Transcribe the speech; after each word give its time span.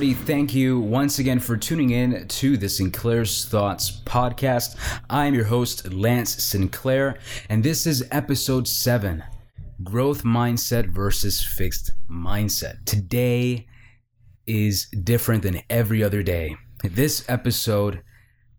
everybody. 0.00 0.24
Thank 0.24 0.54
you 0.54 0.80
once 0.80 1.18
again 1.18 1.38
for 1.38 1.58
tuning 1.58 1.90
in 1.90 2.26
to 2.26 2.56
the 2.56 2.70
Sinclair's 2.70 3.44
Thoughts 3.44 4.00
podcast. 4.06 4.76
I'm 5.10 5.34
your 5.34 5.44
host, 5.44 5.92
Lance 5.92 6.42
Sinclair, 6.42 7.18
and 7.50 7.62
this 7.62 7.86
is 7.86 8.08
episode 8.10 8.66
seven 8.66 9.22
Growth 9.84 10.22
Mindset 10.22 10.88
versus 10.88 11.44
Fixed 11.44 11.90
Mindset. 12.10 12.82
Today 12.86 13.66
is 14.46 14.86
different 14.86 15.42
than 15.42 15.60
every 15.68 16.02
other 16.02 16.22
day. 16.22 16.56
This 16.82 17.22
episode 17.28 18.02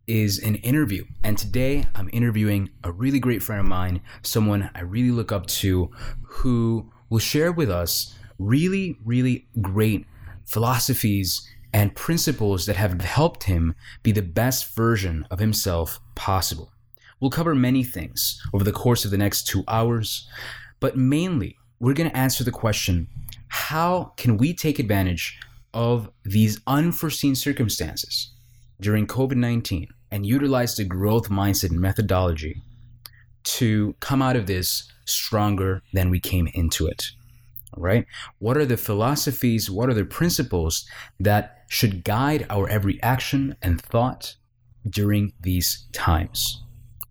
is 0.05 0.37
an 0.43 0.57
interview, 0.57 1.05
and 1.23 1.39
today 1.39 1.87
I'm 1.95 2.11
interviewing 2.13 2.69
a 2.83 2.91
really 2.91 3.19
great 3.19 3.41
friend 3.41 3.61
of 3.61 3.65
mine, 3.65 4.01
someone 4.21 4.69
I 4.75 4.81
really 4.81 5.09
look 5.09 5.31
up 5.31 5.47
to, 5.47 5.89
who 6.21 6.91
will 7.09 7.17
share 7.17 7.51
with 7.51 7.71
us 7.71 8.13
really, 8.37 8.99
really 9.03 9.47
great 9.59 10.05
philosophies 10.51 11.47
and 11.73 11.95
principles 11.95 12.65
that 12.65 12.75
have 12.75 12.99
helped 12.99 13.43
him 13.43 13.73
be 14.03 14.11
the 14.11 14.21
best 14.21 14.75
version 14.75 15.25
of 15.31 15.39
himself 15.39 15.99
possible. 16.15 16.73
We'll 17.19 17.31
cover 17.31 17.55
many 17.55 17.83
things 17.83 18.41
over 18.53 18.63
the 18.63 18.73
course 18.73 19.05
of 19.05 19.11
the 19.11 19.17
next 19.17 19.47
two 19.47 19.63
hours, 19.67 20.27
but 20.81 20.97
mainly 20.97 21.57
we're 21.79 21.93
going 21.93 22.09
to 22.09 22.17
answer 22.17 22.43
the 22.43 22.51
question 22.51 23.07
how 23.47 24.13
can 24.17 24.37
we 24.37 24.53
take 24.53 24.79
advantage 24.79 25.39
of 25.73 26.09
these 26.23 26.59
unforeseen 26.67 27.35
circumstances 27.35 28.31
during 28.79 29.07
COVID 29.07 29.35
19 29.35 29.87
and 30.11 30.25
utilize 30.25 30.75
the 30.75 30.83
growth 30.83 31.29
mindset 31.29 31.71
methodology 31.71 32.61
to 33.43 33.95
come 33.99 34.21
out 34.21 34.35
of 34.35 34.47
this 34.47 34.91
stronger 35.05 35.81
than 35.93 36.09
we 36.09 36.19
came 36.19 36.47
into 36.53 36.87
it? 36.87 37.11
Right? 37.77 38.05
What 38.39 38.57
are 38.57 38.65
the 38.65 38.77
philosophies, 38.77 39.69
what 39.69 39.89
are 39.89 39.93
the 39.93 40.05
principles 40.05 40.85
that 41.19 41.63
should 41.69 42.03
guide 42.03 42.45
our 42.49 42.67
every 42.69 43.01
action 43.01 43.55
and 43.61 43.81
thought 43.81 44.35
during 44.89 45.33
these 45.39 45.87
times? 45.93 46.63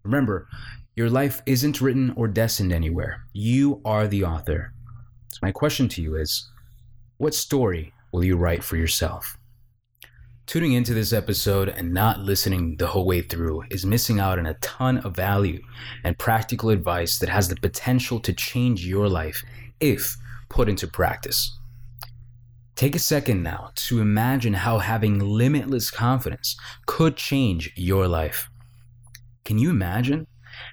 Remember, 0.03 0.49
your 0.97 1.11
life 1.11 1.43
isn't 1.47 1.81
written 1.81 2.13
or 2.17 2.29
destined 2.29 2.73
anywhere. 2.73 3.25
You 3.33 3.81
are 3.85 4.07
the 4.07 4.25
author. 4.25 4.73
So, 5.29 5.39
my 5.43 5.53
question 5.53 5.89
to 5.89 6.03
you 6.03 6.17
is 6.17 6.51
what 7.17 7.35
story 7.35 7.93
will 8.13 8.25
you 8.25 8.37
write 8.37 8.65
for 8.65 8.77
yourself? 8.77 9.39
Tuning 10.47 10.73
into 10.73 10.95
this 10.95 11.13
episode 11.13 11.69
and 11.69 11.95
not 11.95 12.19
listening 12.19 12.77
the 12.77 12.89
whole 12.89 13.07
way 13.07 13.23
through 13.23 13.63
is 13.71 13.87
missing 13.87 14.19
out 14.19 14.37
on 14.37 14.47
a 14.47 14.55
ton 14.55 14.99
of 14.99 15.15
value 15.15 15.63
and 16.03 16.19
practical 16.19 16.71
advice 16.71 17.19
that 17.19 17.29
has 17.29 17.49
the 17.49 17.55
potential 17.55 18.19
to 18.19 18.33
change 18.33 18.85
your 18.85 19.09
life 19.09 19.45
if 19.79 20.17
put 20.51 20.69
into 20.69 20.87
practice. 20.87 21.57
Take 22.77 22.95
a 22.95 22.99
second 22.99 23.43
now 23.43 23.71
to 23.75 24.01
imagine 24.01 24.55
how 24.55 24.79
having 24.79 25.19
limitless 25.19 25.91
confidence 25.91 26.57
could 26.87 27.17
change 27.17 27.73
your 27.77 28.09
life. 28.09 28.51
Can 29.45 29.59
you 29.59 29.71
imagine 29.71 30.27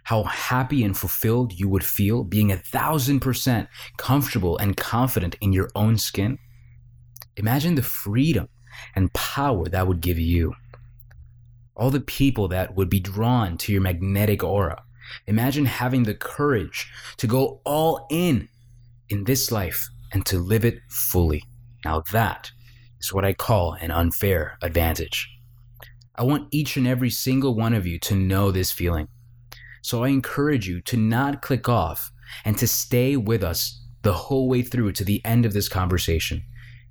how 0.03 0.23
happy 0.23 0.83
and 0.83 0.97
fulfilled 0.97 1.53
you 1.53 1.69
would 1.69 1.83
feel 1.83 2.23
being 2.23 2.51
a 2.51 2.57
thousand 2.57 3.19
percent 3.19 3.69
comfortable 3.97 4.57
and 4.57 4.75
confident 4.77 5.35
in 5.41 5.53
your 5.53 5.69
own 5.75 5.97
skin? 5.97 6.37
Imagine 7.35 7.75
the 7.75 7.83
freedom 7.83 8.47
and 8.95 9.13
power 9.13 9.65
that 9.65 9.87
would 9.87 10.01
give 10.01 10.19
you. 10.19 10.53
All 11.75 11.91
the 11.91 11.99
people 11.99 12.47
that 12.47 12.75
would 12.75 12.89
be 12.89 12.99
drawn 12.99 13.57
to 13.57 13.71
your 13.71 13.81
magnetic 13.81 14.43
aura. 14.43 14.83
Imagine 15.27 15.65
having 15.65 16.03
the 16.03 16.15
courage 16.15 16.91
to 17.17 17.27
go 17.27 17.61
all 17.65 18.07
in 18.09 18.49
in 19.09 19.23
this 19.23 19.51
life 19.51 19.89
and 20.13 20.25
to 20.25 20.39
live 20.39 20.65
it 20.65 20.79
fully. 20.89 21.43
Now, 21.85 22.03
that 22.11 22.51
is 22.99 23.13
what 23.13 23.25
I 23.25 23.33
call 23.33 23.73
an 23.73 23.91
unfair 23.91 24.57
advantage. 24.61 25.29
I 26.15 26.23
want 26.23 26.47
each 26.51 26.77
and 26.77 26.87
every 26.87 27.09
single 27.09 27.55
one 27.55 27.73
of 27.73 27.85
you 27.85 27.99
to 27.99 28.15
know 28.15 28.51
this 28.51 28.71
feeling. 28.71 29.07
So 29.81 30.03
I 30.03 30.09
encourage 30.09 30.67
you 30.67 30.81
to 30.81 30.97
not 30.97 31.41
click 31.41 31.69
off 31.69 32.11
and 32.43 32.57
to 32.57 32.67
stay 32.67 33.15
with 33.15 33.43
us 33.43 33.81
the 34.01 34.13
whole 34.13 34.49
way 34.49 34.61
through 34.61 34.93
to 34.93 35.03
the 35.03 35.23
end 35.23 35.45
of 35.45 35.53
this 35.53 35.69
conversation. 35.69 36.43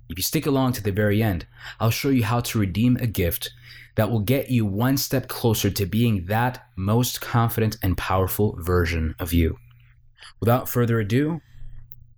If 0.09 0.16
you 0.16 0.22
stick 0.22 0.47
along 0.47 0.75
to 0.75 0.83
the 0.83 0.93
very 0.93 1.22
end, 1.22 1.47
I'll 1.81 1.91
show 1.91 2.10
you 2.10 2.25
how 2.25 2.41
to 2.41 2.59
redeem 2.59 2.97
a 2.97 3.06
gift 3.06 3.50
that 3.97 4.10
will 4.10 4.21
get 4.21 4.50
you 4.50 4.65
one 4.65 4.97
step 4.97 5.27
closer 5.27 5.71
to 5.71 5.87
being 5.87 6.27
that 6.27 6.65
most 6.77 7.21
confident 7.21 7.77
and 7.83 7.98
powerful 7.98 8.56
version 8.60 9.15
of 9.19 9.33
you. 9.33 9.56
Without 10.38 10.69
further 10.69 11.00
ado, 11.00 11.41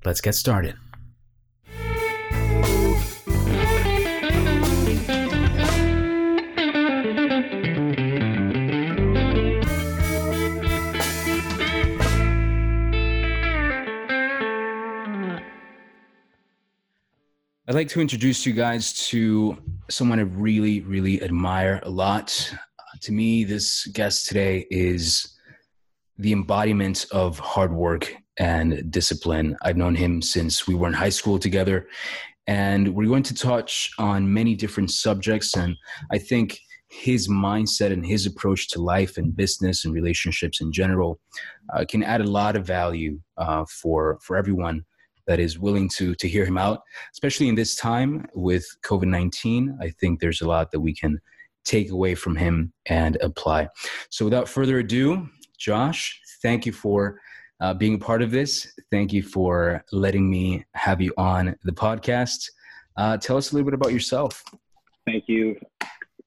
Let's 0.05 0.21
get 0.21 0.35
started. 0.35 0.77
I'd 17.69 17.75
like 17.75 17.89
to 17.89 18.01
introduce 18.01 18.47
you 18.47 18.55
guys 18.55 18.95
to 19.09 19.59
someone 19.91 20.19
I 20.19 20.23
really, 20.23 20.81
really 20.81 21.23
admire 21.23 21.81
a 21.83 21.91
lot. 21.91 22.51
Uh, 22.79 22.83
to 23.03 23.13
me, 23.13 23.45
this 23.45 23.87
guest 23.89 24.27
today 24.27 24.67
is 24.71 25.37
the 26.17 26.33
embodiment 26.33 27.05
of 27.13 27.39
hard 27.39 27.73
work 27.73 28.15
and 28.38 28.91
discipline. 28.91 29.56
I've 29.62 29.76
known 29.76 29.94
him 29.94 30.22
since 30.22 30.66
we 30.66 30.75
were 30.75 30.88
in 30.88 30.94
high 30.94 31.09
school 31.09 31.38
together. 31.38 31.88
And 32.47 32.94
we're 32.94 33.09
going 33.09 33.25
to 33.25 33.34
touch 33.34 33.91
on 33.99 34.32
many 34.32 34.54
different 34.54 34.91
subjects. 34.91 35.54
And 35.56 35.76
I 36.10 36.19
think 36.19 36.60
his 36.88 37.28
mindset 37.28 37.93
and 37.93 38.04
his 38.04 38.25
approach 38.25 38.69
to 38.69 38.81
life 38.81 39.19
and 39.19 39.37
business 39.37 39.84
and 39.84 39.93
relationships 39.93 40.60
in 40.60 40.72
general 40.72 41.21
uh, 41.75 41.84
can 41.88 42.03
add 42.03 42.22
a 42.22 42.31
lot 42.31 42.56
of 42.56 42.66
value 42.66 43.21
uh, 43.37 43.65
for, 43.66 44.19
for 44.22 44.37
everyone 44.37 44.84
that 45.26 45.38
is 45.38 45.59
willing 45.59 45.91
to, 45.91 46.15
to 46.15 46.26
hear 46.26 46.47
him 46.47 46.56
out, 46.56 46.81
especially 47.12 47.49
in 47.49 47.55
this 47.55 47.76
time 47.76 48.26
with 48.34 48.65
COVID 48.82 49.09
19. 49.09 49.78
I 49.82 49.91
think 49.91 50.20
there's 50.20 50.41
a 50.41 50.49
lot 50.49 50.70
that 50.70 50.81
we 50.81 50.94
can 50.94 51.20
take 51.66 51.91
away 51.91 52.15
from 52.15 52.34
him 52.34 52.72
and 52.87 53.19
apply. 53.20 53.69
So 54.09 54.25
without 54.25 54.49
further 54.49 54.78
ado, 54.78 55.28
Josh, 55.59 56.19
thank 56.41 56.65
you 56.65 56.72
for 56.72 57.20
uh, 57.61 57.75
being 57.75 57.95
a 57.95 57.99
part 57.99 58.23
of 58.23 58.31
this. 58.31 58.73
Thank 58.91 59.13
you 59.13 59.23
for 59.23 59.85
letting 59.93 60.29
me 60.29 60.65
have 60.75 61.01
you 61.01 61.13
on 61.17 61.57
the 61.65 61.73
podcast. 61.73 62.51
Uh, 62.97 63.17
tell 63.17 63.37
us 63.37 63.53
a 63.53 63.55
little 63.55 63.65
bit 63.65 63.75
about 63.75 63.93
yourself. 63.93 64.45
Thank 65.07 65.25
you, 65.29 65.57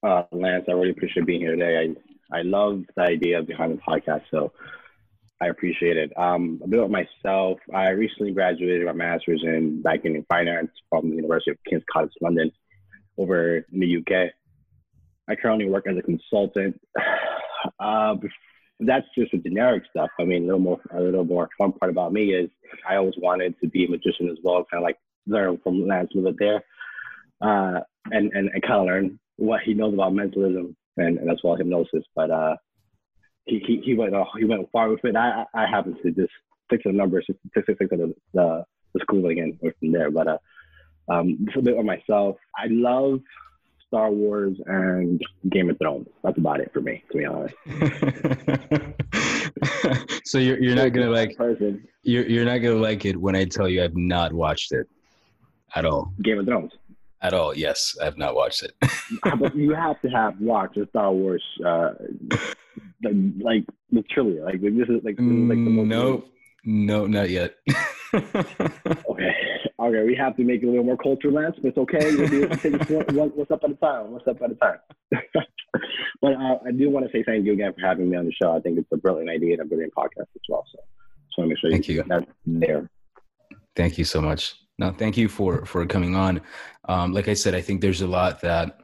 uh, 0.03 0.23
Lance. 0.31 0.65
I 0.67 0.71
really 0.71 0.91
appreciate 0.91 1.25
being 1.25 1.41
here 1.41 1.55
today. 1.55 1.93
I, 2.31 2.39
I 2.39 2.41
love 2.43 2.83
the 2.95 3.03
idea 3.03 3.41
behind 3.43 3.77
the 3.77 3.81
podcast, 3.81 4.23
so 4.31 4.51
I 5.41 5.47
appreciate 5.47 5.97
it. 5.97 6.11
Um, 6.17 6.61
a 6.63 6.67
bit 6.67 6.79
about 6.79 6.91
myself. 6.91 7.59
I 7.73 7.89
recently 7.89 8.31
graduated 8.31 8.85
my 8.85 8.93
master's 8.93 9.41
in 9.43 9.81
banking 9.81 10.15
and 10.15 10.25
finance 10.27 10.71
from 10.89 11.09
the 11.09 11.15
University 11.15 11.51
of 11.51 11.57
King's 11.67 11.83
College 11.91 12.11
London 12.21 12.51
over 13.17 13.57
in 13.57 13.79
the 13.79 13.97
UK. 13.97 14.31
I 15.27 15.35
currently 15.35 15.69
work 15.69 15.87
as 15.87 15.97
a 15.97 16.01
consultant. 16.01 16.79
Uh, 17.79 18.15
that's 18.81 19.07
just 19.17 19.31
the 19.31 19.37
generic 19.37 19.83
stuff. 19.89 20.09
I 20.19 20.23
mean, 20.23 20.43
a 20.43 20.45
little 20.45 20.59
more, 20.59 20.79
a 20.93 21.01
little 21.01 21.23
more 21.23 21.49
fun 21.57 21.73
part 21.73 21.91
about 21.91 22.13
me 22.13 22.33
is 22.33 22.49
I 22.87 22.95
always 22.95 23.15
wanted 23.17 23.55
to 23.61 23.67
be 23.67 23.85
a 23.85 23.89
magician 23.89 24.29
as 24.29 24.37
well, 24.43 24.65
kind 24.69 24.83
of 24.83 24.83
like 24.83 24.97
learn 25.27 25.59
from 25.63 25.87
Lance 25.87 26.09
bit 26.13 26.35
there, 26.39 26.63
uh, 27.41 27.81
and 28.11 28.31
and, 28.33 28.49
kind 28.63 28.81
of 28.81 28.85
learn 28.85 29.19
what 29.37 29.61
he 29.61 29.73
knows 29.73 29.93
about 29.93 30.13
mentalism 30.13 30.75
and, 30.97 31.17
and 31.17 31.29
that's 31.29 31.43
well 31.43 31.55
hypnosis. 31.55 32.03
But 32.15 32.31
uh, 32.31 32.55
he, 33.45 33.59
he 33.65 33.81
he 33.83 33.93
went 33.93 34.15
uh, 34.15 34.25
he 34.37 34.45
went 34.45 34.69
far 34.71 34.89
with 34.89 35.03
it. 35.05 35.15
I 35.15 35.45
I 35.53 35.65
happen 35.67 35.95
to 36.01 36.11
just 36.11 36.33
stick 36.65 36.83
to 36.83 36.89
the 36.91 36.97
numbers, 36.97 37.25
just 37.27 37.39
stick 37.51 37.77
to 37.79 37.85
the 37.89 38.15
the, 38.33 38.63
the 38.93 38.99
schooling 39.01 39.39
and 39.39 39.59
from 39.59 39.91
there. 39.91 40.11
But 40.11 40.27
uh, 40.27 40.37
um, 41.09 41.45
bit 41.63 41.77
on 41.77 41.85
myself. 41.85 42.37
I 42.55 42.67
love 42.69 43.21
Star 43.91 44.09
Wars 44.09 44.57
and 44.67 45.21
Game 45.49 45.69
of 45.69 45.77
Thrones. 45.77 46.07
That's 46.23 46.37
about 46.37 46.61
it 46.61 46.71
for 46.71 46.79
me, 46.79 47.03
to 47.11 47.17
be 47.17 47.25
honest. 47.25 47.53
so 50.23 50.37
you're 50.37 50.57
you're 50.63 50.75
not 50.75 50.93
gonna 50.93 51.09
like 51.09 51.35
person. 51.35 51.85
You're 52.03 52.25
you're 52.25 52.45
not 52.45 52.59
gonna 52.59 52.79
like 52.79 53.03
it 53.03 53.19
when 53.19 53.35
I 53.35 53.43
tell 53.43 53.67
you 53.67 53.83
I've 53.83 53.97
not 53.97 54.31
watched 54.31 54.71
it 54.71 54.87
at 55.75 55.85
all. 55.85 56.13
Game 56.23 56.39
of 56.39 56.45
Thrones. 56.45 56.71
At 57.21 57.33
all, 57.33 57.53
yes, 57.53 57.97
I've 58.01 58.17
not 58.17 58.33
watched 58.33 58.63
it. 58.63 58.71
but 59.39 59.53
you 59.53 59.75
have 59.75 59.99
to 60.03 60.09
have 60.09 60.39
watched 60.39 60.75
the 60.75 60.87
Star 60.87 61.11
Wars, 61.11 61.43
uh, 61.65 61.91
the, 63.01 63.33
like 63.41 63.65
the 63.91 64.03
trilogy. 64.03 64.39
Like 64.39 64.61
this 64.61 64.87
is 64.87 65.03
like 65.03 65.17
this 65.17 65.25
is 65.25 65.49
like 65.49 65.57
the 65.57 65.69
most. 65.69 65.87
Nope, 65.89 66.29
no, 66.63 67.07
not 67.07 67.29
yet. 67.29 67.55
okay 68.13 69.31
okay, 69.81 70.03
we 70.03 70.15
have 70.15 70.35
to 70.37 70.43
make 70.43 70.61
it 70.61 70.65
a 70.65 70.69
little 70.69 70.83
more 70.83 70.97
culture, 70.97 71.31
Lance, 71.31 71.55
but 71.61 71.69
it's 71.69 71.77
okay. 71.77 72.15
We'll 72.15 72.29
be 72.29 72.43
able 72.43 72.55
to 72.55 72.61
take 72.61 72.89
it 72.89 73.11
one, 73.13 73.29
one 73.29 73.45
step 73.45 73.61
at 73.63 73.71
a 73.71 73.75
time, 73.75 74.11
one 74.11 74.21
step 74.21 74.41
at 74.41 74.51
a 74.51 74.55
time. 74.55 74.77
but 76.21 76.33
uh, 76.33 76.57
I 76.65 76.71
do 76.71 76.89
want 76.89 77.05
to 77.05 77.11
say 77.11 77.23
thank 77.23 77.45
you 77.45 77.53
again 77.53 77.73
for 77.73 77.85
having 77.85 78.09
me 78.09 78.17
on 78.17 78.25
the 78.25 78.33
show. 78.33 78.55
I 78.55 78.59
think 78.59 78.77
it's 78.77 78.87
a 78.93 78.97
brilliant 78.97 79.29
idea 79.29 79.53
and 79.53 79.61
a 79.61 79.65
brilliant 79.65 79.93
podcast 79.95 80.29
as 80.35 80.41
well. 80.47 80.63
So 80.71 80.79
just 81.27 81.37
want 81.37 81.45
to 81.45 81.47
make 81.47 81.57
sure 81.59 81.71
thank 81.71 81.87
you, 81.87 82.03
that's 82.07 82.25
there. 82.45 82.89
Thank 83.75 83.97
you 83.97 84.03
so 84.03 84.21
much. 84.21 84.55
No, 84.77 84.91
thank 84.91 85.17
you 85.17 85.27
for 85.27 85.65
for 85.65 85.85
coming 85.85 86.15
on. 86.15 86.41
Um, 86.87 87.13
like 87.13 87.27
I 87.27 87.33
said, 87.33 87.55
I 87.55 87.61
think 87.61 87.81
there's 87.81 88.01
a 88.01 88.07
lot 88.07 88.41
that 88.41 88.77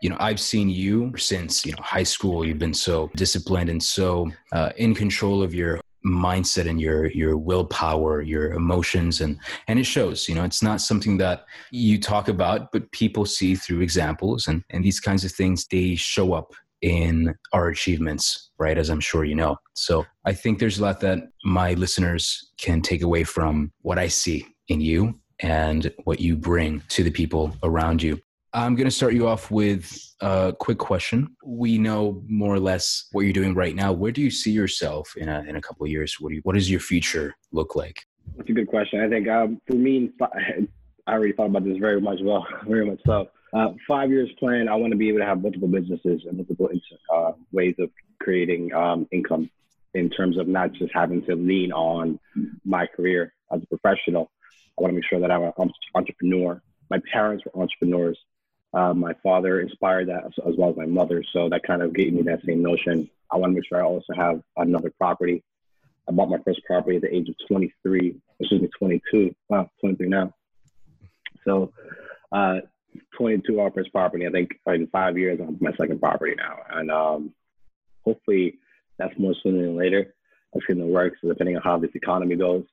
you 0.00 0.08
know 0.08 0.16
i've 0.20 0.38
seen 0.38 0.68
you 0.68 1.12
since 1.16 1.66
you 1.66 1.72
know 1.72 1.82
high 1.82 2.04
school 2.04 2.46
you've 2.46 2.56
been 2.56 2.72
so 2.72 3.10
disciplined 3.16 3.68
and 3.68 3.82
so 3.82 4.30
uh, 4.52 4.70
in 4.76 4.94
control 4.94 5.42
of 5.42 5.52
your 5.52 5.80
mindset 6.06 6.68
and 6.68 6.80
your 6.80 7.06
your 7.10 7.36
willpower 7.36 8.22
your 8.22 8.52
emotions 8.52 9.20
and 9.20 9.38
and 9.66 9.78
it 9.78 9.84
shows 9.84 10.28
you 10.28 10.34
know 10.34 10.44
it's 10.44 10.62
not 10.62 10.80
something 10.80 11.18
that 11.18 11.44
you 11.72 11.98
talk 12.00 12.28
about 12.28 12.70
but 12.72 12.90
people 12.92 13.26
see 13.26 13.54
through 13.54 13.80
examples 13.80 14.46
and 14.46 14.62
and 14.70 14.84
these 14.84 15.00
kinds 15.00 15.24
of 15.24 15.32
things 15.32 15.66
they 15.66 15.94
show 15.96 16.32
up 16.32 16.52
in 16.82 17.34
our 17.52 17.68
achievements 17.68 18.50
right 18.58 18.78
as 18.78 18.88
i'm 18.88 19.00
sure 19.00 19.24
you 19.24 19.34
know. 19.34 19.56
So 19.74 20.06
i 20.24 20.32
think 20.32 20.58
there's 20.58 20.78
a 20.78 20.82
lot 20.82 21.00
that 21.00 21.18
my 21.44 21.74
listeners 21.74 22.50
can 22.58 22.80
take 22.80 23.02
away 23.02 23.24
from 23.24 23.72
what 23.82 23.98
i 23.98 24.06
see 24.06 24.46
in 24.68 24.80
you 24.80 25.18
and 25.40 25.92
what 26.04 26.20
you 26.20 26.36
bring 26.36 26.82
to 26.88 27.02
the 27.02 27.10
people 27.10 27.56
around 27.62 28.02
you 28.02 28.20
I'm 28.58 28.74
going 28.74 28.88
to 28.88 28.90
start 28.90 29.14
you 29.14 29.28
off 29.28 29.52
with 29.52 30.16
a 30.20 30.52
quick 30.58 30.78
question. 30.78 31.36
We 31.44 31.78
know 31.78 32.24
more 32.26 32.52
or 32.52 32.58
less 32.58 33.06
what 33.12 33.20
you're 33.20 33.32
doing 33.32 33.54
right 33.54 33.72
now. 33.72 33.92
Where 33.92 34.10
do 34.10 34.20
you 34.20 34.32
see 34.32 34.50
yourself 34.50 35.16
in 35.16 35.28
a, 35.28 35.44
in 35.46 35.54
a 35.54 35.60
couple 35.60 35.84
of 35.84 35.92
years? 35.92 36.16
What, 36.18 36.30
do 36.30 36.34
you, 36.34 36.40
what 36.42 36.56
does 36.56 36.68
your 36.68 36.80
future 36.80 37.36
look 37.52 37.76
like? 37.76 38.04
That's 38.36 38.50
a 38.50 38.52
good 38.52 38.66
question. 38.66 39.00
I 39.00 39.08
think 39.08 39.28
um, 39.28 39.60
for 39.64 39.76
me, 39.76 40.10
I 40.20 41.12
already 41.12 41.34
thought 41.34 41.46
about 41.46 41.66
this 41.66 41.76
very 41.78 42.00
much 42.00 42.18
well, 42.20 42.44
very 42.66 42.84
much 42.84 42.98
so. 43.06 43.28
Uh, 43.54 43.68
five 43.86 44.10
years 44.10 44.28
plan, 44.40 44.68
I 44.68 44.74
want 44.74 44.90
to 44.90 44.96
be 44.96 45.08
able 45.08 45.20
to 45.20 45.24
have 45.24 45.40
multiple 45.40 45.68
businesses 45.68 46.22
and 46.26 46.38
multiple 46.38 46.68
uh, 47.14 47.32
ways 47.52 47.76
of 47.78 47.90
creating 48.20 48.74
um, 48.74 49.06
income 49.12 49.48
in 49.94 50.10
terms 50.10 50.36
of 50.36 50.48
not 50.48 50.72
just 50.72 50.90
having 50.92 51.24
to 51.26 51.36
lean 51.36 51.70
on 51.70 52.18
my 52.64 52.88
career 52.88 53.32
as 53.52 53.60
a 53.62 53.66
professional. 53.66 54.32
I 54.76 54.82
want 54.82 54.90
to 54.90 54.96
make 54.96 55.04
sure 55.08 55.20
that 55.20 55.30
I'm 55.30 55.44
an 55.44 55.70
entrepreneur. 55.94 56.60
My 56.90 57.00
parents 57.12 57.44
were 57.44 57.62
entrepreneurs. 57.62 58.18
Uh, 58.74 58.92
my 58.92 59.14
father 59.22 59.60
inspired 59.60 60.08
that 60.08 60.24
as, 60.26 60.54
well 60.58 60.70
as 60.70 60.76
my 60.76 60.86
mother. 60.86 61.24
So 61.32 61.48
that 61.48 61.62
kind 61.62 61.82
of 61.82 61.94
gave 61.94 62.12
me 62.12 62.22
that 62.22 62.44
same 62.44 62.62
notion. 62.62 63.08
I 63.30 63.36
want 63.36 63.50
to 63.52 63.54
make 63.54 63.66
sure 63.66 63.82
I 63.82 63.86
also 63.86 64.12
have 64.14 64.42
another 64.56 64.92
property. 64.98 65.42
I 66.08 66.12
bought 66.12 66.30
my 66.30 66.38
first 66.44 66.60
property 66.66 66.96
at 66.96 67.02
the 67.02 67.14
age 67.14 67.28
of 67.28 67.34
23, 67.48 68.16
excuse 68.40 68.62
me, 68.62 68.68
22. 68.78 69.34
Wow, 69.48 69.70
23 69.80 70.08
now. 70.08 70.32
So, 71.44 71.72
uh, 72.32 72.60
22 73.16 73.60
our 73.60 73.70
first 73.70 73.92
property. 73.92 74.26
I 74.26 74.30
think 74.30 74.50
in 74.66 74.86
five 74.88 75.16
years, 75.16 75.40
I'm 75.40 75.56
my 75.60 75.72
second 75.76 76.00
property 76.00 76.34
now. 76.36 76.58
And 76.70 76.90
um, 76.90 77.34
hopefully 78.04 78.58
that's 78.98 79.18
more 79.18 79.34
sooner 79.42 79.62
than 79.62 79.76
later. 79.76 80.14
That's 80.52 80.66
going 80.66 80.78
to 80.78 80.86
work. 80.86 81.14
So 81.20 81.28
depending 81.28 81.56
on 81.56 81.62
how 81.62 81.78
this 81.78 81.90
economy 81.94 82.36
goes. 82.36 82.64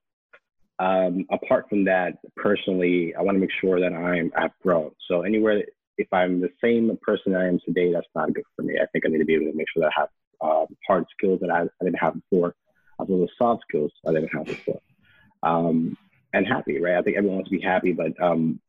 Um, 0.77 1.25
apart 1.31 1.69
from 1.69 1.85
that, 1.85 2.17
personally, 2.35 3.13
I 3.15 3.21
want 3.21 3.35
to 3.35 3.39
make 3.39 3.51
sure 3.61 3.79
that 3.79 3.93
I'm 3.93 4.31
I've 4.35 4.57
grown. 4.61 4.91
So 5.07 5.21
anywhere 5.21 5.63
if 5.97 6.07
I'm 6.11 6.41
the 6.41 6.51
same 6.63 6.97
person 7.01 7.35
I 7.35 7.47
am 7.47 7.59
today, 7.65 7.91
that's 7.93 8.07
not 8.15 8.33
good 8.33 8.43
for 8.55 8.63
me. 8.63 8.75
I 8.81 8.85
think 8.87 9.05
I 9.05 9.09
need 9.09 9.19
to 9.19 9.25
be 9.25 9.35
able 9.35 9.51
to 9.51 9.57
make 9.57 9.67
sure 9.73 9.81
that 9.81 9.91
I 9.95 10.01
have 10.01 10.09
uh, 10.41 10.65
hard 10.87 11.05
skills 11.17 11.39
that 11.41 11.49
I, 11.49 11.61
I, 11.61 11.83
didn't 11.83 11.99
have 11.99 12.15
before, 12.15 12.55
as 13.01 13.07
well 13.07 13.23
as 13.23 13.29
soft 13.37 13.63
skills 13.67 13.91
I 14.07 14.11
didn't 14.11 14.29
have 14.29 14.45
before. 14.45 14.81
Um, 15.43 15.97
and 16.33 16.45
happy, 16.45 16.81
right? 16.81 16.97
I 16.97 17.01
think 17.01 17.17
everyone 17.17 17.37
wants 17.37 17.49
to 17.49 17.57
be 17.57 17.63
happy, 17.63 17.93
but 17.93 18.11
um, 18.21 18.59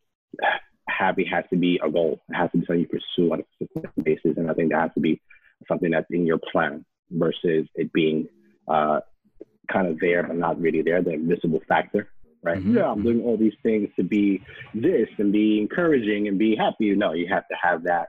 happy 0.89 1.25
has 1.25 1.45
to 1.51 1.57
be 1.57 1.81
a 1.83 1.91
goal. 1.91 2.21
It 2.29 2.35
has 2.35 2.51
to 2.53 2.59
be 2.59 2.67
something 2.67 2.81
you 2.81 2.87
pursue 2.89 3.33
on 3.33 3.41
a 3.41 3.67
consistent 3.67 4.05
basis, 4.05 4.37
and 4.37 4.51
I 4.51 4.55
think 4.55 4.71
that 4.71 4.81
has 4.81 4.95
to 4.95 5.01
be 5.01 5.21
something 5.67 5.91
that's 5.91 6.07
in 6.11 6.27
your 6.27 6.39
plan 6.53 6.85
versus 7.11 7.67
it 7.75 7.93
being 7.93 8.29
uh, 8.69 9.01
kind 9.73 9.89
of 9.89 9.99
there 10.01 10.23
but 10.23 10.37
not 10.37 10.61
really 10.61 10.83
there, 10.83 11.03
the 11.03 11.13
invisible 11.13 11.61
factor 11.69 12.11
right? 12.47 12.59
Mm-hmm. 12.59 12.77
Yeah, 12.77 12.91
I'm 12.91 13.03
doing 13.03 13.23
all 13.23 13.37
these 13.37 13.55
things 13.63 13.89
to 13.97 14.05
be 14.05 14.43
this 14.75 15.09
and 15.19 15.33
be 15.33 15.61
encouraging 15.61 16.29
and 16.29 16.39
be 16.39 16.57
happy. 16.57 16.95
No, 16.95 17.13
you 17.13 17.27
have 17.29 17.47
to 17.49 17.57
have 17.61 17.83
that 17.85 18.09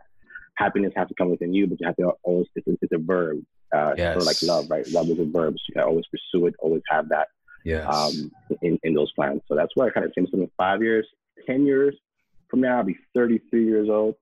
happiness 0.56 0.94
has 0.95 1.07
to 1.07 1.13
come 1.16 1.30
within 1.30 1.54
you, 1.54 1.68
but 1.68 1.80
you 1.80 1.86
have 1.86 1.95
to 1.98 2.12
always 2.24 2.48
it's 2.56 2.68
a, 2.68 2.78
it's 2.81 2.94
a 2.94 2.98
verb. 2.98 3.44
Uh, 3.75 3.94
yes. 3.98 4.13
sort 4.13 4.22
of 4.22 4.25
like 4.25 4.42
love, 4.44 4.69
right? 4.69 4.88
Love 4.92 5.10
is 5.10 5.19
a 5.19 5.25
verb. 5.25 5.54
So 5.56 5.63
you 5.68 5.74
can 5.74 5.84
always 5.84 6.06
pursue 6.10 6.48
it, 6.48 6.56
always 6.60 6.81
have 6.89 7.10
that 7.10 7.28
yes. 7.66 7.86
um, 7.86 8.31
in, 8.62 8.80
in 8.84 8.94
those 8.94 9.12
plans. 9.12 9.42
So 9.48 9.56
that's 9.56 9.75
where 9.75 9.88
I 9.88 9.89
kind 9.89 10.06
of 10.06 10.13
see 10.16 10.25
in 10.31 10.51
five 10.57 10.81
years, 10.81 11.06
10 11.45 11.66
years 11.66 11.95
from 12.50 12.62
now, 12.62 12.78
I'll 12.78 12.83
be 12.83 12.98
33 13.13 13.66
years 13.66 13.90
old. 13.90 14.16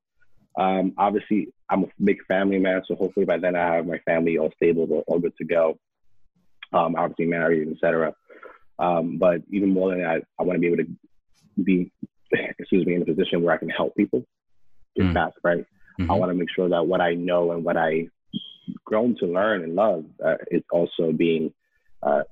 Um, 0.60 0.94
obviously, 0.98 1.50
I'm 1.70 1.84
a 1.84 1.88
big 2.04 2.18
family 2.28 2.60
man, 2.60 2.82
so 2.88 2.96
hopefully 2.96 3.26
by 3.26 3.38
then 3.38 3.56
I 3.56 3.76
have 3.76 3.86
my 3.86 4.00
family 4.00 4.38
all 4.38 4.52
stable, 4.56 5.04
all 5.08 5.20
good 5.20 5.36
to 5.38 5.46
go. 5.46 5.78
Um, 6.74 6.96
obviously 6.96 7.26
married, 7.26 7.68
etc. 7.72 8.14
Um, 8.77 9.18
but 9.18 9.42
even 9.51 9.69
more 9.69 9.89
than 9.89 10.00
that, 10.00 10.24
I 10.39 10.44
want 10.44 10.57
to 10.57 10.62
be 10.62 10.68
able 10.68 10.83
to 10.83 11.63
be, 11.63 11.92
excuse 12.60 12.86
me, 12.86 12.95
in 12.95 13.01
a 13.01 13.06
position 13.06 13.42
where 13.42 13.54
I 13.54 13.57
can 13.57 13.69
help 13.69 13.95
people 13.95 14.24
get 14.95 15.06
mm. 15.06 15.13
fast, 15.13 15.38
right? 15.44 15.66
Mm-hmm. 16.00 16.12
I 16.12 16.16
want 16.16 16.31
to 16.31 16.38
make 16.38 16.50
sure 16.54 16.69
that 16.69 16.86
what 16.86 17.01
I 17.01 17.13
know 17.13 17.51
and 17.51 17.63
what 17.63 17.77
I've 17.77 18.10
grown 18.83 19.16
to 19.19 19.25
learn 19.25 19.63
and 19.63 19.75
love 19.75 20.06
uh, 20.24 20.36
is 20.51 20.63
also 20.72 21.12
being 21.12 21.54
uh, 22.04 22.24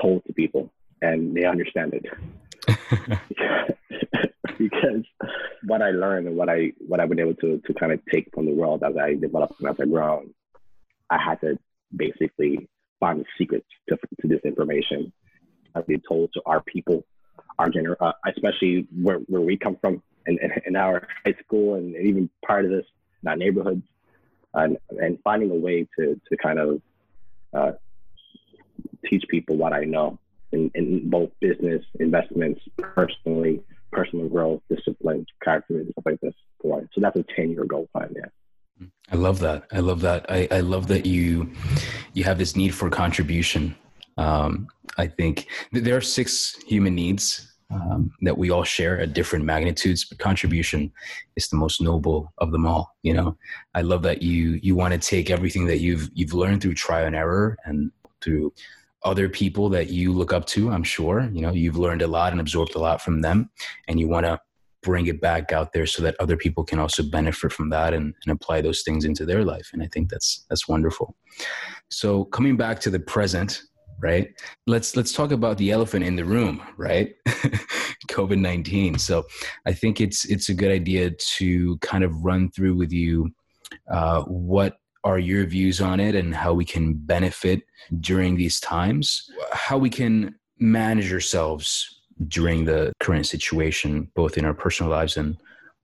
told 0.00 0.24
to 0.26 0.32
people 0.32 0.70
and 1.00 1.34
they 1.36 1.44
understand 1.44 1.94
it. 1.94 2.04
because 4.58 5.04
what 5.64 5.82
I 5.82 5.90
learned 5.90 6.28
and 6.28 6.36
what 6.36 6.48
I 6.48 6.72
what 6.86 7.00
I've 7.00 7.08
been 7.08 7.20
able 7.20 7.34
to 7.34 7.60
to 7.66 7.74
kind 7.74 7.92
of 7.92 8.00
take 8.12 8.28
from 8.34 8.46
the 8.46 8.52
world 8.52 8.82
as 8.82 8.96
I 8.96 9.14
developed 9.14 9.60
and 9.60 9.68
as 9.68 9.76
I 9.80 9.84
grow, 9.84 10.24
I 11.10 11.18
had 11.18 11.40
to 11.42 11.58
basically 11.94 12.68
find 13.00 13.20
the 13.20 13.24
secrets 13.38 13.66
to, 13.88 13.96
to 14.20 14.28
this 14.28 14.40
information 14.44 15.12
has 15.78 15.86
been 15.86 16.02
told 16.08 16.32
to 16.34 16.42
our 16.46 16.60
people, 16.62 17.04
our 17.58 17.70
gener- 17.70 17.96
uh, 18.00 18.12
especially 18.26 18.86
where, 19.02 19.18
where 19.26 19.40
we 19.40 19.56
come 19.56 19.76
from 19.80 20.02
in, 20.26 20.38
in, 20.42 20.50
in 20.66 20.76
our 20.76 21.06
high 21.24 21.34
school 21.44 21.74
and 21.74 21.96
even 21.96 22.28
part 22.46 22.64
of 22.64 22.70
this 22.70 22.84
in 23.22 23.28
our 23.28 23.36
neighborhoods, 23.36 23.82
and, 24.54 24.76
and 24.90 25.18
finding 25.22 25.50
a 25.50 25.54
way 25.54 25.86
to, 25.98 26.20
to 26.28 26.36
kind 26.36 26.58
of 26.58 26.80
uh, 27.52 27.72
teach 29.08 29.24
people 29.28 29.56
what 29.56 29.72
I 29.72 29.84
know 29.84 30.18
in, 30.52 30.70
in 30.74 31.08
both 31.10 31.30
business, 31.40 31.84
investments, 32.00 32.60
personally, 32.78 33.62
personal 33.92 34.28
growth, 34.28 34.62
discipline, 34.70 35.26
character, 35.42 35.78
and 35.78 35.90
stuff 35.92 36.04
like 36.06 36.20
this. 36.20 36.34
So 36.62 36.86
that's 36.98 37.16
a 37.16 37.24
10 37.36 37.50
year 37.50 37.64
goal 37.64 37.88
plan, 37.92 38.14
yeah. 38.14 38.86
I 39.10 39.16
love 39.16 39.40
that. 39.40 39.66
I 39.72 39.80
love 39.80 40.02
that. 40.02 40.26
I, 40.30 40.46
I 40.50 40.60
love 40.60 40.88
that 40.88 41.06
you 41.06 41.50
you 42.12 42.24
have 42.24 42.38
this 42.38 42.54
need 42.54 42.74
for 42.74 42.90
contribution 42.90 43.74
um, 44.18 44.68
I 44.98 45.06
think 45.06 45.46
there 45.72 45.96
are 45.96 46.02
six 46.02 46.56
human 46.66 46.94
needs 46.94 47.48
um, 47.70 48.10
that 48.22 48.36
we 48.36 48.50
all 48.50 48.64
share 48.64 48.98
at 49.00 49.12
different 49.12 49.44
magnitudes, 49.44 50.04
but 50.04 50.18
contribution 50.18 50.90
is 51.36 51.48
the 51.48 51.56
most 51.56 51.80
noble 51.80 52.32
of 52.38 52.50
them 52.50 52.66
all. 52.66 52.96
You 53.02 53.14
know, 53.14 53.36
I 53.74 53.82
love 53.82 54.02
that 54.02 54.22
you 54.22 54.58
you 54.62 54.74
want 54.74 54.92
to 54.94 54.98
take 54.98 55.30
everything 55.30 55.66
that 55.66 55.78
you've 55.78 56.10
you've 56.14 56.34
learned 56.34 56.62
through 56.62 56.74
trial 56.74 57.06
and 57.06 57.16
error 57.16 57.56
and 57.64 57.90
through 58.22 58.52
other 59.04 59.28
people 59.28 59.68
that 59.68 59.90
you 59.90 60.12
look 60.12 60.32
up 60.32 60.46
to. 60.46 60.70
I'm 60.70 60.82
sure 60.82 61.28
you 61.32 61.42
know 61.42 61.52
you've 61.52 61.78
learned 61.78 62.02
a 62.02 62.08
lot 62.08 62.32
and 62.32 62.40
absorbed 62.40 62.74
a 62.74 62.80
lot 62.80 63.02
from 63.02 63.20
them, 63.20 63.50
and 63.86 64.00
you 64.00 64.08
want 64.08 64.26
to 64.26 64.40
bring 64.82 65.06
it 65.06 65.20
back 65.20 65.52
out 65.52 65.72
there 65.72 65.86
so 65.86 66.02
that 66.02 66.14
other 66.20 66.36
people 66.36 66.64
can 66.64 66.78
also 66.78 67.02
benefit 67.02 67.52
from 67.52 67.68
that 67.68 67.92
and, 67.92 68.14
and 68.24 68.32
apply 68.32 68.60
those 68.60 68.82
things 68.82 69.04
into 69.04 69.26
their 69.26 69.44
life. 69.44 69.70
And 69.72 69.82
I 69.82 69.88
think 69.92 70.08
that's 70.08 70.46
that's 70.48 70.66
wonderful. 70.66 71.14
So 71.90 72.24
coming 72.24 72.56
back 72.56 72.80
to 72.80 72.90
the 72.90 73.00
present, 73.00 73.62
right? 74.00 74.32
Let's 74.66 74.96
let's 74.96 75.12
talk 75.12 75.32
about 75.32 75.58
the 75.58 75.70
elephant 75.70 76.04
in 76.04 76.16
the 76.16 76.24
room 76.24 76.62
right? 76.76 77.14
Covid-19 78.08 78.98
so 78.98 79.26
i 79.66 79.72
think 79.72 80.00
it's 80.00 80.24
it's 80.24 80.48
a 80.48 80.54
good 80.54 80.70
idea 80.70 81.10
to 81.10 81.76
kind 81.78 82.04
of 82.04 82.24
run 82.24 82.50
through 82.50 82.74
with 82.74 82.92
you 82.92 83.30
uh, 83.90 84.22
what 84.22 84.78
are 85.04 85.18
your 85.18 85.44
views 85.46 85.80
on 85.80 86.00
it 86.00 86.14
and 86.14 86.34
how 86.34 86.52
we 86.52 86.64
can 86.64 86.94
benefit 86.94 87.62
during 88.00 88.36
these 88.36 88.60
times? 88.60 89.30
How 89.52 89.78
we 89.78 89.90
can 89.90 90.34
manage 90.58 91.12
ourselves 91.12 92.00
during 92.26 92.64
the 92.64 92.92
current 92.98 93.26
situation 93.26 94.10
both 94.14 94.36
in 94.36 94.44
our 94.44 94.54
personal 94.54 94.90
lives 94.90 95.16
and 95.16 95.36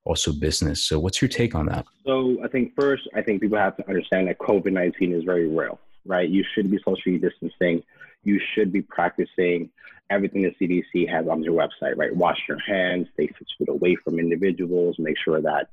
also 0.05 0.33
business. 0.33 0.85
So 0.85 0.99
what's 0.99 1.23
your 1.23 1.29
take 1.29 1.55
on 1.55 1.67
that? 1.67 1.87
So 2.05 2.39
i 2.45 2.49
think 2.49 2.75
first 2.75 3.09
i 3.15 3.23
think 3.23 3.41
people 3.41 3.59
have 3.59 3.77
to 3.77 3.89
understand 3.89 4.29
that 4.29 4.39
covid-19 4.39 5.17
is 5.17 5.25
very 5.25 5.47
real 5.47 5.79
right? 6.05 6.29
You 6.29 6.45
should 6.55 6.71
be 6.71 6.79
socially 6.85 7.19
distancing 7.19 7.83
you 8.25 8.41
should 8.55 8.73
be 8.73 8.83
practicing 8.83 9.71
everything 10.11 10.43
the 10.43 10.55
CDC 10.61 11.09
has 11.09 11.27
on 11.29 11.41
their 11.41 11.53
website, 11.53 11.97
right? 11.97 12.15
Wash 12.15 12.39
your 12.49 12.59
hands, 12.59 13.09
stay 13.15 13.29
six 13.39 13.51
feet 13.59 13.69
away 13.69 13.97
from 13.97 14.19
individuals, 14.19 14.97
make 14.99 15.17
sure 15.23 15.41
that 15.41 15.69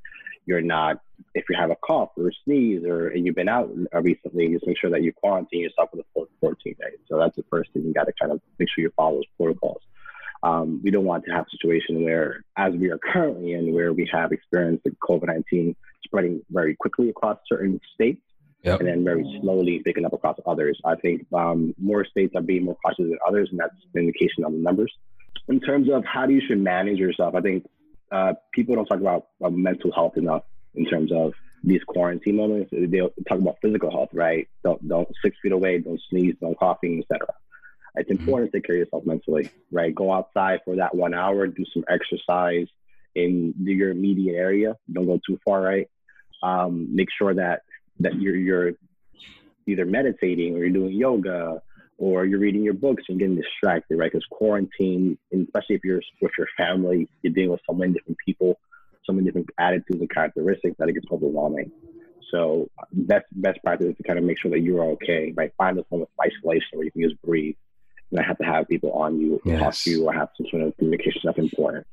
you're 0.46 0.60
not, 0.60 1.00
if 1.34 1.44
you 1.48 1.56
have 1.56 1.70
a 1.70 1.76
cough 1.76 2.10
or 2.16 2.28
a 2.28 2.32
sneeze 2.44 2.84
or 2.84 3.08
and 3.08 3.24
you've 3.24 3.36
been 3.36 3.48
out 3.48 3.70
recently, 3.92 4.48
just 4.48 4.66
make 4.66 4.78
sure 4.78 4.90
that 4.90 5.02
you 5.02 5.12
quarantine 5.12 5.60
yourself 5.60 5.90
for 5.90 5.98
the 5.98 6.04
full 6.14 6.28
14 6.40 6.74
days. 6.80 6.98
So 7.08 7.18
that's 7.18 7.36
the 7.36 7.44
first 7.50 7.72
thing 7.72 7.84
you 7.84 7.92
got 7.92 8.04
to 8.04 8.12
kind 8.20 8.32
of 8.32 8.40
make 8.58 8.68
sure 8.68 8.82
you 8.82 8.92
follow 8.96 9.16
those 9.16 9.24
protocols. 9.36 9.82
Um, 10.42 10.80
we 10.82 10.90
don't 10.90 11.04
want 11.04 11.24
to 11.26 11.30
have 11.30 11.46
a 11.46 11.50
situation 11.50 12.02
where, 12.02 12.44
as 12.56 12.74
we 12.74 12.90
are 12.90 12.98
currently 12.98 13.52
in, 13.52 13.72
where 13.72 13.92
we 13.92 14.10
have 14.12 14.32
experienced 14.32 14.82
the 14.84 14.90
COVID 14.90 15.28
19 15.28 15.76
spreading 16.04 16.42
very 16.50 16.74
quickly 16.74 17.10
across 17.10 17.38
certain 17.48 17.80
states 17.94 18.22
yep. 18.62 18.80
and 18.80 18.88
then 18.88 19.04
very 19.04 19.24
slowly 19.40 19.80
picking 19.84 20.04
up 20.04 20.12
across 20.12 20.36
others. 20.46 20.80
I 20.84 20.96
think 20.96 21.26
um, 21.32 21.74
more 21.78 22.04
states 22.04 22.34
are 22.36 22.42
being 22.42 22.64
more 22.64 22.76
cautious 22.84 23.04
than 23.04 23.18
others, 23.26 23.48
and 23.50 23.60
that's 23.60 23.74
an 23.94 24.00
indication 24.00 24.44
of 24.44 24.52
the 24.52 24.58
numbers. 24.58 24.92
In 25.48 25.60
terms 25.60 25.88
of 25.92 26.04
how 26.04 26.26
do 26.26 26.34
you 26.34 26.42
should 26.46 26.60
manage 26.60 26.98
yourself, 26.98 27.34
I 27.34 27.40
think 27.40 27.66
uh, 28.10 28.34
people 28.52 28.76
don't 28.76 28.86
talk 28.86 29.00
about 29.00 29.28
uh, 29.44 29.50
mental 29.50 29.92
health 29.92 30.16
enough 30.16 30.44
in 30.74 30.86
terms 30.86 31.10
of 31.12 31.32
these 31.64 31.82
quarantine 31.84 32.36
moments. 32.36 32.70
They 32.72 33.00
talk 33.28 33.38
about 33.38 33.56
physical 33.62 33.90
health, 33.90 34.10
right? 34.12 34.48
Don't 34.64 34.86
don't 34.86 35.08
six 35.22 35.36
feet 35.42 35.52
away, 35.52 35.78
don't 35.78 36.00
sneeze, 36.10 36.34
don't 36.40 36.58
coughing, 36.58 37.00
etc. 37.00 37.34
It's 37.94 38.10
mm-hmm. 38.10 38.20
important 38.20 38.52
to 38.52 38.58
take 38.58 38.66
care 38.66 38.76
of 38.76 38.80
yourself 38.80 39.04
mentally, 39.06 39.50
right? 39.70 39.94
Go 39.94 40.12
outside 40.12 40.60
for 40.64 40.76
that 40.76 40.94
one 40.94 41.14
hour, 41.14 41.46
do 41.46 41.64
some 41.72 41.84
exercise 41.88 42.66
in 43.14 43.54
your 43.58 43.90
immediate 43.90 44.36
area. 44.36 44.76
Don't 44.90 45.06
go 45.06 45.20
too 45.26 45.38
far, 45.44 45.60
right? 45.60 45.88
Um, 46.42 46.94
make 46.94 47.08
sure 47.16 47.34
that 47.34 47.62
that 48.00 48.20
you're 48.20 48.36
you're 48.36 48.72
either 49.66 49.84
meditating 49.84 50.54
or 50.54 50.58
you're 50.58 50.70
doing 50.70 50.92
yoga 50.92 51.62
or 51.98 52.24
you're 52.24 52.40
reading 52.40 52.64
your 52.64 52.74
books 52.74 53.04
and 53.08 53.18
getting 53.18 53.36
distracted, 53.36 53.96
right? 53.96 54.10
Because 54.10 54.26
quarantine, 54.30 55.16
especially 55.32 55.76
if 55.76 55.84
you're 55.84 56.00
with 56.20 56.32
your 56.36 56.48
family, 56.56 57.08
you're 57.22 57.32
dealing 57.32 57.50
with 57.50 57.60
so 57.64 57.72
many 57.72 57.92
different 57.92 58.18
people, 58.26 58.58
so 59.04 59.12
many 59.12 59.26
different 59.26 59.48
attitudes 59.58 60.00
and 60.00 60.10
characteristics 60.10 60.74
that 60.78 60.88
it 60.88 60.94
gets 60.94 61.06
overwhelming. 61.12 61.70
So 62.32 62.68
best 62.92 63.26
best 63.32 63.62
practice 63.62 63.88
is 63.88 63.96
to 63.98 64.02
kind 64.02 64.18
of 64.18 64.24
make 64.24 64.40
sure 64.40 64.50
that 64.50 64.60
you're 64.60 64.82
okay. 64.92 65.32
Right, 65.36 65.52
find 65.56 65.78
a 65.78 65.84
form 65.84 66.02
of 66.02 66.08
isolation 66.20 66.78
where 66.78 66.84
you 66.84 66.90
can 66.90 67.02
just 67.02 67.20
breathe, 67.22 67.54
and 68.10 68.18
not 68.18 68.26
have 68.26 68.38
to 68.38 68.44
have 68.44 68.68
people 68.68 68.92
on 68.92 69.20
you, 69.20 69.40
yes. 69.44 69.60
talk 69.60 69.74
to 69.74 69.90
you, 69.90 70.06
or 70.06 70.12
have 70.12 70.30
some 70.36 70.46
sort 70.50 70.62
of 70.62 70.76
communication 70.78 71.20
that's 71.24 71.38
important. 71.38 71.86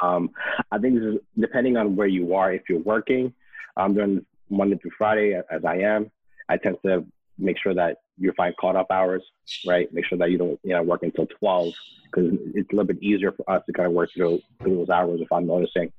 Um, 0.00 0.30
I 0.70 0.78
think 0.78 0.94
this 0.94 1.04
is 1.04 1.20
depending 1.38 1.76
on 1.76 1.96
where 1.96 2.06
you 2.06 2.34
are. 2.34 2.52
If 2.52 2.62
you're 2.68 2.78
working 2.78 3.34
um, 3.76 3.94
during 3.94 4.24
Monday 4.50 4.76
through 4.76 4.92
Friday, 4.96 5.40
as 5.50 5.64
I 5.64 5.78
am, 5.78 6.10
I 6.48 6.56
tend 6.56 6.76
to 6.84 7.04
make 7.38 7.56
sure 7.62 7.74
that 7.74 7.98
you 8.18 8.32
find 8.36 8.56
caught 8.56 8.76
up 8.76 8.90
hours, 8.90 9.22
right? 9.66 9.92
Make 9.92 10.06
sure 10.06 10.18
that 10.18 10.30
you 10.30 10.38
don't, 10.38 10.58
you 10.62 10.74
know, 10.74 10.82
work 10.82 11.02
until 11.02 11.26
12 11.26 11.74
because 12.04 12.38
it's 12.54 12.70
a 12.72 12.76
little 12.76 12.86
bit 12.86 13.02
easier 13.02 13.32
for 13.32 13.48
us 13.50 13.62
to 13.66 13.72
kind 13.72 13.86
of 13.86 13.92
work 13.92 14.10
through, 14.14 14.40
through 14.62 14.76
those 14.76 14.88
hours 14.88 15.20
if 15.20 15.30
I'm 15.32 15.46
noticing. 15.46 15.92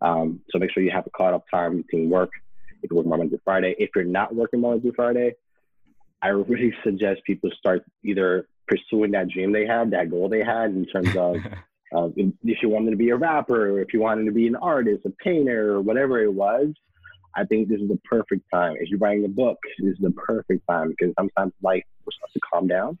Um, 0.00 0.40
so 0.50 0.58
make 0.58 0.70
sure 0.72 0.82
you 0.82 0.90
have 0.90 1.06
a 1.06 1.10
caught 1.10 1.32
up 1.32 1.44
time 1.50 1.82
between 1.82 2.10
work. 2.10 2.30
If 2.82 2.90
you 2.90 2.96
work 2.96 3.06
Monday 3.06 3.28
through 3.28 3.40
Friday, 3.44 3.74
if 3.78 3.90
you're 3.94 4.04
not 4.04 4.34
working 4.34 4.60
Monday 4.60 4.80
through 4.82 4.94
Friday, 4.94 5.34
I 6.20 6.28
really 6.28 6.74
suggest 6.84 7.22
people 7.24 7.50
start 7.56 7.84
either 8.04 8.48
pursuing 8.66 9.12
that 9.12 9.28
dream 9.28 9.52
they 9.52 9.66
had, 9.66 9.90
that 9.92 10.10
goal 10.10 10.28
they 10.28 10.42
had 10.42 10.70
in 10.70 10.86
terms 10.86 11.16
of 11.16 11.36
uh, 11.94 12.08
if 12.16 12.62
you 12.62 12.68
wanted 12.68 12.90
to 12.90 12.96
be 12.96 13.10
a 13.10 13.16
rapper, 13.16 13.70
or 13.70 13.80
if 13.80 13.92
you 13.92 14.00
wanted 14.00 14.24
to 14.24 14.32
be 14.32 14.46
an 14.46 14.56
artist, 14.56 15.06
a 15.06 15.10
painter, 15.10 15.74
or 15.74 15.80
whatever 15.80 16.22
it 16.22 16.32
was, 16.32 16.74
I 17.34 17.44
think 17.44 17.68
this 17.68 17.80
is 17.80 17.88
the 17.88 17.98
perfect 18.04 18.44
time. 18.52 18.76
If 18.78 18.88
you're 18.88 18.98
writing 18.98 19.24
a 19.24 19.28
book, 19.28 19.58
this 19.78 19.94
is 19.94 19.98
the 20.00 20.10
perfect 20.10 20.66
time 20.68 20.90
because 20.90 21.14
sometimes 21.18 21.52
life 21.62 21.84
will 22.04 22.12
start 22.12 22.32
to 22.32 22.40
calm 22.40 22.68
down, 22.68 22.98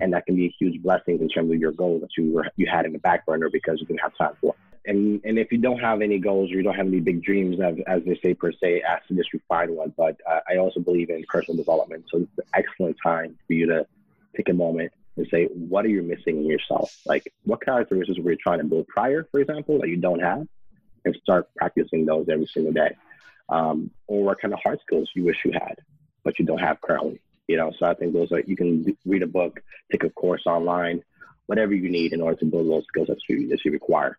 and 0.00 0.12
that 0.12 0.26
can 0.26 0.36
be 0.36 0.46
a 0.46 0.54
huge 0.58 0.82
blessing 0.82 1.20
in 1.20 1.28
terms 1.28 1.50
of 1.50 1.58
your 1.58 1.72
goals 1.72 2.02
that 2.02 2.10
you 2.16 2.32
were 2.32 2.46
you 2.56 2.66
had 2.66 2.86
in 2.86 2.92
the 2.92 2.98
back 2.98 3.26
burner 3.26 3.50
because 3.50 3.80
you 3.80 3.86
didn't 3.86 4.00
have 4.00 4.16
time 4.16 4.34
for. 4.40 4.54
And 4.86 5.20
and 5.24 5.38
if 5.38 5.50
you 5.50 5.58
don't 5.58 5.78
have 5.78 6.02
any 6.02 6.18
goals 6.18 6.50
or 6.50 6.54
you 6.54 6.62
don't 6.62 6.74
have 6.74 6.86
any 6.86 7.00
big 7.00 7.22
dreams, 7.22 7.58
as, 7.60 7.76
as 7.86 8.02
they 8.04 8.18
say 8.22 8.34
per 8.34 8.52
se, 8.52 8.82
ask 8.82 9.06
to 9.08 9.14
just 9.14 9.32
refine 9.32 9.74
one. 9.74 9.94
But 9.96 10.20
uh, 10.30 10.40
I 10.48 10.58
also 10.58 10.80
believe 10.80 11.10
in 11.10 11.24
personal 11.28 11.56
development, 11.56 12.04
so 12.10 12.18
it's 12.18 12.38
an 12.38 12.44
excellent 12.54 12.96
time 13.02 13.38
for 13.46 13.52
you 13.54 13.66
to 13.66 13.86
take 14.36 14.48
a 14.48 14.54
moment 14.54 14.92
and 15.16 15.26
say, 15.30 15.44
what 15.46 15.84
are 15.84 15.88
you 15.88 16.02
missing 16.02 16.38
in 16.38 16.46
yourself? 16.46 17.00
Like, 17.06 17.32
what 17.44 17.64
characteristics 17.64 18.18
were 18.18 18.32
you 18.32 18.36
trying 18.36 18.58
to 18.58 18.64
build 18.64 18.88
prior, 18.88 19.28
for 19.30 19.40
example, 19.40 19.78
that 19.80 19.88
you 19.88 19.96
don't 19.96 20.20
have, 20.20 20.46
and 21.04 21.16
start 21.22 21.48
practicing 21.56 22.04
those 22.04 22.26
every 22.28 22.46
single 22.46 22.72
day. 22.72 22.96
Um, 23.48 23.90
or 24.06 24.24
what 24.24 24.40
kind 24.40 24.54
of 24.54 24.60
hard 24.62 24.80
skills 24.80 25.10
you 25.14 25.24
wish 25.24 25.36
you 25.44 25.52
had, 25.52 25.76
but 26.22 26.38
you 26.38 26.46
don't 26.46 26.58
have 26.58 26.80
currently. 26.80 27.20
You 27.46 27.58
know, 27.58 27.72
so 27.78 27.86
I 27.86 27.94
think 27.94 28.14
those 28.14 28.32
are 28.32 28.40
you 28.40 28.56
can 28.56 28.96
read 29.04 29.22
a 29.22 29.26
book, 29.26 29.60
take 29.92 30.02
a 30.04 30.10
course 30.10 30.42
online, 30.46 31.02
whatever 31.46 31.74
you 31.74 31.90
need 31.90 32.12
in 32.12 32.20
order 32.20 32.38
to 32.38 32.46
build 32.46 32.70
those 32.70 32.84
skills 32.88 33.08
that 33.08 33.18
you 33.28 33.48
that 33.48 33.64
you 33.64 33.70
require. 33.70 34.18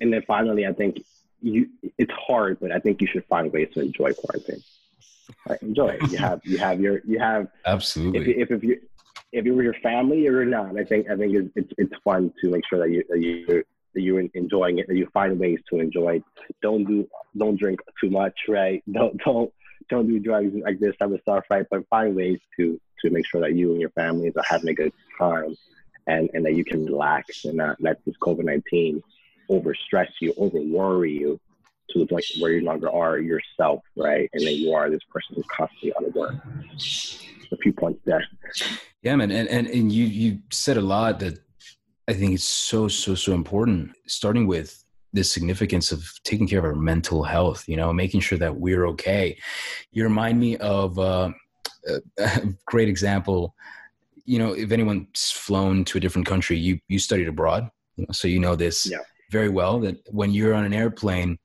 And 0.00 0.12
then 0.12 0.22
finally, 0.26 0.66
I 0.66 0.72
think 0.72 1.02
you 1.40 1.68
it's 1.96 2.12
hard, 2.12 2.58
but 2.60 2.70
I 2.72 2.78
think 2.78 3.00
you 3.00 3.06
should 3.06 3.24
find 3.26 3.50
ways 3.52 3.68
to 3.74 3.80
enjoy 3.80 4.12
quarantine. 4.12 4.62
Right? 5.48 5.62
Enjoy 5.62 5.88
it. 5.88 6.10
You 6.10 6.18
have 6.26 6.40
you 6.44 6.58
have 6.58 6.80
your 6.80 7.00
you 7.06 7.18
have 7.18 7.48
absolutely. 7.64 8.32
If, 8.32 8.50
if, 8.50 8.58
if 8.58 8.64
you 8.64 8.80
if 9.32 9.44
you're 9.44 9.54
with 9.54 9.64
your 9.64 9.74
family 9.74 10.26
or 10.26 10.44
not, 10.44 10.78
I 10.78 10.84
think 10.84 11.08
I 11.08 11.16
think 11.16 11.34
it's 11.34 11.50
it's, 11.56 11.72
it's 11.78 12.02
fun 12.02 12.32
to 12.42 12.50
make 12.50 12.64
sure 12.68 12.78
that 12.80 12.90
you 12.90 13.04
that 13.08 13.20
you 13.20 13.64
that 13.94 14.02
you're 14.02 14.20
enjoying 14.34 14.78
it, 14.78 14.86
that 14.88 14.96
you 14.96 15.08
find 15.12 15.38
ways 15.38 15.58
to 15.70 15.80
enjoy 15.80 16.16
it. 16.16 16.24
Don't 16.62 16.84
do 16.84 17.08
don't 17.36 17.58
drink 17.58 17.80
too 18.00 18.10
much, 18.10 18.38
right? 18.48 18.82
Don't 18.92 19.16
don't 19.24 19.52
don't 19.88 20.06
do 20.06 20.20
drugs 20.20 20.54
like 20.54 20.78
this 20.78 20.96
type 20.96 21.10
of 21.10 21.20
stuff, 21.22 21.44
right? 21.50 21.66
But 21.70 21.88
find 21.88 22.14
ways 22.14 22.38
to 22.56 22.80
to 23.00 23.10
make 23.10 23.26
sure 23.26 23.40
that 23.40 23.54
you 23.54 23.72
and 23.72 23.80
your 23.80 23.90
families 23.90 24.34
are 24.36 24.44
having 24.46 24.68
a 24.68 24.74
good 24.74 24.92
time 25.18 25.56
and, 26.06 26.28
and 26.34 26.44
that 26.44 26.54
you 26.54 26.64
can 26.64 26.84
relax 26.84 27.44
and 27.44 27.56
not 27.56 27.80
let 27.80 28.04
this 28.04 28.14
COVID 28.22 28.44
nineteen 28.44 29.02
overstress 29.50 30.08
you, 30.20 30.32
over 30.36 30.60
worry 30.60 31.12
you 31.12 31.40
to 31.90 31.98
the 31.98 32.06
point 32.06 32.24
where 32.38 32.52
you 32.52 32.60
no 32.60 32.70
longer 32.70 32.90
are 32.90 33.18
yourself, 33.18 33.82
right? 33.96 34.30
And 34.32 34.46
then 34.46 34.54
you 34.54 34.72
are 34.72 34.88
this 34.90 35.00
person 35.10 35.34
who's 35.34 35.46
constantly 35.46 35.92
on 35.94 36.12
work. 36.12 36.34
A 37.52 37.56
few 37.56 37.72
points 37.72 38.00
there. 38.04 38.24
Yeah, 39.02 39.16
man, 39.16 39.32
and, 39.32 39.48
and 39.48 39.66
and 39.66 39.90
you 39.90 40.04
you 40.04 40.38
said 40.50 40.76
a 40.76 40.82
lot 40.82 41.18
that 41.20 41.40
I 42.10 42.12
think 42.12 42.34
it's 42.34 42.44
so 42.44 42.88
so 42.88 43.14
so 43.14 43.32
important. 43.34 43.92
Starting 44.08 44.48
with 44.48 44.84
the 45.12 45.22
significance 45.22 45.92
of 45.92 46.04
taking 46.24 46.48
care 46.48 46.58
of 46.58 46.64
our 46.64 46.74
mental 46.74 47.22
health, 47.22 47.68
you 47.68 47.76
know, 47.76 47.92
making 47.92 48.20
sure 48.20 48.38
that 48.38 48.56
we're 48.56 48.86
okay. 48.88 49.38
You 49.92 50.02
remind 50.02 50.40
me 50.40 50.56
of 50.56 50.98
uh, 50.98 51.30
a 52.18 52.42
great 52.66 52.88
example. 52.88 53.54
You 54.24 54.40
know, 54.40 54.52
if 54.52 54.72
anyone's 54.72 55.30
flown 55.30 55.84
to 55.86 55.98
a 55.98 56.00
different 56.00 56.26
country, 56.26 56.58
you 56.58 56.80
you 56.88 56.98
studied 56.98 57.28
abroad, 57.28 57.70
you 57.96 58.06
know, 58.06 58.12
so 58.12 58.26
you 58.26 58.40
know 58.40 58.56
this 58.56 58.90
yeah. 58.90 58.98
very 59.30 59.48
well. 59.48 59.78
That 59.78 59.96
when 60.10 60.32
you're 60.32 60.54
on 60.54 60.64
an 60.64 60.74
airplane, 60.74 61.38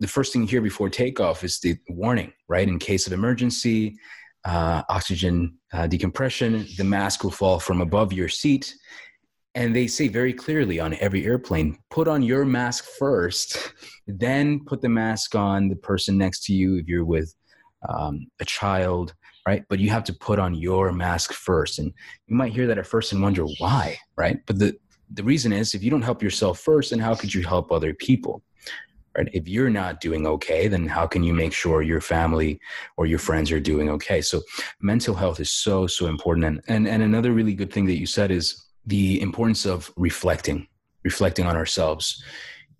the 0.00 0.08
first 0.08 0.32
thing 0.32 0.42
you 0.42 0.48
hear 0.48 0.62
before 0.62 0.88
takeoff 0.88 1.44
is 1.44 1.60
the 1.60 1.76
warning, 1.90 2.32
right? 2.48 2.66
In 2.66 2.78
case 2.78 3.06
of 3.06 3.12
emergency, 3.12 3.98
uh, 4.46 4.82
oxygen 4.88 5.58
uh, 5.74 5.86
decompression, 5.86 6.66
the 6.78 6.84
mask 6.84 7.22
will 7.22 7.30
fall 7.30 7.60
from 7.60 7.82
above 7.82 8.14
your 8.14 8.30
seat. 8.30 8.74
And 9.54 9.74
they 9.74 9.86
say 9.86 10.08
very 10.08 10.32
clearly 10.32 10.78
on 10.78 10.94
every 10.94 11.24
airplane 11.24 11.78
put 11.90 12.06
on 12.06 12.22
your 12.22 12.44
mask 12.44 12.84
first, 12.98 13.72
then 14.06 14.64
put 14.66 14.82
the 14.82 14.88
mask 14.88 15.34
on 15.34 15.68
the 15.68 15.76
person 15.76 16.16
next 16.16 16.44
to 16.44 16.52
you 16.52 16.76
if 16.76 16.86
you're 16.86 17.04
with 17.04 17.34
um, 17.88 18.26
a 18.40 18.44
child, 18.44 19.14
right? 19.46 19.64
But 19.68 19.78
you 19.78 19.90
have 19.90 20.04
to 20.04 20.12
put 20.12 20.38
on 20.38 20.54
your 20.54 20.92
mask 20.92 21.32
first. 21.32 21.78
And 21.78 21.92
you 22.26 22.36
might 22.36 22.52
hear 22.52 22.66
that 22.66 22.78
at 22.78 22.86
first 22.86 23.12
and 23.12 23.22
wonder 23.22 23.44
why, 23.58 23.96
right? 24.16 24.38
But 24.46 24.58
the, 24.58 24.76
the 25.12 25.24
reason 25.24 25.52
is 25.52 25.74
if 25.74 25.82
you 25.82 25.90
don't 25.90 26.02
help 26.02 26.22
yourself 26.22 26.60
first, 26.60 26.90
then 26.90 26.98
how 26.98 27.14
could 27.14 27.32
you 27.32 27.42
help 27.42 27.72
other 27.72 27.94
people? 27.94 28.42
right 29.16 29.28
if 29.32 29.48
you're 29.48 29.70
not 29.70 30.00
doing 30.00 30.26
okay 30.26 30.68
then 30.68 30.86
how 30.86 31.06
can 31.06 31.22
you 31.22 31.34
make 31.34 31.52
sure 31.52 31.82
your 31.82 32.00
family 32.00 32.60
or 32.96 33.06
your 33.06 33.18
friends 33.18 33.50
are 33.50 33.60
doing 33.60 33.88
okay 33.90 34.20
so 34.20 34.40
mental 34.80 35.14
health 35.14 35.40
is 35.40 35.50
so 35.50 35.86
so 35.86 36.06
important 36.06 36.44
and 36.44 36.60
and, 36.68 36.86
and 36.86 37.02
another 37.02 37.32
really 37.32 37.54
good 37.54 37.72
thing 37.72 37.86
that 37.86 37.98
you 37.98 38.06
said 38.06 38.30
is 38.30 38.67
the 38.88 39.20
importance 39.20 39.64
of 39.66 39.92
reflecting 39.96 40.66
reflecting 41.04 41.46
on 41.46 41.56
ourselves. 41.56 42.22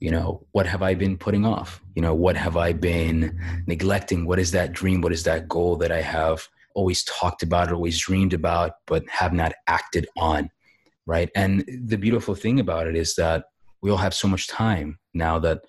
You 0.01 0.11
know 0.11 0.47
what 0.53 0.67
have 0.67 0.83
i 0.83 0.95
been 0.95 1.17
putting 1.17 1.45
off? 1.47 1.81
You 1.95 2.03
know 2.03 2.15
what 2.15 2.37
have 2.37 2.57
i 2.57 2.73
been 2.73 3.39
neglecting? 3.67 4.27
What 4.27 4.39
is 4.39 4.51
that 4.53 4.73
dream? 4.73 5.01
What 5.01 5.13
is 5.13 5.25
that 5.25 5.49
goal 5.49 5.77
that 5.77 5.93
i 5.93 6.03
have 6.03 6.49
always 6.75 7.03
talked 7.05 7.43
about 7.43 7.73
always 7.73 7.99
dreamed 7.99 8.33
about 8.33 8.73
but 8.87 9.03
have 9.09 9.33
not 9.33 9.53
acted 9.67 10.07
on 10.17 10.51
right? 11.09 11.31
And 11.35 11.65
the 11.87 11.97
beautiful 11.97 12.35
thing 12.35 12.61
about 12.61 12.87
it 12.87 12.95
is 12.95 13.15
that 13.15 13.47
we 13.81 13.91
all 13.91 13.97
have 13.97 14.13
so 14.13 14.29
much 14.29 14.47
time 14.47 14.99
now 15.15 15.39
that 15.39 15.63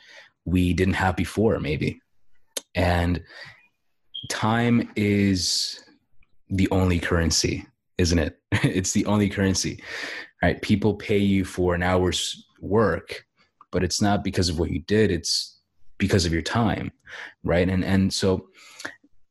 we 0.43 0.73
didn't 0.73 0.95
have 0.95 1.15
before, 1.15 1.59
maybe. 1.59 2.01
And 2.75 3.23
time 4.27 4.91
is 4.97 5.81
the 6.49 6.67
only 6.71 6.99
currency, 6.99 7.65
isn't 7.97 8.19
it? 8.19 8.37
it's 8.51 8.91
the 8.91 9.05
only 9.05 9.29
currency, 9.29 9.81
right? 10.41 10.61
People 10.61 10.95
pay 10.95 11.17
you 11.17 11.45
for 11.45 11.75
an 11.75 11.83
hour's 11.83 12.47
work, 12.61 13.25
but 13.71 13.83
it's 13.83 14.01
not 14.01 14.23
because 14.23 14.49
of 14.49 14.59
what 14.59 14.71
you 14.71 14.79
did, 14.79 15.11
it's 15.11 15.59
because 15.97 16.25
of 16.25 16.33
your 16.33 16.41
time, 16.41 16.91
right? 17.43 17.67
And, 17.67 17.83
and 17.83 18.13
so 18.13 18.49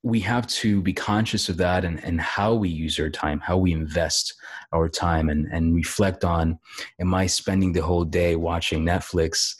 we 0.03 0.21
have 0.21 0.47
to 0.47 0.81
be 0.81 0.93
conscious 0.93 1.49
of 1.49 1.57
that 1.57 1.85
and, 1.85 2.03
and 2.05 2.21
how 2.21 2.55
we 2.55 2.69
use 2.69 2.99
our 3.01 3.11
time, 3.11 3.41
how 3.41 3.57
we 3.57 3.73
invest 3.73 4.35
our 4.73 4.89
time 4.89 5.29
and, 5.29 5.47
and 5.53 5.75
reflect 5.75 6.25
on 6.25 6.59
am 7.01 7.15
I 7.15 7.27
spending 7.27 7.73
the 7.73 7.83
whole 7.83 8.05
day 8.05 8.37
watching 8.37 8.85
Netflix 8.85 9.57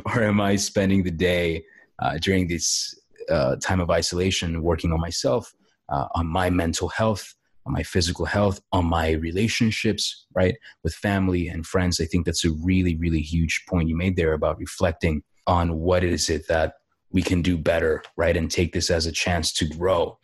or 0.04 0.22
am 0.22 0.40
I 0.40 0.56
spending 0.56 1.02
the 1.02 1.10
day 1.10 1.64
uh, 2.00 2.18
during 2.20 2.48
this 2.48 2.94
uh, 3.30 3.56
time 3.56 3.80
of 3.80 3.90
isolation 3.90 4.62
working 4.62 4.92
on 4.92 5.00
myself, 5.00 5.54
uh, 5.88 6.06
on 6.14 6.26
my 6.26 6.50
mental 6.50 6.88
health, 6.88 7.34
on 7.66 7.72
my 7.72 7.82
physical 7.82 8.24
health, 8.24 8.60
on 8.72 8.86
my 8.86 9.12
relationships, 9.12 10.26
right, 10.34 10.56
with 10.82 10.94
family 10.94 11.48
and 11.48 11.66
friends? 11.66 12.00
I 12.00 12.04
think 12.06 12.26
that's 12.26 12.44
a 12.44 12.52
really, 12.62 12.96
really 12.96 13.20
huge 13.20 13.64
point 13.68 13.88
you 13.88 13.96
made 13.96 14.16
there 14.16 14.32
about 14.32 14.58
reflecting 14.58 15.22
on 15.46 15.78
what 15.78 16.04
is 16.04 16.30
it 16.30 16.46
that 16.48 16.74
we 17.10 17.22
can 17.22 17.42
do 17.42 17.58
better, 17.58 18.02
right, 18.16 18.36
and 18.36 18.50
take 18.50 18.72
this 18.72 18.90
as 18.90 19.06
a 19.06 19.12
chance 19.12 19.52
to 19.52 19.66
grow, 19.66 20.18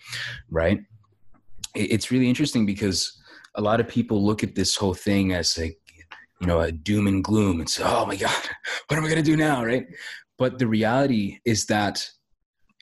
right? 0.51 0.81
It's 1.75 2.11
really 2.11 2.29
interesting 2.29 2.67
because 2.67 3.21
a 3.55 3.61
lot 3.61 3.81
of 3.81 3.89
people 3.89 4.25
look 4.25 4.43
at 4.43 4.55
this 4.55 4.77
whole 4.77 4.95
thing 4.95 5.33
as 5.33 5.59
like 5.59 5.79
you 6.41 6.47
know 6.47 6.61
a 6.61 6.71
doom 6.73 7.07
and 7.09 7.25
gloom 7.25 7.59
and 7.59 7.69
say 7.69 7.83
oh 7.85 8.07
my 8.07 8.15
god 8.15 8.31
what 8.87 8.97
am 8.97 9.05
i 9.05 9.09
going 9.09 9.23
to 9.23 9.31
do 9.31 9.37
now 9.37 9.65
right 9.65 9.87
but 10.39 10.59
the 10.59 10.67
reality 10.67 11.39
is 11.45 11.67
that 11.67 12.09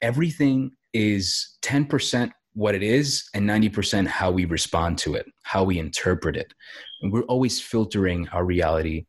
everything 0.03 0.71
is 0.93 1.57
10% 1.63 2.31
what 2.57 2.75
it 2.75 2.83
is 2.83 3.29
and 3.35 3.49
90% 3.49 4.07
how 4.07 4.31
we 4.31 4.47
respond 4.47 4.97
to 4.97 5.15
it 5.15 5.27
how 5.43 5.63
we 5.63 5.79
interpret 5.79 6.37
it. 6.37 6.53
And 7.03 7.13
we're 7.13 7.23
always 7.23 7.61
filtering 7.61 8.27
our 8.29 8.45
reality 8.45 9.05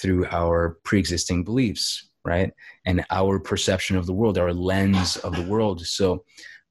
through 0.00 0.26
our 0.26 0.76
pre-existing 0.84 1.42
beliefs 1.42 2.08
right? 2.24 2.52
And 2.86 3.04
our 3.10 3.40
perception 3.40 3.96
of 3.96 4.06
the 4.06 4.12
world 4.12 4.38
our 4.38 4.52
lens 4.52 5.16
of 5.16 5.34
the 5.34 5.42
world. 5.42 5.84
So 5.84 6.24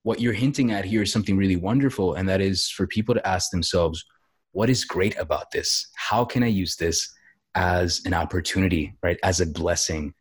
what 0.03 0.21
you're 0.21 0.33
hinting 0.33 0.71
at 0.71 0.85
here 0.85 1.01
is 1.01 1.11
something 1.11 1.35
really 1.35 1.57
wonderful 1.57 2.13
and 2.13 2.29
that 2.29 2.39
is 2.39 2.69
for 2.69 2.87
people 2.87 3.13
to 3.15 3.27
ask 3.27 3.51
themselves 3.51 4.05
what 4.53 4.69
is 4.69 4.85
great 4.85 5.17
about 5.17 5.51
this? 5.51 5.87
How 5.95 6.25
can 6.25 6.43
i 6.43 6.47
use 6.47 6.75
this 6.75 7.13
as 7.55 8.01
an 8.05 8.13
opportunity 8.13 8.95
right? 9.03 9.17
As 9.23 9.41
a 9.41 9.45
blessing. 9.45 10.13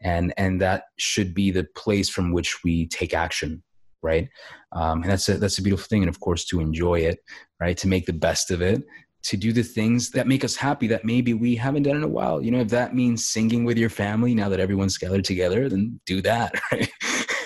And 0.00 0.32
and 0.36 0.60
that 0.60 0.84
should 0.96 1.34
be 1.34 1.50
the 1.50 1.66
place 1.76 2.08
from 2.08 2.32
which 2.32 2.62
we 2.64 2.86
take 2.88 3.12
action 3.12 3.62
right? 4.02 4.28
Um, 4.72 5.02
and 5.02 5.10
that's 5.10 5.28
a 5.28 5.38
that's 5.38 5.58
a 5.58 5.62
beautiful 5.62 5.86
thing 5.86 6.02
and 6.02 6.08
of 6.08 6.20
course 6.20 6.44
to 6.46 6.60
enjoy 6.60 7.00
it 7.00 7.18
right? 7.60 7.76
To 7.78 7.88
make 7.88 8.06
the 8.06 8.12
best 8.12 8.50
of 8.50 8.62
it 8.62 8.82
to 9.24 9.36
do 9.36 9.52
the 9.52 9.62
things 9.62 10.10
that 10.10 10.28
make 10.28 10.44
us 10.44 10.54
happy 10.54 10.86
that 10.86 11.04
maybe 11.04 11.34
we 11.34 11.56
haven't 11.56 11.82
done 11.82 11.96
in 11.96 12.04
a 12.04 12.08
while. 12.08 12.40
You 12.40 12.50
know 12.50 12.60
if 12.60 12.68
that 12.68 12.94
means 12.94 13.28
singing 13.28 13.64
with 13.64 13.76
your 13.76 13.90
family 13.90 14.34
now 14.34 14.48
that 14.48 14.60
everyone's 14.60 14.96
gathered 14.98 15.24
together 15.24 15.68
then 15.68 16.00
do 16.06 16.22
that 16.22 16.52
right? 16.72 16.90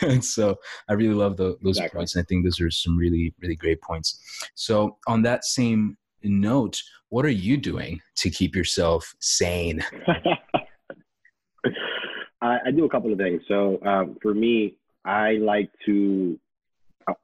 And 0.03 0.25
so 0.25 0.57
i 0.89 0.95
really 0.95 1.15
love 1.15 1.37
the, 1.37 1.57
those 1.63 1.79
exactly. 1.79 1.99
points 1.99 2.17
and 2.17 2.25
i 2.25 2.27
think 2.27 2.45
those 2.45 2.61
are 2.61 2.71
some 2.71 2.97
really 2.97 3.35
really 3.41 3.57
great 3.57 3.81
points. 3.81 4.21
So 4.55 4.99
on 5.07 5.23
that 5.23 5.45
same 5.45 5.97
note 6.23 6.81
what 7.09 7.25
are 7.27 7.31
you 7.31 7.59
doing 7.59 8.01
to 8.17 8.31
keep 8.31 8.57
yourself 8.57 9.15
sane? 9.21 9.85
I, 12.41 12.59
I, 12.67 12.71
do 12.75 12.87
a 12.87 12.89
couple 12.89 13.13
of 13.13 13.19
things. 13.19 13.43
So 13.47 13.79
um, 13.85 14.17
for 14.23 14.33
me 14.35 14.77
i 15.05 15.33
like 15.33 15.71
to 15.87 16.39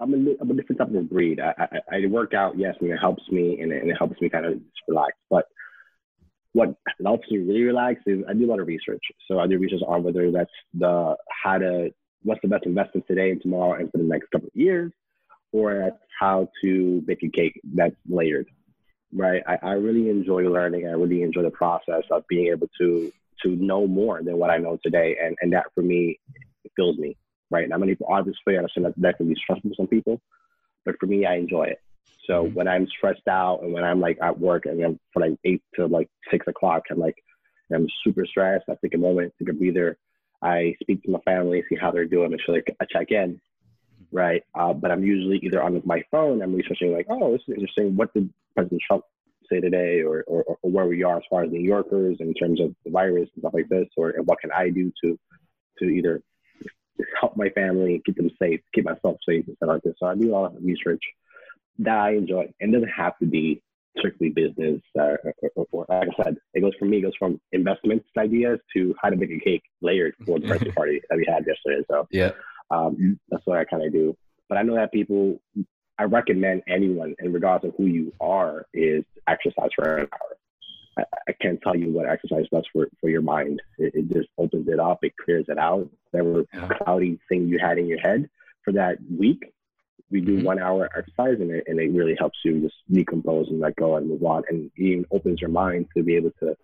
I'm 0.01 0.13
a, 0.13 0.35
I'm 0.41 0.51
a 0.51 0.55
different 0.55 0.81
type 0.81 0.93
of 0.93 1.09
breed. 1.09 1.39
I, 1.39 1.55
I, 1.57 1.97
I 1.97 2.07
work 2.07 2.35
out, 2.35 2.59
yes, 2.59 2.75
and 2.81 2.91
it 2.91 2.97
helps 2.97 3.23
me 3.31 3.61
and 3.61 3.71
it, 3.73 3.83
and 3.83 3.91
it 3.91 3.97
helps 3.97 4.21
me 4.21 4.29
kind 4.29 4.45
of 4.45 4.55
just 4.55 4.83
relax. 4.89 5.13
But 5.31 5.45
what 6.53 6.75
helps 7.05 7.31
me 7.31 7.39
really 7.39 7.63
relax 7.63 8.01
is 8.07 8.25
I 8.29 8.33
do 8.33 8.47
a 8.47 8.51
lot 8.51 8.61
of 8.61 8.67
research. 8.67 9.03
So 9.29 9.39
I 9.39 9.47
do 9.47 9.59
research 9.59 9.83
on 9.87 10.03
whether 10.03 10.31
that's 10.33 10.51
the 10.75 11.17
how 11.31 11.59
to 11.59 11.91
what's 12.23 12.41
the 12.43 12.49
best 12.49 12.67
investment 12.67 13.07
today 13.07 13.31
and 13.31 13.41
tomorrow 13.41 13.79
and 13.79 13.91
for 13.93 13.99
the 13.99 14.05
next 14.05 14.31
couple 14.31 14.49
of 14.49 14.57
years, 14.57 14.93
or 15.53 15.93
how 16.19 16.49
to 16.63 17.01
bake 17.03 17.23
a 17.23 17.29
cake 17.29 17.61
that's 17.75 17.95
layered. 18.09 18.49
Right. 19.13 19.43
I, 19.47 19.59
I 19.63 19.73
really 19.73 20.11
enjoy 20.11 20.43
learning. 20.43 20.87
I 20.87 20.91
really 20.91 21.23
enjoy 21.23 21.43
the 21.43 21.51
process 21.51 22.03
of 22.11 22.25
being 22.29 22.49
able 22.49 22.69
to 22.81 23.13
to 23.45 23.55
know 23.55 23.87
more 23.87 24.21
than 24.23 24.37
what 24.39 24.51
I 24.51 24.59
know 24.59 24.79
today, 24.83 25.17
and 25.23 25.37
and 25.41 25.53
that 25.53 25.67
for 25.75 25.83
me 25.83 26.19
fills 26.75 26.99
me 26.99 27.17
right? 27.51 27.69
Now, 27.69 27.79
many 27.79 27.93
people 27.93 28.09
obviously 28.11 28.55
I 28.55 28.59
understand 28.59 28.87
that 28.87 28.95
that 28.99 29.17
can 29.17 29.29
be 29.29 29.35
stressful 29.35 29.71
for 29.71 29.75
some 29.75 29.87
people, 29.87 30.21
but 30.85 30.97
for 30.99 31.07
me, 31.07 31.27
I 31.27 31.37
enjoy 31.37 31.65
it. 31.65 31.81
So 32.27 32.45
mm-hmm. 32.45 32.55
when 32.55 32.69
I'm 32.69 32.87
stressed 32.87 33.27
out 33.29 33.63
and 33.63 33.73
when 33.73 33.85
I'm 33.85 34.01
like 34.01 34.19
at 34.23 34.39
work 34.39 34.67
and 34.67 34.83
I'm 34.83 35.01
from 35.13 35.23
like 35.23 35.39
eight 35.45 35.63
to 35.75 35.87
like 35.87 36.09
six 36.31 36.47
o'clock, 36.47 36.85
I'm 36.91 36.99
like 36.99 37.17
I'm 37.73 37.87
super 38.05 38.25
stressed. 38.27 38.65
I 38.69 38.77
take 38.83 38.95
a 38.95 38.99
moment, 38.99 39.35
take 39.39 39.51
a 39.51 39.53
breather. 39.53 39.99
I 40.41 40.75
speak 40.81 41.03
to 41.03 41.11
my 41.11 41.19
family, 41.21 41.65
see 41.69 41.77
how 41.77 41.91
they're 41.91 42.05
doing, 42.05 42.31
make 42.31 42.41
sure 42.43 42.55
like 42.55 42.75
I 42.81 42.85
check 42.85 43.11
in, 43.11 43.41
right? 44.13 44.43
Uh, 44.55 44.73
but 44.73 44.91
I'm 44.91 45.03
usually 45.03 45.39
either 45.39 45.63
on 45.63 45.83
my 45.85 46.03
phone, 46.11 46.43
I'm 46.43 46.55
researching 46.55 46.93
like, 46.93 47.07
oh, 47.11 47.33
this 47.33 47.43
is 47.49 47.55
interesting. 47.55 47.97
What 47.97 48.15
did 48.15 48.33
President 48.55 48.81
Trump 48.87 49.05
say 49.51 49.61
today, 49.61 50.03
or, 50.03 50.25
or, 50.27 50.59
or 50.63 50.71
where 50.71 50.87
we 50.87 51.03
are 51.03 51.17
as 51.17 51.23
far 51.29 51.43
as 51.43 51.51
New 51.51 51.61
Yorkers 51.61 52.19
in 52.21 52.35
terms 52.35 52.61
of 52.61 52.75
the 52.85 52.91
virus 52.91 53.29
and 53.35 53.43
stuff 53.43 53.55
like 53.55 53.69
this, 53.69 53.89
or 53.97 54.15
what 54.25 54.41
can 54.41 54.53
I 54.53 54.71
do 54.71 54.93
to 55.03 55.19
to 55.79 55.85
either 55.87 56.23
help 57.21 57.37
my 57.37 57.49
family, 57.51 58.03
keep 58.05 58.17
them 58.17 58.31
safe, 58.41 58.61
keep 58.75 58.85
myself 58.85 59.17
safe, 59.29 59.47
and 59.47 59.57
stuff 59.57 59.69
like 59.69 59.83
this. 59.83 59.95
So 59.99 60.07
I 60.07 60.15
do 60.15 60.31
a 60.31 60.33
lot 60.33 60.57
of 60.57 60.63
research 60.63 61.03
that 61.79 61.97
I 61.97 62.15
enjoy. 62.15 62.53
And 62.61 62.75
it 62.75 62.79
doesn't 62.79 62.93
have 62.93 63.19
to 63.19 63.27
be 63.27 63.63
strictly 63.99 64.31
business 64.31 64.81
uh, 64.99 65.17
or, 65.57 65.67
or, 65.73 65.87
like 65.89 66.09
I 66.19 66.25
said, 66.25 66.37
it 66.55 66.61
goes 66.61 66.73
from 66.79 66.91
me, 66.91 66.99
it 66.99 67.03
goes 67.03 67.17
from 67.19 67.41
investments 67.53 68.07
ideas 68.17 68.59
to 68.75 68.95
how 69.01 69.11
to 69.11 69.17
make 69.17 69.31
a 69.31 69.39
cake 69.39 69.63
layered 69.81 70.15
for 70.25 70.39
the 70.39 70.47
birthday 70.47 70.71
party 70.77 71.01
that 71.09 71.17
we 71.17 71.27
had 71.29 71.45
yesterday. 71.47 71.85
So 71.91 72.07
yeah, 72.11 72.33
um, 72.71 73.19
that's 73.29 73.45
what 73.47 73.59
I 73.59 73.65
kind 73.65 73.85
of 73.85 73.93
do. 73.93 74.17
But 74.49 74.59
I 74.59 74.63
know 74.63 74.77
that 74.77 74.93
people, 74.93 75.41
I 75.99 76.05
recommend 76.05 76.63
anyone, 76.69 77.15
in 77.19 77.33
regards 77.33 77.65
of 77.65 77.75
who 77.77 77.87
you 77.87 78.13
are, 78.21 78.67
is 78.73 79.05
exercise 79.29 79.71
for 79.75 79.99
an 79.99 80.09
hour. 80.13 80.38
I, 80.99 81.05
I 81.29 81.33
can't 81.41 81.61
tell 81.63 81.77
you 81.77 81.93
what 81.93 82.09
exercise 82.09 82.47
does 82.53 82.67
for, 82.73 82.89
for 83.01 83.09
your 83.09 83.23
mind. 83.23 83.63
It, 83.79 83.95
it 83.95 84.13
just 84.13 84.29
opens 84.37 84.69
it 84.69 84.81
up, 84.81 84.99
it 85.03 85.13
clears 85.25 85.47
it 85.49 85.59
out. 85.59 85.89
Whatever 86.11 86.45
yeah. 86.53 86.69
cloudy 86.83 87.19
thing 87.29 87.49
you 87.49 87.59
had 87.59 87.79
in 87.79 87.87
your 87.87 88.01
head 88.01 88.29
for 88.65 88.73
that 88.73 88.99
week, 89.11 89.53
we 90.11 90.21
do 90.21 90.37
mm-hmm. 90.37 90.47
one 90.47 90.59
hour 90.59 90.89
exercise 90.97 91.37
and 91.41 91.51
it, 91.51 91.65
and 91.67 91.79
it 91.79 91.93
really 91.93 92.17
helps 92.19 92.39
you 92.45 92.61
just 92.61 92.77
decompose 92.91 93.49
and 93.49 93.61
let 93.61 93.77
go 93.77 93.97
and 93.97 94.09
move 94.09 94.25
on. 94.25 94.43
And 94.49 94.71
even 94.77 95.05
opens 95.11 95.41
your 95.41 95.51
mind 95.51 95.87
to 95.97 96.03
be 96.03 96.17
able 96.17 96.33
to, 96.41 96.57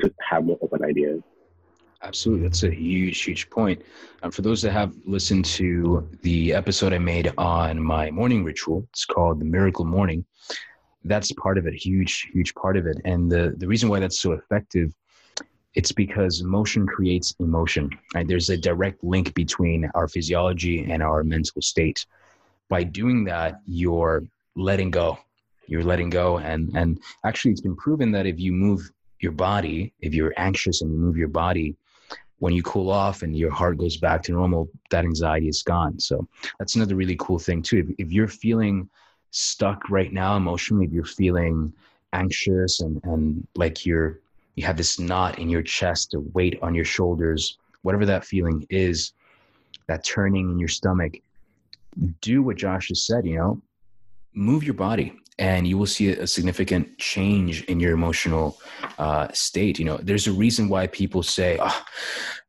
to 0.00 0.14
have 0.28 0.44
more 0.44 0.58
open 0.62 0.84
ideas. 0.84 1.22
Absolutely. 2.02 2.44
That's 2.44 2.62
a 2.62 2.70
huge, 2.70 3.20
huge 3.22 3.50
point. 3.50 3.82
Um, 4.22 4.30
for 4.30 4.42
those 4.42 4.62
that 4.62 4.70
have 4.70 4.94
listened 5.04 5.44
to 5.46 6.08
the 6.22 6.54
episode 6.54 6.92
I 6.92 6.98
made 6.98 7.32
on 7.36 7.82
my 7.82 8.10
morning 8.10 8.44
ritual, 8.44 8.86
it's 8.92 9.04
called 9.04 9.40
the 9.40 9.44
Miracle 9.44 9.84
Morning 9.84 10.24
that's 11.08 11.32
part 11.32 11.58
of 11.58 11.66
it 11.66 11.74
huge 11.74 12.28
huge 12.32 12.54
part 12.54 12.76
of 12.76 12.86
it. 12.86 12.98
And 13.04 13.30
the 13.30 13.54
the 13.56 13.66
reason 13.66 13.88
why 13.88 14.00
that's 14.00 14.18
so 14.18 14.32
effective 14.32 14.94
it's 15.74 15.92
because 15.92 16.42
motion 16.42 16.86
creates 16.86 17.34
emotion 17.38 17.90
right? 18.14 18.26
There's 18.26 18.50
a 18.50 18.56
direct 18.56 19.04
link 19.04 19.34
between 19.34 19.90
our 19.94 20.08
physiology 20.08 20.90
and 20.90 21.02
our 21.02 21.22
mental 21.22 21.62
state. 21.62 22.04
By 22.68 22.82
doing 22.82 23.24
that 23.24 23.60
you're 23.66 24.24
letting 24.56 24.90
go. 24.90 25.18
You're 25.66 25.84
letting 25.84 26.10
go. 26.10 26.38
And 26.38 26.70
and 26.74 27.00
actually 27.24 27.52
it's 27.52 27.60
been 27.60 27.76
proven 27.76 28.10
that 28.12 28.26
if 28.26 28.38
you 28.38 28.52
move 28.52 28.90
your 29.20 29.32
body 29.32 29.92
if 30.00 30.14
you're 30.14 30.34
anxious 30.36 30.82
and 30.82 30.92
you 30.92 30.98
move 30.98 31.16
your 31.16 31.28
body 31.28 31.76
when 32.38 32.52
you 32.52 32.62
cool 32.62 32.90
off 32.90 33.22
and 33.22 33.36
your 33.36 33.50
heart 33.50 33.78
goes 33.78 33.96
back 33.96 34.22
to 34.22 34.32
normal 34.32 34.68
that 34.90 35.04
anxiety 35.04 35.48
is 35.48 35.62
gone. 35.62 35.98
So 35.98 36.26
that's 36.58 36.76
another 36.76 36.94
really 36.94 37.16
cool 37.18 37.38
thing 37.38 37.62
too. 37.62 37.78
If, 37.78 38.06
if 38.06 38.12
you're 38.12 38.28
feeling 38.28 38.88
stuck 39.30 39.88
right 39.90 40.12
now 40.12 40.36
emotionally, 40.36 40.86
if 40.86 40.92
you're 40.92 41.04
feeling 41.04 41.72
anxious 42.12 42.80
and, 42.80 43.00
and 43.04 43.46
like 43.54 43.84
you're 43.84 44.20
you 44.54 44.64
have 44.64 44.76
this 44.76 44.98
knot 44.98 45.38
in 45.38 45.48
your 45.48 45.62
chest, 45.62 46.14
a 46.14 46.20
weight 46.20 46.58
on 46.62 46.74
your 46.74 46.84
shoulders, 46.84 47.58
whatever 47.82 48.04
that 48.04 48.24
feeling 48.24 48.66
is, 48.70 49.12
that 49.86 50.02
turning 50.02 50.50
in 50.50 50.58
your 50.58 50.68
stomach, 50.68 51.12
do 52.20 52.42
what 52.42 52.56
Josh 52.56 52.88
has 52.88 53.06
said, 53.06 53.24
you 53.24 53.36
know, 53.36 53.62
move 54.34 54.64
your 54.64 54.74
body 54.74 55.14
and 55.38 55.66
you 55.68 55.78
will 55.78 55.86
see 55.86 56.08
a 56.08 56.26
significant 56.26 56.98
change 56.98 57.62
in 57.64 57.78
your 57.78 57.92
emotional 57.92 58.58
uh, 58.98 59.28
state. 59.32 59.78
You 59.78 59.84
know, 59.84 59.96
there's 59.98 60.26
a 60.26 60.32
reason 60.32 60.68
why 60.68 60.88
people 60.88 61.22
say, 61.22 61.58
oh, 61.60 61.84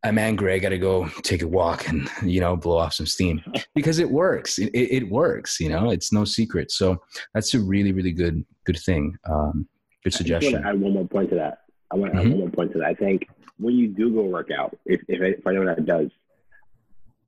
I'm 0.03 0.17
angry. 0.17 0.53
I 0.53 0.59
got 0.59 0.69
to 0.69 0.77
go 0.77 1.07
take 1.21 1.43
a 1.43 1.47
walk 1.47 1.87
and, 1.87 2.09
you 2.23 2.39
know, 2.39 2.55
blow 2.55 2.77
off 2.77 2.93
some 2.93 3.05
steam 3.05 3.43
because 3.75 3.99
it 3.99 4.09
works. 4.09 4.57
It, 4.57 4.71
it, 4.73 5.09
works, 5.09 5.59
you 5.59 5.69
know, 5.69 5.91
it's 5.91 6.11
no 6.11 6.25
secret. 6.25 6.71
So 6.71 6.97
that's 7.33 7.53
a 7.53 7.59
really, 7.59 7.91
really 7.91 8.11
good, 8.11 8.43
good 8.65 8.79
thing. 8.79 9.15
Um, 9.29 9.67
good 10.03 10.13
suggestion. 10.13 10.63
I 10.63 10.69
add 10.69 10.81
one 10.81 10.93
more 10.93 11.07
point 11.07 11.29
to 11.29 11.35
that. 11.35 11.59
I 11.91 11.95
want 11.95 12.13
to 12.13 12.19
mm-hmm. 12.19 12.27
add 12.27 12.33
one 12.33 12.39
more 12.39 12.49
point 12.49 12.71
to 12.73 12.79
that. 12.79 12.87
I 12.87 12.95
think 12.95 13.27
when 13.57 13.75
you 13.75 13.87
do 13.87 14.11
go 14.13 14.23
work 14.23 14.49
out, 14.51 14.75
if, 14.85 15.01
if, 15.07 15.21
if 15.21 15.45
I 15.45 15.53
know 15.53 15.65
that 15.65 15.85
does, 15.85 16.09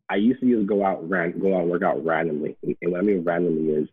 I 0.10 0.16
used 0.16 0.42
to 0.42 0.56
just 0.56 0.68
go 0.68 0.84
out, 0.84 1.08
ran, 1.08 1.40
go 1.40 1.56
out 1.56 1.62
and 1.62 1.70
work 1.70 1.84
out 1.84 2.04
randomly. 2.04 2.58
And 2.64 2.92
what 2.92 3.00
I 3.00 3.04
mean 3.04 3.24
randomly 3.24 3.74
is 3.74 3.90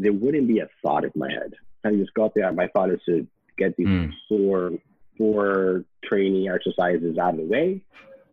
there 0.00 0.12
wouldn't 0.12 0.48
be 0.48 0.60
a 0.60 0.68
thought 0.82 1.04
in 1.04 1.12
my 1.14 1.30
head. 1.30 1.54
I 1.84 1.92
just 1.92 2.14
go 2.14 2.24
out 2.24 2.32
there. 2.34 2.50
My 2.52 2.68
thought 2.68 2.90
is 2.90 3.00
to 3.06 3.26
get 3.56 3.76
these 3.76 3.86
mm. 3.86 4.12
four 4.28 4.72
four 5.16 5.84
training 6.02 6.48
exercises 6.48 7.18
out 7.18 7.34
of 7.34 7.40
the 7.40 7.44
way, 7.44 7.82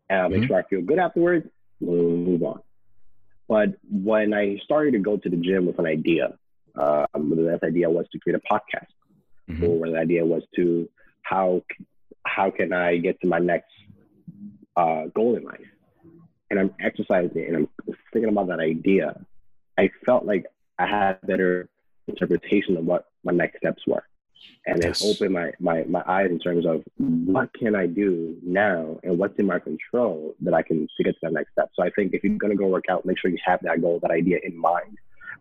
and 0.09 0.31
make 0.31 0.41
mm-hmm. 0.41 0.47
sure 0.47 0.57
I 0.57 0.63
feel 0.63 0.81
good 0.81 0.99
afterwards. 0.99 1.47
Move 1.81 2.41
on. 2.43 2.61
But 3.47 3.77
when 3.89 4.33
I 4.33 4.57
started 4.63 4.91
to 4.91 4.99
go 4.99 5.17
to 5.17 5.29
the 5.29 5.37
gym 5.37 5.65
with 5.65 5.79
an 5.79 5.85
idea, 5.85 6.37
uh, 6.77 7.05
whether 7.13 7.43
that 7.51 7.63
idea 7.63 7.89
was 7.89 8.05
to 8.11 8.19
create 8.19 8.39
a 8.39 8.53
podcast, 8.53 8.87
mm-hmm. 9.49 9.63
or 9.63 9.79
whether 9.79 9.93
the 9.93 9.99
idea 9.99 10.25
was 10.25 10.43
to 10.55 10.89
how 11.21 11.63
how 12.25 12.49
can 12.51 12.73
I 12.73 12.97
get 12.97 13.19
to 13.21 13.27
my 13.27 13.39
next 13.39 13.71
uh, 14.77 15.05
goal 15.13 15.35
in 15.35 15.43
life, 15.43 15.67
and 16.49 16.59
I'm 16.59 16.73
exercising 16.79 17.45
and 17.45 17.55
I'm 17.55 17.69
thinking 18.13 18.29
about 18.29 18.47
that 18.47 18.59
idea, 18.59 19.19
I 19.77 19.89
felt 20.05 20.25
like 20.25 20.45
I 20.79 20.85
had 20.85 21.21
better 21.21 21.69
interpretation 22.07 22.77
of 22.77 22.85
what 22.85 23.07
my 23.23 23.33
next 23.33 23.57
steps 23.57 23.83
were. 23.85 24.03
And 24.65 24.83
yes. 24.83 25.01
it 25.01 25.15
opened 25.15 25.33
my, 25.33 25.51
my, 25.59 25.83
my 25.83 26.03
eyes 26.07 26.29
in 26.29 26.39
terms 26.39 26.65
of 26.65 26.83
what 26.97 27.53
can 27.53 27.75
I 27.75 27.87
do 27.87 28.37
now 28.43 28.99
and 29.03 29.17
what's 29.17 29.37
in 29.39 29.45
my 29.45 29.59
control 29.59 30.35
that 30.41 30.53
I 30.53 30.61
can 30.61 30.87
to 30.97 31.03
get 31.03 31.13
to 31.13 31.19
that 31.23 31.33
next 31.33 31.53
step. 31.53 31.69
So 31.73 31.83
I 31.83 31.89
think 31.91 32.13
if 32.13 32.23
you're 32.23 32.37
going 32.37 32.51
to 32.51 32.57
go 32.57 32.67
work 32.67 32.85
out, 32.89 33.05
make 33.05 33.17
sure 33.17 33.31
you 33.31 33.37
have 33.45 33.61
that 33.63 33.81
goal, 33.81 33.99
that 34.01 34.11
idea 34.11 34.39
in 34.43 34.57
mind, 34.57 34.97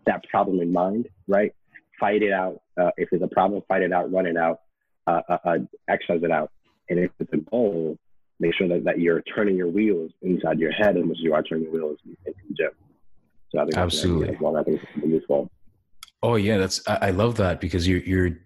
that 0.07 0.23
problem 0.31 0.61
in 0.61 0.73
mind, 0.73 1.09
right? 1.27 1.53
Fight 1.99 2.23
it 2.23 2.33
out. 2.33 2.63
Uh, 2.81 2.91
if 2.97 3.09
there's 3.11 3.23
a 3.23 3.29
problem, 3.29 3.63
fight 3.67 3.83
it 3.83 3.93
out, 3.93 4.13
run 4.13 4.27
it 4.27 4.37
out, 4.37 4.61
uh, 5.07 5.23
uh, 5.29 5.39
uh 5.45 5.59
exercise 5.89 6.23
it 6.23 6.31
out. 6.31 6.53
And 6.89 7.01
if 7.01 7.11
it's 7.19 7.33
a 7.33 7.39
goal, 7.39 7.99
make 8.39 8.55
sure 8.55 8.69
that, 8.69 8.85
that 8.85 9.01
you're 9.01 9.23
turning 9.23 9.57
your 9.57 9.69
wheels 9.69 10.13
inside 10.23 10.61
your 10.61 10.73
head 10.73 10.97
as 10.97 11.05
much 11.05 11.17
as 11.19 11.23
you 11.23 11.35
are 11.35 11.43
turning 11.43 11.65
your 11.65 11.73
wheels 11.73 11.99
in, 12.05 12.17
in 12.27 12.35
the 12.49 12.55
gym. 12.55 12.71
So 13.51 13.61
I 13.61 13.65
think 13.65 13.77
absolutely. 13.77 14.37
Well. 14.41 14.57
I 14.57 14.63
think 14.63 14.81
useful. 15.05 15.51
Oh 16.23 16.37
yeah, 16.37 16.59
that's 16.59 16.83
I, 16.89 16.99
I 17.03 17.11
love 17.11 17.37
that 17.37 17.61
because 17.61 17.87
you're 17.87 18.01
you're 18.01 18.39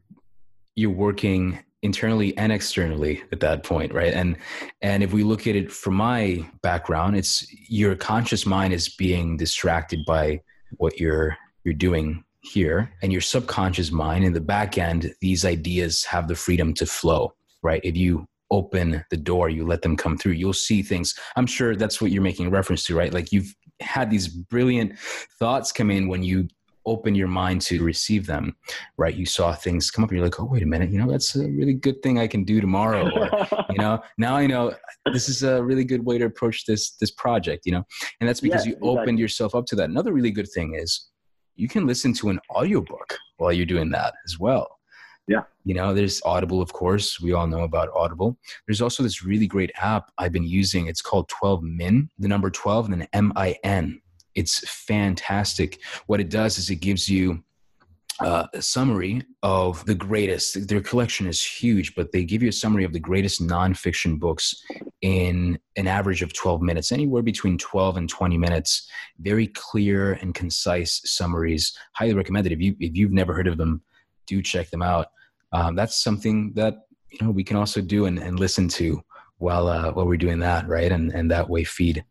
you're 0.77 0.91
working 0.91 1.59
internally 1.83 2.37
and 2.37 2.53
externally 2.53 3.23
at 3.33 3.41
that 3.41 3.63
point 3.63 3.93
right 3.95 4.13
and 4.13 4.37
and 4.83 5.03
if 5.03 5.13
we 5.15 5.23
look 5.23 5.47
at 5.47 5.57
it 5.57 5.73
from 5.73 5.95
my 5.95 6.45
background 6.63 7.17
it's 7.17 7.47
your 7.71 7.97
conscious 7.97 8.45
mind 8.45 8.75
is 8.75 8.89
being 8.97 9.37
distracted 9.37 10.01
by 10.07 10.39
what 10.77 11.01
you're 11.01 11.37
you're 11.65 11.73
doing 11.73 12.23
here 12.43 12.93
and 13.03 13.13
your 13.13 13.21
subconscious 13.21 13.91
mind 13.91 14.25
in 14.25 14.33
the 14.35 14.41
back 14.41 14.77
end 14.77 15.15
these 15.21 15.45
ideas 15.45 16.05
have 16.05 16.29
the 16.29 16.35
freedom 16.35 16.75
to 16.75 16.85
flow 16.85 17.33
right 17.63 17.81
if 17.83 17.97
you 17.97 18.27
open 18.51 19.03
the 19.11 19.17
door 19.17 19.49
you 19.49 19.65
let 19.65 19.81
them 19.81 19.97
come 19.97 20.19
through 20.19 20.33
you'll 20.33 20.53
see 20.53 20.83
things 20.83 21.15
i'm 21.37 21.47
sure 21.47 21.75
that's 21.77 22.01
what 22.01 22.11
you're 22.11 22.23
making 22.23 22.51
reference 22.51 22.85
to 22.85 22.95
right 22.95 23.15
like 23.15 23.33
you've 23.33 23.55
had 23.81 24.11
these 24.11 24.29
brilliant 24.29 24.99
thoughts 25.39 25.73
come 25.73 25.91
in 25.91 26.09
when 26.09 26.23
you 26.23 26.49
open 26.87 27.15
your 27.15 27.29
mind 27.29 27.61
to 27.61 27.85
receive 27.85 28.27
them 28.27 28.57
right? 28.97 29.15
You 29.15 29.27
saw 29.27 29.53
things 29.53 29.91
come 29.91 30.03
up 30.03 30.11
and 30.11 30.17
you're 30.17 30.27
like 30.27 30.41
oh 30.41 30.45
wait 30.45 30.63
a 30.63 30.67
minute 30.67 30.91
you 30.91 30.99
know 30.99 31.11
that's 31.11 31.37
a 31.37 31.47
really 31.49 31.75
good 31.75 32.03
thing 32.03 32.19
i 32.19 32.27
can 32.27 32.43
do 32.43 32.61
tomorrow 32.61 33.11
or, 33.15 33.47
you 33.69 33.79
know 33.79 34.03
now 34.19 34.35
i 34.35 34.47
know 34.47 34.75
this 35.13 35.29
is 35.29 35.43
a 35.43 35.63
really 35.63 35.85
good 35.85 36.05
way 36.05 36.17
to 36.17 36.25
approach 36.25 36.65
this 36.65 36.93
this 36.93 37.11
project 37.11 37.67
you 37.67 37.73
know? 37.73 37.85
And 38.21 38.29
that's 38.29 38.41
because 38.41 38.67
you 38.67 38.73
exactly. 38.73 38.89
opened 38.89 39.19
yourself 39.19 39.55
up 39.55 39.67
to 39.67 39.77
that. 39.77 39.91
Another 39.91 40.13
really 40.13 40.31
good 40.31 40.49
thing 40.53 40.75
is 40.75 41.11
you 41.57 41.69
can 41.69 41.87
listen 41.87 42.13
to 42.15 42.31
an 42.31 42.41
audiobook 42.51 43.17
while 43.37 43.53
you're 43.53 43.67
doing 43.67 43.91
that 43.91 44.15
as 44.27 44.39
well 44.39 44.80
yeah. 45.31 45.43
You 45.65 45.75
know, 45.75 45.95
there's 45.95 46.21
Audible, 46.25 46.61
of 46.61 46.73
course. 46.73 47.21
We 47.21 47.33
all 47.35 47.47
know 47.47 47.63
about 47.63 47.89
Audible. 47.95 48.37
There's 48.67 48.83
also 48.83 49.05
this 49.05 49.23
really 49.23 49.47
great 49.47 49.71
app 49.81 50.11
I've 50.19 50.33
been 50.33 50.47
using. 50.47 50.89
It's 50.89 51.01
called 51.01 51.29
12 51.29 51.63
Min, 51.63 52.11
the 52.19 52.27
number 52.27 52.51
12 52.51 52.87
and 52.87 53.01
then 53.01 53.09
M 53.13 53.33
I 53.37 53.57
N. 53.63 54.03
It's 54.35 54.59
fantastic. 54.69 55.81
What 56.09 56.19
it 56.19 56.31
does 56.31 56.59
is 56.59 56.69
it 56.69 56.77
gives 56.77 57.09
you 57.09 57.45
uh, 58.19 58.49
a 58.53 58.61
summary 58.61 59.23
of 59.45 59.85
the 59.87 59.95
greatest. 59.95 60.67
Their 60.67 60.81
collection 60.81 61.29
is 61.29 61.41
huge, 61.41 61.95
but 61.95 62.11
they 62.11 62.25
give 62.25 62.43
you 62.43 62.49
a 62.49 62.53
summary 62.53 62.83
of 62.83 62.93
the 62.93 62.99
greatest 62.99 63.41
nonfiction 63.41 64.19
books 64.19 64.61
in 65.01 65.61
an 65.77 65.87
average 65.87 66.23
of 66.23 66.33
12 66.33 66.61
minutes, 66.61 66.91
anywhere 66.91 67.23
between 67.23 67.57
12 67.57 67.99
and 67.99 68.09
20 68.09 68.37
minutes. 68.37 68.91
Very 69.21 69.47
clear 69.47 70.15
and 70.15 70.35
concise 70.35 71.01
summaries. 71.05 71.73
Highly 71.93 72.15
recommended. 72.15 72.51
If 72.51 72.61
you 72.61 72.75
if 72.81 72.97
you've 72.97 73.13
never 73.13 73.33
heard 73.33 73.47
of 73.47 73.59
them, 73.59 73.83
do 74.27 74.43
check 74.43 74.71
them 74.71 74.83
out. 74.83 75.07
Um, 75.53 75.75
that's 75.75 76.03
something 76.03 76.53
that 76.55 76.83
you 77.11 77.19
know 77.25 77.33
we 77.33 77.45
can 77.45 77.57
also 77.57 77.81
do 77.81 78.07
and, 78.07 78.19
and 78.19 78.39
listen 78.39 78.69
to 78.69 79.03
while 79.39 79.69
uh, 79.69 79.91
while 79.93 80.07
we're 80.07 80.17
doing 80.17 80.39
that, 80.41 80.69
right? 80.69 80.93
And 80.93 81.13
and 81.13 81.31
that 81.31 81.49
way 81.49 81.65
feed 81.65 82.05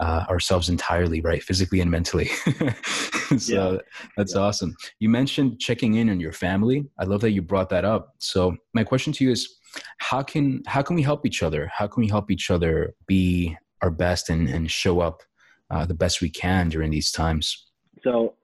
uh, 0.00 0.24
ourselves 0.28 0.68
entirely, 0.68 1.20
right, 1.20 1.42
physically 1.42 1.80
and 1.80 1.90
mentally. 1.90 2.26
so 3.38 3.72
yeah. 3.72 3.78
that's 4.16 4.34
yeah. 4.34 4.40
awesome. 4.40 4.74
You 4.98 5.10
mentioned 5.10 5.60
checking 5.60 5.94
in 5.94 6.08
on 6.08 6.18
your 6.18 6.32
family. 6.32 6.86
I 6.98 7.04
love 7.04 7.20
that 7.20 7.32
you 7.32 7.42
brought 7.42 7.68
that 7.68 7.84
up. 7.84 8.14
So 8.18 8.56
my 8.72 8.82
question 8.82 9.12
to 9.12 9.24
you 9.24 9.30
is, 9.30 9.58
how 9.98 10.22
can 10.22 10.62
how 10.66 10.82
can 10.82 10.96
we 10.96 11.02
help 11.02 11.26
each 11.26 11.42
other? 11.42 11.70
How 11.72 11.86
can 11.86 12.00
we 12.00 12.08
help 12.08 12.30
each 12.30 12.50
other 12.50 12.94
be 13.06 13.56
our 13.82 13.90
best 13.90 14.30
and 14.30 14.48
and 14.48 14.70
show 14.70 15.00
up 15.00 15.22
uh, 15.70 15.84
the 15.84 15.94
best 15.94 16.20
we 16.20 16.30
can 16.30 16.70
during 16.70 16.90
these 16.90 17.12
times? 17.12 17.66
So 18.02 18.34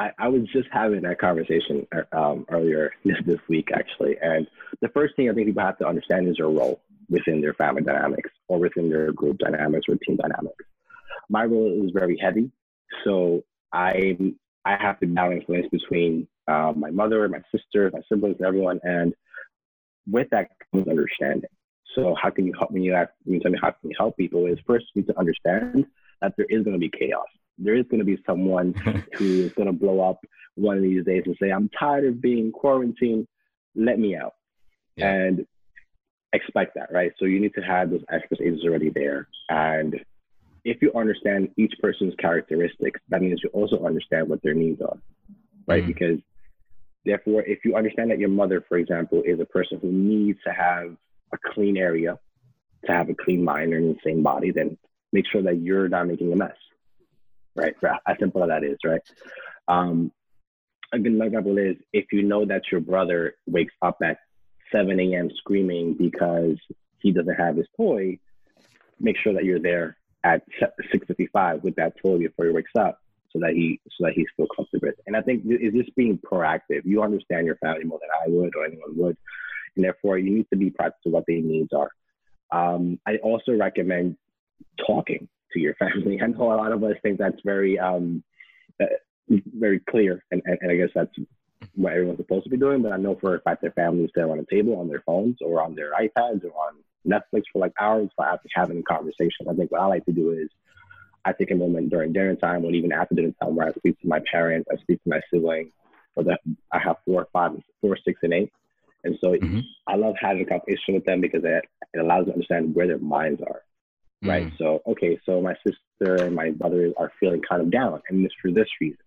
I, 0.00 0.10
I 0.18 0.28
was 0.28 0.42
just 0.52 0.68
having 0.72 1.02
that 1.02 1.20
conversation 1.20 1.86
um, 2.12 2.46
earlier 2.50 2.92
this, 3.04 3.38
week, 3.48 3.68
actually. 3.72 4.16
And 4.20 4.46
the 4.80 4.88
first 4.88 5.14
thing 5.16 5.30
I 5.30 5.34
think 5.34 5.46
people 5.46 5.62
have 5.62 5.78
to 5.78 5.86
understand 5.86 6.28
is 6.28 6.36
their 6.36 6.48
role 6.48 6.80
within 7.08 7.40
their 7.40 7.54
family 7.54 7.82
dynamics 7.82 8.30
or 8.48 8.58
within 8.58 8.90
their 8.90 9.12
group 9.12 9.38
dynamics 9.38 9.86
or 9.88 9.96
team 9.96 10.16
dynamics 10.16 10.64
my 11.28 11.44
role 11.44 11.84
is 11.84 11.90
very 11.92 12.18
heavy. 12.18 12.50
So 13.04 13.44
I 13.72 14.16
I 14.64 14.76
have 14.80 14.98
to 15.00 15.06
balance 15.06 15.44
things 15.46 15.66
between 15.70 16.26
uh, 16.48 16.72
my 16.74 16.90
mother, 16.90 17.28
my 17.28 17.42
sister, 17.52 17.90
my 17.92 18.00
siblings, 18.08 18.36
and 18.38 18.46
everyone, 18.46 18.80
and 18.82 19.14
with 20.10 20.28
that 20.30 20.50
comes 20.72 20.88
understanding. 20.88 21.50
So 21.94 22.14
how 22.20 22.30
can 22.30 22.46
you 22.46 22.52
help 22.58 22.70
me? 22.70 22.82
You 22.82 22.94
ask 22.94 23.10
me 23.24 23.40
tell 23.40 23.52
me 23.52 23.58
how 23.60 23.70
can 23.70 23.90
you 23.90 23.96
help 23.98 24.16
people? 24.16 24.46
Is 24.46 24.58
first 24.66 24.86
you 24.94 25.02
need 25.02 25.08
to 25.08 25.18
understand 25.18 25.86
that 26.20 26.34
there 26.36 26.46
is 26.48 26.64
going 26.64 26.74
to 26.74 26.78
be 26.78 26.90
chaos. 26.90 27.26
There 27.58 27.74
is 27.74 27.86
going 27.90 28.00
to 28.00 28.04
be 28.04 28.18
someone 28.26 28.74
who 29.14 29.42
is 29.42 29.52
going 29.52 29.66
to 29.66 29.72
blow 29.72 30.00
up 30.00 30.20
one 30.56 30.76
of 30.76 30.82
these 30.82 31.04
days 31.04 31.22
and 31.26 31.36
say, 31.40 31.50
"I'm 31.50 31.70
tired 31.78 32.04
of 32.04 32.20
being 32.20 32.52
quarantined. 32.52 33.26
Let 33.74 33.98
me 33.98 34.16
out." 34.16 34.34
Yeah. 34.96 35.12
And 35.12 35.46
expect 36.32 36.74
that, 36.74 36.92
right? 36.92 37.12
So 37.18 37.26
you 37.26 37.40
need 37.40 37.54
to 37.54 37.62
have 37.62 37.90
those 37.90 38.04
experts 38.10 38.40
agents 38.42 38.64
already 38.64 38.90
there, 38.90 39.28
and 39.48 40.00
if 40.64 40.80
you 40.80 40.90
understand 40.94 41.50
each 41.56 41.74
person's 41.80 42.14
characteristics, 42.18 43.00
that 43.10 43.20
means 43.20 43.40
you 43.42 43.50
also 43.50 43.84
understand 43.84 44.28
what 44.28 44.42
their 44.42 44.54
needs 44.54 44.80
are, 44.80 44.96
right? 45.66 45.82
Mm-hmm. 45.82 45.92
Because 45.92 46.18
therefore, 47.04 47.42
if 47.42 47.64
you 47.64 47.76
understand 47.76 48.10
that 48.10 48.18
your 48.18 48.30
mother, 48.30 48.64
for 48.66 48.78
example, 48.78 49.22
is 49.24 49.38
a 49.40 49.44
person 49.44 49.78
who 49.80 49.92
needs 49.92 50.38
to 50.46 50.52
have 50.52 50.96
a 51.32 51.38
clean 51.52 51.76
area, 51.76 52.18
to 52.86 52.92
have 52.92 53.10
a 53.10 53.14
clean 53.14 53.44
mind 53.44 53.74
and 53.74 53.94
the 53.94 54.00
same 54.04 54.22
body, 54.22 54.50
then 54.50 54.76
make 55.12 55.26
sure 55.30 55.42
that 55.42 55.60
you're 55.60 55.88
not 55.88 56.06
making 56.06 56.32
a 56.32 56.36
mess, 56.36 56.56
right? 57.54 57.74
As 58.06 58.16
simple 58.18 58.42
as 58.42 58.48
that 58.48 58.64
is, 58.64 58.78
right? 58.84 59.00
Um, 59.68 60.12
a 60.92 60.98
good 60.98 61.20
example 61.20 61.58
is 61.58 61.76
if 61.92 62.06
you 62.12 62.22
know 62.22 62.44
that 62.44 62.62
your 62.70 62.80
brother 62.80 63.34
wakes 63.46 63.74
up 63.82 63.98
at 64.02 64.18
7 64.72 64.98
a.m. 65.00 65.30
screaming 65.38 65.94
because 65.94 66.56
he 67.00 67.12
doesn't 67.12 67.34
have 67.34 67.56
his 67.56 67.66
toy, 67.76 68.18
make 69.00 69.16
sure 69.18 69.32
that 69.34 69.44
you're 69.44 69.60
there 69.60 69.96
at 70.22 70.42
6:55 70.60 71.62
with 71.62 71.76
that 71.76 71.96
toy 72.00 72.18
before 72.18 72.46
he 72.46 72.52
wakes 72.52 72.70
up, 72.78 72.98
so 73.30 73.38
that 73.40 73.52
he 73.52 73.80
so 73.90 74.04
that 74.04 74.14
he's 74.14 74.26
still 74.32 74.46
comfortable. 74.54 74.90
And 75.06 75.16
I 75.16 75.20
think 75.20 75.42
it's 75.46 75.76
just 75.76 75.94
being 75.96 76.18
proactive. 76.18 76.84
You 76.84 77.02
understand 77.02 77.46
your 77.46 77.56
family 77.56 77.84
more 77.84 78.00
than 78.00 78.10
I 78.10 78.28
would 78.28 78.54
or 78.56 78.64
anyone 78.64 78.96
would, 78.96 79.16
and 79.76 79.84
therefore 79.84 80.18
you 80.18 80.30
need 80.32 80.48
to 80.50 80.56
be 80.56 80.70
proactive 80.70 81.02
to 81.04 81.10
what 81.10 81.24
their 81.26 81.40
needs 81.40 81.72
are. 81.72 81.90
Um, 82.50 83.00
I 83.06 83.16
also 83.16 83.52
recommend 83.52 84.16
talking 84.86 85.28
to 85.54 85.60
your 85.60 85.74
family. 85.74 86.20
I 86.22 86.26
know 86.26 86.52
a 86.52 86.56
lot 86.56 86.72
of 86.72 86.82
us 86.84 86.96
think 87.02 87.18
that's 87.18 87.40
very 87.44 87.78
um, 87.78 88.22
uh, 88.80 88.86
very 89.28 89.80
clear, 89.80 90.22
and, 90.30 90.42
and, 90.44 90.58
and 90.60 90.70
I 90.70 90.76
guess 90.76 90.90
that's 90.94 91.14
what 91.74 91.92
everyone's 91.92 92.18
supposed 92.18 92.44
to 92.44 92.50
be 92.50 92.56
doing. 92.56 92.82
But 92.82 92.92
I 92.92 92.98
know 92.98 93.16
for 93.20 93.34
a 93.34 93.40
fact 93.40 93.62
their 93.62 93.72
families 93.72 94.10
sit 94.14 94.24
on 94.24 94.38
a 94.38 94.44
table 94.44 94.76
on 94.78 94.88
their 94.88 95.02
phones 95.06 95.38
or 95.40 95.62
on 95.62 95.74
their 95.74 95.92
iPads 95.92 96.44
or 96.44 96.50
on 96.50 96.74
Netflix 97.06 97.44
for 97.52 97.58
like 97.58 97.72
hours 97.80 98.10
without 98.16 98.40
having 98.54 98.78
a 98.78 98.82
conversation. 98.82 99.48
I 99.48 99.54
think 99.54 99.70
what 99.70 99.80
I 99.80 99.86
like 99.86 100.04
to 100.06 100.12
do 100.12 100.32
is 100.32 100.48
I 101.24 101.32
take 101.32 101.50
a 101.50 101.54
moment 101.54 101.90
during 101.90 102.12
dinner 102.12 102.34
time 102.36 102.64
or 102.64 102.70
even 102.72 102.92
after 102.92 103.14
dinner 103.14 103.32
time 103.42 103.56
where 103.56 103.68
I 103.68 103.72
speak 103.72 104.00
to 104.00 104.08
my 104.08 104.20
parents, 104.30 104.68
I 104.70 104.76
speak 104.82 105.02
to 105.04 105.10
my 105.10 105.20
siblings, 105.32 105.72
or 106.16 106.24
that 106.24 106.40
I 106.72 106.78
have 106.78 106.96
four, 107.04 107.26
five, 107.32 107.52
four, 107.80 107.96
six, 108.04 108.20
and 108.22 108.34
eight. 108.34 108.52
And 109.04 109.18
so 109.20 109.32
mm-hmm. 109.32 109.60
I 109.86 109.96
love 109.96 110.14
having 110.18 110.42
a 110.42 110.46
conversation 110.46 110.94
with 110.94 111.04
them 111.04 111.20
because 111.20 111.42
it, 111.44 111.64
it 111.92 111.98
allows 111.98 112.26
them 112.26 112.26
to 112.26 112.32
understand 112.34 112.74
where 112.74 112.86
their 112.86 112.98
minds 112.98 113.42
are. 113.42 113.62
Right. 114.24 114.46
Mm-hmm. 114.46 114.56
So, 114.58 114.82
okay, 114.88 115.18
so 115.26 115.40
my 115.40 115.54
sister 115.66 116.24
and 116.24 116.34
my 116.34 116.50
brother 116.50 116.92
are 116.96 117.12
feeling 117.20 117.42
kind 117.48 117.62
of 117.62 117.70
down, 117.70 118.00
and 118.08 118.24
it's 118.24 118.34
for 118.40 118.50
this 118.50 118.68
reason. 118.80 118.98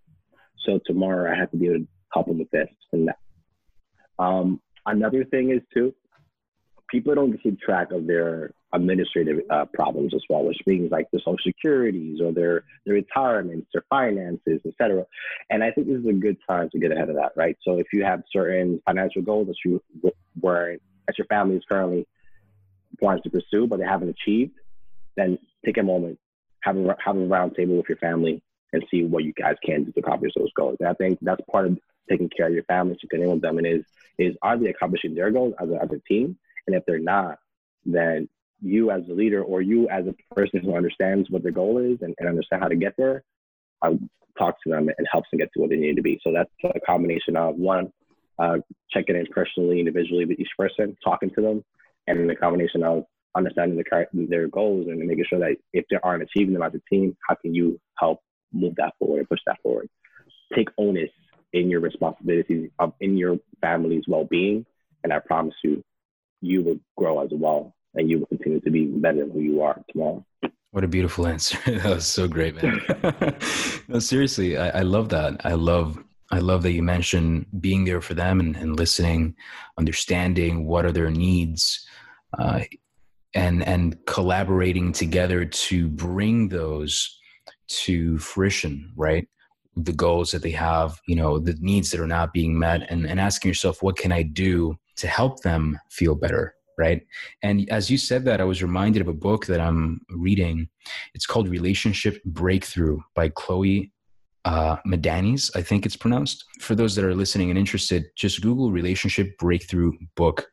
So 0.66 0.80
tomorrow 0.86 1.32
I 1.32 1.36
have 1.36 1.52
to 1.52 1.58
be 1.58 1.68
able 1.68 1.80
to 1.80 1.88
help 2.14 2.28
them 2.28 2.40
with 2.40 2.52
this 2.52 2.70
and 2.92 3.08
that. 3.08 3.18
Um, 4.20 4.62
another 4.86 5.24
thing 5.26 5.52
is 5.52 5.62
too, 5.74 5.94
people 6.90 7.16
don't 7.16 7.38
keep 7.42 7.60
track 7.60 7.92
of 7.92 8.08
their 8.08 8.52
administrative 8.74 9.40
uh, 9.50 9.66
problems 9.74 10.14
as 10.14 10.22
well, 10.30 10.44
which 10.44 10.58
means 10.66 10.92
like 10.92 11.08
the 11.12 11.20
social 11.20 11.38
securities 11.46 12.20
or 12.22 12.32
their 12.32 12.64
their 12.86 12.96
retirements, 12.96 13.68
their 13.74 13.84
finances, 13.90 14.60
etc. 14.66 15.06
And 15.50 15.64
I 15.64 15.72
think 15.72 15.88
this 15.88 15.98
is 15.98 16.06
a 16.06 16.14
good 16.14 16.38
time 16.48 16.70
to 16.72 16.80
get 16.80 16.92
ahead 16.92 17.10
of 17.10 17.16
that, 17.16 17.32
right? 17.36 17.58
So 17.64 17.80
if 17.80 17.88
you 17.94 18.04
have 18.04 18.24
certain 18.32 18.82
financial 18.86 19.22
goals 19.22 19.48
that 19.48 19.56
you 19.64 19.82
were 20.42 20.78
that 21.08 21.18
your 21.18 21.28
family 21.28 21.56
is 21.56 21.64
currently 21.70 22.06
wants 23.02 23.24
to 23.24 23.30
pursue, 23.30 23.68
but 23.68 23.80
they 23.80 23.86
haven't 23.86 24.10
achieved, 24.10 24.54
then 25.18 25.38
take 25.66 25.78
a 25.78 25.84
moment, 25.84 26.18
have 26.62 26.78
a 26.78 26.96
have 27.04 27.18
a 27.18 27.26
round 27.26 27.56
table 27.56 27.76
with 27.76 27.90
your 27.90 27.98
family, 27.98 28.42
and 28.74 28.86
see 28.90 29.04
what 29.04 29.24
you 29.24 29.34
guys 29.34 29.56
can 29.66 29.84
do 29.84 29.92
to 29.92 30.00
accomplish 30.00 30.32
those 30.38 30.54
goals. 30.56 30.78
And 30.80 30.88
I 30.88 30.94
think 30.94 31.20
that's 31.22 31.42
part 31.52 31.66
of 31.66 31.78
taking 32.10 32.30
care 32.30 32.48
of 32.48 32.54
your 32.54 32.64
family, 32.64 32.98
connect 33.10 33.30
with 33.30 33.42
them, 33.42 33.58
and 33.58 33.68
is 33.68 33.84
is 34.18 34.36
are 34.42 34.58
they 34.58 34.70
accomplishing 34.70 35.16
their 35.16 35.32
goals 35.32 35.54
as 35.60 35.70
a, 35.70 35.76
as 35.82 35.90
a 35.92 36.00
team? 36.08 36.38
And 36.66 36.76
if 36.76 36.84
they're 36.86 37.00
not, 37.00 37.40
then 37.86 38.30
you 38.62 38.92
as 38.92 39.04
a 39.10 39.14
leader 39.14 39.44
or 39.44 39.62
you 39.62 39.88
as 39.90 40.06
a 40.08 40.34
person 40.34 40.62
who 40.62 40.76
understands 40.76 41.30
what 41.30 41.44
their 41.44 41.52
goal 41.52 41.78
is 41.78 42.02
and, 42.02 42.16
and 42.18 42.28
understand 42.28 42.64
how 42.64 42.68
to 42.68 42.76
get 42.76 42.96
there, 42.98 43.24
I 43.82 43.98
talk 44.38 44.62
to 44.64 44.70
them 44.70 44.90
and 44.98 45.08
helps 45.12 45.30
them 45.30 45.40
get 45.40 45.52
to 45.54 45.62
what 45.62 45.70
they 45.70 45.76
need 45.78 45.96
to 45.96 46.02
be. 46.02 46.20
So 46.24 46.32
that's 46.32 46.50
a 46.64 46.80
combination 46.80 47.36
of 47.36 47.56
one, 47.56 47.92
uh, 48.40 48.58
checking 48.92 49.16
in 49.16 49.28
personally, 49.28 49.80
individually 49.80 50.26
with 50.26 50.40
each 50.40 50.50
person, 50.58 50.98
talking 51.04 51.30
to 51.32 51.42
them, 51.42 51.64
and 52.08 52.20
then 52.20 52.28
the 52.28 52.36
combination 52.36 52.84
of 52.84 53.06
understanding 53.38 53.78
the, 53.78 54.28
their 54.30 54.48
goals 54.48 54.88
and 54.88 55.00
making 55.00 55.26
sure 55.30 55.40
that 55.40 55.56
if 55.74 55.86
they 55.90 55.98
aren't 56.04 56.24
achieving 56.24 56.54
them 56.54 56.64
as 56.64 56.74
a 56.74 56.82
team, 56.94 57.16
how 57.28 57.36
can 57.36 57.54
you 57.54 57.80
help 57.98 58.20
move 58.52 58.74
that 58.78 58.94
forward 59.00 59.20
and 59.20 59.30
push 59.30 59.40
that 59.46 59.58
forward? 59.62 59.88
Take 60.56 60.70
onus 60.78 61.10
in 61.54 61.70
your 61.70 61.80
responsibilities 61.80 62.70
of 62.80 62.94
in 63.00 63.18
your 63.18 63.38
family's 63.62 64.04
well-being, 64.08 64.66
and 65.04 65.14
I 65.14 65.20
promise 65.20 65.56
you, 65.64 65.84
you 66.42 66.64
will 66.64 66.80
grow 66.98 67.24
as 67.24 67.30
well 67.32 67.74
and 67.96 68.10
you 68.10 68.20
will 68.20 68.28
continue 68.28 68.60
to 68.62 68.70
be 68.70 68.86
better 68.86 69.20
than 69.20 69.32
who 69.32 69.40
you 69.40 69.62
are 69.62 69.82
tomorrow. 69.92 70.24
What 70.72 70.84
a 70.84 70.88
beautiful 70.88 71.28
answer. 71.34 71.58
that 71.66 71.86
was 71.96 72.06
so 72.06 72.28
great, 72.28 72.62
man. 72.62 72.82
no, 73.88 74.00
seriously, 74.00 74.58
I, 74.58 74.80
I, 74.80 74.82
love 74.82 75.10
that. 75.10 75.42
I 75.46 75.54
love 75.54 75.98
I 76.30 76.40
love 76.40 76.62
that 76.64 76.74
you 76.74 76.84
mentioned 76.84 77.46
being 77.60 77.86
there 77.86 78.02
for 78.02 78.14
them 78.14 78.40
and, 78.40 78.56
and 78.58 78.76
listening, 78.76 79.36
understanding 79.78 80.66
what 80.66 80.86
are 80.86 80.92
their 80.92 81.10
needs, 81.10 81.88
uh, 82.38 82.62
and 83.34 83.64
and 83.64 83.98
collaborating 84.06 84.92
together 84.92 85.46
to 85.46 85.90
bring 85.90 86.50
those 86.50 87.20
to 87.68 88.18
fruition, 88.20 88.92
right? 88.96 89.28
The 89.76 89.94
goals 89.94 90.32
that 90.32 90.42
they 90.42 90.52
have, 90.52 91.00
you 91.08 91.16
know, 91.16 91.38
the 91.38 91.56
needs 91.60 91.92
that 91.92 92.00
are 92.00 92.08
not 92.08 92.34
being 92.34 92.58
met, 92.58 92.90
and, 92.90 93.06
and 93.06 93.20
asking 93.20 93.50
yourself, 93.50 93.84
what 93.84 93.98
can 93.98 94.12
I 94.12 94.24
do 94.24 94.78
to 94.98 95.08
help 95.08 95.42
them 95.42 95.78
feel 95.92 96.16
better? 96.16 96.54
Right. 96.80 97.02
And 97.42 97.68
as 97.72 97.90
you 97.90 97.98
said 97.98 98.24
that, 98.26 98.40
I 98.40 98.44
was 98.44 98.62
reminded 98.62 99.02
of 99.02 99.08
a 99.08 99.14
book 99.14 99.48
that 99.48 99.60
I'm 99.60 100.00
reading. 100.10 100.70
It's 101.16 101.26
called 101.26 101.50
Relationship 101.50 102.24
Breakthrough 102.24 103.00
by 103.16 103.30
Chloe 103.30 103.92
uh, 104.48 104.78
Madanes, 104.88 105.52
I 105.56 105.62
think 105.62 105.86
it's 105.86 105.98
pronounced. 105.98 106.46
For 106.62 106.74
those 106.74 106.96
that 106.96 107.04
are 107.04 107.14
listening 107.14 107.50
and 107.50 107.60
interested, 107.60 108.06
just 108.16 108.42
Google 108.42 108.72
Relationship 108.72 109.38
Breakthrough 109.38 109.92
book. 110.16 110.48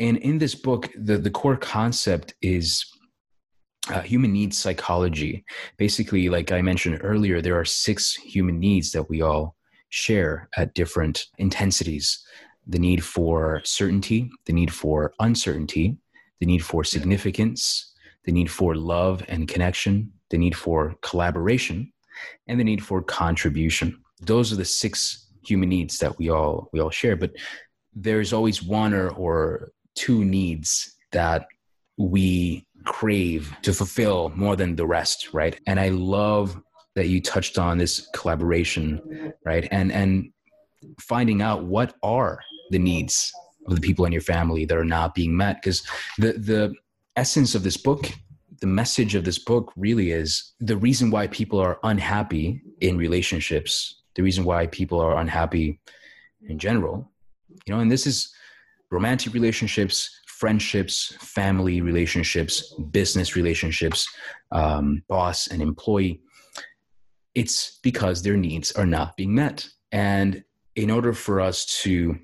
And 0.00 0.16
in 0.16 0.38
this 0.38 0.54
book, 0.54 0.90
the, 0.96 1.18
the 1.18 1.30
core 1.30 1.58
concept 1.58 2.34
is 2.40 2.84
uh, 3.90 4.00
human 4.00 4.32
needs 4.32 4.58
psychology. 4.58 5.44
Basically, 5.76 6.30
like 6.30 6.52
I 6.52 6.62
mentioned 6.62 7.00
earlier, 7.02 7.40
there 7.40 7.58
are 7.60 7.66
six 7.66 8.14
human 8.14 8.58
needs 8.58 8.92
that 8.92 9.10
we 9.10 9.20
all 9.20 9.56
share 9.90 10.48
at 10.56 10.74
different 10.74 11.26
intensities 11.38 12.24
the 12.66 12.78
need 12.78 13.02
for 13.04 13.60
certainty, 13.64 14.30
the 14.46 14.52
need 14.52 14.72
for 14.72 15.12
uncertainty, 15.18 15.96
the 16.38 16.46
need 16.46 16.64
for 16.64 16.84
significance, 16.84 17.92
the 18.24 18.32
need 18.32 18.50
for 18.50 18.76
love 18.76 19.24
and 19.28 19.48
connection, 19.48 20.12
the 20.30 20.38
need 20.38 20.56
for 20.56 20.94
collaboration, 21.02 21.92
and 22.46 22.60
the 22.60 22.64
need 22.64 22.82
for 22.82 23.02
contribution. 23.02 23.98
Those 24.20 24.52
are 24.52 24.56
the 24.56 24.64
six 24.64 25.26
human 25.44 25.68
needs 25.68 25.98
that 25.98 26.16
we 26.18 26.30
all 26.30 26.68
we 26.72 26.80
all 26.80 26.90
share. 26.90 27.16
But 27.16 27.32
there's 27.94 28.32
always 28.32 28.62
one 28.62 28.94
or, 28.94 29.08
or 29.10 29.72
two 30.00 30.24
needs 30.24 30.96
that 31.12 31.46
we 31.98 32.66
crave 32.84 33.54
to 33.60 33.74
fulfill 33.74 34.32
more 34.34 34.56
than 34.56 34.74
the 34.74 34.86
rest, 34.86 35.34
right? 35.34 35.60
And 35.66 35.78
I 35.78 35.90
love 35.90 36.58
that 36.94 37.08
you 37.08 37.20
touched 37.20 37.58
on 37.58 37.76
this 37.76 38.08
collaboration, 38.14 39.34
right? 39.44 39.68
And 39.70 39.92
and 39.92 40.32
finding 40.98 41.42
out 41.42 41.64
what 41.64 41.94
are 42.02 42.40
the 42.70 42.78
needs 42.78 43.30
of 43.66 43.74
the 43.74 43.80
people 43.82 44.06
in 44.06 44.12
your 44.12 44.22
family 44.22 44.64
that 44.64 44.78
are 44.78 44.92
not 44.98 45.14
being 45.14 45.36
met 45.36 45.56
because 45.60 45.82
the 46.16 46.32
the 46.32 46.74
essence 47.16 47.54
of 47.54 47.62
this 47.62 47.76
book 47.76 48.10
the 48.60 48.66
message 48.66 49.14
of 49.14 49.24
this 49.24 49.38
book 49.38 49.72
really 49.76 50.10
is 50.10 50.52
the 50.60 50.76
reason 50.76 51.10
why 51.10 51.26
people 51.26 51.58
are 51.58 51.78
unhappy 51.82 52.62
in 52.80 52.96
relationships 52.96 54.02
the 54.14 54.22
reason 54.22 54.44
why 54.44 54.66
people 54.68 54.98
are 55.00 55.18
unhappy 55.18 55.78
in 56.48 56.58
general 56.58 57.10
you 57.66 57.74
know 57.74 57.80
and 57.80 57.92
this 57.92 58.06
is 58.06 58.32
romantic 58.90 59.32
relationships 59.34 60.20
friendships, 60.40 61.14
family 61.20 61.82
relationships, 61.82 62.74
business 62.92 63.36
relationships, 63.36 64.08
um, 64.52 65.02
boss 65.06 65.48
and 65.48 65.60
employee, 65.60 66.18
it's 67.34 67.78
because 67.82 68.22
their 68.22 68.38
needs 68.38 68.72
are 68.72 68.86
not 68.86 69.14
being 69.18 69.34
met. 69.34 69.68
And 69.92 70.42
in 70.76 70.90
order 70.90 71.12
for 71.12 71.42
us 71.42 71.66
to 71.82 72.18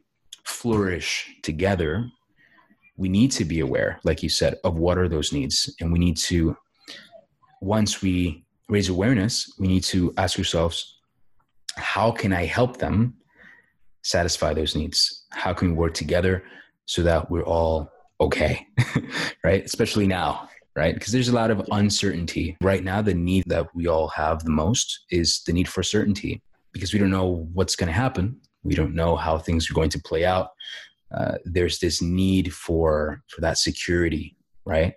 flourish 0.45 1.31
together, 1.43 2.09
we 2.97 3.11
need 3.11 3.33
to 3.33 3.45
be 3.45 3.61
aware, 3.61 4.01
like 4.03 4.23
you 4.23 4.31
said, 4.31 4.57
of 4.65 4.79
what 4.79 4.97
are 4.97 5.11
those 5.11 5.31
needs. 5.31 5.77
And 5.83 5.93
we 5.93 5.99
need 5.99 6.17
to, 6.29 6.57
once 7.61 8.01
we 8.01 8.47
raise 8.71 8.89
awareness, 8.89 9.55
we 9.59 9.69
need 9.69 9.85
to 9.85 10.15
ask 10.17 10.39
ourselves, 10.39 11.01
how 11.77 12.13
can 12.13 12.33
I 12.33 12.47
help 12.47 12.79
them 12.79 13.19
satisfy 14.03 14.55
those 14.55 14.75
needs? 14.75 15.26
How 15.37 15.53
can 15.53 15.69
we 15.69 15.75
work 15.75 15.95
together 15.95 16.43
so 16.87 17.03
that 17.03 17.31
we're 17.31 17.45
all 17.45 17.91
okay, 18.21 18.67
right? 19.45 19.65
Especially 19.65 20.07
now, 20.07 20.49
right? 20.75 20.95
Because 20.95 21.13
there's 21.13 21.29
a 21.29 21.35
lot 21.35 21.51
of 21.51 21.63
uncertainty. 21.71 22.57
Right 22.63 22.83
now, 22.83 23.03
the 23.03 23.15
need 23.15 23.45
that 23.47 23.67
we 23.75 23.87
all 23.87 24.09
have 24.09 24.43
the 24.45 24.51
most 24.51 25.05
is 25.11 25.43
the 25.45 25.53
need 25.53 25.69
for 25.69 25.83
certainty 25.83 26.41
because 26.73 26.93
we 26.93 26.99
don't 26.99 27.11
know 27.11 27.49
what's 27.53 27.77
going 27.77 27.89
to 27.89 27.93
happen. 27.93 28.41
We 28.63 28.75
don't 28.75 28.95
know 28.95 29.15
how 29.15 29.39
things 29.39 29.71
are 29.71 29.75
going 29.75 29.91
to 29.91 30.01
play 30.01 30.25
out. 30.25 30.49
Uh, 31.15 31.35
there's 31.45 31.79
this 31.79 32.01
need 32.01 32.53
for 32.53 33.23
for 33.29 33.41
that 33.43 33.59
security, 33.59 34.37
right? 34.65 34.95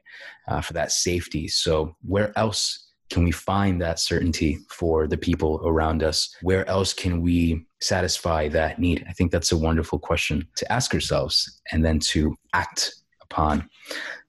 Uh, 0.47 0.62
for 0.62 0.73
that 0.73 0.91
safety. 0.91 1.47
So 1.47 1.95
where 2.02 2.32
else 2.38 2.88
can 3.10 3.23
we 3.23 3.32
find 3.32 3.82
that 3.82 3.99
certainty 3.99 4.60
for 4.69 5.08
the 5.08 5.17
people 5.17 5.62
around 5.65 6.02
us? 6.02 6.34
Where 6.41 6.67
else 6.67 6.93
can 6.93 7.21
we 7.21 7.65
satisfy 7.82 8.48
that 8.50 8.80
need? 8.80 9.06
I 9.08 9.13
think 9.13 9.32
that's 9.32 9.52
a 9.52 9.58
wonderful 9.58 10.00
question 10.00 10.48
to 10.58 10.72
ask 10.72 10.94
ourselves 10.94 11.62
and 11.72 11.84
then 11.84 12.00
to 12.00 12.36
act 12.54 12.96
upon. 13.22 13.70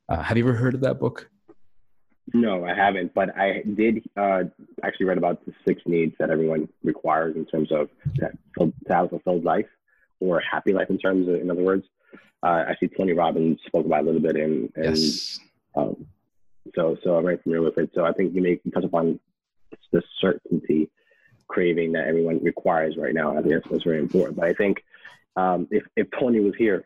Uh, 0.09 0.23
have 0.23 0.37
you 0.37 0.45
ever 0.45 0.55
heard 0.55 0.75
of 0.75 0.81
that 0.83 0.99
book? 0.99 1.29
No, 2.33 2.65
I 2.65 2.75
haven't, 2.75 3.13
but 3.13 3.37
I 3.37 3.63
did 3.75 4.09
uh, 4.17 4.45
actually 4.85 5.07
read 5.07 5.19
about 5.19 5.45
the 5.45 5.53
six 5.67 5.83
needs 5.85 6.15
that 6.21 6.31
everyone 6.31 6.69
requires 6.85 7.35
in 7.35 7.45
terms 7.45 7.73
of 7.73 7.89
to, 8.17 8.31
to 8.59 8.73
have 8.89 9.07
a 9.07 9.09
fulfilled 9.09 9.45
life 9.45 9.67
or 10.21 10.41
happy 10.41 10.73
life. 10.73 10.91
In 10.91 10.99
terms 10.99 11.29
of, 11.29 11.35
in 11.37 11.51
other 11.51 11.63
words, 11.63 11.85
uh, 12.43 12.65
actually 12.69 12.91
Tony 12.97 13.13
Robbins 13.15 13.59
spoke 13.67 13.85
about 13.85 14.03
a 14.03 14.07
little 14.07 14.21
bit 14.21 14.37
and, 14.37 14.73
in 14.77 14.85
yes. 14.85 15.41
um, 15.77 16.07
so 16.75 16.97
so 17.03 17.17
I'm 17.17 17.25
very 17.25 17.39
familiar 17.39 17.63
with 17.63 17.79
it. 17.79 17.91
So 17.95 18.05
I 18.05 18.13
think 18.13 18.35
you 18.35 18.43
may 18.43 18.61
touch 18.73 18.85
upon 18.85 19.19
the 19.93 20.03
certainty 20.21 20.91
craving 21.55 21.91
that 21.93 22.07
everyone 22.11 22.39
requires 22.53 22.93
right 23.05 23.15
now. 23.21 23.29
I 23.37 23.43
think 23.43 23.53
that's, 23.55 23.69
that's 23.71 23.89
very 23.91 24.01
important. 24.07 24.35
But 24.39 24.47
I 24.53 24.55
think 24.61 24.75
um, 25.43 25.61
if, 25.71 25.85
if 25.97 26.07
Tony 26.19 26.41
was 26.49 26.57
here, 26.65 26.79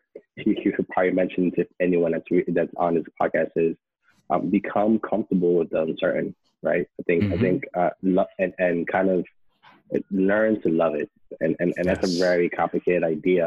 he, 0.43 0.51
he 0.63 0.69
could 0.75 0.89
probably 0.89 1.13
mention 1.23 1.43
to 1.57 1.67
anyone 1.87 2.13
that's, 2.13 2.31
re- 2.31 2.45
that's 2.49 2.75
on 2.85 2.97
his 2.99 3.07
podcast 3.21 3.53
is 3.57 3.77
um, 4.31 4.43
become 4.59 4.93
comfortable 5.11 5.55
with 5.59 5.71
the 5.71 5.81
uncertain, 5.83 6.35
right? 6.63 6.87
I 7.01 7.03
think, 7.09 7.21
mm-hmm. 7.23 7.35
I 7.35 7.39
think, 7.45 7.59
uh, 7.81 7.91
lo- 8.03 8.35
and, 8.43 8.53
and 8.59 8.77
kind 8.97 9.11
of 9.11 9.21
learn 10.11 10.53
to 10.63 10.69
love 10.83 10.95
it. 11.03 11.11
And, 11.43 11.57
and, 11.61 11.71
and 11.77 11.87
yes. 11.87 11.99
that's 12.01 12.17
a 12.17 12.19
very 12.19 12.49
complicated 12.49 13.05
idea 13.05 13.47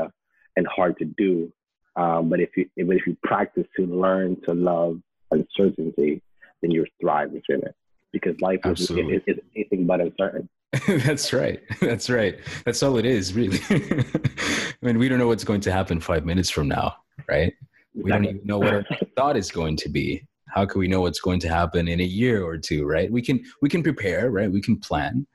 and 0.56 0.66
hard 0.68 0.98
to 1.00 1.06
do. 1.06 1.52
Um, 1.96 2.30
but 2.30 2.40
if 2.40 2.52
you, 2.58 2.70
if, 2.76 2.86
if 3.00 3.08
you 3.08 3.18
practice 3.24 3.68
to 3.78 3.86
learn 3.86 4.30
to 4.48 4.54
love 4.54 4.94
uncertainty, 5.32 6.22
then 6.62 6.72
you 6.76 6.86
thrive 7.02 7.32
within 7.32 7.62
it 7.70 7.76
because 8.12 8.40
life 8.40 8.62
is, 8.66 8.90
is, 8.92 9.22
is 9.32 9.40
anything 9.56 9.86
but 9.86 10.00
uncertain. 10.02 10.48
That's 10.88 11.32
right. 11.32 11.62
That's 11.80 12.10
right. 12.10 12.40
That's 12.66 12.84
all 12.84 12.98
it 12.98 13.06
is, 13.06 13.34
really. 13.34 13.60
I 13.70 14.74
mean, 14.82 14.98
we 14.98 15.08
don't 15.08 15.18
know 15.18 15.28
what's 15.28 15.44
going 15.44 15.62
to 15.62 15.72
happen 15.72 16.00
five 16.00 16.26
minutes 16.26 16.50
from 16.50 16.68
now, 16.68 16.96
right? 17.28 17.54
We 17.96 18.12
don't 18.12 18.26
even 18.26 18.42
know 18.44 18.60
what 18.60 18.74
our 18.74 18.86
thought 19.16 19.38
is 19.38 19.50
going 19.50 19.78
to 19.78 19.90
be. 19.90 20.24
How 20.50 20.66
can 20.66 20.80
we 20.80 20.88
know 20.88 21.02
what's 21.02 21.20
going 21.20 21.40
to 21.42 21.50
happen 21.50 21.88
in 21.88 22.00
a 22.00 22.06
year 22.06 22.44
or 22.44 22.58
two, 22.58 22.86
right? 22.86 23.12
We 23.12 23.22
can 23.22 23.44
we 23.62 23.70
can 23.70 23.82
prepare, 23.82 24.30
right? 24.30 24.52
We 24.52 24.62
can 24.62 24.78
plan, 24.78 25.26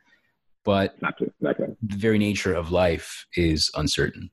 but 0.65 0.95
exactly. 0.95 1.29
Exactly. 1.41 1.67
the 1.83 1.97
very 1.97 2.19
nature 2.19 2.55
of 2.55 2.71
life 2.71 3.27
is 3.37 3.71
uncertain, 3.75 4.31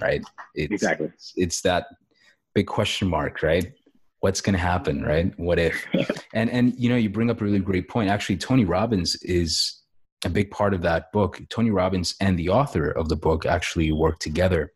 right? 0.00 0.22
It's, 0.54 0.72
exactly. 0.72 1.08
It's, 1.14 1.32
it's 1.36 1.60
that 1.62 1.86
big 2.54 2.66
question 2.66 3.08
mark, 3.08 3.42
right? 3.42 3.72
What's 4.20 4.40
going 4.40 4.54
to 4.54 4.60
happen, 4.60 5.02
right? 5.02 5.32
What 5.38 5.58
if? 5.58 5.84
and 6.34 6.50
and 6.50 6.74
you 6.78 6.88
know, 6.88 6.96
you 6.96 7.10
bring 7.10 7.30
up 7.30 7.40
a 7.40 7.44
really 7.44 7.58
great 7.58 7.88
point. 7.88 8.10
Actually, 8.10 8.38
Tony 8.38 8.64
Robbins 8.64 9.16
is 9.22 9.82
a 10.24 10.30
big 10.30 10.50
part 10.50 10.74
of 10.74 10.82
that 10.82 11.12
book. 11.12 11.40
Tony 11.50 11.70
Robbins 11.70 12.14
and 12.20 12.38
the 12.38 12.48
author 12.48 12.90
of 12.90 13.08
the 13.08 13.16
book 13.16 13.46
actually 13.46 13.92
work 13.92 14.18
together. 14.18 14.72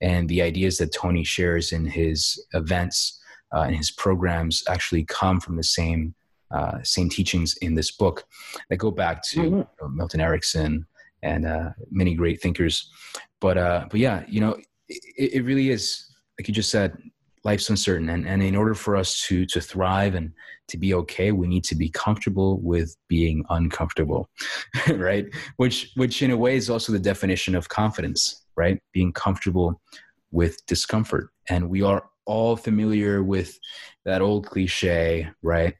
And 0.00 0.28
the 0.28 0.42
ideas 0.42 0.78
that 0.78 0.92
Tony 0.92 1.24
shares 1.24 1.72
in 1.72 1.86
his 1.86 2.42
events 2.54 3.20
uh, 3.54 3.62
and 3.62 3.76
his 3.76 3.90
programs 3.90 4.62
actually 4.68 5.04
come 5.04 5.40
from 5.40 5.56
the 5.56 5.62
same 5.64 6.14
uh, 6.50 6.78
same 6.82 7.10
teachings 7.10 7.58
in 7.60 7.74
this 7.74 7.90
book 7.90 8.24
that 8.70 8.78
go 8.78 8.90
back 8.90 9.22
to 9.22 9.38
mm-hmm. 9.38 9.56
you 9.56 9.66
know, 9.82 9.88
Milton 9.88 10.20
Erickson 10.20 10.86
and 11.22 11.46
uh, 11.46 11.70
many 11.90 12.14
great 12.14 12.40
thinkers. 12.40 12.90
But 13.38 13.58
uh, 13.58 13.86
but 13.90 14.00
yeah, 14.00 14.24
you 14.26 14.40
know, 14.40 14.56
it, 14.88 15.34
it 15.34 15.44
really 15.44 15.68
is 15.68 16.06
like 16.38 16.48
you 16.48 16.54
just 16.54 16.70
said 16.70 16.96
life's 17.44 17.68
uncertain 17.68 18.08
and, 18.08 18.26
and 18.26 18.42
in 18.42 18.56
order 18.56 18.74
for 18.74 18.96
us 18.96 19.26
to 19.26 19.44
to 19.46 19.60
thrive 19.60 20.14
and 20.14 20.32
to 20.68 20.78
be 20.78 20.94
okay 20.94 21.32
we 21.32 21.48
need 21.48 21.64
to 21.64 21.74
be 21.74 21.88
comfortable 21.90 22.60
with 22.60 22.96
being 23.08 23.44
uncomfortable 23.50 24.28
right? 24.94 25.26
Which 25.56 25.90
which 25.96 26.22
in 26.22 26.30
a 26.30 26.36
way 26.36 26.56
is 26.56 26.70
also 26.70 26.92
the 26.92 26.98
definition 26.98 27.54
of 27.54 27.68
confidence 27.68 28.44
right? 28.56 28.80
Being 28.92 29.12
comfortable 29.12 29.80
with 30.30 30.64
discomfort. 30.66 31.30
And 31.48 31.70
we 31.70 31.82
are 31.82 32.04
all 32.26 32.56
familiar 32.56 33.22
with 33.22 33.58
that 34.04 34.20
old 34.20 34.46
cliche 34.46 35.28
right? 35.42 35.74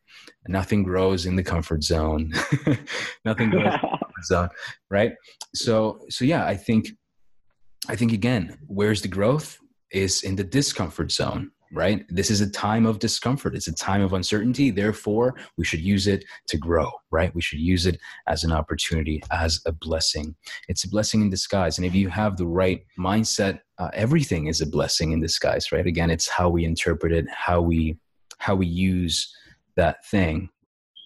Nothing 0.47 0.83
grows 0.83 1.27
in 1.27 1.37
the 1.37 1.43
comfort 1.43 1.83
zone. 1.85 2.33
Nothing 3.25 3.51
grows 3.51 3.67
in 3.67 3.73
the 3.73 3.79
comfort 3.81 4.25
zone 4.25 4.49
right? 4.91 5.13
So 5.55 6.01
so 6.11 6.25
yeah 6.25 6.45
i 6.47 6.57
think 6.57 6.89
i 7.89 7.97
think 7.97 8.13
again 8.13 8.59
where's 8.67 9.03
the 9.03 9.09
growth? 9.09 9.59
Is 9.91 10.23
in 10.23 10.37
the 10.37 10.45
discomfort 10.45 11.11
zone 11.11 11.51
right? 11.73 12.05
This 12.09 12.31
is 12.31 12.41
a 12.41 12.51
time 12.51 12.87
of 12.87 12.99
discomfort. 12.99 13.55
It's 13.55 13.69
a 13.69 13.75
time 13.75 14.03
of 14.03 14.13
uncertainty. 14.13 14.71
Therefore, 14.71 15.35
we 15.57 15.65
should 15.65 15.81
use 15.81 16.07
it 16.07 16.25
to 16.49 16.57
grow, 16.57 16.91
right? 17.11 17.35
We 17.35 17.43
should 17.43 17.61
use 17.61 17.87
it 17.87 17.99
as 18.27 18.45
an 18.45 18.53
opportunity, 18.53 19.23
as 19.31 19.61
a 19.67 19.73
blessing. 19.73 20.35
It's 20.69 20.85
a 20.85 20.89
blessing 20.89 21.23
in 21.23 21.31
disguise. 21.31 21.79
And 21.79 21.87
if 21.87 21.95
you 21.95 22.09
have 22.09 22.37
the 22.37 22.47
right 22.47 22.85
mindset, 22.99 23.61
uh, 23.79 23.91
everything 23.93 24.47
is 24.47 24.61
a 24.61 24.67
blessing 24.67 25.13
in 25.13 25.21
disguise, 25.21 25.71
right? 25.73 25.87
Again, 25.87 26.11
it's 26.11 26.29
how 26.29 26.49
we 26.49 26.65
interpret 26.65 27.13
it, 27.13 27.27
how 27.31 27.61
we 27.61 27.99
how 28.39 28.55
we 28.55 28.67
use 28.67 29.35
that 29.77 30.05
thing. 30.07 30.49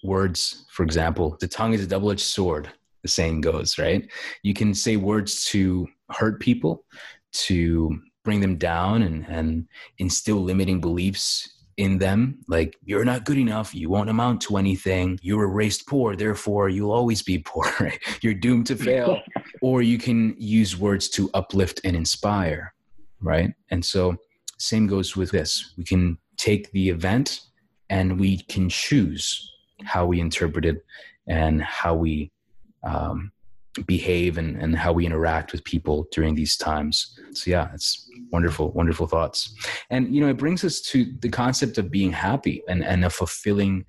Words, 0.04 0.66
for 0.70 0.82
example, 0.82 1.36
the 1.40 1.48
tongue 1.48 1.72
is 1.72 1.82
a 1.82 1.86
double-edged 1.86 2.20
sword. 2.20 2.70
The 3.02 3.08
saying 3.08 3.40
goes, 3.40 3.78
right? 3.78 4.08
You 4.42 4.54
can 4.54 4.74
say 4.74 4.96
words 4.96 5.44
to 5.46 5.88
hurt 6.10 6.40
people, 6.40 6.84
to 7.32 7.98
bring 8.24 8.40
them 8.40 8.56
down 8.56 9.02
and, 9.02 9.26
and 9.28 9.66
instill 9.98 10.42
limiting 10.42 10.80
beliefs 10.80 11.48
in 11.76 11.98
them. 11.98 12.38
Like 12.48 12.76
you're 12.84 13.04
not 13.04 13.24
good 13.24 13.38
enough. 13.38 13.74
You 13.74 13.88
won't 13.88 14.10
amount 14.10 14.42
to 14.42 14.56
anything. 14.56 15.18
You 15.22 15.36
were 15.36 15.48
raised 15.48 15.86
poor. 15.86 16.16
Therefore 16.16 16.68
you'll 16.68 16.92
always 16.92 17.22
be 17.22 17.38
poor. 17.38 17.92
You're 18.20 18.34
doomed 18.34 18.66
to 18.66 18.76
fail. 18.76 19.20
Or 19.62 19.80
you 19.80 19.98
can 19.98 20.34
use 20.38 20.76
words 20.76 21.08
to 21.10 21.30
uplift 21.34 21.80
and 21.84 21.96
inspire 21.96 22.74
right? 23.22 23.54
And 23.70 23.84
so 23.84 24.16
same 24.58 24.86
goes 24.86 25.16
with 25.16 25.30
this. 25.30 25.72
We 25.78 25.84
can 25.84 26.18
take 26.36 26.70
the 26.72 26.90
event 26.90 27.40
and 27.88 28.18
we 28.18 28.38
can 28.38 28.68
choose 28.68 29.50
how 29.84 30.06
we 30.06 30.20
interpret 30.20 30.64
it 30.64 30.84
and 31.26 31.62
how 31.62 31.94
we 31.94 32.30
um, 32.84 33.31
behave 33.86 34.38
and, 34.38 34.56
and 34.56 34.76
how 34.76 34.92
we 34.92 35.06
interact 35.06 35.52
with 35.52 35.64
people 35.64 36.06
during 36.12 36.34
these 36.34 36.56
times. 36.56 37.18
So 37.32 37.50
yeah, 37.50 37.70
it's 37.72 38.08
wonderful, 38.30 38.70
wonderful 38.72 39.06
thoughts. 39.06 39.54
And 39.90 40.14
you 40.14 40.20
know, 40.20 40.28
it 40.28 40.36
brings 40.36 40.64
us 40.64 40.80
to 40.82 41.06
the 41.20 41.28
concept 41.28 41.78
of 41.78 41.90
being 41.90 42.12
happy 42.12 42.62
and, 42.68 42.84
and 42.84 43.04
a 43.04 43.10
fulfilling 43.10 43.84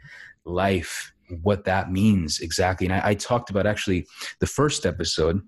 life, 0.45 1.13
what 1.41 1.65
that 1.65 1.91
means 1.91 2.39
exactly. 2.39 2.87
And 2.87 2.95
I, 2.95 3.09
I 3.09 3.13
talked 3.15 3.49
about 3.49 3.65
actually 3.65 4.07
the 4.39 4.47
first 4.47 4.85
episode 4.85 5.41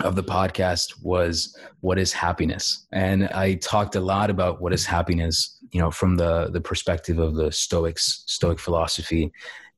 of 0.00 0.16
the 0.16 0.22
podcast 0.22 1.02
was 1.02 1.56
what 1.80 1.98
is 1.98 2.10
happiness 2.10 2.86
and 2.92 3.28
i 3.28 3.54
talked 3.56 3.96
a 3.96 4.00
lot 4.00 4.30
about 4.30 4.60
what 4.60 4.72
is 4.72 4.86
happiness 4.86 5.58
you 5.72 5.80
know 5.80 5.90
from 5.90 6.16
the 6.16 6.48
the 6.52 6.60
perspective 6.60 7.18
of 7.18 7.34
the 7.34 7.52
stoics 7.52 8.22
stoic 8.26 8.58
philosophy 8.58 9.30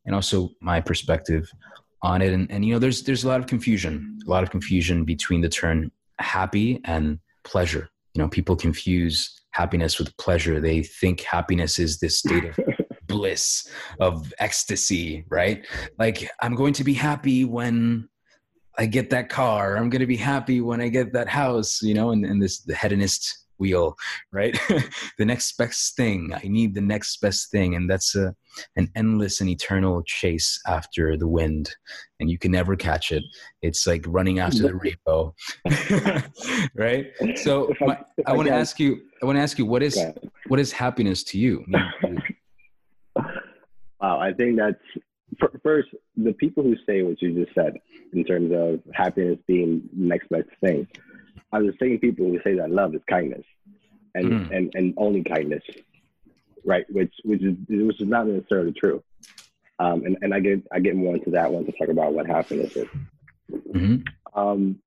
and 0.07 0.14
also 0.14 0.51
my 0.61 0.81
perspective 0.81 1.51
on 2.02 2.22
it. 2.22 2.32
And, 2.32 2.50
and 2.50 2.64
you 2.64 2.72
know 2.72 2.78
there's 2.78 3.02
there's 3.02 3.24
a 3.24 3.28
lot 3.28 3.40
of 3.40 3.46
confusion 3.46 4.18
a 4.26 4.30
lot 4.30 4.42
of 4.42 4.50
confusion 4.50 5.04
between 5.04 5.40
the 5.40 5.48
term 5.48 5.90
happy 6.18 6.80
and 6.84 7.18
pleasure. 7.44 7.88
You 8.14 8.22
know 8.22 8.28
people 8.28 8.56
confuse 8.56 9.40
happiness 9.50 9.98
with 9.98 10.16
pleasure. 10.16 10.60
They 10.60 10.82
think 10.82 11.20
happiness 11.20 11.78
is 11.78 11.98
this 11.98 12.18
state 12.18 12.44
of 12.44 12.58
bliss 13.06 13.68
of 14.00 14.32
ecstasy 14.38 15.24
right? 15.28 15.66
Like 15.98 16.28
i'm 16.40 16.54
going 16.54 16.72
to 16.74 16.84
be 16.84 16.94
happy 16.94 17.44
when 17.44 18.08
i 18.78 18.86
get 18.86 19.10
that 19.10 19.28
car. 19.28 19.76
I'm 19.76 19.90
going 19.90 20.00
to 20.00 20.06
be 20.06 20.16
happy 20.16 20.60
when 20.60 20.80
i 20.80 20.88
get 20.88 21.12
that 21.12 21.28
house 21.28 21.82
you 21.82 21.94
know 21.94 22.10
and, 22.10 22.24
and 22.24 22.42
this 22.42 22.60
the 22.62 22.74
hedonist 22.74 23.41
wheel, 23.62 23.96
right? 24.33 24.59
the 25.18 25.25
next 25.25 25.57
best 25.57 25.94
thing. 25.96 26.33
I 26.35 26.48
need 26.48 26.75
the 26.75 26.81
next 26.81 27.20
best 27.20 27.51
thing. 27.53 27.77
And 27.77 27.88
that's 27.88 28.16
a, 28.16 28.35
an 28.77 28.90
endless 28.96 29.40
and 29.40 29.48
eternal 29.48 30.03
chase 30.03 30.61
after 30.66 31.16
the 31.16 31.29
wind. 31.29 31.70
And 32.18 32.29
you 32.29 32.38
can 32.38 32.51
never 32.51 32.75
catch 32.75 33.12
it. 33.12 33.22
It's 33.62 33.87
like 33.87 34.05
running 34.09 34.40
after 34.40 34.62
the 34.62 34.75
rainbow, 34.75 35.35
right? 36.75 37.07
So 37.37 37.72
my, 37.81 37.98
I, 38.27 38.33
want 38.33 38.48
to 38.48 38.55
ask 38.55 38.81
you, 38.81 39.01
I 39.22 39.27
want 39.27 39.37
to 39.37 39.42
ask 39.42 39.59
you, 39.59 39.66
what 39.66 39.83
is, 39.83 39.96
what 40.48 40.59
is 40.59 40.72
happiness 40.72 41.22
to 41.25 41.38
you? 41.38 41.64
wow. 44.01 44.18
I 44.20 44.33
think 44.33 44.59
that's 44.59 44.83
first 45.62 45.88
the 46.16 46.33
people 46.35 46.62
who 46.62 46.77
say 46.87 47.03
what 47.03 47.22
you 47.22 47.33
just 47.33 47.55
said 47.55 47.79
in 48.12 48.25
terms 48.25 48.53
of 48.53 48.81
happiness 48.92 49.38
being 49.46 49.88
the 49.96 50.07
next 50.09 50.29
best 50.29 50.51
thing 50.61 50.87
are 51.52 51.62
the 51.62 51.74
same 51.80 51.98
people 51.98 52.26
who 52.26 52.40
say 52.42 52.54
that 52.56 52.70
love 52.70 52.94
is 52.94 53.02
kindness 53.08 53.44
and 54.14 54.26
mm. 54.26 54.56
and, 54.56 54.72
and 54.74 54.94
only 54.96 55.22
kindness, 55.22 55.62
right? 56.64 56.84
Which 56.90 57.12
which 57.24 57.42
is 57.42 57.56
which 57.68 58.00
is 58.00 58.08
not 58.08 58.26
necessarily 58.26 58.72
true. 58.72 59.02
Um, 59.78 60.04
and, 60.04 60.16
and 60.22 60.34
I 60.34 60.40
get 60.40 60.62
I 60.72 60.80
get 60.80 60.96
more 60.96 61.14
into 61.14 61.30
that 61.30 61.50
once 61.50 61.68
I 61.68 61.78
talk 61.78 61.88
about 61.92 62.14
what 62.14 62.26
happiness 62.26 62.76
is. 62.76 62.88
Mm-hmm. 63.50 63.96
Um, 64.34 64.78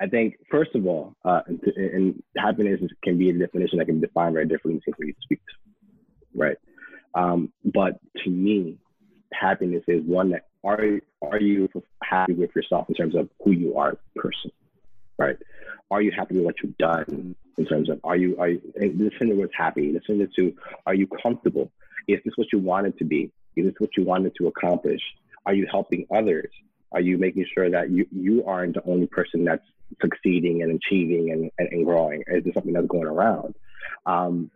I 0.00 0.06
think 0.06 0.36
first 0.50 0.74
of 0.74 0.86
all, 0.86 1.14
uh, 1.24 1.42
and, 1.46 1.62
and, 1.76 2.22
happiness 2.36 2.80
can 3.04 3.18
be 3.18 3.28
a 3.28 3.32
definition 3.34 3.78
that 3.78 3.86
can 3.86 4.00
be 4.00 4.06
defined 4.06 4.34
very 4.34 4.46
differently 4.46 4.80
for 4.96 5.04
you 5.04 5.14
speak 5.20 5.40
to, 5.40 6.38
right? 6.38 6.56
Um, 7.14 7.52
but 7.64 8.00
to 8.24 8.30
me, 8.30 8.78
happiness 9.32 9.84
is 9.86 10.02
one 10.04 10.30
that 10.30 10.46
are 10.64 11.00
are 11.22 11.40
you 11.40 11.68
happy 12.02 12.32
with 12.32 12.54
yourself 12.54 12.88
in 12.88 12.94
terms 12.94 13.14
of 13.14 13.28
who 13.44 13.50
you 13.50 13.76
are 13.76 13.98
person, 14.16 14.50
right? 15.18 15.36
Are 15.90 16.00
you 16.00 16.12
happy 16.16 16.36
with 16.36 16.44
what 16.44 16.54
you've 16.62 16.78
done? 16.78 17.34
in 17.60 17.66
terms 17.66 17.90
of 17.90 18.00
are 18.04 18.16
you 18.16 18.38
are 18.38 18.48
you 18.48 18.60
listen 18.74 19.28
to 19.28 19.34
what's 19.34 19.52
happy, 19.56 19.92
listen 19.92 20.26
to 20.36 20.54
are 20.86 20.94
you 20.94 21.06
comfortable? 21.06 21.70
Is 22.08 22.18
this 22.24 22.32
what 22.36 22.48
you 22.52 22.58
wanted 22.58 22.96
to 22.98 23.04
be? 23.04 23.30
Is 23.54 23.66
this 23.66 23.74
what 23.78 23.90
you 23.96 24.04
wanted 24.04 24.34
to 24.36 24.46
accomplish? 24.48 25.00
Are 25.44 25.52
you 25.52 25.66
helping 25.70 26.06
others? 26.14 26.50
Are 26.92 27.00
you 27.00 27.18
making 27.18 27.44
sure 27.54 27.70
that 27.70 27.90
you, 27.90 28.06
you 28.10 28.44
aren't 28.46 28.74
the 28.74 28.82
only 28.84 29.06
person 29.06 29.44
that's 29.44 29.64
succeeding 30.00 30.62
and 30.62 30.72
achieving 30.72 31.30
and, 31.30 31.50
and, 31.58 31.68
and 31.70 31.84
growing? 31.84 32.22
Is 32.26 32.44
there 32.44 32.52
something 32.54 32.72
that's 32.72 32.86
going 32.86 33.06
around? 33.06 33.54
Um, 34.06 34.50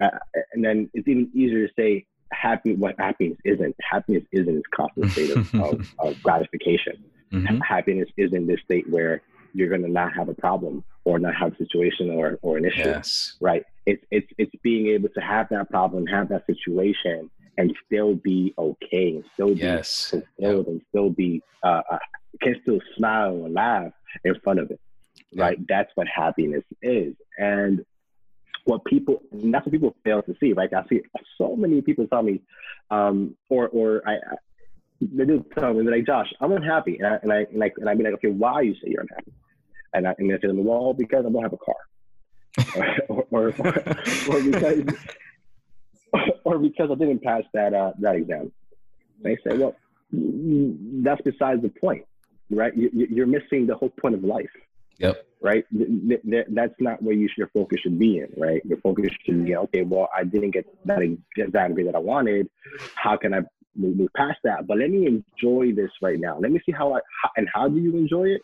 uh, 0.00 0.10
and 0.52 0.64
then 0.64 0.90
it's 0.92 1.08
even 1.08 1.30
easier 1.34 1.66
to 1.66 1.72
say 1.74 2.06
happy 2.32 2.74
what 2.74 2.94
happiness 2.98 3.38
isn't. 3.44 3.74
Happiness 3.80 4.24
isn't 4.32 4.54
this 4.54 4.62
constant 4.74 5.10
state 5.12 5.30
of, 5.30 5.54
of, 5.60 5.94
of 5.98 6.22
gratification. 6.22 7.02
Mm-hmm. 7.32 7.58
Happiness 7.58 8.08
isn't 8.16 8.46
this 8.46 8.60
state 8.64 8.88
where 8.88 9.22
you're 9.56 9.68
going 9.68 9.82
to 9.82 9.88
not 9.88 10.12
have 10.12 10.28
a 10.28 10.34
problem 10.34 10.84
or 11.04 11.18
not 11.18 11.34
have 11.34 11.52
a 11.54 11.56
situation 11.56 12.10
or, 12.10 12.38
or 12.42 12.58
an 12.58 12.64
issue. 12.66 12.80
Yes. 12.80 13.36
Right. 13.40 13.64
It's, 13.86 14.04
it's, 14.10 14.30
it's 14.36 14.54
being 14.62 14.88
able 14.88 15.08
to 15.10 15.20
have 15.20 15.48
that 15.48 15.70
problem, 15.70 16.06
have 16.06 16.28
that 16.28 16.44
situation 16.46 17.30
and 17.56 17.74
still 17.86 18.14
be 18.14 18.52
okay 18.58 19.08
and 19.14 19.24
still 19.32 19.54
be 19.54 19.60
yes. 19.60 20.10
fulfilled 20.10 20.66
and 20.66 20.82
still 20.90 21.08
be, 21.08 21.42
uh, 21.62 21.80
uh, 21.90 21.98
can 22.42 22.56
still 22.60 22.80
smile 22.96 23.44
and 23.46 23.54
laugh 23.54 23.92
in 24.24 24.34
front 24.44 24.60
of 24.60 24.70
it. 24.70 24.80
Right. 25.34 25.58
That's 25.66 25.90
what 25.94 26.06
happiness 26.06 26.64
is. 26.82 27.14
And 27.38 27.84
what 28.64 28.84
people, 28.84 29.22
and 29.32 29.54
that's 29.54 29.64
what 29.64 29.72
people 29.72 29.96
fail 30.04 30.20
to 30.22 30.34
see. 30.38 30.52
Right. 30.52 30.70
I 30.74 30.84
see 30.88 31.00
so 31.38 31.56
many 31.56 31.80
people 31.80 32.06
tell 32.08 32.22
me, 32.22 32.42
um, 32.90 33.36
or, 33.48 33.68
or 33.68 34.02
I, 34.06 34.14
I 34.16 34.36
they 35.00 35.24
do 35.24 35.44
tell 35.58 35.74
me, 35.74 35.84
they're 35.84 35.96
like, 35.96 36.06
Josh, 36.06 36.32
I'm 36.40 36.52
unhappy. 36.52 36.98
And 36.98 37.06
I, 37.06 37.18
and 37.22 37.32
I, 37.32 37.46
and 37.52 37.64
I, 37.64 37.70
and 37.76 37.88
I 37.88 37.94
be 37.94 38.04
like, 38.04 38.14
okay, 38.14 38.28
why 38.28 38.62
you 38.62 38.74
say 38.74 38.88
you're 38.88 39.02
unhappy? 39.02 39.32
And 39.96 40.06
I, 40.06 40.14
am 40.18 40.28
gonna 40.28 40.38
say 40.40 40.48
well, 40.52 40.92
because 40.92 41.24
I 41.26 41.30
don't 41.30 41.42
have 41.42 41.52
a 41.52 41.56
car, 41.56 41.74
or, 42.76 43.24
or, 43.30 43.54
or, 43.58 43.74
or, 44.28 44.42
because 44.42 44.84
or 46.44 46.58
because 46.58 46.90
I 46.90 46.94
didn't 46.94 47.22
pass 47.22 47.42
that 47.54 47.74
uh, 47.74 47.92
that 48.00 48.16
exam. 48.16 48.52
They 49.22 49.36
say, 49.36 49.56
well, 49.56 49.74
that's 50.12 51.20
besides 51.22 51.62
the 51.62 51.72
point, 51.80 52.04
right? 52.50 52.72
You, 52.76 53.22
are 53.22 53.26
missing 53.26 53.66
the 53.66 53.74
whole 53.74 53.90
point 53.90 54.14
of 54.14 54.24
life. 54.24 54.50
Yep. 54.98 55.26
Right. 55.42 55.64
That's 55.70 56.74
not 56.80 57.02
where 57.02 57.14
you 57.14 57.28
should, 57.28 57.38
your 57.38 57.48
focus 57.48 57.80
should 57.82 57.98
be 57.98 58.18
in. 58.18 58.28
Right. 58.36 58.64
Your 58.64 58.78
focus 58.78 59.10
should 59.24 59.44
be 59.44 59.54
okay. 59.54 59.82
Well, 59.82 60.08
I 60.16 60.24
didn't 60.24 60.52
get 60.52 60.66
that 60.86 61.02
exam 61.36 61.74
grade 61.74 61.88
that 61.88 61.94
I 61.94 61.98
wanted. 61.98 62.48
How 62.94 63.16
can 63.16 63.34
I 63.34 63.40
move 63.76 64.08
past 64.16 64.38
that? 64.44 64.66
But 64.66 64.78
let 64.78 64.90
me 64.90 65.06
enjoy 65.06 65.72
this 65.74 65.90
right 66.00 66.18
now. 66.18 66.38
Let 66.38 66.50
me 66.50 66.60
see 66.64 66.72
how 66.72 66.94
I 66.94 67.00
how, 67.22 67.30
and 67.36 67.48
how 67.52 67.68
do 67.68 67.78
you 67.78 67.96
enjoy 67.96 68.28
it? 68.28 68.42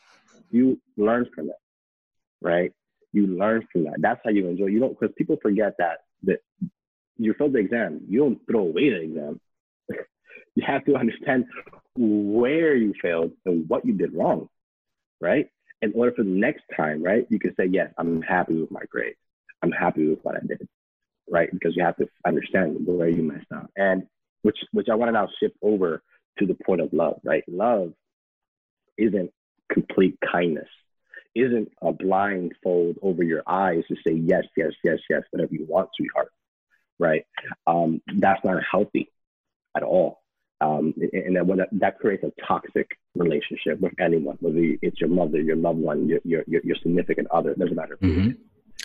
You 0.53 0.81
learn 0.97 1.27
from 1.35 1.49
it, 1.49 1.57
right? 2.41 2.73
You 3.13 3.27
learn 3.27 3.67
from 3.73 3.85
that. 3.85 3.97
That's 3.99 4.21
how 4.25 4.31
you 4.31 4.49
enjoy. 4.49 4.67
You 4.67 4.81
don't 4.81 4.99
because 4.99 5.15
people 5.17 5.37
forget 5.43 5.75
that 5.79 5.99
that 6.25 6.41
you 7.19 7.35
failed 7.35 7.53
the 7.53 7.59
exam. 7.59 8.03
You 8.09 8.21
don't 8.21 8.41
throw 8.51 8.61
away 8.61 8.91
the 8.91 9.01
exam. 9.03 9.41
you 10.55 10.65
have 10.67 10.85
to 10.87 10.97
understand 10.97 11.47
where 11.97 12.75
you 12.75 12.95
failed 13.01 13.33
and 13.45 13.69
what 13.69 13.85
you 13.85 13.93
did 13.93 14.15
wrong, 14.15 14.49
right? 15.21 15.49
In 15.83 15.93
order 15.95 16.13
for 16.13 16.23
the 16.23 16.31
next 16.31 16.63
time, 16.77 17.03
right, 17.03 17.27
you 17.29 17.39
can 17.39 17.55
say, 17.57 17.67
yes, 17.67 17.93
I'm 17.99 18.23
happy 18.23 18.61
with 18.61 18.71
my 18.71 18.83
grade. 18.89 19.15
I'm 19.63 19.73
happy 19.73 20.09
with 20.09 20.21
what 20.23 20.37
I 20.37 20.41
did, 20.47 20.67
right? 21.29 21.51
Because 21.53 21.77
you 21.77 21.85
have 21.85 21.97
to 21.97 22.09
understand 22.27 22.77
where 22.87 23.09
you 23.09 23.23
messed 23.23 23.51
up. 23.55 23.71
And 23.77 24.05
which 24.43 24.59
which 24.73 24.89
I 24.91 24.95
want 24.95 25.09
to 25.09 25.13
now 25.13 25.29
shift 25.41 25.57
over 25.63 26.03
to 26.39 26.47
the 26.47 26.57
point 26.67 26.81
of 26.81 26.93
love, 26.93 27.21
right? 27.25 27.45
Love 27.49 27.93
isn't 28.99 29.31
complete 29.73 30.19
kindness 30.31 30.69
isn't 31.35 31.73
a 31.81 31.93
blindfold 31.93 32.97
over 33.03 33.23
your 33.23 33.43
eyes 33.47 33.83
to 33.89 33.97
say 34.07 34.15
yes, 34.15 34.45
yes, 34.57 34.73
yes, 34.85 34.99
yes, 35.09 35.23
whatever 35.31 35.55
you 35.55 35.67
want, 35.69 35.89
sweetheart. 35.97 36.29
Right? 36.99 37.25
Um, 37.67 38.01
that's 38.17 38.45
not 38.45 38.63
healthy 38.71 39.11
at 39.77 39.83
all. 39.83 40.21
Um, 40.61 40.95
and 41.13 41.35
that, 41.37 41.69
that 41.73 41.99
creates 41.99 42.23
a 42.23 42.33
toxic 42.47 42.89
relationship 43.17 43.81
with 43.81 43.93
anyone, 43.99 44.37
whether 44.41 44.61
it's 44.81 45.01
your 45.01 45.11
mother, 45.11 45.41
your 45.41 45.57
loved 45.57 45.81
one, 45.81 46.09
your, 46.09 46.21
your, 46.25 46.45
your 46.47 46.77
significant 46.77 47.29
other, 47.33 47.51
it 47.51 47.59
doesn't 47.59 47.75
matter. 47.75 47.99
Mm-hmm. 48.01 48.31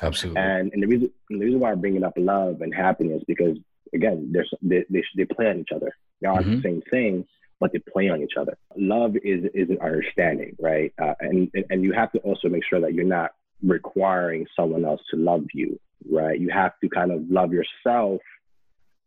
Absolutely. 0.01 0.41
And, 0.41 0.71
and 0.73 0.83
the 0.83 0.88
reason 0.88 1.11
the 1.29 1.39
reason 1.39 1.59
why 1.59 1.71
I'm 1.71 1.81
bringing 1.81 2.03
up 2.03 2.13
love 2.17 2.61
and 2.61 2.73
happiness 2.73 3.23
because 3.27 3.57
again, 3.93 4.33
they 4.61 4.85
they, 4.89 5.03
they 5.15 5.25
play 5.25 5.47
on 5.47 5.59
each 5.59 5.71
other. 5.75 5.91
They 6.21 6.27
aren't 6.27 6.45
mm-hmm. 6.45 6.55
the 6.57 6.61
same 6.61 6.81
thing, 6.89 7.25
but 7.59 7.71
they 7.71 7.79
play 7.79 8.09
on 8.09 8.21
each 8.21 8.33
other. 8.39 8.57
Love 8.75 9.15
is 9.23 9.45
is 9.53 9.69
an 9.69 9.79
understanding, 9.81 10.55
right? 10.59 10.93
Uh, 11.01 11.13
and 11.19 11.51
and 11.69 11.83
you 11.83 11.93
have 11.93 12.11
to 12.13 12.19
also 12.19 12.49
make 12.49 12.63
sure 12.69 12.79
that 12.81 12.93
you're 12.93 13.05
not 13.05 13.31
requiring 13.63 14.45
someone 14.55 14.85
else 14.85 15.01
to 15.11 15.17
love 15.17 15.43
you, 15.53 15.79
right? 16.11 16.39
You 16.39 16.49
have 16.49 16.73
to 16.81 16.89
kind 16.89 17.11
of 17.11 17.21
love 17.29 17.51
yourself, 17.51 18.21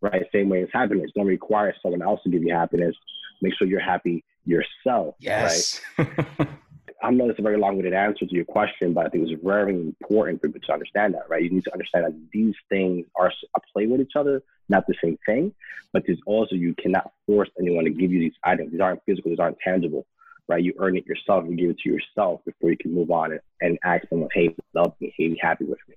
right? 0.00 0.22
Same 0.32 0.48
way 0.48 0.62
as 0.62 0.68
happiness. 0.72 1.10
Don't 1.14 1.26
require 1.26 1.74
someone 1.82 2.02
else 2.02 2.20
to 2.24 2.30
give 2.30 2.42
you 2.42 2.52
happiness. 2.52 2.96
Make 3.42 3.54
sure 3.56 3.66
you're 3.66 3.80
happy 3.80 4.24
yourself. 4.44 5.14
Yes. 5.20 5.80
Right? 5.98 6.08
I 7.02 7.10
know 7.10 7.28
it's 7.30 7.38
a 7.38 7.42
very 7.42 7.56
long-winded 7.56 7.94
answer 7.94 8.26
to 8.26 8.34
your 8.34 8.44
question, 8.44 8.92
but 8.92 9.06
I 9.06 9.08
think 9.08 9.28
it's 9.28 9.42
very 9.42 9.72
important 9.72 10.40
for 10.40 10.48
people 10.48 10.60
to 10.66 10.72
understand 10.72 11.14
that, 11.14 11.28
right? 11.28 11.42
You 11.42 11.50
need 11.50 11.64
to 11.64 11.72
understand 11.72 12.04
that 12.06 12.14
these 12.32 12.54
things 12.68 13.06
are 13.14 13.32
a 13.56 13.60
play 13.72 13.86
with 13.86 14.00
each 14.00 14.16
other, 14.16 14.42
not 14.68 14.86
the 14.86 14.94
same 15.02 15.18
thing. 15.24 15.54
But 15.92 16.04
there's 16.06 16.20
also 16.26 16.54
you 16.54 16.74
cannot 16.74 17.12
force 17.26 17.48
anyone 17.58 17.84
to 17.84 17.90
give 17.90 18.12
you 18.12 18.20
these 18.20 18.34
items. 18.44 18.72
These 18.72 18.80
aren't 18.80 19.02
physical. 19.06 19.30
These 19.30 19.40
aren't 19.40 19.58
tangible, 19.60 20.06
right? 20.46 20.62
You 20.62 20.74
earn 20.78 20.96
it 20.96 21.06
yourself. 21.06 21.44
You 21.48 21.56
give 21.56 21.70
it 21.70 21.78
to 21.80 21.90
yourself 21.90 22.42
before 22.44 22.70
you 22.70 22.76
can 22.76 22.94
move 22.94 23.10
on 23.10 23.32
and, 23.32 23.40
and 23.60 23.78
ask 23.82 24.08
someone, 24.08 24.28
"Hey, 24.32 24.54
love 24.74 24.94
me. 25.00 25.12
Hey, 25.16 25.28
be 25.28 25.38
happy 25.40 25.64
with 25.64 25.80
me," 25.88 25.96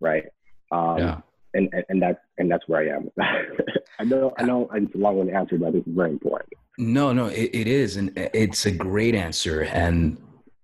right? 0.00 0.24
Um, 0.70 0.98
yeah. 0.98 1.20
And, 1.54 1.68
and, 1.72 1.84
and 1.88 2.02
that's 2.02 2.20
and 2.38 2.50
that's 2.50 2.68
where 2.68 2.80
I 2.80 2.96
am. 2.96 3.10
I 3.98 4.04
know 4.04 4.32
I 4.38 4.44
know 4.44 4.68
it's 4.72 4.94
a 4.94 4.98
long-winded 4.98 5.34
answer, 5.34 5.58
but 5.58 5.74
it's 5.74 5.88
very 5.88 6.10
important. 6.10 6.52
No, 6.78 7.12
no, 7.12 7.26
it, 7.26 7.50
it 7.52 7.66
is, 7.66 7.96
and 7.96 8.12
it's 8.16 8.66
a 8.66 8.72
great 8.72 9.14
answer. 9.14 9.62
And 9.62 10.16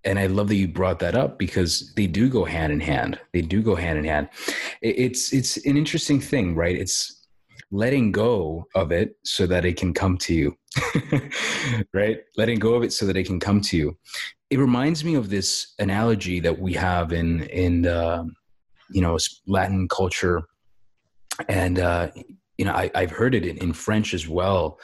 and 0.03 0.17
I 0.17 0.27
love 0.27 0.47
that 0.47 0.55
you 0.55 0.67
brought 0.67 0.99
that 0.99 1.15
up 1.15 1.37
because 1.37 1.93
they 1.95 2.07
do 2.07 2.29
go 2.29 2.43
hand 2.43 2.73
in 2.73 2.79
hand. 2.79 3.19
They 3.33 3.41
do 3.41 3.61
go 3.61 3.75
hand 3.75 3.99
in 3.99 4.05
hand. 4.05 4.29
It's 4.81 5.31
it's 5.33 5.57
an 5.65 5.77
interesting 5.77 6.19
thing, 6.19 6.55
right? 6.55 6.75
It's 6.75 7.27
letting 7.71 8.11
go 8.11 8.67
of 8.75 8.91
it 8.91 9.15
so 9.23 9.47
that 9.47 9.63
it 9.63 9.77
can 9.77 9.93
come 9.93 10.17
to 10.17 10.33
you, 10.33 10.57
right? 11.93 12.19
Letting 12.35 12.59
go 12.59 12.73
of 12.73 12.83
it 12.83 12.93
so 12.93 13.05
that 13.05 13.15
it 13.15 13.25
can 13.25 13.39
come 13.39 13.61
to 13.61 13.77
you. 13.77 13.97
It 14.49 14.59
reminds 14.59 15.05
me 15.05 15.15
of 15.15 15.29
this 15.29 15.73
analogy 15.79 16.39
that 16.41 16.59
we 16.59 16.73
have 16.73 17.13
in 17.13 17.43
in 17.43 17.85
uh, 17.85 18.23
you 18.89 19.01
know 19.01 19.17
Latin 19.47 19.87
culture, 19.87 20.41
and 21.47 21.79
uh, 21.79 22.09
you 22.57 22.65
know 22.65 22.73
I, 22.73 22.89
have 22.95 23.11
heard 23.11 23.35
it 23.35 23.45
in, 23.45 23.57
in 23.57 23.73
French 23.73 24.13
as 24.13 24.27
well. 24.27 24.79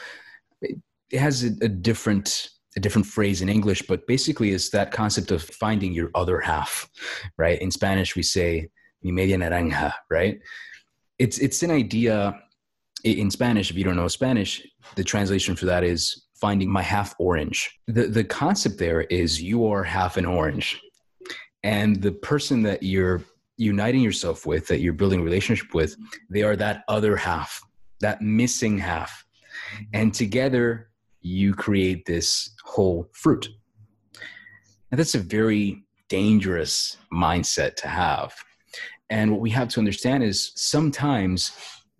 It, 0.61 0.77
it 1.11 1.19
has 1.19 1.43
a, 1.43 1.51
a 1.61 1.67
different 1.67 2.49
a 2.77 2.79
different 2.79 3.07
phrase 3.07 3.41
in 3.41 3.49
English, 3.49 3.81
but 3.81 4.05
basically 4.07 4.51
it's 4.51 4.69
that 4.69 4.91
concept 4.91 5.31
of 5.31 5.41
finding 5.41 5.91
your 5.91 6.11
other 6.13 6.39
half, 6.39 6.87
right? 7.35 7.59
In 7.59 7.71
Spanish, 7.71 8.15
we 8.15 8.21
say 8.21 8.69
mi 9.03 9.11
media 9.11 9.37
naranja, 9.37 9.91
right? 10.09 10.39
It's 11.17 11.39
it's 11.39 11.63
an 11.63 11.71
idea 11.71 12.39
in 13.03 13.31
Spanish. 13.31 13.71
If 13.71 13.77
you 13.77 13.83
don't 13.83 13.95
know 13.95 14.07
Spanish, 14.07 14.65
the 14.95 15.03
translation 15.03 15.55
for 15.55 15.65
that 15.65 15.83
is 15.83 16.27
finding 16.35 16.69
my 16.69 16.83
half 16.83 17.15
orange. 17.19 17.57
The 17.87 18.03
the 18.03 18.23
concept 18.23 18.77
there 18.77 19.01
is 19.21 19.41
you 19.41 19.65
are 19.71 19.83
half 19.83 20.17
an 20.17 20.25
orange, 20.25 20.79
and 21.63 21.99
the 22.01 22.11
person 22.11 22.61
that 22.63 22.83
you're 22.83 23.23
uniting 23.57 24.01
yourself 24.01 24.45
with, 24.45 24.67
that 24.67 24.81
you're 24.81 24.93
building 24.93 25.21
a 25.21 25.23
relationship 25.23 25.73
with, 25.73 25.95
they 26.29 26.43
are 26.43 26.55
that 26.55 26.83
other 26.87 27.15
half, 27.15 27.59
that 28.01 28.21
missing 28.21 28.77
half, 28.77 29.25
and 29.93 30.13
together 30.13 30.91
you 31.21 31.53
create 31.53 32.05
this 32.05 32.49
whole 32.63 33.09
fruit. 33.13 33.49
And 34.91 34.99
that's 34.99 35.15
a 35.15 35.19
very 35.19 35.83
dangerous 36.09 36.97
mindset 37.13 37.75
to 37.75 37.87
have. 37.87 38.33
And 39.09 39.31
what 39.31 39.41
we 39.41 39.49
have 39.51 39.69
to 39.69 39.79
understand 39.79 40.23
is 40.23 40.51
sometimes 40.55 41.51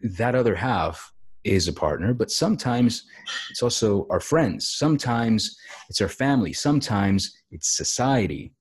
that 0.01 0.35
other 0.35 0.55
half 0.55 1.11
is 1.43 1.67
a 1.67 1.73
partner, 1.73 2.13
but 2.13 2.29
sometimes 2.29 3.05
it's 3.49 3.63
also 3.63 4.05
our 4.09 4.19
friends. 4.19 4.69
Sometimes 4.69 5.57
it's 5.89 6.01
our 6.01 6.09
family. 6.09 6.53
Sometimes 6.53 7.37
it's 7.51 7.75
society. 7.75 8.53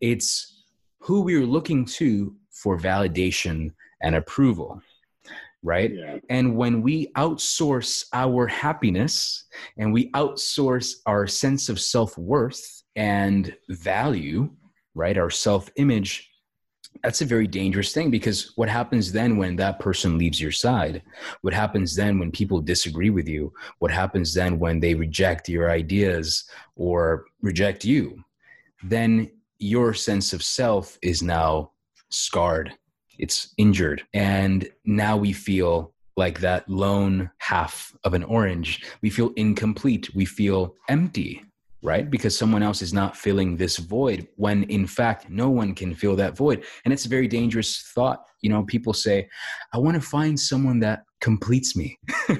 It's 0.00 0.64
who 0.98 1.22
we're 1.22 1.46
looking 1.46 1.84
to 1.84 2.34
for 2.50 2.78
validation 2.78 3.70
and 4.02 4.16
approval 4.16 4.82
right? 5.62 5.94
Yeah. 5.94 6.18
And 6.28 6.56
when 6.56 6.82
we 6.82 7.08
outsource 7.16 8.06
our 8.12 8.46
happiness 8.46 9.44
and 9.76 9.92
we 9.92 10.10
outsource 10.12 10.94
our 11.06 11.26
sense 11.26 11.68
of 11.68 11.80
self 11.80 12.16
worth 12.16 12.82
and 12.96 13.54
value, 13.68 14.50
right, 14.94 15.18
our 15.18 15.30
self 15.30 15.70
image, 15.76 16.30
that's 17.02 17.20
a 17.20 17.26
very 17.26 17.46
dangerous 17.46 17.92
thing 17.92 18.10
because 18.10 18.52
what 18.56 18.68
happens 18.68 19.12
then 19.12 19.36
when 19.36 19.56
that 19.56 19.78
person 19.78 20.18
leaves 20.18 20.40
your 20.40 20.52
side? 20.52 21.02
What 21.42 21.54
happens 21.54 21.94
then 21.94 22.18
when 22.18 22.30
people 22.30 22.60
disagree 22.60 23.10
with 23.10 23.28
you? 23.28 23.52
What 23.78 23.90
happens 23.90 24.34
then 24.34 24.58
when 24.58 24.80
they 24.80 24.94
reject 24.94 25.48
your 25.48 25.70
ideas 25.70 26.44
or 26.76 27.26
reject 27.42 27.84
you? 27.84 28.22
Then 28.82 29.30
your 29.58 29.94
sense 29.94 30.32
of 30.32 30.42
self 30.42 30.98
is 31.02 31.22
now 31.22 31.72
scarred 32.08 32.74
it's 33.20 33.52
injured. 33.58 34.02
And 34.14 34.68
now 34.84 35.16
we 35.16 35.32
feel 35.32 35.92
like 36.16 36.40
that 36.40 36.68
lone 36.68 37.30
half 37.38 37.94
of 38.04 38.14
an 38.14 38.24
orange. 38.24 38.84
We 39.02 39.10
feel 39.10 39.30
incomplete. 39.36 40.14
We 40.14 40.24
feel 40.24 40.74
empty, 40.88 41.42
right? 41.82 42.10
Because 42.10 42.36
someone 42.36 42.62
else 42.62 42.82
is 42.82 42.92
not 42.92 43.16
filling 43.16 43.56
this 43.56 43.76
void 43.76 44.26
when 44.36 44.64
in 44.64 44.86
fact 44.86 45.30
no 45.30 45.48
one 45.48 45.74
can 45.74 45.94
fill 45.94 46.16
that 46.16 46.36
void. 46.36 46.64
And 46.84 46.92
it's 46.92 47.06
a 47.06 47.08
very 47.08 47.28
dangerous 47.28 47.90
thought. 47.94 48.24
You 48.42 48.50
know, 48.50 48.64
people 48.64 48.92
say, 48.92 49.28
I 49.72 49.78
want 49.78 49.94
to 49.94 50.00
find 50.00 50.38
someone 50.38 50.80
that 50.80 51.04
completes 51.20 51.76
me. 51.76 51.98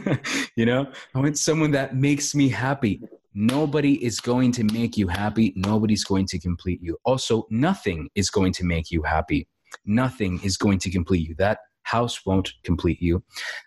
you 0.56 0.66
know, 0.66 0.90
I 1.14 1.18
want 1.18 1.38
someone 1.38 1.70
that 1.72 1.94
makes 1.94 2.34
me 2.34 2.48
happy. 2.48 3.02
Nobody 3.32 4.04
is 4.04 4.18
going 4.18 4.50
to 4.52 4.64
make 4.64 4.96
you 4.96 5.06
happy. 5.06 5.52
Nobody's 5.54 6.04
going 6.04 6.26
to 6.26 6.38
complete 6.38 6.80
you. 6.82 6.96
Also, 7.04 7.46
nothing 7.50 8.08
is 8.14 8.28
going 8.28 8.52
to 8.54 8.64
make 8.64 8.90
you 8.90 9.02
happy 9.02 9.46
nothing 9.84 10.40
is 10.42 10.56
going 10.56 10.78
to 10.80 10.90
complete 10.90 11.28
you. 11.28 11.34
That 11.36 11.58
house 11.82 12.24
won't 12.24 12.52
complete 12.64 13.00
you. 13.00 13.22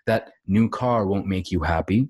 That 0.06 0.32
new 0.46 0.68
car 0.68 1.06
won't 1.06 1.26
make 1.26 1.50
you 1.50 1.60
happy. 1.60 2.08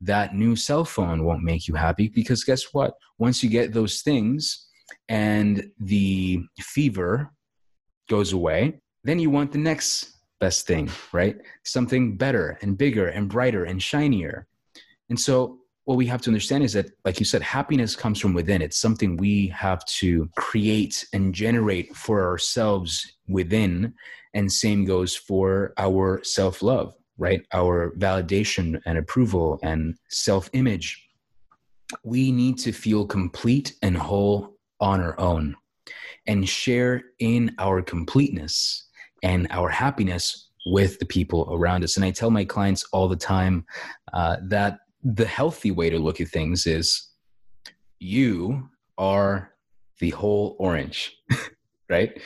That 0.00 0.34
new 0.34 0.56
cell 0.56 0.84
phone 0.84 1.24
won't 1.24 1.42
make 1.42 1.66
you 1.66 1.74
happy 1.74 2.08
because 2.08 2.44
guess 2.44 2.72
what? 2.72 2.94
Once 3.18 3.42
you 3.42 3.50
get 3.50 3.72
those 3.72 4.02
things 4.02 4.68
and 5.08 5.70
the 5.78 6.42
fever 6.60 7.32
goes 8.08 8.32
away, 8.32 8.80
then 9.04 9.18
you 9.18 9.30
want 9.30 9.52
the 9.52 9.58
next 9.58 10.14
best 10.40 10.66
thing, 10.66 10.90
right? 11.12 11.36
Something 11.64 12.16
better 12.16 12.58
and 12.62 12.76
bigger 12.76 13.08
and 13.08 13.28
brighter 13.28 13.64
and 13.64 13.82
shinier. 13.82 14.46
And 15.08 15.18
so 15.18 15.58
what 15.84 15.98
we 15.98 16.06
have 16.06 16.22
to 16.22 16.30
understand 16.30 16.64
is 16.64 16.72
that, 16.72 16.90
like 17.04 17.18
you 17.18 17.26
said, 17.26 17.42
happiness 17.42 17.94
comes 17.94 18.18
from 18.18 18.32
within. 18.32 18.62
It's 18.62 18.78
something 18.78 19.16
we 19.16 19.48
have 19.48 19.84
to 19.86 20.28
create 20.36 21.06
and 21.12 21.34
generate 21.34 21.94
for 21.94 22.24
ourselves 22.24 23.16
within. 23.28 23.94
And 24.32 24.50
same 24.50 24.84
goes 24.84 25.14
for 25.14 25.74
our 25.76 26.24
self 26.24 26.62
love, 26.62 26.94
right? 27.18 27.42
Our 27.52 27.92
validation 27.98 28.80
and 28.86 28.98
approval 28.98 29.58
and 29.62 29.96
self 30.08 30.48
image. 30.54 31.06
We 32.02 32.32
need 32.32 32.58
to 32.58 32.72
feel 32.72 33.06
complete 33.06 33.74
and 33.82 33.96
whole 33.96 34.56
on 34.80 35.00
our 35.00 35.18
own 35.20 35.54
and 36.26 36.48
share 36.48 37.02
in 37.18 37.54
our 37.58 37.82
completeness 37.82 38.86
and 39.22 39.46
our 39.50 39.68
happiness 39.68 40.48
with 40.66 40.98
the 40.98 41.04
people 41.04 41.46
around 41.52 41.84
us. 41.84 41.96
And 41.96 42.04
I 42.04 42.10
tell 42.10 42.30
my 42.30 42.44
clients 42.44 42.84
all 42.92 43.06
the 43.06 43.16
time 43.16 43.66
uh, 44.14 44.38
that 44.44 44.78
the 45.04 45.26
healthy 45.26 45.70
way 45.70 45.90
to 45.90 45.98
look 45.98 46.20
at 46.20 46.28
things 46.28 46.66
is 46.66 47.10
you 47.98 48.68
are 48.96 49.52
the 50.00 50.10
whole 50.10 50.56
orange, 50.58 51.14
right? 51.90 52.20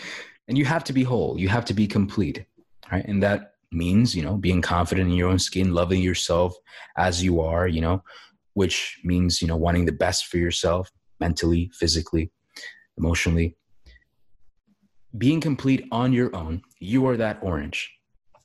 And 0.47 0.57
you 0.57 0.65
have 0.65 0.85
to 0.85 0.93
be 0.93 1.03
whole, 1.03 1.39
you 1.39 1.49
have 1.49 1.65
to 1.67 1.75
be 1.75 1.87
complete, 1.87 2.47
right? 2.91 3.05
And 3.05 3.23
that 3.23 3.53
means, 3.73 4.15
you 4.15 4.23
know, 4.23 4.37
being 4.37 4.63
confident 4.63 5.11
in 5.11 5.17
your 5.17 5.29
own 5.29 5.39
skin, 5.39 5.75
loving 5.75 6.01
yourself 6.01 6.55
as 6.97 7.23
you 7.23 7.41
are, 7.41 7.67
you 7.67 7.81
know, 7.81 8.03
which 8.55 9.01
means, 9.05 9.43
you 9.43 9.49
know, 9.49 9.57
wanting 9.57 9.85
the 9.85 9.93
best 9.93 10.27
for 10.27 10.39
yourself 10.39 10.91
mentally, 11.21 11.71
physically, 11.75 12.31
emotionally. 12.97 13.57
Being 15.17 15.41
complete 15.41 15.87
on 15.91 16.13
your 16.13 16.35
own, 16.35 16.63
you 16.79 17.07
are 17.09 17.17
that 17.17 17.39
orange. 17.43 17.93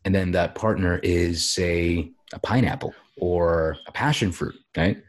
And 0.06 0.14
then 0.14 0.32
that 0.32 0.56
partner 0.56 1.00
is, 1.04 1.50
say, 1.50 2.12
a 2.34 2.40
pineapple 2.40 2.94
or 3.18 3.78
a 3.88 3.92
passion 3.92 4.32
fruit, 4.32 4.56
right? 4.76 5.02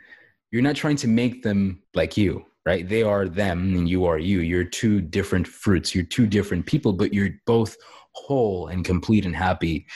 You're 0.50 0.62
not 0.62 0.76
trying 0.76 0.96
to 0.96 1.08
make 1.08 1.42
them 1.42 1.82
like 1.94 2.16
you, 2.16 2.44
right? 2.64 2.88
They 2.88 3.02
are 3.02 3.28
them 3.28 3.74
and 3.74 3.88
you 3.88 4.04
are 4.04 4.18
you. 4.18 4.40
You're 4.40 4.64
two 4.64 5.00
different 5.00 5.46
fruits. 5.46 5.94
You're 5.94 6.04
two 6.04 6.26
different 6.26 6.66
people, 6.66 6.92
but 6.92 7.12
you're 7.12 7.30
both 7.46 7.76
whole 8.12 8.68
and 8.68 8.84
complete 8.84 9.26
and 9.26 9.34
happy 9.34 9.86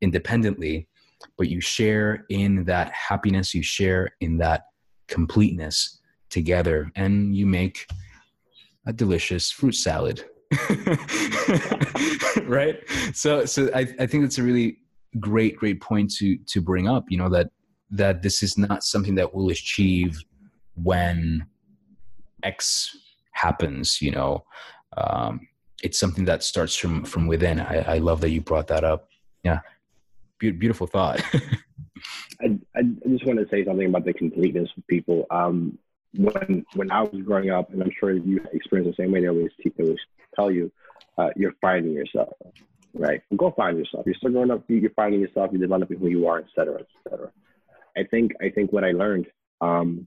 independently. 0.00 0.88
But 1.36 1.48
you 1.48 1.60
share 1.60 2.24
in 2.30 2.64
that 2.64 2.92
happiness, 2.92 3.54
you 3.54 3.62
share 3.62 4.10
in 4.20 4.38
that 4.38 4.62
completeness 5.08 6.00
together, 6.30 6.90
and 6.96 7.36
you 7.36 7.44
make 7.46 7.86
a 8.86 8.92
delicious 8.92 9.50
fruit 9.50 9.74
salad 9.74 10.24
right 12.42 12.80
so 13.14 13.44
so 13.44 13.70
I, 13.74 13.80
I 14.00 14.06
think 14.06 14.24
that's 14.24 14.38
a 14.38 14.42
really 14.42 14.78
great 15.18 15.56
great 15.56 15.80
point 15.80 16.10
to 16.12 16.36
to 16.46 16.60
bring 16.60 16.86
up 16.88 17.04
you 17.08 17.18
know 17.18 17.28
that 17.28 17.50
that 17.90 18.22
this 18.22 18.42
is 18.42 18.56
not 18.56 18.84
something 18.84 19.16
that 19.16 19.34
we'll 19.34 19.50
achieve 19.50 20.22
when 20.74 21.44
x 22.42 22.96
happens 23.32 24.00
you 24.00 24.12
know? 24.12 24.44
Um, 24.96 25.48
it's 25.82 25.98
something 25.98 26.24
that 26.26 26.42
starts 26.42 26.76
from 26.76 27.04
from 27.04 27.26
within. 27.26 27.58
I, 27.60 27.94
I 27.94 27.98
love 27.98 28.20
that 28.20 28.30
you 28.30 28.40
brought 28.42 28.66
that 28.68 28.84
up. 28.84 29.08
Yeah. 29.42 29.60
Be- 30.38 30.50
beautiful 30.50 30.86
thought. 30.86 31.22
I, 32.42 32.58
I 32.76 32.82
just 33.08 33.26
want 33.26 33.38
to 33.38 33.46
say 33.50 33.64
something 33.64 33.86
about 33.86 34.04
the 34.04 34.12
completeness 34.12 34.68
of 34.76 34.86
people. 34.88 35.26
Um, 35.30 35.78
when 36.14 36.64
when 36.74 36.90
i 36.90 37.02
was 37.02 37.22
growing 37.22 37.50
up 37.50 37.72
and 37.72 37.82
i'm 37.82 37.90
sure 37.98 38.10
you 38.10 38.40
experienced 38.52 38.96
the 38.96 39.02
same 39.02 39.12
way 39.12 39.20
they 39.20 39.28
always, 39.28 39.50
they 39.62 39.70
always 39.78 39.98
tell 40.34 40.50
you 40.50 40.70
uh, 41.18 41.30
you're 41.36 41.54
finding 41.60 41.92
yourself 41.92 42.30
right. 42.94 43.22
Go 43.36 43.52
find 43.52 43.78
yourself. 43.78 44.04
You're 44.06 44.14
still 44.16 44.30
growing 44.30 44.50
up. 44.50 44.64
You're 44.68 44.90
finding 44.90 45.20
yourself. 45.20 45.50
You're 45.52 45.60
developing 45.60 45.98
who 45.98 46.08
you 46.08 46.26
are 46.26 46.38
et 46.38 46.46
cetera 46.54 46.80
et 46.80 46.86
cetera. 47.08 47.30
I 47.96 48.04
think 48.04 48.32
i 48.40 48.48
think 48.48 48.72
what 48.72 48.84
i 48.84 48.92
learned 48.92 49.26
um, 49.60 50.06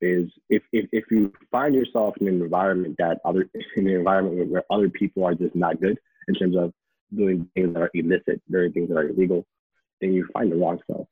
is 0.00 0.30
if, 0.48 0.62
if 0.72 0.88
if 0.92 1.04
you 1.10 1.32
find 1.50 1.74
yourself 1.74 2.16
in 2.20 2.28
an 2.28 2.42
environment 2.42 2.96
that 2.98 3.20
other 3.24 3.48
in 3.76 3.86
an 3.86 3.94
environment 3.94 4.50
where 4.50 4.64
other 4.70 4.88
people 4.88 5.24
are 5.24 5.34
just 5.34 5.54
not 5.54 5.80
good 5.80 5.98
in 6.28 6.34
terms 6.34 6.56
of 6.56 6.72
doing 7.14 7.48
things 7.54 7.72
that 7.74 7.82
are 7.82 7.90
illicit, 7.94 8.40
doing 8.50 8.72
things 8.72 8.88
that 8.88 8.96
are 8.96 9.08
illegal, 9.08 9.46
then 10.00 10.12
you 10.12 10.26
find 10.32 10.50
the 10.50 10.56
wrong 10.56 10.80
self, 10.86 11.06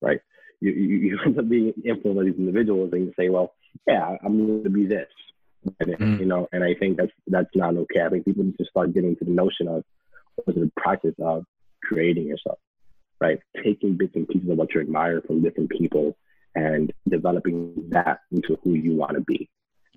right? 0.00 0.20
You 0.60 0.72
you, 0.72 0.96
you 0.98 1.18
end 1.24 1.38
up 1.38 1.48
being 1.48 1.72
influenced 1.84 2.18
by 2.18 2.24
these 2.24 2.38
individuals, 2.38 2.90
and 2.92 3.06
you 3.06 3.12
say, 3.18 3.28
well, 3.28 3.54
yeah, 3.86 4.16
I'm 4.24 4.46
going 4.46 4.64
to 4.64 4.70
be 4.70 4.86
this, 4.86 5.08
and, 5.80 5.98
mm. 5.98 6.20
you 6.20 6.26
know. 6.26 6.48
And 6.52 6.64
I 6.64 6.74
think 6.74 6.96
that's 6.96 7.12
that's 7.26 7.54
not 7.54 7.76
okay. 7.76 8.02
I 8.02 8.08
think 8.08 8.24
people 8.24 8.44
need 8.44 8.58
to 8.58 8.64
start 8.64 8.94
getting 8.94 9.16
to 9.16 9.24
the 9.24 9.30
notion 9.30 9.68
of 9.68 9.84
the 10.46 10.70
practice 10.76 11.14
of 11.20 11.44
creating 11.82 12.26
yourself, 12.26 12.58
right? 13.20 13.38
Taking 13.62 13.96
bits 13.96 14.14
and 14.14 14.28
pieces 14.28 14.48
of 14.48 14.56
what 14.56 14.74
you 14.74 14.80
admire 14.80 15.20
from 15.22 15.42
different 15.42 15.70
people 15.70 16.16
and 16.54 16.92
developing 17.08 17.74
that 17.90 18.20
into 18.32 18.58
who 18.62 18.74
you 18.74 18.94
want 18.94 19.14
to 19.14 19.20
be 19.20 19.48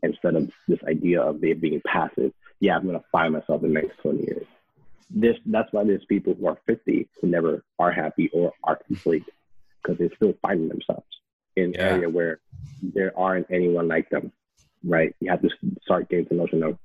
instead 0.03 0.35
of 0.35 0.51
this 0.67 0.79
idea 0.87 1.21
of 1.21 1.41
being 1.41 1.81
passive. 1.85 2.31
Yeah, 2.59 2.75
I'm 2.75 2.83
going 2.83 2.99
to 2.99 3.05
find 3.11 3.33
myself 3.33 3.63
in 3.63 3.73
the 3.73 3.81
next 3.81 3.97
20 4.01 4.23
years. 4.23 4.45
This, 5.09 5.37
that's 5.45 5.71
why 5.71 5.83
there's 5.83 6.05
people 6.05 6.33
who 6.33 6.47
are 6.47 6.57
50 6.67 7.09
who 7.21 7.27
never 7.27 7.63
are 7.79 7.91
happy 7.91 8.29
or 8.33 8.53
are 8.63 8.79
complete 8.87 9.23
because 9.81 9.97
they're 9.97 10.15
still 10.15 10.33
finding 10.41 10.69
themselves 10.69 11.05
in 11.55 11.65
an 11.65 11.75
area 11.75 12.09
where 12.09 12.39
there 12.81 13.17
aren't 13.17 13.47
anyone 13.51 13.87
like 13.87 14.09
them, 14.09 14.31
right? 14.83 15.15
You 15.19 15.31
have 15.31 15.41
to 15.41 15.49
start 15.83 16.09
getting 16.09 16.25
the 16.29 16.35
notion 16.35 16.63
of 16.63 16.77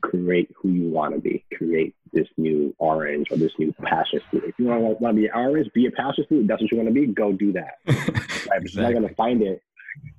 create 0.00 0.50
who 0.56 0.70
you 0.70 0.88
want 0.88 1.14
to 1.14 1.20
be, 1.20 1.44
create 1.56 1.94
this 2.12 2.28
new 2.36 2.74
orange 2.78 3.30
or 3.30 3.36
this 3.36 3.52
new 3.58 3.72
passion 3.82 4.20
fruit. 4.30 4.44
If 4.46 4.54
you 4.58 4.66
want 4.66 4.98
to 5.00 5.12
be 5.12 5.26
an 5.26 5.32
orange, 5.34 5.70
be 5.74 5.86
a 5.86 5.90
passion 5.90 6.24
fruit. 6.28 6.46
That's 6.46 6.62
what 6.62 6.70
you 6.70 6.78
want 6.78 6.88
to 6.88 6.94
be. 6.94 7.06
Go 7.06 7.32
do 7.32 7.52
that. 7.52 7.74
right? 7.86 8.62
exactly. 8.62 8.70
You're 8.72 8.82
not 8.82 8.92
going 8.92 9.08
to 9.08 9.14
find 9.14 9.42
it. 9.42 9.62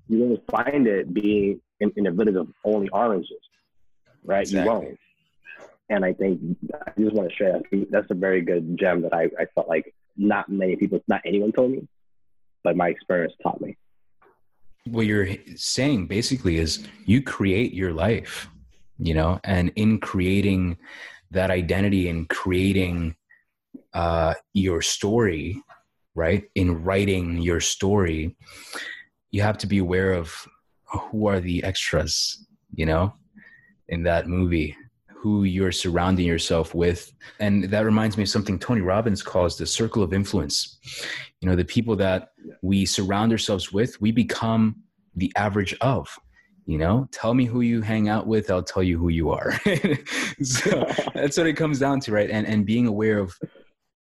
You're 0.07 0.27
going 0.27 0.37
to 0.37 0.43
find 0.51 0.87
it 0.87 1.13
being 1.13 1.61
in, 1.79 1.91
in 1.95 2.07
a 2.07 2.11
village 2.11 2.35
of 2.35 2.47
only 2.63 2.89
oranges, 2.89 3.31
right? 4.23 4.41
Exactly. 4.41 4.63
You 4.63 4.79
won't. 4.79 4.99
And 5.89 6.03
I 6.03 6.13
think 6.13 6.57
I 6.73 6.91
just 6.99 7.15
want 7.15 7.29
to 7.29 7.35
share 7.35 7.53
that. 7.53 7.87
That's 7.91 8.09
a 8.09 8.15
very 8.15 8.41
good 8.41 8.77
gem 8.79 9.01
that 9.03 9.13
I, 9.13 9.29
I 9.39 9.45
felt 9.53 9.67
like 9.67 9.93
not 10.17 10.49
many 10.49 10.75
people, 10.75 10.99
not 11.07 11.21
anyone 11.25 11.51
told 11.51 11.71
me, 11.71 11.87
but 12.63 12.75
my 12.75 12.89
experience 12.89 13.33
taught 13.43 13.61
me. 13.61 13.77
What 14.87 15.05
you're 15.05 15.27
saying 15.55 16.07
basically 16.07 16.57
is 16.57 16.85
you 17.05 17.21
create 17.21 17.73
your 17.73 17.91
life, 17.93 18.47
you 18.97 19.13
know, 19.13 19.39
and 19.43 19.71
in 19.75 19.99
creating 19.99 20.77
that 21.31 21.51
identity 21.51 22.07
and 22.07 22.29
creating 22.29 23.15
uh, 23.93 24.35
your 24.53 24.81
story, 24.81 25.61
right? 26.13 26.43
In 26.55 26.83
writing 26.83 27.41
your 27.41 27.59
story, 27.59 28.35
you 29.31 29.41
have 29.41 29.57
to 29.59 29.67
be 29.67 29.79
aware 29.79 30.13
of 30.13 30.33
who 30.85 31.27
are 31.27 31.39
the 31.39 31.63
extras, 31.63 32.45
you 32.73 32.85
know, 32.85 33.13
in 33.89 34.03
that 34.03 34.27
movie, 34.27 34.75
who 35.25 35.43
you're 35.43 35.71
surrounding 35.71 36.27
yourself 36.27 36.75
with. 36.75 37.11
And 37.39 37.63
that 37.71 37.83
reminds 37.83 38.15
me 38.15 38.21
of 38.21 38.29
something 38.29 38.59
Tony 38.59 38.81
Robbins 38.81 39.23
calls 39.23 39.57
the 39.57 39.65
circle 39.65 40.03
of 40.03 40.13
influence. 40.13 40.77
You 41.41 41.49
know, 41.49 41.55
the 41.55 41.65
people 41.65 41.95
that 41.95 42.29
we 42.61 42.85
surround 42.85 43.31
ourselves 43.31 43.73
with, 43.73 43.99
we 43.99 44.11
become 44.11 44.83
the 45.15 45.33
average 45.35 45.75
of 45.81 46.07
you 46.67 46.79
know? 46.79 47.07
Tell 47.11 47.35
me 47.35 47.45
who 47.45 47.61
you 47.61 47.81
hang 47.81 48.09
out 48.09 48.25
with 48.25 48.49
i'll 48.49 48.63
tell 48.63 48.81
you 48.81 48.97
who 48.97 49.09
you 49.09 49.29
are. 49.29 49.53
So 50.41 50.85
that's 51.13 51.37
what 51.37 51.45
it 51.45 51.53
comes 51.53 51.79
down 51.79 51.99
to 52.01 52.11
right? 52.11 52.29
And 52.29 52.45
and 52.45 52.65
being 52.65 52.87
aware 52.87 53.17
of 53.19 53.35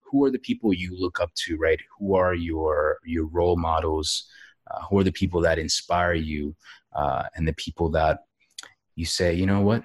who 0.07 0.25
are 0.25 0.31
the 0.31 0.39
people 0.39 0.73
you 0.73 0.91
look 0.99 1.21
up 1.21 1.33
to 1.47 1.57
right? 1.57 1.81
Who 1.99 2.15
are 2.15 2.35
your 2.35 2.99
your 3.05 3.27
role 3.27 3.57
models? 3.57 4.27
Uh, 4.71 4.83
who 4.87 4.99
are 4.99 5.05
the 5.05 5.19
people 5.21 5.41
that 5.43 5.59
inspire 5.59 6.15
you? 6.15 6.55
Uh, 6.95 7.25
and 7.35 7.47
the 7.49 7.55
people 7.55 7.91
that 7.91 8.21
you 8.95 9.07
say 9.07 9.35
you 9.35 9.47
know 9.47 9.61
what 9.61 9.83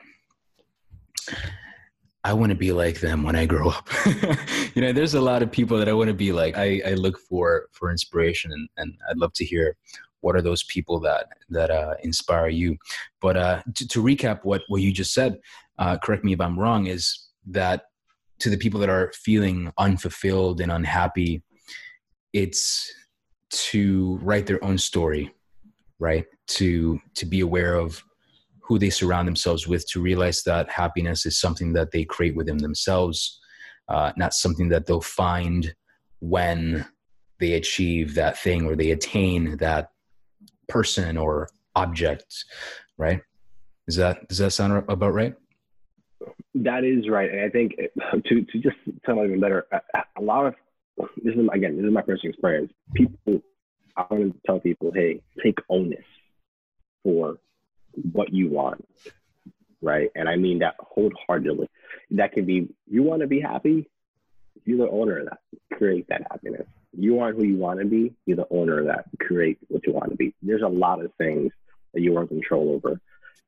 I 2.23 2.33
want 2.33 2.49
to 2.49 2.55
be 2.55 2.71
like 2.71 2.99
them 2.99 3.23
when 3.23 3.35
I 3.35 3.45
grow 3.45 3.69
up. 3.69 3.87
you 4.75 4.81
know, 4.81 4.91
there's 4.91 5.13
a 5.13 5.21
lot 5.21 5.43
of 5.43 5.51
people 5.51 5.77
that 5.77 5.87
I 5.87 5.93
want 5.93 6.07
to 6.07 6.13
be 6.13 6.31
like. 6.31 6.57
I, 6.57 6.81
I 6.85 6.93
look 6.93 7.19
for 7.19 7.67
for 7.71 7.91
inspiration, 7.91 8.51
and, 8.51 8.67
and 8.77 8.97
I'd 9.09 9.17
love 9.17 9.33
to 9.33 9.45
hear 9.45 9.77
what 10.25 10.35
are 10.35 10.41
those 10.41 10.63
people 10.63 10.99
that 10.99 11.27
that 11.49 11.69
uh, 11.69 11.93
inspire 12.01 12.47
you 12.47 12.75
but 13.21 13.37
uh, 13.37 13.61
to, 13.75 13.87
to, 13.87 14.01
recap 14.01 14.43
what 14.43 14.63
what 14.69 14.81
you 14.81 14.91
just 14.91 15.13
said 15.13 15.37
uh, 15.77 15.97
correct 15.99 16.23
me 16.23 16.33
if 16.33 16.41
i'm 16.41 16.57
wrong 16.57 16.87
is 16.87 17.27
that 17.45 17.83
to 18.39 18.49
the 18.49 18.57
people 18.57 18.79
that 18.79 18.89
are 18.89 19.11
feeling 19.13 19.71
unfulfilled 19.77 20.61
and 20.61 20.71
unhappy 20.71 21.43
it's 22.33 22.91
to 23.51 24.17
write 24.23 24.47
their 24.47 24.63
own 24.63 24.79
story 24.79 25.31
right 25.99 26.25
to 26.47 26.99
to 27.13 27.27
be 27.27 27.41
aware 27.41 27.75
of 27.75 28.03
who 28.65 28.79
they 28.79 28.89
surround 28.89 29.27
themselves 29.27 29.67
with 29.67 29.87
to 29.87 30.01
realize 30.01 30.43
that 30.43 30.69
happiness 30.69 31.25
is 31.25 31.39
something 31.39 31.73
that 31.73 31.91
they 31.91 32.03
create 32.03 32.35
within 32.35 32.57
themselves 32.57 33.39
uh, 33.87 34.11
not 34.17 34.33
something 34.33 34.69
that 34.69 34.85
they'll 34.85 35.01
find 35.01 35.73
when 36.19 36.85
they 37.39 37.53
achieve 37.53 38.15
that 38.15 38.37
thing 38.37 38.65
or 38.65 38.75
they 38.75 38.91
attain 38.91 39.57
that 39.57 39.89
person 40.67 41.17
or 41.17 41.49
object, 41.75 42.45
right? 42.97 43.21
Is 43.87 43.95
that 43.97 44.27
does 44.27 44.39
that 44.39 44.51
sound 44.51 44.83
about 44.89 45.13
right? 45.13 45.35
That 46.55 46.83
is 46.83 47.07
right, 47.09 47.29
and 47.29 47.41
I 47.41 47.49
think 47.49 47.75
to 47.75 48.41
to 48.41 48.59
just 48.59 48.77
tell 49.05 49.23
even 49.23 49.39
better, 49.39 49.67
a, 50.17 50.21
lot 50.21 50.47
of 50.47 50.55
this 51.21 51.35
is 51.35 51.47
again 51.53 51.77
this 51.77 51.85
is 51.85 51.91
my 51.91 52.01
personal 52.01 52.31
experience. 52.31 52.71
People, 52.95 53.43
I 53.97 54.05
want 54.09 54.33
to 54.33 54.39
tell 54.45 54.59
people, 54.59 54.91
hey, 54.95 55.21
take 55.43 55.59
onus 55.69 55.99
for 57.03 57.37
what 58.11 58.33
you 58.33 58.49
want, 58.49 58.85
right? 59.81 60.09
And 60.15 60.27
I 60.29 60.35
mean 60.35 60.59
that 60.59 60.75
wholeheartedly. 60.79 61.69
That 62.11 62.33
can 62.33 62.45
be 62.45 62.69
you 62.87 63.03
want 63.03 63.21
to 63.21 63.27
be 63.27 63.39
happy, 63.39 63.89
you're 64.63 64.85
the 64.85 64.89
owner 64.89 65.19
of 65.19 65.25
that. 65.25 65.39
Create 65.77 66.07
that 66.09 66.21
happiness 66.31 66.67
you 66.97 67.19
aren't 67.19 67.37
who 67.37 67.45
you 67.45 67.57
want 67.57 67.79
to 67.79 67.85
be. 67.85 68.13
You're 68.25 68.37
the 68.37 68.47
owner 68.49 68.79
of 68.79 68.85
that. 68.85 69.05
Create 69.19 69.57
what 69.67 69.85
you 69.85 69.93
want 69.93 70.11
to 70.11 70.15
be. 70.15 70.33
There's 70.41 70.61
a 70.61 70.67
lot 70.67 71.03
of 71.03 71.11
things 71.17 71.51
that 71.93 72.01
you 72.01 72.17
are 72.17 72.21
in 72.21 72.27
control 72.27 72.73
over 72.73 72.99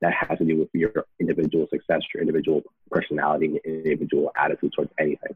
that 0.02 0.14
has 0.14 0.38
to 0.38 0.46
do 0.46 0.58
with 0.58 0.70
your 0.74 1.06
individual 1.20 1.68
success, 1.70 2.02
your 2.14 2.22
individual 2.22 2.64
personality, 2.92 3.60
your 3.66 3.76
individual 3.76 4.32
attitude 4.36 4.74
towards 4.74 4.92
anything. 5.00 5.34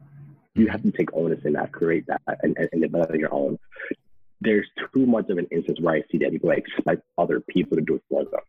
You 0.53 0.68
have 0.68 0.84
to 0.84 0.91
take 0.91 1.14
onus 1.14 1.39
in 1.45 1.53
that, 1.53 1.72
create 1.72 2.05
that, 2.07 2.22
and, 2.43 2.55
and, 2.57 2.70
and 2.72 2.82
develop 2.82 3.16
your 3.16 3.34
own. 3.34 3.57
There's 4.41 4.68
too 4.93 5.05
much 5.05 5.30
of 5.30 5.38
an 5.38 5.47
instance 5.51 5.80
where 5.80 5.95
I 5.95 6.03
see 6.12 6.18
that 6.20 6.32
people 6.32 6.51
expect 6.51 7.03
other 7.18 7.39
people 7.39 7.78
to 7.78 7.84
do 7.84 7.95
it 7.95 8.03
for 8.09 8.26
them. 8.26 8.41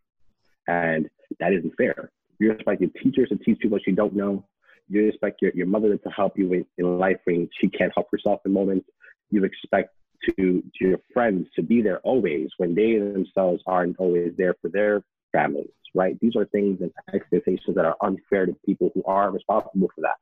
And 0.67 1.09
that 1.39 1.53
isn't 1.53 1.73
fair. 1.77 2.11
You 2.39 2.51
expect 2.51 2.81
your 2.81 2.89
teachers 3.01 3.29
to 3.29 3.37
teach 3.37 3.59
what 3.67 3.85
you 3.85 3.93
don't 3.93 4.15
know. 4.15 4.45
You 4.89 5.07
expect 5.07 5.41
your, 5.41 5.51
your 5.55 5.67
mother 5.67 5.95
to 5.95 6.09
help 6.09 6.37
you 6.37 6.65
in 6.77 6.99
life 6.99 7.17
when 7.25 7.49
she 7.59 7.67
can't 7.69 7.91
help 7.95 8.09
herself 8.11 8.41
in 8.45 8.53
moments 8.53 8.87
you 9.33 9.43
expect 9.43 9.93
to, 10.25 10.63
to 10.79 10.87
your 10.87 10.99
friends 11.13 11.47
to 11.55 11.63
be 11.63 11.81
there 11.81 11.99
always 11.99 12.49
when 12.57 12.75
they 12.75 12.97
themselves 12.97 13.61
aren't 13.65 13.97
always 13.97 14.31
there 14.37 14.55
for 14.61 14.69
their 14.69 15.03
families, 15.31 15.71
right? 15.93 16.17
These 16.21 16.35
are 16.35 16.45
things 16.45 16.79
and 16.81 16.91
expectations 17.13 17.75
that 17.75 17.85
are 17.85 17.97
unfair 18.01 18.45
to 18.45 18.55
people 18.65 18.91
who 18.93 19.03
are 19.05 19.31
responsible 19.31 19.89
for 19.93 20.01
that, 20.01 20.17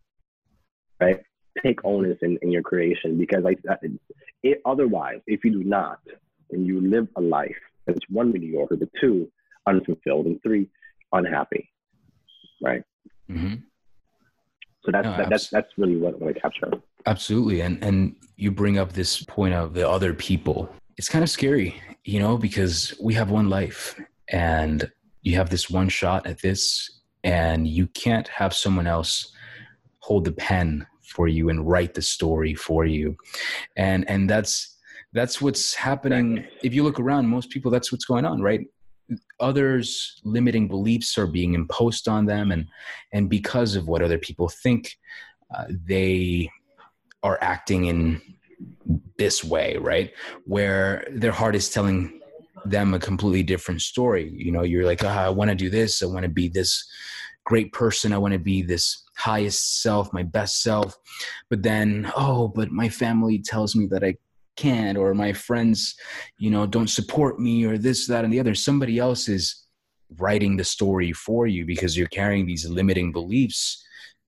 right? 1.00 1.20
Take 1.64 1.84
onus 1.84 2.18
in, 2.22 2.39
in 2.42 2.52
your 2.52 2.64
creation 2.64 3.18
because 3.18 3.44
like 3.44 3.60
it, 4.42 4.62
otherwise, 4.66 5.20
if 5.28 5.44
you 5.44 5.52
do 5.52 5.64
not, 5.64 6.00
then 6.50 6.66
you 6.66 6.82
live 6.82 7.08
a 7.18 7.22
life 7.22 7.56
that's 7.86 8.00
one 8.10 8.32
mediocre, 8.32 8.78
but 8.78 8.89
two 9.00 9.30
unfulfilled, 9.68 10.26
and 10.26 10.41
three 10.43 10.68
unhappy, 11.14 11.70
right? 12.62 12.84
Mm-hmm. 13.30 13.55
So 14.84 14.91
that's 14.91 15.05
no, 15.05 15.18
that, 15.18 15.30
that's 15.30 15.49
that's 15.49 15.70
really 15.78 15.97
what 15.97 16.16
I 16.16 16.18
want 16.18 16.36
to 16.36 16.41
capture. 16.41 16.72
Absolutely. 17.05 17.62
And 17.62 17.84
and 17.84 18.16
you 18.36 18.51
bring 18.51 18.78
up 18.78 18.93
this 18.93 19.24
point 19.24 19.53
of 19.53 19.74
the 19.74 19.88
other 19.88 20.14
people. 20.14 20.74
It's 20.97 21.09
kind 21.09 21.24
of 21.24 21.30
scary, 21.30 21.82
you 22.03 22.20
know, 22.20 22.38
because 22.38 22.93
we 23.01 23.14
have 23.14 23.32
one 23.32 23.49
life 23.49 23.99
and 24.30 24.91
you 25.22 25.36
have 25.36 25.49
this 25.49 25.70
one 25.70 25.89
shot 25.89 26.26
at 26.26 26.41
this 26.41 27.01
and 27.24 27.68
you 27.68 27.88
can't 27.88 28.28
have 28.28 28.53
someone 28.53 28.88
else 28.88 29.32
hold 29.99 30.26
the 30.26 30.32
pen 30.32 30.86
for 31.03 31.28
you 31.28 31.49
and 31.49 31.68
write 31.68 31.93
the 31.93 32.01
story 32.01 32.55
for 32.55 32.86
you 32.86 33.16
and 33.76 34.09
and 34.09 34.30
that's 34.30 34.78
that's 35.14 35.41
what's 35.41 35.76
happening 35.76 36.43
if 36.64 36.74
you 36.74 36.84
look 36.84 36.99
around 36.99 37.28
most 37.28 37.49
people 37.49 37.70
that's 37.70 37.91
what's 37.91 38.05
going 38.05 38.26
on 38.26 38.41
right 38.41 38.62
others 39.39 40.22
limiting 40.24 40.68
beliefs 40.68 41.18
are 41.18 41.28
being 41.28 41.53
imposed 41.53 42.07
on 42.07 42.26
them 42.26 42.51
and 42.51 42.68
and 43.14 43.30
because 43.30 43.76
of 43.76 43.88
what 43.88 44.01
other 44.01 44.18
people 44.18 44.49
think 44.49 44.97
uh, 45.55 45.66
they 45.86 46.49
are 47.24 47.38
acting 47.41 47.86
in 47.86 48.22
this 49.18 49.43
way 49.43 49.78
right? 49.78 50.14
Where 50.45 51.05
their 51.12 51.32
heart 51.32 51.55
is 51.55 51.70
telling 51.70 52.20
them 52.66 52.93
a 52.93 52.99
completely 52.99 53.43
different 53.43 53.82
story. 53.82 54.30
You 54.36 54.51
know 54.51 54.64
you're 54.64 54.86
like 54.86 55.03
oh, 55.03 55.07
i 55.07 55.30
want 55.30 55.49
to 55.49 55.55
do 55.55 55.70
this 55.70 56.03
i 56.03 56.05
want 56.05 56.24
to 56.24 56.30
be 56.30 56.47
this 56.47 56.88
great 57.43 57.74
person 57.74 58.14
i 58.14 58.20
want 58.20 58.34
to 58.34 58.39
be 58.39 58.62
this 58.62 59.03
highest 59.18 59.82
self 59.82 60.12
my 60.14 60.24
best 60.24 60.62
self. 60.62 60.97
But 61.49 61.64
then 61.64 62.12
oh 62.16 62.47
but 62.47 62.72
my 62.72 62.89
family 62.89 63.39
tells 63.39 63.76
me 63.76 63.88
that 63.88 64.03
i 64.03 64.16
can't 64.58 64.97
or 64.97 65.14
my 65.14 65.34
friends 65.34 65.95
you 66.38 66.52
know 66.52 66.66
don't 66.66 66.89
support 66.89 67.39
me 67.39 67.66
or 67.66 67.78
this 67.78 68.08
that 68.08 68.24
and 68.24 68.34
the 68.34 68.39
other. 68.39 68.56
Somebody 68.56 68.99
else 68.99 69.28
is 69.28 69.66
writing 70.18 70.58
the 70.58 70.64
story 70.64 71.14
for 71.14 71.47
you 71.47 71.66
because 71.66 71.97
you're 71.97 72.08
carrying 72.08 72.45
these 72.45 72.68
limiting 72.68 73.12
beliefs 73.12 73.84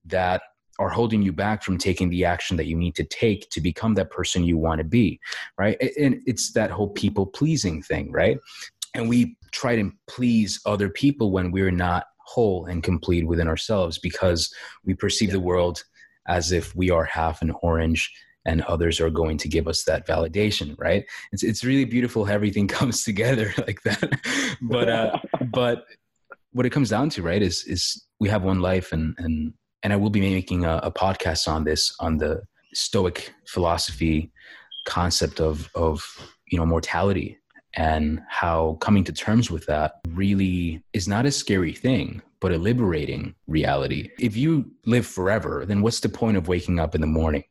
that 0.06 0.42
are 0.78 0.88
holding 0.88 1.22
you 1.22 1.32
back 1.32 1.62
from 1.62 1.78
taking 1.78 2.10
the 2.10 2.24
action 2.24 2.56
that 2.56 2.66
you 2.66 2.76
need 2.76 2.96
to 2.96 3.04
take 3.04 3.48
to 3.50 3.60
become 3.60 3.94
that 3.94 4.10
person 4.10 4.42
you 4.42 4.58
want 4.58 4.78
to 4.78 4.84
be 4.84 5.20
right? 5.58 5.76
And 5.98 6.20
it's 6.26 6.52
that 6.52 6.70
whole 6.70 6.90
people 6.90 7.26
pleasing 7.26 7.82
thing 7.82 8.10
right? 8.10 8.38
And 8.94 9.08
we 9.08 9.36
try 9.52 9.76
to 9.76 9.90
please 10.08 10.60
other 10.66 10.88
people 10.88 11.30
when 11.30 11.50
we're 11.50 11.70
not 11.70 12.06
whole 12.26 12.66
and 12.66 12.82
complete 12.82 13.26
within 13.26 13.48
ourselves 13.48 13.98
because 13.98 14.52
we 14.84 14.94
perceive 14.94 15.30
the 15.30 15.40
world 15.40 15.84
as 16.26 16.52
if 16.52 16.74
we 16.74 16.90
are 16.90 17.04
half 17.04 17.42
an 17.42 17.52
orange 17.62 18.10
and 18.44 18.62
others 18.62 19.00
are 19.00 19.10
going 19.10 19.38
to 19.38 19.48
give 19.48 19.66
us 19.66 19.84
that 19.84 20.06
validation 20.06 20.74
right? 20.78 21.04
It's 21.32 21.42
it's 21.42 21.64
really 21.64 21.84
beautiful 21.84 22.24
how 22.24 22.34
everything 22.34 22.68
comes 22.78 23.04
together 23.04 23.52
like 23.66 23.82
that. 23.82 24.20
But 24.62 24.88
uh 24.88 25.18
but 25.52 25.84
what 26.52 26.66
it 26.66 26.70
comes 26.70 26.90
down 26.90 27.10
to 27.10 27.22
right 27.22 27.42
is 27.42 27.64
is 27.64 28.04
we 28.20 28.28
have 28.28 28.42
one 28.42 28.60
life 28.60 28.92
and 28.92 29.14
and 29.18 29.52
and 29.82 29.92
I 29.92 29.96
will 29.96 30.10
be 30.10 30.20
making 30.20 30.64
a, 30.64 30.80
a 30.82 30.90
podcast 30.90 31.46
on 31.48 31.64
this 31.64 31.94
on 32.00 32.18
the 32.18 32.42
stoic 32.72 33.32
philosophy 33.46 34.32
concept 34.86 35.40
of 35.40 35.70
of 35.74 36.02
you 36.50 36.58
know 36.58 36.66
mortality 36.66 37.38
and 37.76 38.22
how 38.28 38.78
coming 38.80 39.02
to 39.04 39.12
terms 39.12 39.50
with 39.50 39.66
that 39.66 39.94
really 40.10 40.82
is 40.92 41.08
not 41.08 41.26
a 41.26 41.30
scary 41.30 41.72
thing 41.72 42.22
but 42.40 42.52
a 42.52 42.58
liberating 42.58 43.34
reality. 43.46 44.10
If 44.18 44.36
you 44.36 44.70
live 44.86 45.06
forever 45.06 45.64
then 45.66 45.82
what's 45.82 46.00
the 46.00 46.08
point 46.08 46.36
of 46.36 46.48
waking 46.48 46.78
up 46.78 46.94
in 46.94 47.00
the 47.00 47.06
morning 47.06 47.44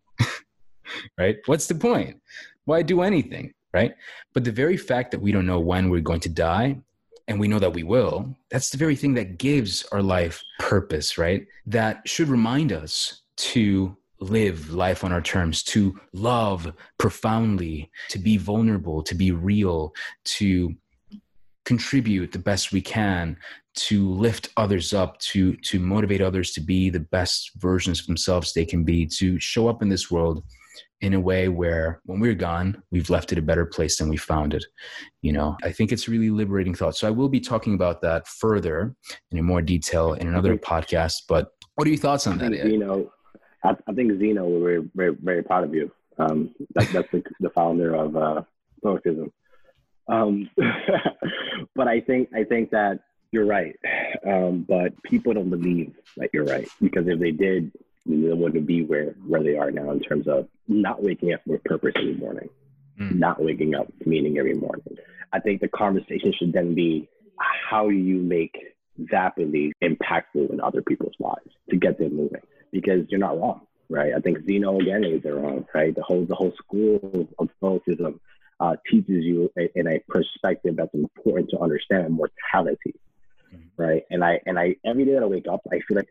right? 1.18 1.38
What's 1.46 1.68
the 1.68 1.76
point? 1.76 2.20
Why 2.66 2.82
do 2.82 3.02
anything, 3.02 3.54
right? 3.74 3.94
But 4.34 4.44
the 4.44 4.52
very 4.52 4.78
fact 4.78 5.12
that 5.12 5.22
we 5.22 5.32
don't 5.32 5.46
know 5.46 5.60
when 5.60 5.90
we're 5.90 6.02
going 6.02 6.22
to 6.22 6.30
die 6.30 6.78
and 7.28 7.40
we 7.40 7.48
know 7.48 7.60
that 7.60 7.74
we 7.74 7.84
will, 7.84 8.36
that's 8.50 8.70
the 8.70 8.78
very 8.78 8.96
thing 8.96 9.14
that 9.16 9.38
gives 9.38 9.84
our 9.92 10.02
life 10.02 10.42
purpose, 10.60 11.18
right? 11.18 11.46
That 11.66 12.08
should 12.08 12.28
remind 12.28 12.72
us 12.72 13.22
to 13.36 13.96
live 14.20 14.72
life 14.72 15.04
on 15.04 15.12
our 15.12 15.22
terms, 15.22 15.64
to 15.64 16.00
love 16.14 16.72
profoundly, 16.98 17.92
to 18.10 18.20
be 18.20 18.38
vulnerable, 18.38 19.04
to 19.04 19.16
be 19.16 19.32
real, 19.32 19.94
to 20.24 20.76
contribute 21.66 22.32
the 22.32 22.40
best 22.40 22.72
we 22.72 22.82
can 22.82 23.38
to 23.76 24.10
lift 24.10 24.50
others 24.58 24.94
up 24.94 25.18
to 25.20 25.56
to 25.58 25.80
motivate 25.80 26.22
others 26.22 26.52
to 26.52 26.62
be 26.62 26.90
the 26.90 27.00
best 27.00 27.52
versions 27.56 28.02
of 28.02 28.06
themselves 28.06 28.54
they 28.54 28.66
can 28.66 28.84
be 28.84 29.06
to 29.06 29.40
show 29.40 29.68
up 29.68 29.82
in 29.82 29.90
this 29.90 30.12
world 30.12 30.44
in 31.04 31.14
a 31.14 31.20
way 31.20 31.50
where 31.50 32.02
when 32.06 32.20
we're 32.20 32.34
gone 32.34 32.82
we've 32.92 33.10
left 33.10 33.32
it 33.32 33.38
a 33.38 33.42
better 33.42 33.66
place 33.66 33.98
than 33.98 34.10
we 34.10 34.18
found 34.18 34.54
it 34.54 34.66
you 35.22 35.32
know? 35.32 35.56
I 35.64 35.72
think 35.72 35.92
it's 35.92 36.08
really 36.08 36.30
liberating 36.30 36.74
thought 36.74 36.96
so 36.96 37.08
i 37.08 37.12
will 37.12 37.30
be 37.30 37.40
talking 37.40 37.76
about 37.76 38.02
that 38.02 38.28
further 38.28 38.96
in 39.32 39.44
more 39.44 39.62
detail 39.62 40.14
in 40.14 40.28
another 40.28 40.58
podcast 40.58 41.24
but 41.28 41.52
what 41.76 41.86
are 41.88 41.92
your 41.92 42.00
thoughts 42.00 42.26
on 42.26 42.38
that 42.40 42.52
you 42.52 42.78
know 42.78 43.12
I, 43.64 43.76
I, 43.88 43.94
think 43.94 44.18
zeno 44.20 44.48
we're 44.48 44.84
very 44.96 45.16
very 45.22 45.44
proud 45.44 45.64
of 45.64 45.74
you. 45.74 45.90
Um, 46.18 46.54
that, 46.76 46.90
that's 46.90 47.12
the, 47.12 47.24
the, 47.40 47.50
founder 47.50 47.96
of 47.96 48.16
uh, 48.16 48.42
stoicism. 48.80 49.32
Um, 50.10 50.50
but 51.76 51.88
i 51.88 52.02
think 52.02 52.30
i 52.36 52.44
think 52.44 52.70
that 52.72 53.00
you're 53.34 53.46
right. 53.48 53.76
Um, 54.26 54.64
but 54.70 54.94
people 55.04 55.34
don't 55.34 55.50
believe 55.50 55.94
that 56.18 56.30
you're 56.34 56.46
right 56.46 56.70
because 56.80 57.08
if 57.08 57.20
they 57.20 57.32
did 57.32 57.72
they 58.06 58.34
wouldn't 58.34 58.68
be 58.68 58.84
where 58.84 59.16
where 59.26 59.44
they 59.44 59.56
are 59.56 59.72
now 59.72 59.92
in 59.92 60.00
terms 60.02 60.28
of 60.28 60.48
not 60.68 61.02
waking 61.02 61.34
up 61.34 61.42
with 61.46 61.64
purpose 61.64 61.94
every 61.98 62.16
morning, 62.16 62.50
mm. 63.00 63.16
not 63.16 63.42
waking 63.44 63.76
up 63.76 63.88
meaning 64.06 64.38
every 64.38 64.54
morning. 64.54 64.98
I 65.32 65.40
think 65.40 65.62
the 65.62 65.68
conversation 65.70 66.34
should 66.38 66.54
then 66.54 66.76
be 66.76 67.10
how 67.70 67.90
do 67.90 67.96
you 67.96 68.18
make 68.18 68.56
that 69.12 69.36
belief 69.36 69.74
impactful 69.84 70.52
in 70.52 70.62
other 70.62 70.82
people's 70.82 71.16
lives 71.20 71.50
to 71.70 71.78
get 71.78 71.98
them 71.98 72.16
moving? 72.16 72.42
Because 72.72 73.06
you're 73.10 73.20
not 73.20 73.40
wrong, 73.40 73.62
right? 73.90 74.14
I 74.16 74.20
think 74.20 74.46
Zeno 74.46 74.80
again 74.80 75.04
is 75.04 75.24
wrong, 75.26 75.66
right? 75.74 75.96
The 75.96 76.04
whole 76.04 76.26
the 76.26 76.36
whole 76.36 76.54
school 76.58 77.28
of 77.40 77.50
Stoicism 77.58 78.20
uh, 78.60 78.76
teaches 78.90 79.24
you 79.24 79.52
in 79.76 79.88
a 79.88 80.00
perspective 80.08 80.76
that's 80.76 80.94
important 80.94 81.50
to 81.52 81.60
understand 81.60 82.14
mortality, 82.14 82.96
mm. 83.54 83.64
right? 83.78 84.04
And 84.10 84.24
I 84.24 84.40
and 84.46 84.60
I 84.60 84.76
every 84.86 85.06
day 85.06 85.14
that 85.14 85.24
I 85.24 85.28
wake 85.28 85.48
up, 85.52 85.62
I 85.72 85.80
feel 85.88 85.98
like 85.98 86.10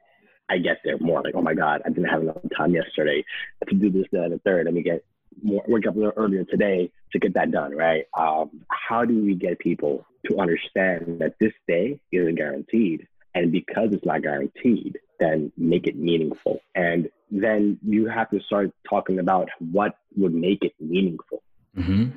I 0.52 0.58
get 0.58 0.80
there 0.84 0.98
more 0.98 1.22
like, 1.22 1.34
oh 1.34 1.40
my 1.40 1.54
God, 1.54 1.80
I 1.86 1.88
didn't 1.88 2.10
have 2.10 2.20
enough 2.20 2.36
time 2.54 2.74
yesterday 2.74 3.24
to 3.66 3.74
do 3.74 3.88
this, 3.90 4.04
that, 4.12 4.24
and 4.24 4.32
the 4.34 4.38
third. 4.38 4.66
Let 4.66 4.74
me 4.74 4.82
get 4.82 5.02
more, 5.42 5.64
wake 5.66 5.86
up 5.86 5.96
a 5.96 5.98
little 5.98 6.12
earlier 6.14 6.44
today 6.44 6.92
to 7.12 7.18
get 7.18 7.32
that 7.34 7.50
done, 7.50 7.74
right? 7.74 8.04
Um, 8.18 8.50
how 8.68 9.06
do 9.06 9.18
we 9.18 9.34
get 9.34 9.58
people 9.58 10.04
to 10.26 10.38
understand 10.38 11.20
that 11.20 11.36
this 11.40 11.54
day 11.66 12.00
isn't 12.12 12.34
guaranteed? 12.34 13.08
And 13.34 13.50
because 13.50 13.94
it's 13.94 14.04
not 14.04 14.22
guaranteed, 14.22 14.98
then 15.18 15.52
make 15.56 15.86
it 15.86 15.96
meaningful. 15.96 16.60
And 16.74 17.08
then 17.30 17.78
you 17.82 18.06
have 18.08 18.28
to 18.30 18.40
start 18.40 18.72
talking 18.88 19.20
about 19.20 19.48
what 19.58 19.96
would 20.16 20.34
make 20.34 20.62
it 20.64 20.74
meaningful. 20.78 21.42
Mm-hmm. 21.74 22.10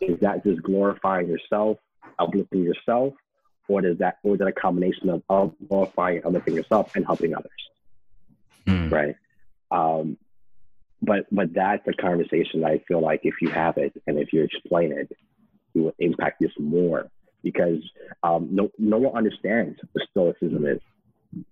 Is 0.00 0.18
that 0.22 0.42
just 0.42 0.60
glorifying 0.62 1.28
yourself, 1.28 1.78
uplifting 2.18 2.64
yourself, 2.64 3.14
or 3.68 3.86
is 3.86 3.98
that 3.98 4.18
or 4.24 4.34
is 4.34 4.38
that 4.40 4.48
a 4.48 4.52
combination 4.52 5.08
of, 5.08 5.22
of 5.28 5.54
glorifying 5.68 6.22
uplifting 6.24 6.54
yourself 6.54 6.94
and 6.96 7.06
helping 7.06 7.34
others? 7.34 7.50
Mm. 8.66 8.90
Right. 8.90 9.16
Um, 9.70 10.16
but 11.02 11.26
but 11.30 11.52
that's 11.54 11.86
a 11.86 11.92
conversation 11.92 12.60
that 12.60 12.70
I 12.70 12.78
feel 12.88 13.00
like 13.00 13.20
if 13.22 13.34
you 13.40 13.50
have 13.50 13.76
it 13.76 13.92
and 14.06 14.18
if 14.18 14.32
you 14.32 14.42
explain 14.42 14.92
it, 14.92 15.10
it 15.74 15.78
will 15.78 15.94
impact 15.98 16.40
this 16.40 16.52
more 16.58 17.08
because 17.42 17.80
um, 18.22 18.48
no 18.50 18.70
no 18.78 18.98
one 18.98 19.16
understands 19.16 19.78
what 19.92 20.08
stoicism 20.10 20.66
is. 20.66 20.80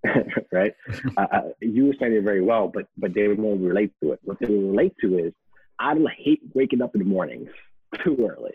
right? 0.53 0.73
uh, 1.17 1.27
uh, 1.31 1.41
you 1.61 1.93
saying 2.01 2.15
it 2.15 2.23
very 2.23 2.41
well, 2.41 2.69
but 2.73 2.87
but 2.97 3.15
they 3.15 3.29
won't 3.29 3.61
relate 3.61 3.93
to 4.03 4.13
it. 4.13 4.21
What 4.25 4.39
they 4.41 4.47
relate 4.47 4.95
to 5.03 5.19
is 5.19 5.33
I 5.79 5.95
hate 6.17 6.41
waking 6.55 6.81
up 6.83 6.95
in 6.95 7.01
the 7.01 7.07
mornings 7.07 7.51
too 8.05 8.17
early. 8.29 8.55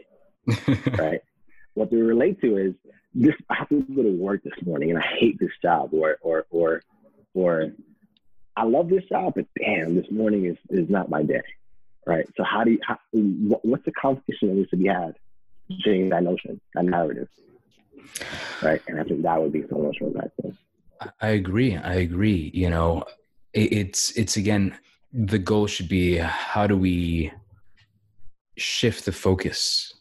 right? 0.98 1.22
What 1.76 1.92
they 1.92 1.98
relate 1.98 2.42
to 2.42 2.58
is 2.58 2.74
this 3.14 3.36
I 3.50 3.56
have 3.56 3.70
to 3.70 3.82
go 3.96 4.04
to 4.04 4.12
work 4.12 4.44
this 4.44 4.54
morning 4.66 4.90
and 4.90 5.00
I 5.00 5.06
hate 5.20 5.40
this 5.40 5.52
job 5.62 5.94
or 5.94 6.18
or 6.22 6.46
or 6.50 6.82
or 7.34 7.72
I 8.60 8.64
love 8.64 8.90
this 8.90 9.04
job, 9.06 9.34
but 9.36 9.46
damn, 9.58 9.96
this 9.96 10.10
morning 10.12 10.46
is 10.46 10.58
is 10.70 10.90
not 10.90 11.10
my 11.10 11.24
day. 11.24 11.42
Right. 12.06 12.28
So 12.38 12.44
how 12.44 12.64
do 12.64 12.72
you 12.72 12.80
how, 12.86 12.98
what's 13.12 13.86
the 13.86 13.92
conversation 13.92 14.50
that 14.50 14.56
needs 14.56 14.70
to 14.72 14.78
be 14.78 14.88
had 14.88 15.16
changing 15.82 16.10
that 16.10 16.24
notion, 16.24 16.60
that 16.76 16.86
narrative? 16.86 17.28
Right. 18.62 18.82
And 18.88 19.00
I 19.00 19.04
think 19.04 19.22
that 19.24 19.42
would 19.42 19.54
be 19.54 19.64
so 19.70 19.78
much 19.78 19.98
more 20.02 20.12
impactful. 20.12 20.58
I 21.22 21.30
agree. 21.30 21.78
I 21.78 21.94
agree. 21.96 22.52
You 22.54 22.70
know, 22.70 23.04
it, 23.54 23.72
it's 23.72 24.12
it's 24.18 24.38
again 24.38 24.78
the 25.14 25.40
goal 25.40 25.68
should 25.68 25.90
be 25.90 26.18
how 26.18 26.68
do 26.68 26.78
we 26.78 27.32
shift 28.58 29.06
the 29.06 29.12
focus 29.12 29.94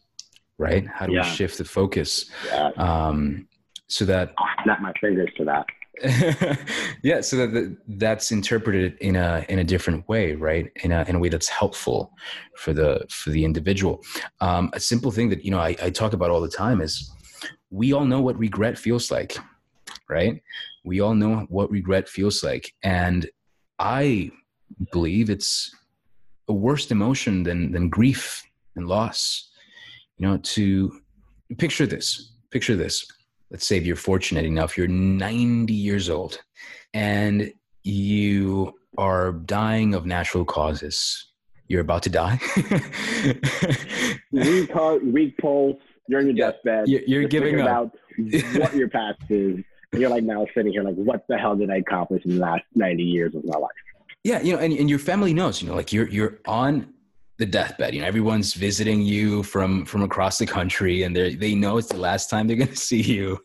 right? 0.59 0.85
How 0.85 1.07
do 1.07 1.13
yeah. 1.13 1.23
we 1.23 1.35
shift 1.35 1.57
the 1.57 1.65
focus? 1.65 2.29
Yeah. 2.45 2.69
Um, 2.77 3.47
so 3.87 4.05
that 4.05 4.33
snap 4.63 4.81
my 4.81 4.93
fingers 5.01 5.29
to 5.37 5.45
that. 5.45 5.65
yeah, 7.03 7.21
so 7.21 7.35
that 7.47 7.77
that's 7.87 8.31
interpreted 8.31 8.97
in 8.99 9.15
a 9.15 9.45
in 9.49 9.59
a 9.59 9.63
different 9.63 10.07
way, 10.07 10.33
right? 10.33 10.71
In 10.83 10.91
a 10.91 11.03
in 11.07 11.15
a 11.15 11.19
way 11.19 11.29
that's 11.29 11.49
helpful 11.49 12.13
for 12.55 12.73
the 12.73 13.05
for 13.09 13.31
the 13.31 13.43
individual. 13.43 14.03
Um, 14.39 14.69
a 14.73 14.79
simple 14.79 15.11
thing 15.11 15.29
that 15.29 15.43
you 15.43 15.51
know 15.51 15.59
I, 15.59 15.75
I 15.81 15.89
talk 15.89 16.13
about 16.13 16.29
all 16.29 16.41
the 16.41 16.49
time 16.49 16.81
is 16.81 17.11
we 17.69 17.93
all 17.93 18.05
know 18.05 18.21
what 18.21 18.37
regret 18.37 18.77
feels 18.77 19.11
like, 19.11 19.37
right? 20.09 20.41
We 20.83 21.01
all 21.01 21.15
know 21.15 21.45
what 21.49 21.69
regret 21.69 22.07
feels 22.07 22.43
like, 22.43 22.73
and 22.83 23.29
I 23.79 24.31
believe 24.91 25.29
it's 25.29 25.75
a 26.47 26.53
worse 26.53 26.89
emotion 26.91 27.43
than 27.43 27.71
than 27.71 27.89
grief 27.89 28.43
and 28.75 28.87
loss 28.87 29.49
you 30.19 30.27
know 30.27 30.37
to 30.37 31.01
picture 31.57 31.87
this 31.87 32.33
picture 32.51 32.75
this 32.75 33.05
let's 33.51 33.67
say 33.67 33.77
if 33.77 33.85
you're 33.85 33.95
fortunate 33.95 34.45
enough 34.45 34.77
you're 34.77 34.87
90 34.87 35.73
years 35.73 36.09
old 36.09 36.39
and 36.93 37.51
you 37.83 38.73
are 38.97 39.31
dying 39.31 39.93
of 39.93 40.05
natural 40.05 40.45
causes. 40.45 41.25
You're 41.67 41.81
about 41.81 42.03
to 42.03 42.09
die. 42.09 42.39
weak, 44.31 44.71
heart, 44.71 45.05
weak 45.05 45.37
pulse. 45.37 45.77
You're 46.07 46.21
in 46.21 46.27
your 46.27 46.35
Yeah, 46.35 46.51
deathbed. 46.51 46.87
You're, 46.87 47.01
you're 47.01 47.27
giving 47.27 47.61
up. 47.61 47.67
about 47.67 47.95
what 48.55 48.75
your 48.75 48.89
past 48.89 49.21
is. 49.29 49.57
And 49.91 50.01
you're 50.01 50.09
like 50.09 50.23
now 50.23 50.45
sitting 50.55 50.71
here 50.71 50.83
like, 50.83 50.95
what 50.95 51.25
the 51.29 51.37
hell 51.37 51.55
did 51.55 51.69
I 51.69 51.77
accomplish 51.77 52.23
in 52.25 52.35
the 52.35 52.41
last 52.41 52.63
90 52.75 53.03
years 53.03 53.35
of 53.35 53.43
my 53.45 53.57
life? 53.57 53.69
Yeah, 54.23 54.41
you 54.41 54.53
know, 54.53 54.59
and, 54.59 54.73
and 54.73 54.89
your 54.89 54.99
family 54.99 55.33
knows, 55.33 55.61
you 55.61 55.69
know, 55.69 55.75
like 55.75 55.93
you're 55.93 56.07
you're 56.09 56.39
on 56.45 56.93
the 57.39 57.45
deathbed. 57.45 57.95
You 57.95 58.01
know, 58.01 58.07
everyone's 58.07 58.53
visiting 58.53 59.01
you 59.01 59.43
from 59.43 59.85
from 59.85 60.03
across 60.03 60.37
the 60.37 60.45
country, 60.45 61.03
and 61.03 61.15
they 61.15 61.33
they 61.33 61.55
know 61.55 61.77
it's 61.77 61.87
the 61.87 61.97
last 61.97 62.29
time 62.29 62.45
they're 62.45 62.57
going 62.63 62.67
to 62.67 62.75
see 62.75 63.01
you, 63.01 63.39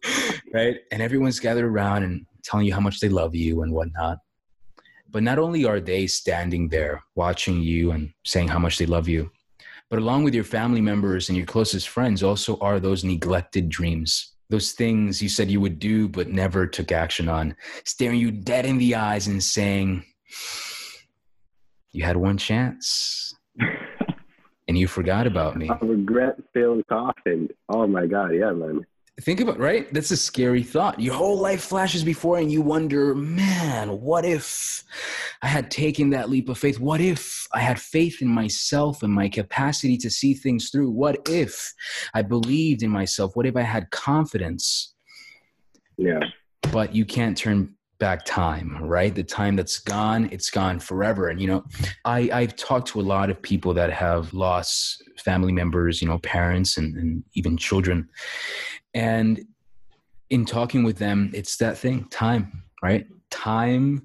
right? 0.53 0.77
And 0.93 1.01
everyone's 1.01 1.41
gathered 1.41 1.65
around 1.65 2.03
and 2.03 2.27
telling 2.43 2.67
you 2.67 2.75
how 2.75 2.81
much 2.81 3.01
they 3.01 3.09
love 3.09 3.35
you 3.35 3.63
and 3.63 3.73
whatnot. 3.73 4.19
But 5.11 5.23
not 5.23 5.39
only 5.39 5.65
are 5.65 5.81
they 5.81 6.09
standing 6.09 6.69
there 6.69 7.03
watching 7.15 7.63
you 7.63 7.93
and 7.93 8.13
saying 8.25 8.49
how 8.49 8.59
much 8.59 8.79
they 8.79 8.87
love 8.87 9.09
you, 9.09 9.31
but 9.89 10.01
along 10.01 10.25
with 10.25 10.35
your 10.35 10.45
family 10.45 10.81
members 10.81 11.29
and 11.29 11.39
your 11.39 11.47
closest 11.47 11.89
friends, 11.89 12.23
also 12.23 12.59
are 12.59 12.81
those 12.81 13.05
neglected 13.05 13.69
dreams. 13.69 14.33
Those 14.51 14.73
things 14.73 15.23
you 15.23 15.29
said 15.29 15.51
you 15.51 15.61
would 15.61 15.79
do 15.79 16.09
but 16.09 16.29
never 16.29 16.67
took 16.67 16.91
action 16.91 17.29
on, 17.29 17.55
staring 17.85 18.19
you 18.19 18.33
dead 18.33 18.67
in 18.67 18.77
the 18.77 18.97
eyes 18.97 19.29
and 19.29 19.43
saying, 19.43 20.05
You 21.93 22.05
had 22.05 22.17
one 22.17 22.37
chance 22.37 23.33
and 24.69 24.79
you 24.79 24.89
forgot 24.89 25.27
about 25.27 25.57
me. 25.57 25.69
A 25.69 25.85
regret 25.85 26.37
filled 26.53 26.87
coffin. 26.89 27.49
Oh 27.69 27.87
my 27.87 28.07
God. 28.07 28.35
Yeah, 28.35 28.53
man. 28.53 28.87
Think 29.21 29.39
about 29.39 29.61
right? 29.61 29.93
That's 29.95 30.11
a 30.11 30.17
scary 30.17 30.65
thought. 30.65 30.99
Your 30.99 31.15
whole 31.15 31.39
life 31.39 31.63
flashes 31.63 32.03
before 32.03 32.39
and 32.39 32.51
you 32.51 32.61
wonder, 32.61 33.15
man, 33.15 34.01
what 34.01 34.25
if 34.25 34.83
I 35.41 35.47
had 35.47 35.71
taken 35.71 36.11
that 36.11 36.31
leap 36.31 36.49
of 36.49 36.59
faith? 36.59 36.81
What 36.81 37.01
if 37.01 37.47
I 37.53 37.61
had 37.61 37.81
faith 37.81 38.23
in 38.23 38.29
myself 38.29 39.05
and 39.05 39.13
my 39.13 39.29
capacity 39.29 39.97
to 39.99 40.11
see 40.11 40.35
things 40.35 40.71
through? 40.71 40.91
What 40.91 41.29
if 41.29 41.73
I 42.13 42.23
believed 42.23 42.83
in 42.83 42.91
myself? 42.91 43.37
What 43.37 43.47
if 43.47 43.55
I 43.55 43.63
had 43.63 43.89
confidence? 43.91 44.95
Yeah. 45.97 46.19
But 46.73 46.93
you 46.93 47.05
can't 47.05 47.37
turn 47.37 47.77
back 48.05 48.27
time, 48.27 48.77
right? 48.83 49.15
The 49.15 49.25
time 49.25 49.57
that's 49.57 49.79
gone, 49.79 50.29
it's 50.31 50.51
gone 50.51 50.79
forever. 50.79 51.31
And 51.31 51.41
you 51.41 51.47
know, 51.47 51.65
I, 52.05 52.29
I've 52.35 52.55
talked 52.55 52.89
to 52.89 53.01
a 53.01 53.09
lot 53.17 53.31
of 53.31 53.41
people 53.41 53.73
that 53.73 53.91
have 53.91 54.35
lost 54.35 55.03
family 55.17 55.53
members, 55.53 56.03
you 56.03 56.09
know, 56.09 56.19
parents 56.19 56.77
and, 56.77 56.95
and 56.97 57.25
even 57.33 57.57
children. 57.57 58.07
And 58.93 59.41
in 60.29 60.45
talking 60.45 60.85
with 60.85 60.99
them, 60.99 61.31
it's 61.33 61.57
that 61.57 61.79
thing, 61.79 62.07
time, 62.11 62.65
right? 62.83 63.07
Time 63.31 64.03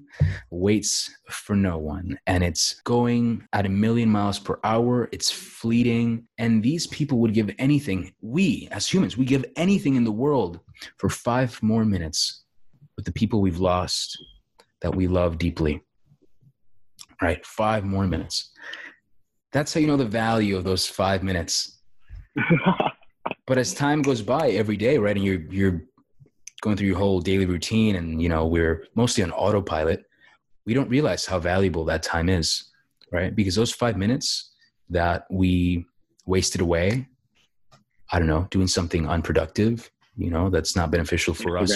waits 0.48 1.14
for 1.28 1.54
no 1.54 1.76
one 1.76 2.18
and 2.26 2.42
it's 2.42 2.80
going 2.84 3.46
at 3.52 3.66
a 3.66 3.68
million 3.68 4.08
miles 4.08 4.38
per 4.38 4.58
hour. 4.64 5.10
It's 5.12 5.30
fleeting. 5.30 6.26
And 6.38 6.62
these 6.62 6.86
people 6.86 7.18
would 7.18 7.34
give 7.34 7.50
anything, 7.58 8.14
we 8.22 8.66
as 8.70 8.86
humans, 8.86 9.18
we 9.18 9.26
give 9.26 9.44
anything 9.56 9.96
in 9.96 10.04
the 10.04 10.10
world 10.24 10.60
for 10.96 11.10
five 11.10 11.62
more 11.62 11.84
minutes 11.84 12.44
with 13.00 13.06
the 13.06 13.12
people 13.12 13.40
we've 13.40 13.58
lost 13.58 14.22
that 14.82 14.94
we 14.94 15.06
love 15.06 15.38
deeply. 15.38 15.80
Right? 17.22 17.44
Five 17.46 17.82
more 17.82 18.06
minutes. 18.06 18.50
That's 19.52 19.72
how 19.72 19.80
you 19.80 19.86
know 19.86 19.96
the 19.96 20.04
value 20.04 20.54
of 20.54 20.64
those 20.64 20.86
five 20.86 21.22
minutes. 21.22 21.80
But 23.46 23.58
as 23.58 23.74
time 23.74 24.00
goes 24.02 24.22
by 24.22 24.50
every 24.50 24.76
day, 24.76 24.96
right, 24.96 25.16
and 25.16 25.24
you're 25.24 25.42
you're 25.50 25.82
going 26.62 26.76
through 26.76 26.86
your 26.86 26.98
whole 26.98 27.20
daily 27.20 27.46
routine, 27.46 27.96
and 27.96 28.22
you 28.22 28.28
know 28.28 28.46
we're 28.46 28.86
mostly 28.94 29.24
on 29.24 29.32
autopilot, 29.32 30.04
we 30.66 30.72
don't 30.72 30.88
realize 30.88 31.26
how 31.26 31.40
valuable 31.40 31.84
that 31.86 32.04
time 32.04 32.28
is, 32.28 32.70
right? 33.10 33.34
Because 33.34 33.56
those 33.56 33.72
five 33.72 33.96
minutes 33.96 34.52
that 34.88 35.24
we 35.32 35.84
wasted 36.26 36.60
away, 36.60 37.08
I 38.12 38.20
don't 38.20 38.28
know, 38.28 38.46
doing 38.52 38.68
something 38.68 39.08
unproductive, 39.08 39.90
you 40.16 40.30
know, 40.30 40.50
that's 40.50 40.76
not 40.76 40.90
beneficial 40.90 41.34
for 41.34 41.58
us 41.58 41.72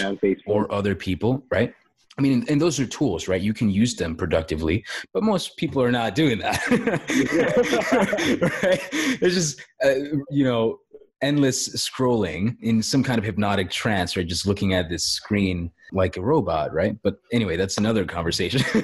or 0.47 0.71
other 0.73 0.95
people, 0.95 1.45
right? 1.51 1.75
I 2.17 2.23
mean, 2.23 2.45
and 2.49 2.61
those 2.61 2.79
are 2.79 2.87
tools, 2.87 3.27
right? 3.27 3.41
You 3.41 3.53
can 3.53 3.69
use 3.71 3.97
them 3.97 4.15
productively, 4.15 4.85
but 5.13 5.25
most 5.25 5.57
people 5.57 5.83
are 5.83 5.91
not 5.91 6.15
doing 6.15 6.39
that. 6.39 6.65
right? 8.63 8.81
It's 8.93 9.35
just, 9.35 9.61
uh, 9.85 9.95
you 10.31 10.45
know, 10.45 10.79
endless 11.23 11.71
scrolling 11.71 12.57
in 12.61 12.83
some 12.83 13.03
kind 13.03 13.19
of 13.19 13.25
hypnotic 13.25 13.71
trance, 13.71 14.17
right? 14.17 14.27
Just 14.27 14.47
looking 14.47 14.75
at 14.75 14.89
this 14.89 15.05
screen 15.07 15.73
like 15.93 16.17
a 16.17 16.21
robot, 16.21 16.73
right? 16.73 16.97
But 17.03 17.17
anyway, 17.33 17.57
that's 17.57 17.79
another 17.79 18.05
conversation. 18.05 18.61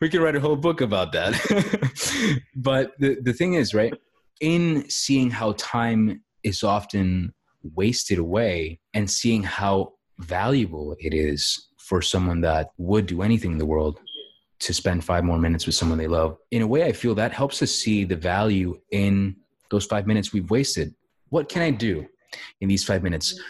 we 0.00 0.08
could 0.08 0.20
write 0.20 0.36
a 0.36 0.40
whole 0.40 0.56
book 0.56 0.82
about 0.82 1.12
that. 1.12 1.32
but 2.56 2.92
the, 2.98 3.16
the 3.22 3.32
thing 3.32 3.54
is, 3.54 3.74
right? 3.74 3.94
In 4.40 4.88
seeing 4.88 5.30
how 5.30 5.54
time 5.56 6.22
is 6.42 6.62
often 6.62 7.32
wasted 7.62 8.18
away 8.18 8.80
and 8.94 9.10
seeing 9.10 9.42
how 9.42 9.92
valuable 10.18 10.96
it 10.98 11.14
is 11.14 11.68
for 11.78 12.02
someone 12.02 12.40
that 12.40 12.70
would 12.78 13.06
do 13.06 13.22
anything 13.22 13.52
in 13.52 13.58
the 13.58 13.66
world 13.66 13.98
to 14.60 14.72
spend 14.72 15.04
five 15.04 15.24
more 15.24 15.38
minutes 15.38 15.66
with 15.66 15.74
someone 15.74 15.98
they 15.98 16.06
love. 16.06 16.36
In 16.52 16.62
a 16.62 16.66
way, 16.66 16.84
I 16.84 16.92
feel 16.92 17.14
that 17.16 17.32
helps 17.32 17.62
us 17.62 17.72
see 17.72 18.04
the 18.04 18.16
value 18.16 18.80
in 18.92 19.36
those 19.70 19.86
five 19.86 20.06
minutes 20.06 20.32
we've 20.32 20.50
wasted. 20.50 20.94
What 21.30 21.48
can 21.48 21.62
I 21.62 21.70
do 21.70 22.06
in 22.60 22.68
these 22.68 22.84
five 22.84 23.02
minutes? 23.02 23.40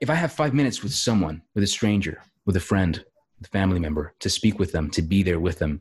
If 0.00 0.10
I 0.10 0.14
have 0.14 0.32
five 0.32 0.54
minutes 0.54 0.82
with 0.82 0.92
someone, 0.92 1.42
with 1.54 1.64
a 1.64 1.66
stranger, 1.66 2.22
with 2.46 2.56
a 2.56 2.60
friend, 2.60 3.04
with 3.38 3.48
a 3.48 3.50
family 3.50 3.80
member, 3.80 4.14
to 4.20 4.30
speak 4.30 4.58
with 4.58 4.70
them, 4.72 4.90
to 4.90 5.02
be 5.02 5.22
there 5.22 5.40
with 5.40 5.58
them, 5.58 5.80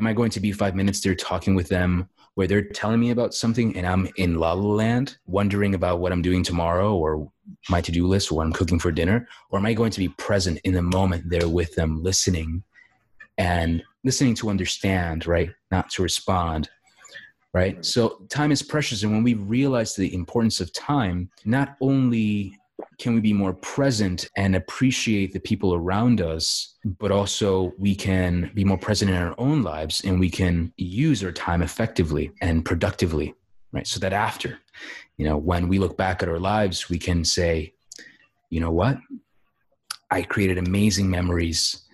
am 0.00 0.06
I 0.06 0.14
going 0.14 0.30
to 0.30 0.40
be 0.40 0.52
five 0.52 0.74
minutes 0.74 1.00
there 1.00 1.14
talking 1.14 1.54
with 1.54 1.68
them 1.68 2.08
where 2.38 2.46
they're 2.46 2.62
telling 2.62 3.00
me 3.00 3.10
about 3.10 3.34
something 3.34 3.76
and 3.76 3.84
I'm 3.84 4.08
in 4.14 4.36
la 4.36 4.52
la 4.52 4.62
land, 4.62 5.18
wondering 5.26 5.74
about 5.74 5.98
what 5.98 6.12
I'm 6.12 6.22
doing 6.22 6.44
tomorrow 6.44 6.94
or 6.94 7.28
my 7.68 7.80
to 7.80 7.90
do 7.90 8.06
list 8.06 8.30
or 8.30 8.36
what 8.36 8.46
I'm 8.46 8.52
cooking 8.52 8.78
for 8.78 8.92
dinner? 8.92 9.26
Or 9.50 9.58
am 9.58 9.66
I 9.66 9.74
going 9.74 9.90
to 9.90 9.98
be 9.98 10.10
present 10.10 10.60
in 10.62 10.72
the 10.72 10.80
moment 10.80 11.28
there 11.28 11.48
with 11.48 11.74
them, 11.74 12.00
listening 12.00 12.62
and 13.38 13.82
listening 14.04 14.36
to 14.36 14.50
understand, 14.50 15.26
right? 15.26 15.50
Not 15.72 15.90
to 15.90 16.02
respond, 16.04 16.70
right? 17.54 17.84
So 17.84 18.24
time 18.28 18.52
is 18.52 18.62
precious. 18.62 19.02
And 19.02 19.10
when 19.10 19.24
we 19.24 19.34
realize 19.34 19.96
the 19.96 20.14
importance 20.14 20.60
of 20.60 20.72
time, 20.72 21.30
not 21.44 21.74
only 21.80 22.56
can 22.98 23.14
we 23.14 23.20
be 23.20 23.32
more 23.32 23.54
present 23.54 24.28
and 24.36 24.56
appreciate 24.56 25.32
the 25.32 25.40
people 25.40 25.74
around 25.74 26.20
us, 26.20 26.76
but 26.98 27.10
also 27.10 27.72
we 27.78 27.94
can 27.94 28.50
be 28.54 28.64
more 28.64 28.78
present 28.78 29.10
in 29.10 29.16
our 29.16 29.34
own 29.38 29.62
lives 29.62 30.02
and 30.04 30.18
we 30.18 30.30
can 30.30 30.72
use 30.76 31.22
our 31.22 31.32
time 31.32 31.62
effectively 31.62 32.30
and 32.40 32.64
productively, 32.64 33.34
right? 33.72 33.86
So 33.86 34.00
that 34.00 34.12
after, 34.12 34.58
you 35.16 35.24
know, 35.24 35.36
when 35.36 35.68
we 35.68 35.78
look 35.78 35.96
back 35.96 36.22
at 36.22 36.28
our 36.28 36.38
lives, 36.38 36.88
we 36.88 36.98
can 36.98 37.24
say, 37.24 37.72
you 38.50 38.60
know 38.60 38.72
what? 38.72 38.98
I 40.10 40.22
created 40.22 40.58
amazing 40.58 41.10
memories. 41.10 41.84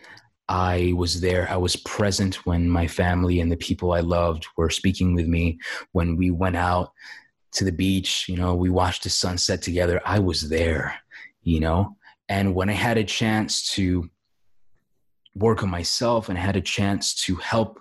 I 0.48 0.92
was 0.96 1.20
there. 1.20 1.48
I 1.50 1.56
was 1.56 1.76
present 1.76 2.46
when 2.46 2.68
my 2.68 2.86
family 2.86 3.40
and 3.40 3.50
the 3.50 3.56
people 3.56 3.92
I 3.92 4.00
loved 4.00 4.46
were 4.56 4.70
speaking 4.70 5.14
with 5.14 5.26
me. 5.26 5.58
When 5.92 6.16
we 6.16 6.30
went 6.30 6.56
out 6.56 6.92
to 7.54 7.64
the 7.64 7.72
beach, 7.72 8.28
you 8.28 8.36
know, 8.36 8.54
we 8.54 8.70
watched 8.70 9.04
the 9.04 9.10
sunset 9.10 9.62
together. 9.62 10.00
I 10.04 10.18
was 10.18 10.48
there, 10.48 10.94
you 11.42 11.60
know. 11.60 11.96
And 12.28 12.54
when 12.54 12.68
I 12.68 12.74
had 12.74 12.98
a 12.98 13.04
chance 13.04 13.68
to 13.72 14.08
work 15.34 15.62
on 15.62 15.70
myself 15.70 16.28
and 16.28 16.38
had 16.38 16.56
a 16.56 16.60
chance 16.60 17.14
to 17.26 17.36
help 17.36 17.80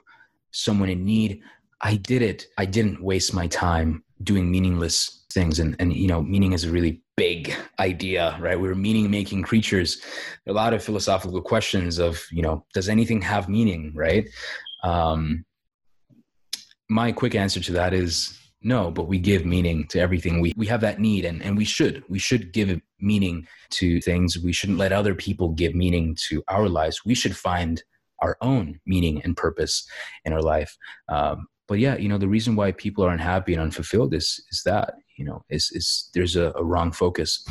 someone 0.51 0.89
in 0.89 1.03
need, 1.05 1.41
I 1.81 1.95
did 1.95 2.21
it. 2.21 2.47
I 2.57 2.65
didn't 2.65 3.03
waste 3.03 3.33
my 3.33 3.47
time 3.47 4.03
doing 4.23 4.49
meaningless 4.49 5.25
things. 5.31 5.59
And, 5.59 5.75
and 5.79 5.93
you 5.93 6.07
know, 6.07 6.21
meaning 6.21 6.53
is 6.53 6.63
a 6.63 6.71
really 6.71 7.01
big 7.17 7.53
idea, 7.79 8.37
right? 8.39 8.59
We're 8.59 8.75
meaning 8.75 9.09
making 9.09 9.43
creatures. 9.43 10.01
A 10.47 10.53
lot 10.53 10.73
of 10.73 10.83
philosophical 10.83 11.41
questions 11.41 11.99
of, 11.99 12.23
you 12.31 12.41
know, 12.41 12.65
does 12.73 12.89
anything 12.89 13.21
have 13.21 13.49
meaning, 13.49 13.91
right? 13.95 14.27
Um, 14.83 15.45
my 16.89 17.11
quick 17.11 17.35
answer 17.35 17.59
to 17.59 17.71
that 17.73 17.93
is 17.93 18.39
no, 18.63 18.89
but 18.89 19.07
we 19.07 19.19
give 19.19 19.45
meaning 19.45 19.85
to 19.87 19.99
everything. 19.99 20.39
We, 20.39 20.53
we 20.55 20.67
have 20.67 20.81
that 20.81 20.99
need 20.99 21.25
and, 21.25 21.43
and 21.43 21.57
we 21.57 21.65
should. 21.65 22.03
We 22.07 22.19
should 22.19 22.53
give 22.53 22.79
meaning 22.99 23.47
to 23.71 23.99
things. 24.01 24.39
We 24.39 24.53
shouldn't 24.53 24.77
let 24.77 24.93
other 24.93 25.13
people 25.13 25.49
give 25.49 25.75
meaning 25.75 26.15
to 26.29 26.43
our 26.47 26.69
lives. 26.69 27.03
We 27.05 27.13
should 27.13 27.35
find 27.35 27.83
our 28.19 28.37
own 28.41 28.79
meaning 28.85 29.21
and 29.23 29.35
purpose 29.35 29.85
in 30.23 30.31
our 30.31 30.41
life. 30.41 30.77
Um, 31.09 31.47
but 31.67 31.79
yeah, 31.79 31.97
you 31.97 32.07
know, 32.07 32.17
the 32.17 32.27
reason 32.27 32.55
why 32.55 32.71
people 32.71 33.03
are 33.05 33.11
unhappy 33.11 33.53
and 33.53 33.61
unfulfilled 33.61 34.13
is 34.13 34.43
is 34.51 34.63
that, 34.63 34.93
you 35.17 35.25
know, 35.25 35.43
is 35.49 35.69
is 35.71 36.09
there's 36.13 36.35
a, 36.35 36.53
a 36.55 36.63
wrong 36.63 36.91
focus. 36.91 37.45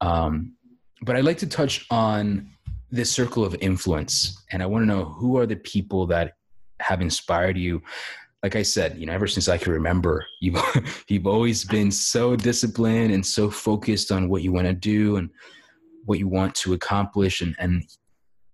Um, 0.00 0.54
but 1.02 1.16
I'd 1.16 1.24
like 1.24 1.38
to 1.38 1.46
touch 1.46 1.86
on 1.90 2.50
this 2.90 3.10
circle 3.10 3.44
of 3.44 3.56
influence. 3.60 4.40
And 4.52 4.62
I 4.62 4.66
want 4.66 4.82
to 4.82 4.86
know 4.86 5.04
who 5.04 5.36
are 5.38 5.46
the 5.46 5.56
people 5.56 6.06
that 6.06 6.34
have 6.80 7.00
inspired 7.00 7.56
you 7.56 7.82
like 8.44 8.56
I 8.56 8.62
said, 8.62 8.98
you 8.98 9.06
know, 9.06 9.14
ever 9.14 9.26
since 9.26 9.48
I 9.48 9.56
can 9.56 9.72
remember, 9.72 10.26
you've 10.38 10.60
you've 11.08 11.26
always 11.26 11.64
been 11.64 11.90
so 11.90 12.36
disciplined 12.36 13.10
and 13.10 13.24
so 13.24 13.50
focused 13.50 14.12
on 14.12 14.28
what 14.28 14.42
you 14.42 14.52
want 14.52 14.66
to 14.66 14.74
do, 14.74 15.16
and 15.16 15.30
what 16.04 16.18
you 16.18 16.28
want 16.28 16.54
to 16.56 16.74
accomplish 16.74 17.40
and, 17.40 17.56
and 17.58 17.82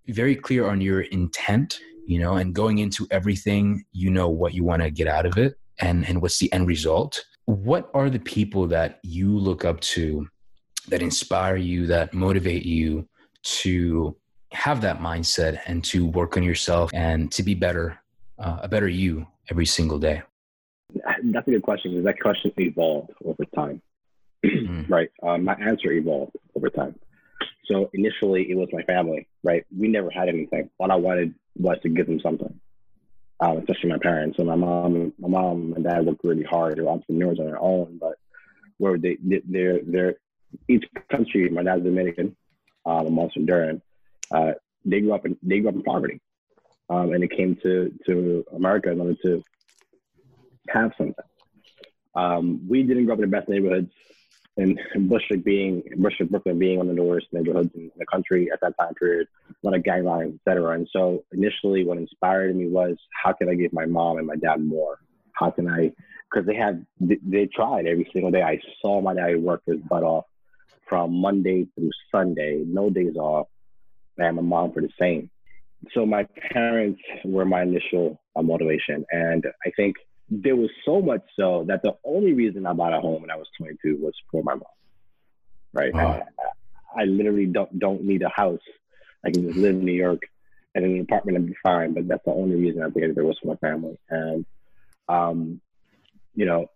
very 0.07 0.37
clear 0.37 0.69
on 0.69 0.81
your 0.81 1.01
intent, 1.01 1.81
you 2.07 2.21
know, 2.21 2.37
and 2.37 2.55
going 2.55 2.79
into 2.79 3.05
everything, 3.11 3.85
you 3.91 4.11
know 4.11 4.29
what 4.29 4.55
you 4.55 4.63
want 4.63 4.81
to 4.81 4.93
get 4.93 5.09
out 5.09 5.27
of 5.27 5.37
it 5.37 5.55
and, 5.81 6.09
and 6.09 6.23
what's 6.23 6.39
the 6.39 6.53
end 6.53 6.69
result. 6.69 7.25
What 7.47 7.91
are 7.93 8.09
the 8.09 8.21
people 8.21 8.69
that 8.69 9.01
you 9.03 9.37
look 9.37 9.65
up 9.65 9.81
to 9.81 10.29
that 10.87 11.03
inspire 11.03 11.57
you, 11.57 11.89
that 11.89 12.15
motivate 12.15 12.65
you 12.65 13.09
to 13.43 14.17
have 14.53 14.81
that 14.83 15.01
mindset 15.01 15.59
and 15.67 15.83
to 15.87 16.07
work 16.07 16.37
on 16.37 16.45
yourself 16.45 16.93
and 16.95 17.33
to 17.33 17.43
be 17.43 17.55
better, 17.55 17.99
uh, 18.39 18.61
a 18.63 18.69
better 18.69 18.89
you 18.89 19.27
every 19.51 19.67
single 19.67 19.99
day? 19.99 20.23
That's 21.23 21.47
a 21.47 21.51
good 21.51 21.63
question 21.63 21.93
because 21.93 22.05
that 22.05 22.21
question 22.21 22.53
evolved 22.59 23.11
over 23.25 23.45
time, 23.55 23.81
mm. 24.45 24.89
right? 24.91 25.11
Um, 25.23 25.45
my 25.45 25.55
answer 25.55 25.93
evolved 25.93 26.37
over 26.57 26.69
time. 26.69 26.97
So 27.67 27.89
initially, 27.95 28.51
it 28.51 28.57
was 28.57 28.69
my 28.73 28.83
family, 28.83 29.29
right? 29.45 29.65
We 29.77 29.87
never 29.87 30.11
had 30.11 30.29
anything. 30.29 30.71
All 30.79 30.91
I 30.91 30.97
wanted 30.97 31.35
was 31.57 31.79
to 31.83 31.89
give 31.89 32.07
them 32.07 32.21
something, 32.21 32.59
um, 33.39 33.59
especially 33.59 33.91
my 33.91 33.99
parents. 33.99 34.37
So 34.37 34.45
my 34.45 34.57
mom, 34.57 35.13
my 35.19 35.29
mom 35.29 35.75
and 35.75 35.85
dad 35.85 36.05
worked 36.05 36.25
really 36.25 36.43
hard. 36.43 36.77
They're 36.77 36.89
entrepreneurs 36.89 37.39
on 37.39 37.47
their 37.47 37.63
own, 37.63 37.99
but 38.01 38.17
where 38.79 38.99
they, 38.99 39.19
they're, 39.23 39.81
they're 39.87 40.15
each 40.69 40.85
country. 41.11 41.49
My 41.49 41.63
dad's 41.63 41.85
Dominican, 41.85 42.37
um, 42.85 43.07
I'm 43.07 43.19
also 43.19 43.39
Honduran. 43.39 43.81
Uh, 44.33 44.53
they 44.85 45.01
grew 45.01 45.13
up 45.13 45.27
in 45.27 45.37
they 45.43 45.61
grew 45.61 45.69
up 45.69 45.75
in 45.75 45.83
poverty, 45.83 46.21
um, 46.91 47.13
and 47.13 47.23
it 47.25 47.31
came 47.31 47.57
to 47.63 47.93
to 48.07 48.45
America 48.55 48.91
in 48.91 49.01
order 49.01 49.17
to 49.23 49.43
have 50.69 50.93
something. 50.99 51.15
Um, 52.15 52.69
we 52.69 52.83
didn't 52.83 53.07
grow 53.07 53.15
up 53.15 53.21
in 53.21 53.31
the 53.31 53.37
best 53.37 53.49
neighborhoods, 53.49 53.91
and 54.57 54.79
Bushwick 55.09 55.45
being 55.45 55.83
Bushwick, 55.97 56.29
Brooklyn 56.29 56.59
being 56.59 56.79
one 56.79 56.91
of 56.91 56.97
the 56.97 57.03
worst 57.03 57.29
neighborhoods 57.33 57.71
in 57.75 57.91
the 57.97 58.07
country 58.07 58.51
at 58.53 58.61
that 58.61 58.75
time 58.79 58.95
period, 58.95 59.29
a 59.49 59.55
lot 59.67 59.77
of 59.77 59.85
gang 59.85 60.05
violence, 60.05 60.35
et 60.35 60.51
cetera. 60.51 60.75
And 60.75 60.89
so 60.93 61.25
initially, 61.33 61.85
what 61.85 61.99
inspired 61.99 62.55
me 62.55 62.67
was 62.69 62.97
how 63.23 63.33
can 63.33 63.49
I 63.49 63.55
give 63.55 63.73
my 63.73 63.87
mom 63.87 64.19
and 64.19 64.27
my 64.27 64.37
dad 64.37 64.61
more? 64.61 64.99
How 65.33 65.51
can 65.51 65.69
I? 65.69 65.93
Because 66.31 66.47
they 66.47 66.57
had 66.57 66.85
they 67.01 67.47
tried 67.47 67.87
every 67.87 68.09
single 68.13 68.33
day. 68.33 68.43
I 68.43 68.59
saw 68.83 69.01
my 69.01 69.15
dad 69.15 69.41
work 69.41 69.63
his 69.67 69.79
butt 69.89 70.03
off 70.03 70.25
from 70.89 71.15
Monday 71.15 71.69
through 71.77 71.91
Sunday, 72.11 72.65
no 72.67 72.91
days 72.91 73.15
off, 73.15 73.47
and 74.19 74.37
my 74.37 74.43
mom 74.43 74.73
for 74.73 74.83
the 74.83 74.91
same. 74.99 75.31
So 75.95 76.05
my 76.05 76.27
parents 76.53 77.01
were 77.25 77.45
my 77.45 77.63
initial 77.63 78.21
uh, 78.37 78.43
motivation, 78.43 79.05
and 79.11 79.45
I 79.67 79.71
think 79.77 79.97
there 80.31 80.57
was 80.57 80.71
so 80.85 81.01
much 81.01 81.23
so 81.39 81.65
that 81.69 81.83
the 81.83 81.97
only 82.05 82.33
reason 82.33 82.67
I 82.67 82.73
bought 82.73 82.95
a 82.95 83.01
home 83.01 83.23
when 83.23 83.31
I 83.31 83.37
was 83.37 83.49
22 83.59 83.99
was 84.01 84.15
for 84.31 84.43
my 84.43 84.55
mom. 84.55 84.63
Right? 85.73 85.95
I, 85.95 86.23
I, 86.97 87.05
literally 87.05 87.47
don't 87.47 87.79
don't 87.79 88.05
need 88.05 88.23
a 88.23 88.29
house. 88.29 88.61
I 89.25 89.31
can 89.31 89.47
just 89.47 89.57
live 89.57 89.77
in 89.77 89.85
New 89.85 89.93
York 89.93 90.23
and 90.75 90.85
in 90.85 90.97
an 90.97 91.01
apartment 91.03 91.37
and 91.37 91.47
be 91.47 91.57
fine. 91.63 91.95
But 91.95 92.09
that's 92.09 92.25
the 92.25 92.33
only 92.33 92.57
reason 92.57 92.83
I 92.83 92.91
think 92.91 93.15
there 93.15 93.25
was 93.25 93.39
for 93.41 93.49
my 93.49 93.57
family. 93.57 93.99
And 94.09 94.45
um, 95.09 95.61
you 96.35 96.47
know, 96.47 96.67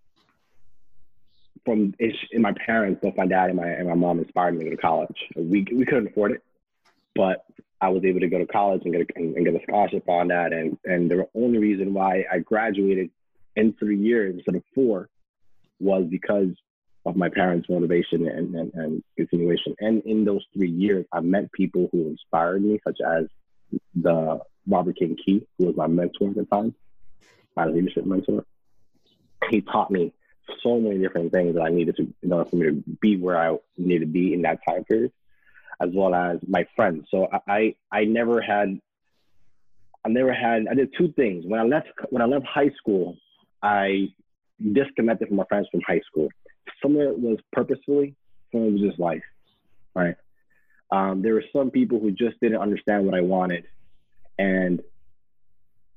from 1.64 1.94
in 1.98 2.42
my 2.42 2.52
parents, 2.66 3.00
both 3.02 3.16
my 3.16 3.26
dad 3.26 3.50
and 3.50 3.56
my 3.56 3.68
and 3.68 3.88
my 3.88 3.94
mom 3.94 4.18
inspired 4.18 4.54
me 4.54 4.64
to 4.64 4.70
go 4.70 4.76
to 4.76 4.82
college. 4.82 5.16
We 5.36 5.66
we 5.72 5.84
couldn't 5.84 6.08
afford 6.08 6.32
it, 6.32 6.42
but 7.14 7.44
I 7.84 7.88
was 7.88 8.02
able 8.04 8.20
to 8.20 8.28
go 8.28 8.38
to 8.38 8.46
college 8.46 8.80
and 8.84 8.94
get 8.94 9.02
a, 9.02 9.18
and 9.18 9.44
get 9.44 9.54
a 9.54 9.62
scholarship 9.68 10.08
on 10.08 10.28
that. 10.28 10.52
And 10.52 10.78
and 10.84 11.10
the 11.10 11.28
only 11.34 11.58
reason 11.58 11.92
why 11.92 12.24
I 12.32 12.38
graduated 12.38 13.10
in 13.56 13.74
three 13.74 13.98
years 13.98 14.34
instead 14.34 14.54
of 14.54 14.62
four 14.74 15.10
was 15.80 16.04
because 16.08 16.48
of 17.04 17.14
my 17.16 17.28
parents' 17.28 17.68
motivation 17.68 18.26
and, 18.26 18.54
and, 18.54 18.72
and 18.74 19.04
continuation. 19.18 19.74
And 19.80 20.02
in 20.04 20.24
those 20.24 20.42
three 20.54 20.70
years, 20.70 21.04
I 21.12 21.20
met 21.20 21.52
people 21.52 21.90
who 21.92 22.08
inspired 22.08 22.64
me, 22.64 22.80
such 22.86 22.98
as 23.06 23.26
the 23.94 24.40
Robert 24.66 24.96
King 24.96 25.18
Key, 25.22 25.46
who 25.58 25.66
was 25.66 25.76
my 25.76 25.86
mentor 25.86 26.30
at 26.30 26.36
the 26.36 26.46
time, 26.46 26.74
my 27.54 27.66
leadership 27.66 28.06
mentor. 28.06 28.46
He 29.50 29.60
taught 29.60 29.90
me 29.90 30.14
so 30.62 30.80
many 30.80 30.98
different 30.98 31.32
things 31.32 31.54
that 31.56 31.62
I 31.62 31.68
needed 31.68 31.96
to, 31.96 32.14
order 32.30 32.48
for 32.48 32.56
me 32.56 32.66
to 32.66 32.82
be 33.02 33.18
where 33.18 33.38
I 33.38 33.58
needed 33.76 34.06
to 34.06 34.12
be 34.12 34.32
in 34.32 34.42
that 34.42 34.60
time 34.66 34.84
period, 34.84 35.12
as 35.80 35.90
well 35.92 36.14
as 36.14 36.38
my 36.46 36.66
friends. 36.76 37.06
So 37.10 37.28
I, 37.48 37.74
I 37.90 38.04
never 38.04 38.40
had, 38.40 38.80
I 40.04 40.08
never 40.08 40.32
had, 40.32 40.66
I 40.70 40.74
did 40.74 40.94
two 40.96 41.12
things. 41.12 41.44
When 41.46 41.60
I 41.60 41.64
left, 41.64 41.88
when 42.10 42.22
I 42.22 42.26
left 42.26 42.46
high 42.46 42.70
school, 42.78 43.16
I 43.62 44.08
disconnected 44.72 45.28
from 45.28 45.38
my 45.38 45.44
friends 45.48 45.68
from 45.70 45.80
high 45.86 46.00
school. 46.06 46.28
Some 46.82 46.96
of 46.96 47.02
it 47.02 47.18
was 47.18 47.38
purposefully, 47.52 48.14
some 48.52 48.62
of 48.62 48.68
it 48.68 48.72
was 48.72 48.82
just 48.82 48.98
life, 48.98 49.22
right? 49.94 50.16
Um, 50.90 51.22
there 51.22 51.34
were 51.34 51.44
some 51.52 51.70
people 51.70 51.98
who 51.98 52.10
just 52.10 52.38
didn't 52.40 52.60
understand 52.60 53.04
what 53.06 53.14
I 53.14 53.20
wanted, 53.20 53.64
and 54.38 54.82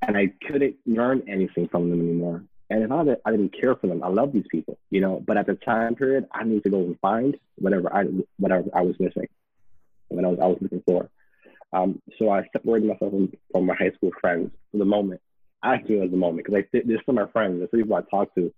and 0.01 0.17
I 0.17 0.32
couldn't 0.47 0.75
learn 0.86 1.23
anything 1.28 1.67
from 1.67 1.89
them 1.89 1.99
anymore. 1.99 2.43
And 2.69 2.82
it's 2.82 2.89
not 2.89 3.07
I 3.25 3.32
didn't 3.32 3.59
care 3.59 3.75
for 3.75 3.88
them. 3.88 4.03
I 4.03 4.09
love 4.09 4.34
these 4.34 4.45
people, 4.49 4.78
you 4.89 5.01
know. 5.01 5.23
But 5.25 5.38
at 5.38 5.47
the 5.47 5.55
time 5.55 5.95
period, 5.95 6.28
I 6.32 6.43
need 6.43 6.63
to 6.63 6.69
go 6.69 6.80
and 6.80 6.99
find 6.99 7.38
whatever 7.55 7.93
I 7.93 8.05
whatever 8.38 8.69
I 8.73 8.82
was 8.82 8.99
missing, 8.99 9.28
when 10.09 10.25
I 10.25 10.29
was 10.29 10.39
I 10.41 10.47
was 10.47 10.57
looking 10.61 10.83
for. 10.85 11.09
Um, 11.73 12.01
so 12.17 12.29
I 12.29 12.43
separated 12.53 12.87
myself 12.87 13.11
from, 13.11 13.31
from 13.51 13.65
my 13.65 13.75
high 13.75 13.91
school 13.91 14.11
friends 14.21 14.51
for 14.71 14.77
the 14.77 14.85
moment. 14.85 15.21
I 15.61 15.75
actually, 15.75 16.01
as 16.01 16.11
the 16.11 16.17
moment 16.17 16.45
because 16.45 16.63
I 16.63 16.81
they're 16.85 17.01
still 17.01 17.13
my 17.13 17.27
friends. 17.27 17.59
They're 17.59 17.67
people 17.67 17.95
I 17.95 18.01
talk 18.09 18.33
to. 18.35 18.53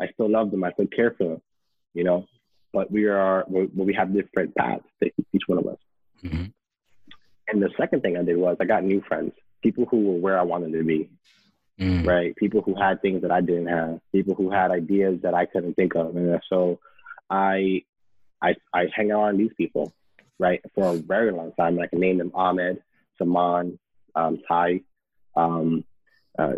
I 0.00 0.06
still 0.14 0.30
love 0.30 0.50
them. 0.50 0.64
I 0.64 0.72
still 0.72 0.86
care 0.86 1.14
for 1.18 1.24
them, 1.24 1.42
you 1.94 2.04
know. 2.04 2.26
But 2.72 2.90
we 2.90 3.06
are 3.06 3.44
we 3.48 3.94
have 3.94 4.14
different 4.14 4.54
paths, 4.54 4.84
each 5.02 5.42
one 5.46 5.58
of 5.58 5.66
us. 5.66 5.78
Mm-hmm. 6.22 6.44
And 7.48 7.62
the 7.62 7.70
second 7.78 8.02
thing 8.02 8.16
I 8.16 8.22
did 8.22 8.36
was 8.36 8.56
I 8.60 8.64
got 8.64 8.84
new 8.84 9.02
friends, 9.08 9.32
people 9.62 9.86
who 9.86 10.02
were 10.02 10.18
where 10.18 10.38
I 10.38 10.42
wanted 10.42 10.72
to 10.72 10.84
be 10.84 11.08
mm. 11.78 12.06
right? 12.06 12.34
People 12.36 12.62
who 12.62 12.74
had 12.74 13.00
things 13.00 13.22
that 13.22 13.30
I 13.30 13.40
didn't 13.40 13.68
have, 13.68 14.00
people 14.12 14.34
who 14.34 14.50
had 14.50 14.70
ideas 14.70 15.20
that 15.22 15.34
I 15.34 15.46
couldn't 15.46 15.74
think 15.74 15.94
of, 15.94 16.16
and 16.16 16.40
so 16.48 16.80
I, 17.30 17.82
I, 18.42 18.54
I 18.72 18.86
hang 18.94 19.12
out 19.12 19.32
with 19.32 19.38
these 19.38 19.54
people, 19.56 19.92
right, 20.38 20.60
for 20.74 20.94
a 20.94 20.98
very 20.98 21.32
long 21.32 21.52
time. 21.52 21.74
And 21.74 21.82
I 21.82 21.86
can 21.86 22.00
name 22.00 22.18
them 22.18 22.32
Ahmed, 22.34 22.82
Saman, 23.18 23.78
um, 24.14 24.38
Ty, 24.48 24.82
um, 25.36 25.84
uh, 26.38 26.52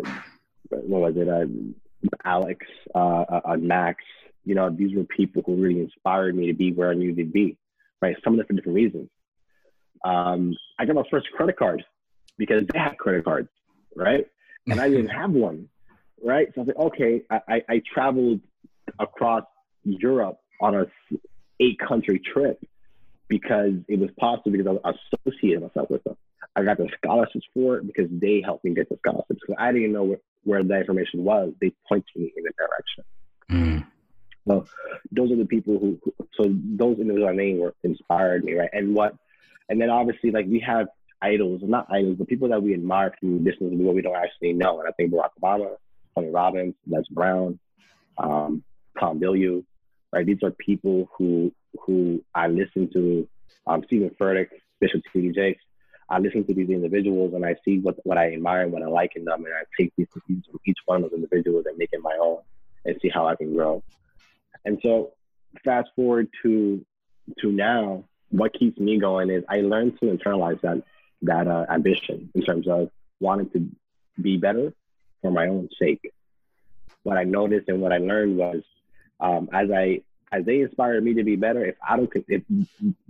what 0.69 1.01
was 1.01 1.15
it, 1.17 1.27
uh, 1.27 1.45
Alex, 2.23 2.65
uh, 2.95 2.97
uh, 2.97 3.41
uh, 3.45 3.57
Max. 3.57 4.03
You 4.43 4.55
know, 4.55 4.69
these 4.69 4.95
were 4.95 5.03
people 5.03 5.43
who 5.45 5.55
really 5.55 5.81
inspired 5.81 6.35
me 6.35 6.47
to 6.47 6.53
be 6.53 6.71
where 6.71 6.89
I 6.89 6.95
needed 6.95 7.17
to 7.17 7.25
be, 7.25 7.57
right? 8.01 8.15
Some 8.23 8.33
of 8.33 8.37
them 8.37 8.47
for 8.47 8.53
different 8.53 8.75
reasons. 8.75 9.09
Um, 10.03 10.55
I 10.79 10.85
got 10.85 10.95
my 10.95 11.03
first 11.11 11.27
credit 11.31 11.57
card 11.57 11.83
because 12.37 12.63
they 12.71 12.79
had 12.79 12.97
credit 12.97 13.23
cards, 13.23 13.49
right? 13.95 14.25
and 14.67 14.79
I 14.79 14.89
didn't 14.89 15.09
have 15.09 15.31
one, 15.31 15.67
right? 16.23 16.47
So 16.53 16.61
I 16.61 16.63
was 16.63 16.67
like, 16.67 16.85
okay, 16.87 17.21
I, 17.29 17.41
I, 17.47 17.61
I 17.69 17.81
traveled 17.93 18.41
across 18.99 19.43
Europe 19.83 20.39
on 20.59 20.75
a 20.75 20.85
eight 21.59 21.79
country 21.79 22.19
trip 22.19 22.59
because 23.31 23.71
it 23.87 23.97
was 23.97 24.09
possible 24.19 24.51
because 24.51 24.77
I 24.83 24.91
associated 24.91 25.61
myself 25.61 25.89
with 25.89 26.03
them. 26.03 26.17
I 26.57 26.63
got 26.63 26.77
the 26.77 26.89
scholarships 26.97 27.45
for 27.53 27.77
it 27.77 27.87
because 27.87 28.07
they 28.11 28.41
helped 28.43 28.65
me 28.65 28.73
get 28.73 28.89
the 28.89 28.97
scholarships. 28.97 29.39
Because 29.39 29.55
I 29.57 29.71
didn't 29.71 29.93
know 29.93 30.03
where, 30.03 30.17
where 30.43 30.63
the 30.63 30.77
information 30.77 31.23
was. 31.23 31.53
They 31.61 31.71
pointed 31.87 32.13
me 32.13 32.33
in 32.35 32.43
the 32.43 32.51
direction. 32.59 33.03
Mm. 33.49 33.87
So 34.45 34.65
those 35.13 35.31
are 35.31 35.37
the 35.37 35.45
people 35.45 35.79
who, 35.79 35.97
who 36.03 36.13
so 36.33 36.53
those 36.75 36.99
individuals 36.99 37.29
I 37.31 37.35
named 37.37 37.61
were 37.61 37.73
inspired 37.83 38.43
me, 38.43 38.55
right? 38.55 38.69
And 38.73 38.93
what, 38.93 39.15
and 39.69 39.79
then 39.79 39.89
obviously 39.89 40.31
like 40.31 40.47
we 40.47 40.59
have 40.67 40.87
idols, 41.21 41.61
not 41.63 41.87
idols, 41.89 42.17
but 42.17 42.27
people 42.27 42.49
that 42.49 42.61
we 42.61 42.73
admire 42.73 43.15
from 43.17 43.45
distance 43.45 43.71
what 43.75 43.95
we 43.95 44.01
don't 44.01 44.17
actually 44.17 44.51
know. 44.51 44.79
And 44.79 44.89
I 44.89 44.91
think 44.91 45.13
Barack 45.13 45.29
Obama, 45.41 45.77
Tony 46.15 46.31
Robbins, 46.31 46.75
Les 46.85 47.07
Brown, 47.11 47.57
um, 48.17 48.61
Tom 48.99 49.21
Bilyeu, 49.21 49.63
right? 50.11 50.25
These 50.25 50.43
are 50.43 50.51
people 50.51 51.09
who 51.17 51.51
who 51.85 52.23
I 52.35 52.47
listen 52.47 52.89
to. 52.93 53.27
Um, 53.67 53.83
Steven 53.85 54.09
Furtick, 54.19 54.47
Bishop 54.79 55.01
T.D. 55.13 55.33
Jakes. 55.33 55.63
I 56.09 56.19
listen 56.19 56.45
to 56.45 56.53
these 56.53 56.69
individuals 56.69 57.33
and 57.33 57.45
I 57.45 57.55
see 57.63 57.79
what, 57.79 57.95
what 58.03 58.17
I 58.17 58.33
admire 58.33 58.63
and 58.63 58.71
what 58.71 58.81
I 58.81 58.87
like 58.87 59.15
in 59.15 59.23
them, 59.23 59.45
and 59.45 59.53
I 59.53 59.63
take 59.79 59.93
these 59.95 60.07
from 60.11 60.23
each 60.65 60.77
one 60.85 61.03
of 61.03 61.11
those 61.11 61.15
individuals 61.15 61.65
and 61.67 61.77
make 61.77 61.89
it 61.93 62.01
my 62.01 62.17
own 62.19 62.39
and 62.83 62.97
see 63.01 63.09
how 63.09 63.27
I 63.27 63.35
can 63.35 63.53
grow. 63.53 63.83
And 64.65 64.79
so, 64.83 65.13
fast 65.63 65.89
forward 65.95 66.27
to 66.43 66.85
to 67.39 67.51
now, 67.51 68.03
what 68.29 68.53
keeps 68.53 68.79
me 68.79 68.99
going 68.99 69.29
is 69.29 69.43
I 69.47 69.61
learned 69.61 69.99
to 69.99 70.07
internalize 70.07 70.59
that 70.61 70.83
that 71.23 71.47
uh, 71.47 71.65
ambition 71.69 72.29
in 72.33 72.41
terms 72.41 72.67
of 72.67 72.89
wanting 73.19 73.49
to 73.51 73.69
be 74.21 74.37
better 74.37 74.73
for 75.21 75.31
my 75.31 75.47
own 75.47 75.69
sake. 75.79 76.11
What 77.03 77.17
I 77.17 77.23
noticed 77.23 77.69
and 77.69 77.81
what 77.81 77.93
I 77.93 77.97
learned 77.97 78.37
was 78.37 78.63
um, 79.21 79.49
as 79.53 79.69
I 79.71 80.01
as 80.33 80.45
they 80.45 80.61
inspired 80.61 81.03
me 81.03 81.13
to 81.13 81.23
be 81.23 81.35
better, 81.35 81.65
if 81.65 81.75
I 81.87 81.97
don't, 81.97 82.09
if 82.15 82.43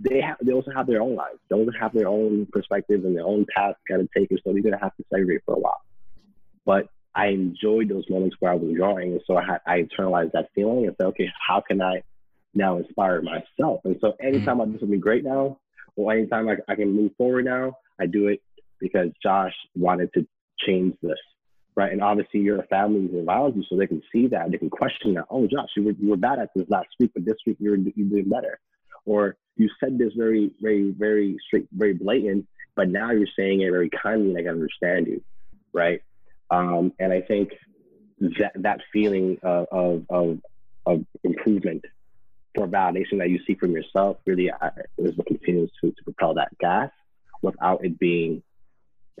they 0.00 0.20
have, 0.20 0.38
they 0.42 0.52
also 0.52 0.72
have 0.74 0.88
their 0.88 1.00
own 1.00 1.14
lives. 1.14 1.38
They 1.48 1.54
also 1.54 1.70
have 1.78 1.92
their 1.92 2.08
own 2.08 2.48
perspectives 2.52 3.04
and 3.04 3.16
their 3.16 3.24
own 3.24 3.46
paths 3.54 3.78
got 3.88 3.98
to 3.98 4.08
take, 4.16 4.30
and 4.30 4.40
so 4.44 4.52
they're 4.52 4.62
gonna 4.62 4.78
have 4.80 4.96
to 4.96 5.04
segregate 5.08 5.42
for 5.46 5.54
a 5.54 5.60
while. 5.60 5.80
But 6.66 6.88
I 7.14 7.28
enjoyed 7.28 7.88
those 7.88 8.04
moments 8.08 8.36
where 8.40 8.52
I 8.52 8.56
was 8.56 8.74
drawing, 8.74 9.12
and 9.12 9.20
so 9.26 9.36
I, 9.36 9.58
I 9.66 9.82
internalized 9.82 10.32
that 10.32 10.48
feeling 10.54 10.86
and 10.86 10.96
said, 10.98 11.06
okay, 11.08 11.28
how 11.46 11.60
can 11.60 11.80
I 11.80 12.02
now 12.54 12.78
inspire 12.78 13.22
myself? 13.22 13.80
And 13.84 13.96
so 14.00 14.14
anytime 14.20 14.58
mm-hmm. 14.58 14.70
I 14.70 14.72
do 14.72 14.80
something 14.80 15.00
great 15.00 15.24
now, 15.24 15.58
or 15.96 16.12
anytime 16.12 16.48
I, 16.48 16.56
I 16.68 16.74
can 16.74 16.90
move 16.90 17.12
forward 17.16 17.44
now, 17.44 17.76
I 18.00 18.06
do 18.06 18.28
it 18.28 18.40
because 18.80 19.10
Josh 19.22 19.54
wanted 19.76 20.12
to 20.14 20.26
change 20.58 20.96
this, 21.02 21.18
right? 21.74 21.92
And 21.92 22.02
obviously, 22.02 22.40
your 22.40 22.62
family 22.64 23.06
is 23.06 23.26
around 23.26 23.56
you, 23.56 23.64
so 23.68 23.76
they 23.76 23.86
can 23.86 24.02
see 24.12 24.26
that, 24.28 24.50
they 24.50 24.58
can 24.58 24.70
question 24.70 25.14
that. 25.14 25.24
Oh, 25.30 25.46
Josh, 25.46 25.70
you 25.76 25.84
were 25.84 25.92
you 25.92 26.08
were 26.08 26.16
bad 26.16 26.38
at 26.38 26.50
this 26.54 26.68
last 26.68 26.88
week, 26.98 27.12
but 27.14 27.24
this 27.24 27.38
week 27.46 27.56
you're 27.60 27.76
you're 27.76 28.08
doing 28.08 28.28
better. 28.28 28.58
Or 29.04 29.36
you 29.56 29.68
said 29.80 29.98
this 29.98 30.12
very, 30.16 30.52
very, 30.60 30.90
very 30.90 31.36
straight, 31.46 31.66
very 31.72 31.94
blatant, 31.94 32.46
but 32.74 32.88
now 32.88 33.10
you're 33.10 33.26
saying 33.36 33.60
it 33.62 33.70
very 33.70 33.90
kindly, 33.90 34.30
and 34.30 34.38
I 34.38 34.42
can 34.42 34.50
understand 34.50 35.06
you, 35.06 35.22
right? 35.72 36.02
Um, 36.50 36.92
and 36.98 37.12
I 37.12 37.20
think 37.20 37.50
that 38.20 38.52
that 38.56 38.80
feeling 38.92 39.38
of, 39.42 39.66
of, 39.72 40.06
of, 40.08 40.38
of 40.86 41.04
improvement 41.24 41.84
for 42.54 42.68
validation 42.68 43.18
that 43.18 43.30
you 43.30 43.40
see 43.46 43.54
from 43.54 43.72
yourself 43.72 44.18
really 44.26 44.50
uh, 44.50 44.70
is 44.98 45.16
what 45.16 45.26
continues 45.26 45.70
to, 45.80 45.90
to 45.90 46.04
propel 46.04 46.34
that 46.34 46.56
gas 46.58 46.90
without 47.40 47.84
it 47.84 47.98
being 47.98 48.42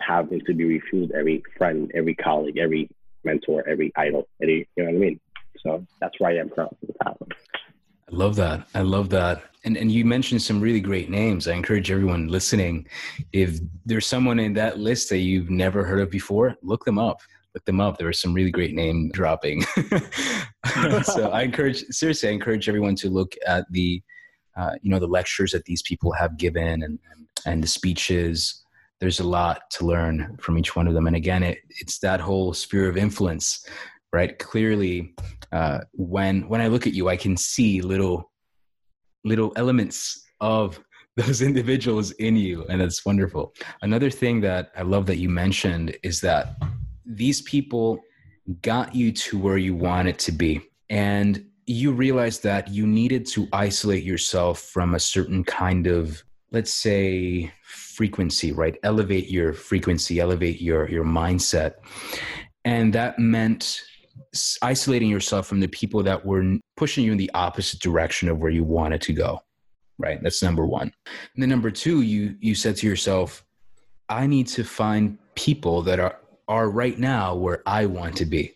having 0.00 0.40
to 0.46 0.54
be 0.54 0.64
refused 0.64 1.12
every 1.12 1.42
friend, 1.56 1.90
every 1.94 2.14
colleague, 2.14 2.58
every 2.58 2.88
mentor, 3.24 3.66
every 3.68 3.92
idol, 3.96 4.28
every, 4.40 4.68
you 4.76 4.84
know 4.84 4.90
what 4.90 4.96
I 4.96 4.98
mean? 4.98 5.20
So 5.64 5.86
that's 6.00 6.18
where 6.18 6.30
I 6.30 6.36
am 6.38 6.48
currently. 6.50 6.88
I 8.12 8.14
love 8.14 8.36
that. 8.36 8.66
I 8.74 8.82
love 8.82 9.08
that. 9.10 9.42
And 9.64 9.76
and 9.76 9.90
you 9.90 10.04
mentioned 10.04 10.42
some 10.42 10.60
really 10.60 10.80
great 10.80 11.08
names. 11.08 11.46
I 11.46 11.54
encourage 11.54 11.90
everyone 11.90 12.28
listening, 12.28 12.86
if 13.32 13.60
there's 13.86 14.06
someone 14.06 14.38
in 14.38 14.52
that 14.54 14.78
list 14.78 15.08
that 15.10 15.18
you've 15.18 15.50
never 15.50 15.84
heard 15.84 16.00
of 16.00 16.10
before, 16.10 16.56
look 16.62 16.84
them 16.84 16.98
up. 16.98 17.20
Look 17.54 17.64
them 17.64 17.80
up. 17.80 17.98
There 17.98 18.08
are 18.08 18.12
some 18.12 18.34
really 18.34 18.50
great 18.50 18.74
name 18.74 19.10
dropping. 19.12 19.62
so 21.04 21.30
I 21.32 21.42
encourage 21.42 21.84
seriously, 21.90 22.30
I 22.30 22.32
encourage 22.32 22.68
everyone 22.68 22.96
to 22.96 23.08
look 23.08 23.34
at 23.46 23.70
the 23.70 24.02
uh, 24.56 24.72
you 24.82 24.90
know 24.90 24.98
the 24.98 25.06
lectures 25.06 25.52
that 25.52 25.64
these 25.64 25.82
people 25.82 26.12
have 26.12 26.36
given 26.36 26.82
and 26.82 26.98
and 27.46 27.62
the 27.62 27.68
speeches. 27.68 28.61
There's 29.02 29.20
a 29.20 29.26
lot 29.26 29.68
to 29.72 29.84
learn 29.84 30.38
from 30.40 30.56
each 30.56 30.76
one 30.76 30.86
of 30.86 30.94
them. 30.94 31.06
And 31.08 31.16
again, 31.16 31.42
it, 31.42 31.58
it's 31.68 31.98
that 31.98 32.20
whole 32.20 32.54
sphere 32.54 32.88
of 32.88 32.96
influence 32.96 33.66
right 34.12 34.38
clearly 34.38 35.14
uh, 35.52 35.80
when 35.92 36.48
when 36.48 36.60
i 36.60 36.66
look 36.66 36.86
at 36.86 36.92
you 36.92 37.08
i 37.08 37.16
can 37.16 37.36
see 37.36 37.80
little 37.80 38.30
little 39.24 39.52
elements 39.56 40.22
of 40.40 40.80
those 41.16 41.42
individuals 41.42 42.10
in 42.12 42.36
you 42.36 42.64
and 42.68 42.80
that's 42.80 43.04
wonderful 43.04 43.52
another 43.82 44.10
thing 44.10 44.40
that 44.40 44.70
i 44.76 44.82
love 44.82 45.06
that 45.06 45.18
you 45.18 45.28
mentioned 45.28 45.96
is 46.02 46.20
that 46.20 46.56
these 47.04 47.42
people 47.42 48.00
got 48.62 48.94
you 48.94 49.12
to 49.12 49.38
where 49.38 49.58
you 49.58 49.74
wanted 49.74 50.18
to 50.18 50.32
be 50.32 50.60
and 50.88 51.44
you 51.66 51.92
realized 51.92 52.42
that 52.42 52.68
you 52.68 52.86
needed 52.86 53.26
to 53.26 53.46
isolate 53.52 54.02
yourself 54.02 54.60
from 54.60 54.94
a 54.94 55.00
certain 55.00 55.44
kind 55.44 55.86
of 55.86 56.22
let's 56.52 56.72
say 56.72 57.52
frequency 57.64 58.52
right? 58.52 58.76
Elevate 58.82 59.30
your 59.30 59.52
frequency 59.52 60.20
elevate 60.20 60.60
your 60.60 60.88
your 60.88 61.04
mindset. 61.04 61.74
And 62.64 62.92
that 62.92 63.18
meant 63.18 63.80
isolating 64.62 65.08
yourself 65.08 65.46
from 65.46 65.60
the 65.60 65.68
people 65.68 66.02
that 66.02 66.24
were 66.24 66.58
pushing 66.76 67.04
you 67.04 67.12
in 67.12 67.18
the 67.18 67.30
opposite 67.34 67.80
direction 67.80 68.28
of 68.28 68.38
where 68.38 68.50
you 68.50 68.64
wanted 68.64 69.00
to 69.02 69.12
go 69.12 69.40
right? 69.98 70.22
That's 70.22 70.42
number 70.42 70.66
one. 70.66 70.92
And 71.06 71.42
then 71.42 71.48
number 71.48 71.70
two 71.70 72.02
you 72.02 72.36
you 72.40 72.54
said 72.54 72.76
to 72.76 72.86
yourself 72.86 73.44
i 74.08 74.26
need 74.26 74.48
to 74.48 74.64
find 74.64 75.16
people 75.34 75.82
that 75.82 76.00
are 76.00 76.18
are 76.48 76.68
right 76.68 76.98
now 76.98 77.34
where 77.34 77.62
i 77.66 77.86
want 77.86 78.16
to 78.16 78.26
be. 78.26 78.52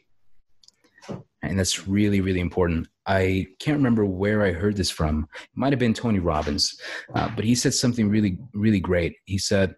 And 1.42 1.58
that's 1.58 1.86
really 1.86 2.20
really 2.20 2.40
important 2.40 2.88
i 3.06 3.46
can't 3.60 3.76
remember 3.76 4.04
where 4.04 4.42
i 4.42 4.52
heard 4.52 4.76
this 4.76 4.90
from. 4.90 5.28
It 5.34 5.48
might 5.54 5.72
have 5.72 5.78
been 5.78 5.94
tony 5.94 6.18
robbins 6.18 6.80
uh, 7.14 7.30
but 7.34 7.44
he 7.44 7.54
said 7.54 7.74
something 7.74 8.08
really 8.08 8.38
really 8.54 8.80
great. 8.80 9.16
He 9.24 9.38
said 9.38 9.74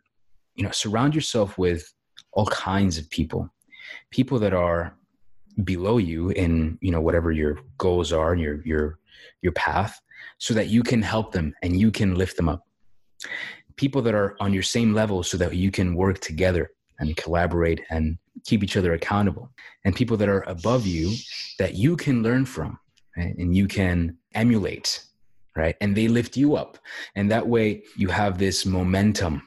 you 0.55 0.65
know 0.65 0.71
surround 0.71 1.15
yourself 1.15 1.59
with 1.59 1.93
all 2.33 2.47
kinds 2.47 2.99
of 2.99 3.09
people 3.11 3.49
people 4.11 4.39
that 4.39 4.53
are 4.53 4.95
below 5.65 5.99
you 5.99 6.31
in 6.31 6.79
you 6.81 6.91
know 6.91 7.01
whatever 7.01 7.33
your 7.33 7.59
goals 7.79 8.13
are 8.13 8.33
and 8.33 8.41
your 8.41 8.63
your 8.65 8.99
your 9.43 9.53
path 9.53 10.01
so 10.39 10.55
that 10.55 10.69
you 10.69 10.83
can 10.83 11.03
help 11.03 11.33
them 11.33 11.55
and 11.63 11.79
you 11.79 11.91
can 11.91 12.15
lift 12.15 12.37
them 12.37 12.49
up. 12.49 12.67
People 13.77 14.03
that 14.03 14.15
are 14.15 14.37
on 14.41 14.53
your 14.53 14.63
same 14.63 14.95
level 14.95 15.23
so 15.23 15.37
that 15.37 15.55
you 15.55 15.71
can 15.71 15.95
work 15.95 16.21
together 16.21 16.71
and 16.99 17.17
collaborate 17.17 17.81
and 17.91 18.19
keep 18.45 18.63
each 18.65 18.77
other 18.77 18.95
accountable. 18.95 19.51
And 19.85 19.95
people 19.95 20.17
that 20.17 20.29
are 20.29 20.43
above 20.49 20.87
you 20.87 21.15
that 21.59 21.75
you 21.75 21.97
can 21.97 22.23
learn 22.23 22.45
from 22.45 22.79
right? 23.19 23.37
and 23.37 23.55
you 23.55 23.67
can 23.67 24.17
emulate 24.35 25.05
right 25.57 25.77
and 25.81 25.97
they 25.97 26.09
lift 26.09 26.37
you 26.37 26.57
up 26.57 26.79
and 27.17 27.31
that 27.31 27.47
way 27.47 27.83
you 27.97 28.09
have 28.09 28.39
this 28.39 28.65
momentum 28.65 29.43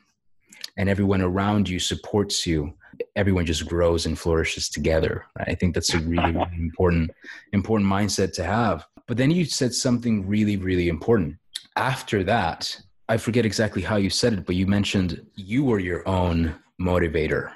and 0.77 0.89
everyone 0.89 1.21
around 1.21 1.67
you 1.67 1.79
supports 1.79 2.45
you 2.45 2.73
everyone 3.15 3.45
just 3.45 3.67
grows 3.67 4.05
and 4.05 4.17
flourishes 4.17 4.69
together. 4.69 5.25
Right? 5.37 5.49
I 5.49 5.55
think 5.55 5.73
that's 5.73 5.93
a 5.93 5.99
really, 5.99 6.31
really 6.31 6.55
important 6.55 7.11
important 7.53 7.89
mindset 7.89 8.33
to 8.33 8.43
have. 8.43 8.85
But 9.07 9.17
then 9.17 9.31
you 9.31 9.45
said 9.45 9.73
something 9.73 10.27
really, 10.27 10.57
really 10.57 10.87
important. 10.87 11.37
After 11.75 12.23
that, 12.23 12.79
I 13.09 13.17
forget 13.17 13.45
exactly 13.45 13.81
how 13.81 13.97
you 13.97 14.09
said 14.09 14.33
it, 14.33 14.45
but 14.45 14.55
you 14.55 14.67
mentioned 14.67 15.25
you 15.35 15.63
were 15.63 15.79
your 15.79 16.07
own 16.07 16.55
motivator. 16.79 17.51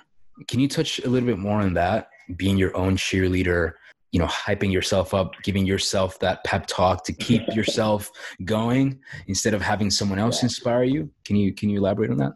Can 0.48 0.60
you 0.60 0.68
touch 0.68 1.00
a 1.00 1.10
little 1.10 1.28
bit 1.28 1.40
more 1.40 1.62
on 1.62 1.74
that? 1.76 2.10
Being 2.36 2.58
your 2.58 2.76
own 2.76 2.98
cheerleader, 2.98 3.74
you 4.16 4.20
know, 4.20 4.28
hyping 4.28 4.72
yourself 4.72 5.14
up, 5.14 5.34
giving 5.44 5.66
yourself 5.66 6.20
that 6.20 6.42
pep 6.46 6.68
talk 6.68 7.04
to 7.04 7.12
keep 7.12 7.42
yourself 7.54 8.10
going 8.46 8.98
instead 9.28 9.54
of 9.54 9.62
having 9.62 9.92
someone 9.92 10.20
else 10.20 10.42
inspire 10.42 10.84
you. 10.84 11.10
Can 11.26 11.36
you 11.36 11.52
can 11.54 11.68
you 11.68 11.80
elaborate 11.80 12.12
on 12.12 12.18
that? 12.20 12.32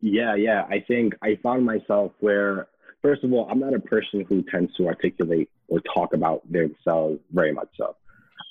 Yeah, 0.00 0.36
yeah. 0.36 0.66
I 0.70 0.78
think 0.86 1.14
I 1.22 1.40
found 1.42 1.66
myself 1.66 2.12
where, 2.20 2.68
first 3.02 3.24
of 3.24 3.32
all, 3.32 3.48
I'm 3.50 3.58
not 3.58 3.74
a 3.74 3.80
person 3.80 4.24
who 4.28 4.44
tends 4.44 4.72
to 4.76 4.86
articulate 4.86 5.50
or 5.66 5.80
talk 5.92 6.14
about 6.14 6.40
themselves 6.48 7.18
very 7.32 7.52
much 7.52 7.70
so. 7.76 7.96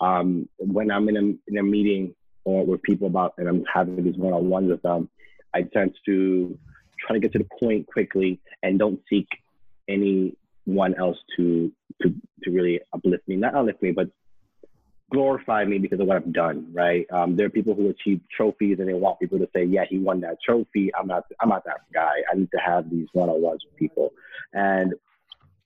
Um, 0.01 0.49
when 0.57 0.91
I'm 0.91 1.07
in 1.07 1.15
a, 1.15 1.51
in 1.51 1.57
a 1.57 1.63
meeting 1.63 2.13
or 2.43 2.65
with 2.65 2.81
people 2.81 3.07
about, 3.07 3.33
and 3.37 3.47
I'm 3.47 3.63
having 3.73 4.03
these 4.03 4.17
one 4.17 4.33
on 4.33 4.49
ones 4.49 4.69
with 4.69 4.81
them, 4.81 5.09
I 5.53 5.61
tend 5.61 5.95
to 6.05 6.59
try 6.99 7.15
to 7.15 7.19
get 7.21 7.31
to 7.31 7.39
the 7.39 7.47
point 7.57 7.87
quickly 7.87 8.41
and 8.61 8.77
don't 8.77 8.99
seek 9.09 9.27
anyone 10.69 10.95
else 10.95 11.17
to 11.37 11.71
to 12.01 12.13
to 12.43 12.51
really 12.51 12.79
uplift 12.93 13.27
me, 13.27 13.35
not 13.35 13.55
uplift 13.55 13.81
me, 13.81 13.91
but 13.91 14.09
glorify 15.11 15.65
me 15.65 15.79
because 15.79 15.99
of 15.99 16.07
what 16.07 16.17
I've 16.17 16.31
done, 16.31 16.67
right? 16.71 17.05
Um, 17.11 17.35
there 17.35 17.47
are 17.47 17.49
people 17.49 17.73
who 17.73 17.89
achieve 17.89 18.21
trophies 18.35 18.77
and 18.79 18.87
they 18.87 18.93
want 18.93 19.19
people 19.19 19.39
to 19.39 19.49
say, 19.55 19.63
"Yeah, 19.63 19.85
he 19.89 19.97
won 19.99 20.21
that 20.21 20.37
trophy." 20.45 20.91
I'm 20.95 21.07
not. 21.07 21.25
I'm 21.39 21.49
not 21.49 21.65
that 21.65 21.81
guy. 21.93 22.15
I 22.31 22.35
need 22.35 22.49
to 22.51 22.59
have 22.59 22.89
these 22.89 23.07
one-on-ones 23.13 23.61
with 23.65 23.75
people, 23.75 24.11
and 24.53 24.93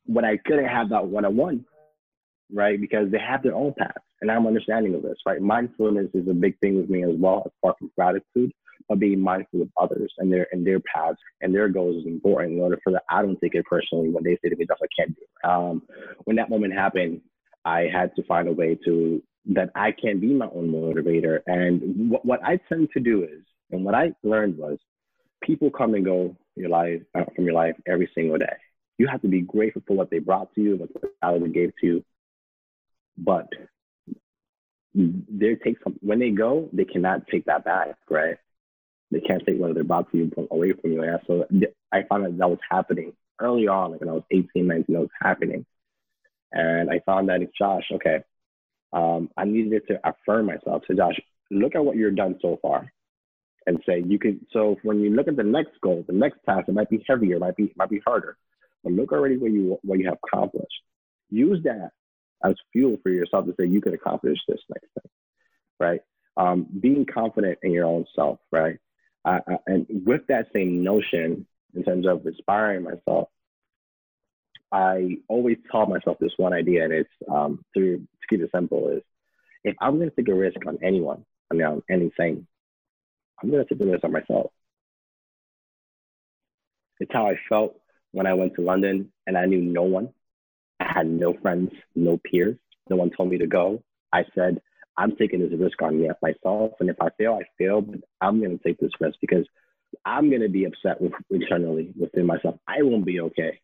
when 0.05 0.25
I 0.25 0.37
couldn't 0.37 0.65
have 0.65 0.89
that 0.89 1.05
one-on-one, 1.05 1.65
right? 2.51 2.79
Because 2.79 3.11
they 3.11 3.19
have 3.19 3.43
their 3.43 3.55
own 3.55 3.73
path, 3.77 4.01
and 4.21 4.31
I'm 4.31 4.47
understanding 4.47 4.95
of 4.95 5.03
this, 5.03 5.17
right? 5.25 5.41
Mindfulness 5.41 6.09
is 6.13 6.27
a 6.27 6.33
big 6.33 6.57
thing 6.59 6.77
with 6.77 6.89
me 6.89 7.03
as 7.03 7.15
well, 7.15 7.51
apart 7.61 7.77
from 7.79 7.91
gratitude. 7.95 8.51
But 8.89 8.99
being 8.99 9.19
mindful 9.19 9.61
of 9.61 9.69
others 9.79 10.13
and 10.17 10.31
their 10.31 10.47
and 10.51 10.65
their 10.65 10.79
paths 10.81 11.19
and 11.41 11.55
their 11.55 11.69
goals 11.69 12.01
is 12.01 12.05
important 12.05 12.53
in 12.53 12.59
order 12.59 12.79
for 12.83 12.91
that 12.91 13.03
I 13.09 13.21
don't 13.21 13.39
take 13.39 13.55
it 13.55 13.65
personally 13.65 14.09
when 14.09 14.23
they 14.23 14.37
say 14.43 14.49
to 14.49 14.55
me 14.55 14.65
stuff 14.65 14.79
I 14.83 14.87
can't 14.97 15.15
do. 15.15 15.49
Um, 15.49 15.83
when 16.25 16.35
that 16.35 16.49
moment 16.49 16.73
happened, 16.73 17.21
I 17.65 17.87
had 17.91 18.15
to 18.15 18.23
find 18.23 18.47
a 18.47 18.53
way 18.53 18.77
to 18.85 19.21
that 19.45 19.69
I 19.75 19.91
can 19.91 20.19
be 20.19 20.33
my 20.33 20.47
own 20.47 20.69
motivator. 20.69 21.39
And 21.47 22.09
what, 22.09 22.25
what 22.25 22.43
I 22.43 22.59
tend 22.69 22.89
to 22.93 22.99
do 22.99 23.23
is, 23.23 23.41
and 23.71 23.83
what 23.83 23.95
I 23.95 24.13
learned 24.23 24.57
was, 24.57 24.77
people 25.41 25.69
come 25.69 25.95
and 25.95 26.05
go 26.05 26.35
your 26.55 26.69
life 26.69 27.01
uh, 27.15 27.23
from 27.35 27.45
your 27.45 27.53
life 27.53 27.75
every 27.87 28.09
single 28.15 28.37
day. 28.37 28.55
You 28.97 29.07
have 29.07 29.21
to 29.21 29.27
be 29.27 29.41
grateful 29.41 29.81
for 29.87 29.95
what 29.97 30.09
they 30.09 30.19
brought 30.19 30.53
to 30.55 30.61
you, 30.61 30.77
what 30.77 31.41
they 31.41 31.49
gave 31.49 31.71
to 31.81 31.85
you. 31.85 32.05
But 33.17 33.47
they 34.93 35.55
take 35.55 35.77
some 35.83 35.97
when 36.01 36.19
they 36.19 36.29
go, 36.29 36.69
they 36.71 36.85
cannot 36.85 37.27
take 37.27 37.45
that 37.45 37.65
back, 37.65 37.95
right? 38.09 38.37
They 39.13 39.21
can't 39.21 39.45
take 39.45 39.59
one 39.59 39.69
of 39.69 39.75
their 39.75 39.85
you 40.13 40.31
away 40.51 40.73
from 40.73 40.91
you. 40.91 41.03
Yeah? 41.03 41.17
So 41.27 41.45
I 41.91 42.03
found 42.09 42.25
that 42.25 42.37
that 42.37 42.49
was 42.49 42.59
happening 42.69 43.13
early 43.39 43.67
on, 43.67 43.91
like 43.91 44.01
when 44.01 44.09
I 44.09 44.13
was 44.13 44.23
18, 44.31 44.67
19, 44.67 44.85
that 44.89 44.99
was 44.99 45.09
happening. 45.21 45.65
And 46.51 46.89
I 46.89 46.99
found 47.05 47.29
that 47.29 47.41
it's 47.41 47.57
Josh, 47.57 47.85
okay, 47.93 48.23
um, 48.93 49.29
I 49.35 49.45
needed 49.45 49.87
to 49.87 49.99
affirm 50.07 50.45
myself. 50.45 50.83
So 50.87 50.93
Josh, 50.93 51.19
look 51.49 51.75
at 51.75 51.83
what 51.83 51.95
you've 51.95 52.15
done 52.15 52.37
so 52.41 52.59
far, 52.61 52.91
and 53.65 53.81
say 53.87 54.03
you 54.05 54.19
can. 54.19 54.45
So 54.51 54.77
when 54.83 54.99
you 54.99 55.09
look 55.09 55.27
at 55.27 55.35
the 55.35 55.43
next 55.43 55.81
goal, 55.81 56.05
the 56.07 56.13
next 56.13 56.39
task, 56.45 56.69
it 56.69 56.73
might 56.73 56.89
be 56.89 57.03
heavier, 57.07 57.39
might 57.39 57.55
be 57.55 57.73
might 57.75 57.89
be 57.89 58.01
harder, 58.05 58.37
but 58.83 58.93
look 58.93 59.11
already 59.11 59.37
what 59.37 59.51
you 59.51 59.79
what 59.81 59.99
you 59.99 60.05
have 60.05 60.19
accomplished. 60.23 60.81
Use 61.31 61.63
that 61.63 61.89
as 62.43 62.55
fuel 62.71 62.97
for 63.01 63.09
yourself 63.09 63.45
to 63.45 63.55
say 63.59 63.65
you 63.65 63.81
can 63.81 63.93
accomplish 63.93 64.37
this 64.47 64.59
next 64.69 64.89
thing, 64.93 65.11
right? 65.79 66.01
Um, 66.37 66.67
being 66.79 67.05
confident 67.05 67.59
in 67.63 67.71
your 67.71 67.85
own 67.85 68.05
self, 68.15 68.39
right? 68.51 68.77
Uh, 69.25 69.39
and 69.67 69.85
with 70.05 70.27
that 70.27 70.47
same 70.53 70.83
notion, 70.83 71.45
in 71.75 71.83
terms 71.83 72.07
of 72.07 72.25
inspiring 72.25 72.83
myself, 72.83 73.29
I 74.71 75.17
always 75.27 75.57
taught 75.71 75.89
myself 75.89 76.17
this 76.19 76.33
one 76.37 76.53
idea, 76.53 76.83
and 76.83 76.93
it's 76.93 77.09
um, 77.31 77.63
to, 77.75 77.97
to 77.97 78.27
keep 78.29 78.41
it 78.41 78.49
simple: 78.53 78.89
is 78.89 79.03
if 79.63 79.75
I'm 79.79 79.97
going 79.97 80.09
to 80.09 80.15
take 80.15 80.29
a 80.29 80.33
risk 80.33 80.57
on 80.67 80.79
anyone, 80.81 81.25
I 81.51 81.55
mean, 81.55 81.65
on 81.65 81.83
anything, 81.89 82.47
I'm 83.41 83.49
going 83.49 83.63
to 83.63 83.69
take 83.69 83.79
the 83.79 83.85
risk 83.85 84.03
on 84.03 84.11
myself. 84.11 84.51
It's 86.99 87.11
how 87.13 87.27
I 87.27 87.35
felt 87.49 87.79
when 88.11 88.27
I 88.27 88.33
went 88.33 88.55
to 88.55 88.61
London 88.61 89.11
and 89.27 89.37
I 89.37 89.45
knew 89.45 89.61
no 89.61 89.83
one. 89.83 90.09
I 90.79 90.91
had 90.91 91.07
no 91.07 91.33
friends, 91.33 91.71
no 91.95 92.17
peers. 92.17 92.57
No 92.89 92.95
one 92.95 93.09
told 93.09 93.29
me 93.29 93.37
to 93.39 93.47
go. 93.47 93.83
I 94.11 94.25
said, 94.35 94.61
I'm 94.97 95.15
taking 95.15 95.39
this 95.39 95.59
risk 95.59 95.81
on 95.81 95.99
me 95.99 96.09
myself. 96.21 96.71
And 96.79 96.89
if 96.89 96.97
I 97.01 97.09
fail, 97.17 97.39
I 97.41 97.45
fail, 97.57 97.81
but 97.81 97.99
I'm 98.21 98.39
going 98.39 98.57
to 98.57 98.63
take 98.63 98.79
this 98.79 98.91
risk 98.99 99.17
because 99.21 99.45
I'm 100.05 100.29
going 100.29 100.41
to 100.41 100.49
be 100.49 100.65
upset 100.65 101.01
with 101.01 101.13
internally 101.29 101.93
within 101.99 102.25
myself. 102.25 102.55
I 102.67 102.81
won't 102.81 103.05
be 103.05 103.19
okay 103.21 103.59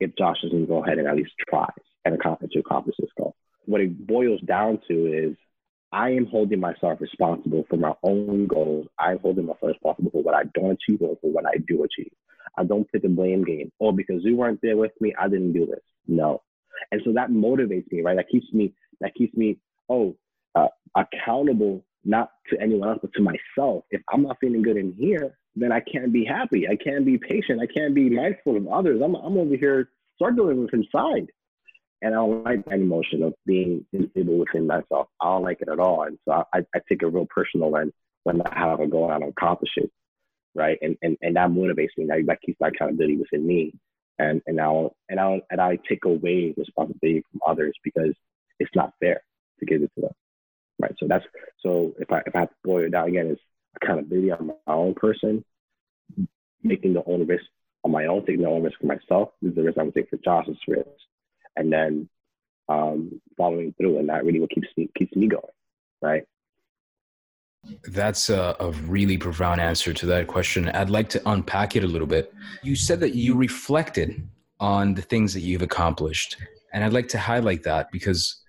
if 0.00 0.16
Josh 0.16 0.36
doesn't 0.42 0.66
go 0.66 0.84
ahead 0.84 0.98
and 0.98 1.06
at 1.06 1.16
least 1.16 1.32
try 1.48 1.68
and 2.04 2.14
accomplish 2.14 2.52
to 2.52 2.60
accomplish 2.60 2.96
this 2.98 3.10
goal. 3.16 3.34
What 3.64 3.80
it 3.80 4.06
boils 4.06 4.40
down 4.42 4.80
to 4.88 5.06
is 5.06 5.36
I 5.92 6.10
am 6.10 6.26
holding 6.26 6.60
myself 6.60 7.00
responsible 7.00 7.64
for 7.68 7.76
my 7.76 7.92
own 8.02 8.46
goals. 8.46 8.86
I'm 8.98 9.18
holding 9.18 9.46
myself 9.46 9.70
responsible 9.70 10.10
for 10.10 10.22
what 10.22 10.34
I 10.34 10.44
don't 10.54 10.72
achieve 10.72 11.00
or 11.00 11.16
for 11.20 11.30
what 11.30 11.46
I 11.46 11.58
do 11.66 11.84
achieve. 11.84 12.12
I 12.58 12.64
don't 12.64 12.90
play 12.90 13.00
the 13.00 13.08
blame 13.08 13.44
game. 13.44 13.72
Oh, 13.80 13.92
because 13.92 14.24
you 14.24 14.36
weren't 14.36 14.60
there 14.62 14.76
with 14.76 14.92
me, 15.00 15.14
I 15.18 15.28
didn't 15.28 15.52
do 15.52 15.66
this. 15.66 15.80
No. 16.06 16.42
And 16.90 17.00
so 17.04 17.12
that 17.14 17.30
motivates 17.30 17.90
me, 17.90 18.02
right? 18.02 18.16
That 18.16 18.28
keeps 18.28 18.52
me, 18.52 18.74
that 19.00 19.14
keeps 19.14 19.34
me, 19.36 19.58
oh, 19.88 20.16
uh, 20.56 20.68
accountable 20.96 21.84
not 22.04 22.30
to 22.50 22.60
anyone 22.60 22.88
else, 22.88 22.98
but 23.02 23.12
to 23.14 23.22
myself. 23.22 23.84
If 23.90 24.00
I'm 24.12 24.22
not 24.22 24.38
feeling 24.40 24.62
good 24.62 24.76
in 24.76 24.94
here, 24.98 25.36
then 25.56 25.72
I 25.72 25.80
can't 25.80 26.12
be 26.12 26.24
happy. 26.24 26.68
I 26.68 26.76
can't 26.76 27.04
be 27.04 27.18
patient. 27.18 27.60
I 27.60 27.66
can't 27.66 27.94
be 27.94 28.10
mindful 28.10 28.56
of 28.56 28.68
others. 28.68 29.00
I'm, 29.04 29.14
I'm 29.16 29.36
over 29.36 29.56
here 29.56 29.90
struggling 30.14 30.62
with 30.62 30.72
inside. 30.72 31.26
And 32.02 32.14
I 32.14 32.18
don't 32.18 32.44
like 32.44 32.64
that 32.66 32.74
emotion 32.74 33.22
of 33.22 33.34
being 33.46 33.84
unstable 33.92 34.38
within 34.38 34.66
myself. 34.66 35.08
I 35.20 35.26
don't 35.26 35.42
like 35.42 35.62
it 35.62 35.68
at 35.68 35.80
all. 35.80 36.02
And 36.02 36.18
so 36.26 36.44
I, 36.52 36.60
I 36.74 36.80
take 36.88 37.02
a 37.02 37.08
real 37.08 37.26
personal 37.34 37.70
lens 37.70 37.92
when 38.24 38.42
I 38.42 38.58
have 38.58 38.80
a 38.80 38.86
goal 38.86 39.10
and 39.10 39.24
I 39.24 39.28
accomplish 39.28 39.70
it. 39.76 39.90
Right. 40.54 40.78
And, 40.82 40.96
and, 41.02 41.16
and 41.22 41.36
that 41.36 41.48
motivates 41.48 41.96
me. 41.96 42.06
That, 42.06 42.22
that 42.26 42.42
keeps 42.42 42.58
that 42.60 42.72
accountability 42.74 43.16
within 43.16 43.46
me. 43.46 43.72
And, 44.18 44.42
and 44.46 44.56
now, 44.56 44.92
and 45.08 45.18
I, 45.18 45.42
and 45.50 45.60
I 45.60 45.78
take 45.88 46.04
away 46.04 46.54
responsibility 46.56 47.24
from 47.30 47.40
others 47.46 47.74
because 47.82 48.14
it's 48.60 48.74
not 48.74 48.92
fair 49.00 49.22
to 49.60 49.66
give 49.66 49.82
it 49.82 49.90
to 49.96 50.02
them. 50.02 50.12
Right. 50.78 50.94
So 50.98 51.06
that's, 51.08 51.24
so 51.60 51.94
if 51.98 52.12
I, 52.12 52.22
if 52.26 52.36
I 52.36 52.40
have 52.40 52.50
to 52.50 52.54
boil 52.64 52.84
it 52.84 52.90
down 52.90 53.08
again, 53.08 53.28
it's 53.28 53.40
accountability 53.82 54.30
on 54.30 54.48
my 54.66 54.74
own 54.74 54.94
person, 54.94 55.44
making 56.62 56.94
the 56.94 57.02
own 57.06 57.26
risk 57.26 57.44
on 57.84 57.92
my 57.92 58.06
own, 58.06 58.26
taking 58.26 58.42
the 58.42 58.48
own 58.48 58.62
risk 58.62 58.78
for 58.80 58.86
myself. 58.86 59.30
This 59.40 59.50
is 59.50 59.56
the 59.56 59.62
risk 59.62 59.78
I 59.78 59.84
would 59.84 59.94
take 59.94 60.10
for 60.10 60.18
Josh's 60.18 60.58
risk, 60.68 60.88
and 61.56 61.72
then 61.72 62.08
um, 62.68 63.20
following 63.36 63.74
through, 63.78 63.98
and 63.98 64.08
that 64.08 64.24
really 64.24 64.40
what 64.40 64.50
keeps 64.50 64.68
me 64.76 64.90
keeps 64.96 65.14
me 65.14 65.28
going, 65.28 65.42
right? 66.02 66.24
That's 67.84 68.30
a, 68.30 68.54
a, 68.60 68.70
really 68.70 69.18
profound 69.18 69.60
answer 69.60 69.92
to 69.92 70.06
that 70.06 70.28
question. 70.28 70.68
I'd 70.68 70.90
like 70.90 71.08
to 71.10 71.22
unpack 71.26 71.74
it 71.74 71.82
a 71.82 71.86
little 71.86 72.06
bit. 72.06 72.32
You 72.62 72.76
said 72.76 73.00
that 73.00 73.16
you 73.16 73.34
reflected 73.34 74.28
on 74.60 74.94
the 74.94 75.02
things 75.02 75.34
that 75.34 75.40
you've 75.40 75.62
accomplished, 75.62 76.36
and 76.72 76.84
I'd 76.84 76.92
like 76.92 77.08
to 77.08 77.18
highlight 77.18 77.64
that 77.64 77.90
because 77.90 78.40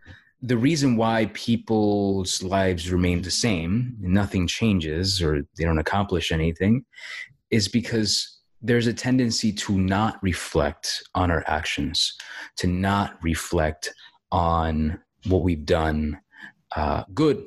the 0.41 0.57
reason 0.57 0.97
why 0.97 1.29
people's 1.33 2.43
lives 2.43 2.91
remain 2.91 3.21
the 3.21 3.31
same, 3.31 3.95
nothing 3.99 4.45
changes 4.47 5.21
or 5.21 5.41
they 5.57 5.63
don't 5.63 5.79
accomplish 5.79 6.31
anything, 6.31 6.85
is 7.49 7.67
because 7.67 8.39
there's 8.61 8.87
a 8.87 8.93
tendency 8.93 9.51
to 9.51 9.77
not 9.77 10.21
reflect 10.21 11.03
on 11.15 11.31
our 11.31 11.43
actions, 11.47 12.15
to 12.57 12.67
not 12.67 13.17
reflect 13.23 13.93
on 14.31 14.99
what 15.27 15.43
we've 15.43 15.65
done 15.65 16.19
uh, 16.75 17.03
good 17.13 17.43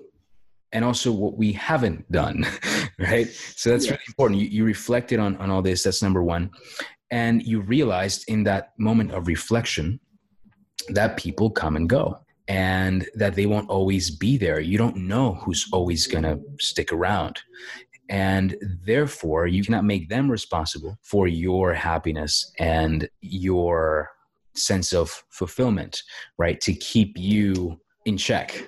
and 0.73 0.85
also 0.85 1.13
what 1.13 1.37
we 1.37 1.53
haven't 1.53 2.11
done, 2.11 2.47
right? 2.99 3.29
So 3.29 3.71
that's 3.71 3.87
yeah. 3.87 3.93
really 3.93 4.05
important. 4.09 4.41
You, 4.41 4.49
you 4.49 4.65
reflected 4.65 5.21
on, 5.21 5.37
on 5.37 5.51
all 5.51 5.63
this. 5.63 5.83
That's 5.83 6.03
number 6.03 6.23
one. 6.23 6.51
And 7.11 7.43
you 7.43 7.61
realized 7.61 8.25
in 8.29 8.45
that 8.45 8.73
moment 8.79 9.13
of 9.13 9.27
reflection 9.27 10.01
that 10.89 11.17
people 11.17 11.51
come 11.51 11.77
and 11.77 11.89
go 11.89 12.21
and 12.51 13.07
that 13.15 13.37
they 13.37 13.47
won't 13.47 13.71
always 13.71 14.11
be 14.11 14.37
there. 14.37 14.59
You 14.59 14.77
don't 14.77 14.97
know 14.97 15.35
who's 15.35 15.69
always 15.73 16.09
going 16.09 16.25
to 16.25 16.41
stick 16.59 16.93
around. 16.93 17.39
And 18.09 18.57
therefore, 18.85 19.47
you 19.47 19.63
cannot 19.63 19.85
make 19.85 20.09
them 20.09 20.29
responsible 20.29 20.99
for 21.01 21.29
your 21.29 21.73
happiness 21.73 22.51
and 22.59 23.09
your 23.21 24.11
sense 24.55 24.93
of 24.93 25.23
fulfillment, 25.31 26.03
right? 26.39 26.61
To 26.63 26.75
keep 26.75 27.17
you 27.17 27.81
in 28.05 28.17
check, 28.17 28.65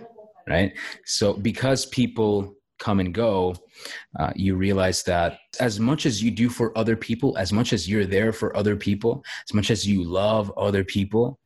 right? 0.49 0.73
So, 1.05 1.33
because 1.33 1.87
people 1.87 2.55
come 2.79 3.01
and 3.01 3.13
go, 3.13 3.57
uh, 4.21 4.31
you 4.37 4.55
realize 4.55 5.03
that 5.05 5.39
as 5.59 5.81
much 5.81 6.07
as 6.07 6.23
you 6.23 6.31
do 6.31 6.49
for 6.49 6.77
other 6.79 6.95
people, 6.95 7.37
as 7.37 7.53
much 7.53 7.73
as 7.73 7.89
you're 7.89 8.07
there 8.07 8.33
for 8.33 8.57
other 8.57 8.77
people, 8.77 9.25
as 9.49 9.53
much 9.53 9.73
as 9.73 9.85
you 9.85 10.05
love 10.05 10.53
other 10.57 10.85
people, 10.85 11.41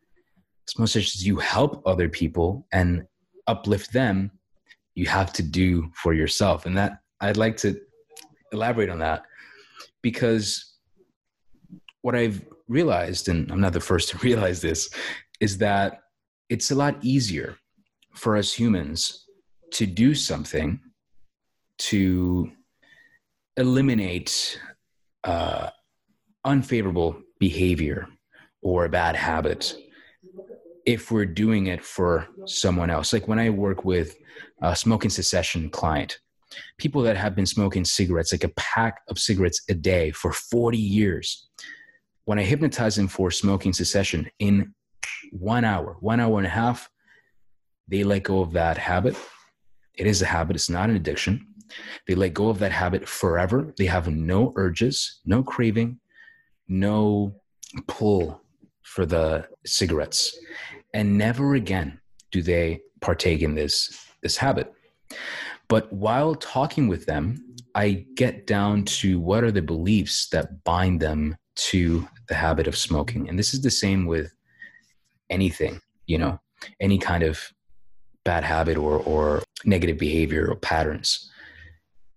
much 0.78 0.96
as 0.96 1.24
you 1.26 1.36
help 1.36 1.82
other 1.86 2.08
people 2.08 2.66
and 2.72 3.06
uplift 3.46 3.92
them, 3.92 4.30
you 4.94 5.06
have 5.06 5.32
to 5.34 5.42
do 5.42 5.90
for 5.94 6.12
yourself. 6.12 6.66
And 6.66 6.76
that 6.76 6.98
I'd 7.20 7.36
like 7.36 7.56
to 7.58 7.78
elaborate 8.52 8.90
on 8.90 8.98
that 8.98 9.22
because 10.02 10.74
what 12.02 12.14
I've 12.14 12.44
realized, 12.68 13.28
and 13.28 13.50
I'm 13.50 13.60
not 13.60 13.72
the 13.72 13.80
first 13.80 14.08
to 14.10 14.18
realize 14.18 14.60
this, 14.60 14.90
is 15.40 15.58
that 15.58 16.00
it's 16.48 16.70
a 16.70 16.74
lot 16.74 16.96
easier 17.02 17.56
for 18.14 18.36
us 18.36 18.52
humans 18.52 19.26
to 19.72 19.86
do 19.86 20.14
something 20.14 20.80
to 21.78 22.50
eliminate 23.56 24.60
uh, 25.24 25.70
unfavorable 26.44 27.20
behavior 27.38 28.08
or 28.62 28.84
a 28.84 28.88
bad 28.88 29.16
habit 29.16 29.76
if 30.86 31.10
we're 31.10 31.26
doing 31.26 31.66
it 31.66 31.84
for 31.84 32.28
someone 32.46 32.90
else. 32.90 33.12
Like 33.12 33.26
when 33.26 33.40
I 33.40 33.50
work 33.50 33.84
with 33.84 34.16
a 34.62 34.74
smoking 34.74 35.10
cessation 35.10 35.68
client, 35.68 36.20
people 36.78 37.02
that 37.02 37.16
have 37.16 37.34
been 37.34 37.44
smoking 37.44 37.84
cigarettes, 37.84 38.32
like 38.32 38.44
a 38.44 38.52
pack 38.56 39.00
of 39.08 39.18
cigarettes 39.18 39.62
a 39.68 39.74
day 39.74 40.12
for 40.12 40.32
40 40.32 40.78
years, 40.78 41.48
when 42.24 42.38
I 42.38 42.44
hypnotize 42.44 42.96
them 42.96 43.08
for 43.08 43.30
smoking 43.30 43.72
cessation 43.72 44.30
in 44.38 44.74
one 45.32 45.64
hour, 45.64 45.96
one 46.00 46.20
hour 46.20 46.38
and 46.38 46.46
a 46.46 46.50
half, 46.50 46.88
they 47.88 48.04
let 48.04 48.22
go 48.22 48.40
of 48.40 48.52
that 48.52 48.78
habit. 48.78 49.16
It 49.94 50.06
is 50.06 50.22
a 50.22 50.26
habit, 50.26 50.56
it's 50.56 50.70
not 50.70 50.88
an 50.88 50.96
addiction. 50.96 51.46
They 52.06 52.14
let 52.14 52.34
go 52.34 52.48
of 52.48 52.60
that 52.60 52.72
habit 52.72 53.08
forever. 53.08 53.74
They 53.76 53.86
have 53.86 54.08
no 54.08 54.52
urges, 54.56 55.20
no 55.24 55.42
craving, 55.42 55.98
no 56.68 57.34
pull 57.88 58.40
for 58.82 59.04
the 59.04 59.48
cigarettes 59.64 60.38
and 60.96 61.18
never 61.18 61.54
again 61.54 62.00
do 62.32 62.40
they 62.42 62.80
partake 63.02 63.42
in 63.42 63.54
this 63.54 64.06
this 64.22 64.36
habit. 64.38 64.72
But 65.68 65.92
while 65.92 66.34
talking 66.34 66.88
with 66.88 67.06
them 67.06 67.42
i 67.74 68.06
get 68.14 68.46
down 68.46 68.84
to 68.84 69.20
what 69.20 69.44
are 69.44 69.52
the 69.52 69.60
beliefs 69.74 70.30
that 70.30 70.64
bind 70.64 70.98
them 70.98 71.36
to 71.54 72.08
the 72.28 72.34
habit 72.34 72.66
of 72.66 72.74
smoking. 72.76 73.28
And 73.28 73.38
this 73.38 73.52
is 73.52 73.60
the 73.60 73.70
same 73.70 74.06
with 74.06 74.34
anything 75.28 75.80
you 76.06 76.18
know 76.18 76.40
any 76.80 76.98
kind 76.98 77.22
of 77.22 77.52
bad 78.24 78.42
habit 78.42 78.76
or 78.78 78.96
or 79.12 79.42
negative 79.64 79.98
behavior 79.98 80.48
or 80.50 80.56
patterns. 80.56 81.30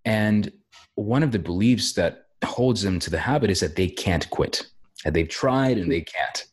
And 0.06 0.52
one 0.96 1.24
of 1.24 1.34
the 1.34 1.40
beliefs 1.40 1.94
that 1.94 2.28
holds 2.46 2.82
them 2.82 3.00
to 3.00 3.10
the 3.10 3.20
habit 3.20 3.50
is 3.50 3.60
that 3.60 3.76
they 3.76 3.90
can't 3.90 4.30
quit 4.30 4.66
that 5.04 5.14
they've 5.14 5.36
tried 5.44 5.78
and 5.78 5.92
they 5.92 6.02
can't 6.02 6.46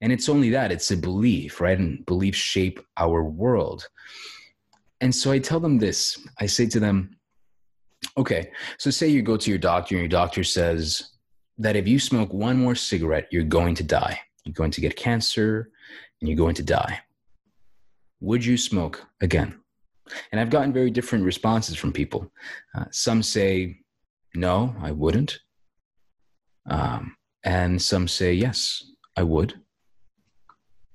and 0.00 0.12
it's 0.12 0.28
only 0.28 0.50
that, 0.50 0.72
it's 0.72 0.90
a 0.90 0.96
belief, 0.96 1.60
right? 1.60 1.78
And 1.78 2.04
beliefs 2.06 2.38
shape 2.38 2.80
our 2.96 3.22
world. 3.22 3.88
And 5.00 5.14
so 5.14 5.30
I 5.30 5.38
tell 5.38 5.60
them 5.60 5.78
this 5.78 6.18
I 6.40 6.46
say 6.46 6.66
to 6.66 6.80
them, 6.80 7.16
okay, 8.16 8.50
so 8.78 8.90
say 8.90 9.08
you 9.08 9.22
go 9.22 9.36
to 9.36 9.50
your 9.50 9.58
doctor 9.58 9.94
and 9.94 10.02
your 10.02 10.08
doctor 10.08 10.44
says 10.44 11.10
that 11.58 11.76
if 11.76 11.86
you 11.86 11.98
smoke 11.98 12.32
one 12.32 12.58
more 12.58 12.74
cigarette, 12.74 13.28
you're 13.30 13.44
going 13.44 13.74
to 13.76 13.84
die. 13.84 14.20
You're 14.44 14.54
going 14.54 14.72
to 14.72 14.80
get 14.80 14.96
cancer 14.96 15.70
and 16.20 16.28
you're 16.28 16.36
going 16.36 16.54
to 16.56 16.62
die. 16.62 17.00
Would 18.20 18.44
you 18.44 18.56
smoke 18.56 19.04
again? 19.20 19.60
And 20.32 20.40
I've 20.40 20.50
gotten 20.50 20.72
very 20.72 20.90
different 20.90 21.24
responses 21.24 21.76
from 21.76 21.92
people. 21.92 22.30
Uh, 22.74 22.84
some 22.90 23.22
say, 23.22 23.78
no, 24.34 24.74
I 24.80 24.90
wouldn't. 24.90 25.38
Um, 26.66 27.16
and 27.42 27.80
some 27.80 28.08
say, 28.08 28.34
yes, 28.34 28.84
I 29.16 29.22
would. 29.22 29.60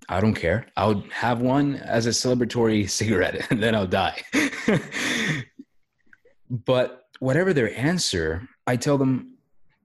I 0.10 0.20
don't 0.20 0.34
care. 0.34 0.66
I 0.76 0.88
would 0.88 1.04
have 1.12 1.42
one 1.42 1.76
as 1.76 2.06
a 2.08 2.10
celebratory 2.10 2.90
cigarette 3.00 3.48
and 3.52 3.62
then 3.62 3.76
I'll 3.76 3.88
die. 3.88 4.22
but 6.50 7.04
whatever 7.20 7.54
their 7.54 7.78
answer, 7.78 8.48
I 8.68 8.76
tell 8.76 8.98
them 8.98 9.38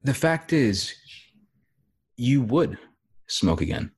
the 0.03 0.15
fact 0.15 0.53
is, 0.53 0.95
you 2.17 2.43
would 2.43 2.79
smoke 3.27 3.61
again. 3.61 3.91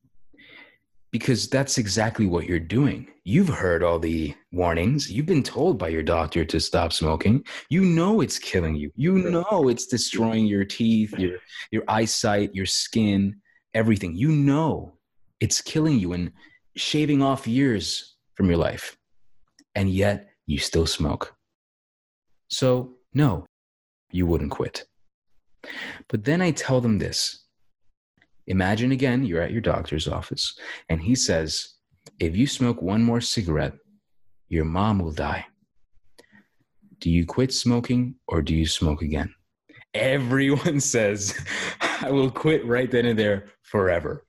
because 1.11 1.47
that's 1.49 1.77
exactly 1.77 2.25
what 2.27 2.45
you're 2.45 2.59
doing. 2.59 3.07
You've 3.23 3.49
heard 3.49 3.83
all 3.83 3.99
the 3.99 4.35
warnings. 4.51 5.11
You've 5.11 5.25
been 5.25 5.43
told 5.43 5.77
by 5.77 5.89
your 5.89 6.03
doctor 6.03 6.45
to 6.45 6.59
stop 6.59 6.93
smoking. 6.93 7.43
You 7.69 7.81
know 7.81 8.21
it's 8.21 8.39
killing 8.39 8.75
you. 8.75 8.91
You 8.95 9.13
know 9.13 9.69
it's 9.69 9.87
destroying 9.87 10.45
your 10.45 10.65
teeth, 10.65 11.17
your 11.17 11.39
your 11.71 11.83
eyesight, 11.87 12.55
your 12.55 12.65
skin, 12.65 13.41
everything. 13.73 14.15
You 14.15 14.29
know 14.29 14.96
it's 15.39 15.61
killing 15.61 15.99
you 15.99 16.13
and 16.13 16.31
shaving 16.75 17.21
off 17.21 17.47
years 17.47 18.15
from 18.35 18.47
your 18.47 18.57
life. 18.57 18.97
And 19.75 19.89
yet 19.89 20.29
you 20.45 20.57
still 20.59 20.85
smoke. 20.85 21.35
So, 22.49 22.95
no, 23.13 23.45
you 24.11 24.25
wouldn't 24.25 24.51
quit. 24.51 24.85
But 26.07 26.23
then 26.23 26.41
I 26.41 26.51
tell 26.51 26.81
them 26.81 26.97
this 26.97 27.43
Imagine 28.47 28.93
again, 28.93 29.25
you're 29.25 29.41
at 29.41 29.51
your 29.51 29.61
doctor's 29.61 30.07
office, 30.07 30.57
and 30.87 31.01
he 31.01 31.15
says, 31.15 31.75
If 32.19 32.37
you 32.37 32.47
smoke 32.47 32.81
one 32.81 33.03
more 33.03 33.19
cigarette, 33.19 33.73
your 34.47 34.63
mom 34.63 34.99
will 34.99 35.11
die. 35.11 35.45
Do 36.99 37.11
you 37.11 37.25
quit 37.25 37.53
smoking 37.53 38.15
or 38.27 38.41
do 38.41 38.55
you 38.55 38.65
smoke 38.65 39.01
again? 39.01 39.33
Everyone 39.93 40.79
says, 40.93 41.37
I 42.01 42.09
will 42.09 42.31
quit 42.31 42.65
right 42.65 42.89
then 42.89 43.05
and 43.05 43.19
there 43.19 43.47
forever. 43.61 44.23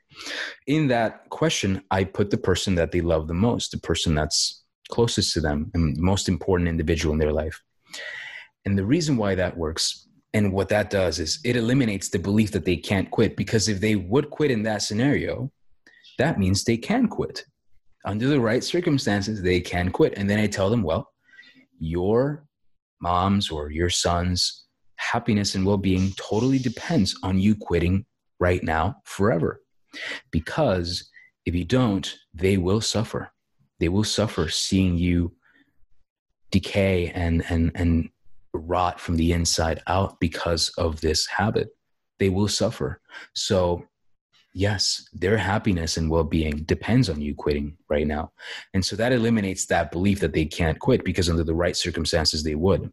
In 0.67 0.89
that 0.89 1.29
question, 1.31 1.83
I 1.91 2.05
put 2.05 2.31
the 2.31 2.39
person 2.39 2.75
that 2.77 2.93
they 2.93 3.01
love 3.01 3.29
the 3.29 3.35
most, 3.35 3.71
the 3.71 3.79
person 3.79 4.15
that's 4.15 4.65
closest 4.91 5.35
to 5.35 5.41
them 5.41 5.71
and 5.75 5.97
the 5.97 6.03
most 6.03 6.29
important 6.29 6.69
individual 6.69 7.13
in 7.13 7.19
their 7.19 7.33
life. 7.33 7.61
And 8.65 8.77
the 8.77 8.85
reason 8.85 9.17
why 9.17 9.35
that 9.35 9.57
works 9.57 10.09
and 10.35 10.53
what 10.53 10.69
that 10.69 10.91
does 10.91 11.19
is 11.19 11.41
it 11.45 11.57
eliminates 11.57 12.09
the 12.09 12.19
belief 12.19 12.53
that 12.53 12.65
they 12.65 12.77
can't 12.77 13.11
quit 13.11 13.37
because 13.37 13.69
if 13.69 13.81
they 13.81 13.97
would 13.97 14.31
quit 14.31 14.51
in 14.51 14.63
that 14.65 14.83
scenario, 14.83 15.51
that 16.19 16.39
means 16.39 16.65
they 16.65 16.77
can 16.77 17.09
quit. 17.09 17.45
Under 18.05 18.29
the 18.29 18.41
right 18.41 18.63
circumstances, 18.63 19.43
they 19.43 19.61
can 19.61 19.91
quit. 19.91 20.15
And 20.17 20.29
then 20.29 20.39
I 20.39 20.47
tell 20.47 20.71
them, 20.71 20.83
well, 20.83 21.13
your 21.79 22.45
mom's 23.01 23.51
or 23.51 23.71
your 23.71 23.91
son's 23.91 24.67
happiness 24.97 25.55
and 25.55 25.65
well 25.65 25.77
being 25.77 26.13
totally 26.17 26.59
depends 26.59 27.19
on 27.23 27.39
you 27.39 27.55
quitting 27.55 28.05
right 28.39 28.63
now 28.63 28.97
forever. 29.05 29.63
Because 30.31 31.09
if 31.45 31.55
you 31.55 31.65
don't, 31.65 32.15
they 32.35 32.57
will 32.57 32.81
suffer. 32.81 33.33
They 33.81 33.89
will 33.89 34.05
suffer 34.05 34.49
seeing 34.49 34.97
you 34.97 35.33
decay 36.51 37.11
and, 37.11 37.45
and, 37.49 37.71
and 37.75 38.11
rot 38.53 39.01
from 39.01 39.17
the 39.17 39.33
inside 39.33 39.83
out 39.87 40.19
because 40.21 40.71
of 40.79 41.01
this 41.01 41.27
habit. 41.27 41.69
They 42.19 42.31
will 42.31 42.49
suffer. 42.49 43.01
So, 43.35 43.85
yes, 44.53 45.09
their 45.13 45.39
happiness 45.39 45.97
and 45.97 46.11
well 46.11 46.25
being 46.25 46.65
depends 46.65 47.09
on 47.09 47.21
you 47.21 47.35
quitting 47.35 47.77
right 47.89 48.07
now. 48.07 48.33
And 48.75 48.85
so 48.85 48.97
that 48.97 49.13
eliminates 49.13 49.67
that 49.67 49.93
belief 49.93 50.21
that 50.21 50.33
they 50.33 50.45
can't 50.45 50.79
quit 50.79 51.05
because 51.05 51.31
under 51.31 51.45
the 51.45 51.55
right 51.55 51.77
circumstances, 51.77 52.43
they 52.43 52.57
would. 52.57 52.93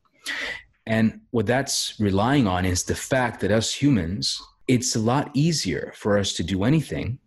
And 0.86 1.22
what 1.32 1.48
that's 1.48 1.96
relying 2.00 2.48
on 2.48 2.66
is 2.66 2.84
the 2.84 2.96
fact 2.96 3.40
that 3.42 3.52
us 3.52 3.74
humans, 3.74 4.40
it's 4.68 4.96
a 4.96 5.00
lot 5.00 5.30
easier 5.34 5.94
for 5.96 6.18
us 6.18 6.34
to 6.34 6.44
do 6.44 6.64
anything 6.64 7.20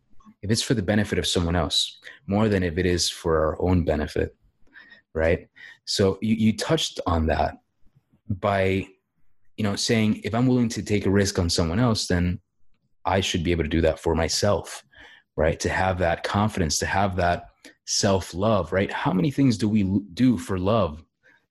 if 0.42 0.50
it's 0.50 0.62
for 0.62 0.74
the 0.74 0.82
benefit 0.82 1.18
of 1.18 1.26
someone 1.26 1.56
else 1.56 1.98
more 2.26 2.48
than 2.48 2.62
if 2.62 2.78
it 2.78 2.86
is 2.86 3.08
for 3.08 3.38
our 3.38 3.62
own 3.62 3.84
benefit. 3.84 4.36
Right. 5.14 5.48
So 5.84 6.18
you, 6.20 6.34
you 6.34 6.56
touched 6.56 7.00
on 7.06 7.26
that 7.26 7.58
by 8.28 8.86
you 9.56 9.64
know 9.64 9.76
saying 9.76 10.20
if 10.24 10.34
i'm 10.34 10.46
willing 10.46 10.68
to 10.68 10.82
take 10.82 11.06
a 11.06 11.10
risk 11.10 11.38
on 11.38 11.50
someone 11.50 11.78
else 11.78 12.06
then 12.06 12.38
i 13.04 13.20
should 13.20 13.42
be 13.42 13.50
able 13.50 13.64
to 13.64 13.68
do 13.68 13.80
that 13.80 13.98
for 13.98 14.14
myself 14.14 14.84
right 15.36 15.58
to 15.60 15.68
have 15.68 15.98
that 15.98 16.22
confidence 16.22 16.78
to 16.78 16.86
have 16.86 17.16
that 17.16 17.46
self 17.86 18.34
love 18.34 18.72
right 18.72 18.92
how 18.92 19.12
many 19.12 19.30
things 19.30 19.58
do 19.58 19.68
we 19.68 19.82
do 20.14 20.38
for 20.38 20.58
love 20.58 21.02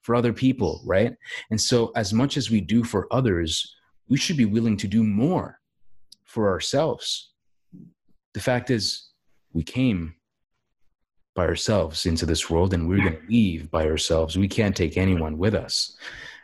for 0.01 0.15
other 0.15 0.33
people 0.33 0.81
right 0.85 1.13
and 1.51 1.59
so 1.59 1.91
as 1.95 2.13
much 2.13 2.37
as 2.37 2.49
we 2.49 2.61
do 2.61 2.83
for 2.83 3.07
others 3.11 3.75
we 4.07 4.17
should 4.17 4.37
be 4.37 4.45
willing 4.45 4.77
to 4.77 4.87
do 4.87 5.03
more 5.03 5.59
for 6.37 6.49
ourselves 6.49 7.31
the 8.35 8.39
fact 8.39 8.69
is 8.69 9.09
we 9.53 9.63
came 9.63 10.13
by 11.35 11.45
ourselves 11.45 12.05
into 12.05 12.25
this 12.25 12.49
world 12.49 12.73
and 12.73 12.87
we're 12.87 12.97
going 12.97 13.19
to 13.21 13.27
leave 13.27 13.71
by 13.71 13.87
ourselves 13.87 14.37
we 14.37 14.47
can't 14.47 14.75
take 14.75 14.97
anyone 14.97 15.37
with 15.37 15.55
us 15.55 15.97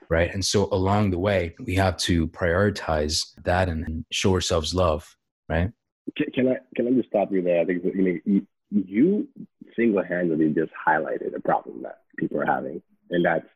right? 0.09 0.33
And 0.33 0.45
so 0.45 0.69
along 0.71 1.09
the 1.09 1.19
way, 1.19 1.55
we 1.59 1.75
have 1.75 1.97
to 2.09 2.27
prioritize 2.27 3.33
that 3.43 3.67
and 3.67 4.05
show 4.11 4.33
ourselves 4.33 4.73
love, 4.75 5.03
right? 5.49 5.71
Can, 6.15 6.49
I 6.49 6.57
can 6.75 6.87
I 6.87 6.91
just 6.91 7.09
stop 7.09 7.31
you 7.31 7.41
there? 7.41 7.61
I 7.61 7.65
think 7.65 7.83
you 7.83 8.01
know, 8.03 8.19
you, 8.25 8.47
you 8.69 9.27
single-handedly 9.75 10.49
just 10.53 10.71
highlighted 10.87 11.35
a 11.35 11.39
problem 11.39 11.81
that 11.83 12.01
people 12.17 12.39
are 12.39 12.45
having, 12.45 12.81
and 13.09 13.25
that's 13.25 13.47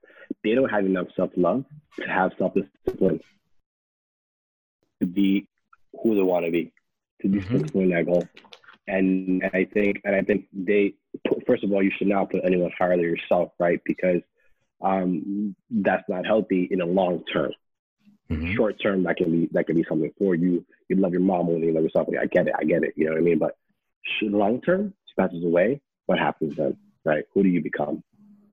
they 0.43 0.55
don't 0.55 0.69
have 0.69 0.85
enough 0.85 1.07
self-love 1.15 1.65
to 1.99 2.07
have 2.07 2.31
self-discipline 2.38 3.19
to 5.01 5.05
be 5.05 5.47
who 6.02 6.15
they 6.15 6.22
want 6.22 6.45
to 6.45 6.52
be, 6.52 6.72
to 7.22 7.28
be 7.28 7.40
mm-hmm. 7.40 7.57
successful 7.57 7.82
in 7.82 7.90
that 7.90 8.06
goal. 8.06 8.28
And 8.88 9.44
I 9.53 9.65
think, 9.65 10.02
and 10.06 10.15
I 10.15 10.22
think 10.22 10.48
they, 10.53 10.94
first 11.45 11.64
of 11.64 11.72
all, 11.72 11.84
you 11.84 11.91
should 11.98 12.07
not 12.07 12.32
put 12.32 12.45
anyone 12.45 12.72
higher 12.78 12.95
than 12.95 13.02
yourself, 13.02 13.52
right? 13.60 13.82
Because 13.86 14.22
um, 14.82 15.56
that's 15.69 16.07
not 16.07 16.26
healthy 16.26 16.68
in 16.72 16.80
the 16.80 16.86
long 16.86 17.24
term. 17.32 17.52
Mm-hmm. 18.32 18.53
Short 18.56 18.82
term, 18.82 19.03
that 19.03 19.18
can 19.18 19.32
be 19.32 19.49
that 19.53 19.68
can 19.68 19.76
be 19.76 19.86
something 19.88 20.11
for 20.18 20.36
you. 20.36 20.65
You 20.90 20.98
love 20.98 21.14
your 21.14 21.22
mom 21.22 21.45
more 21.45 21.56
than 21.56 21.64
you 21.64 21.74
love 21.74 21.84
yourself. 21.84 22.07
I 22.19 22.26
get 22.26 22.48
it, 22.48 22.53
I 22.57 22.65
get 22.65 22.84
it. 22.84 22.94
You 22.98 23.06
know 23.06 23.11
what 23.11 23.19
I 23.19 23.24
mean? 23.24 23.40
But 23.40 23.56
long 24.22 24.61
term, 24.61 24.94
she 25.06 25.14
passes 25.22 25.44
away. 25.44 25.82
What 26.07 26.19
happens 26.19 26.56
then? 26.57 26.78
Right? 27.06 27.24
Who 27.34 27.44
do 27.44 27.49
you 27.49 27.61
become? 27.61 28.03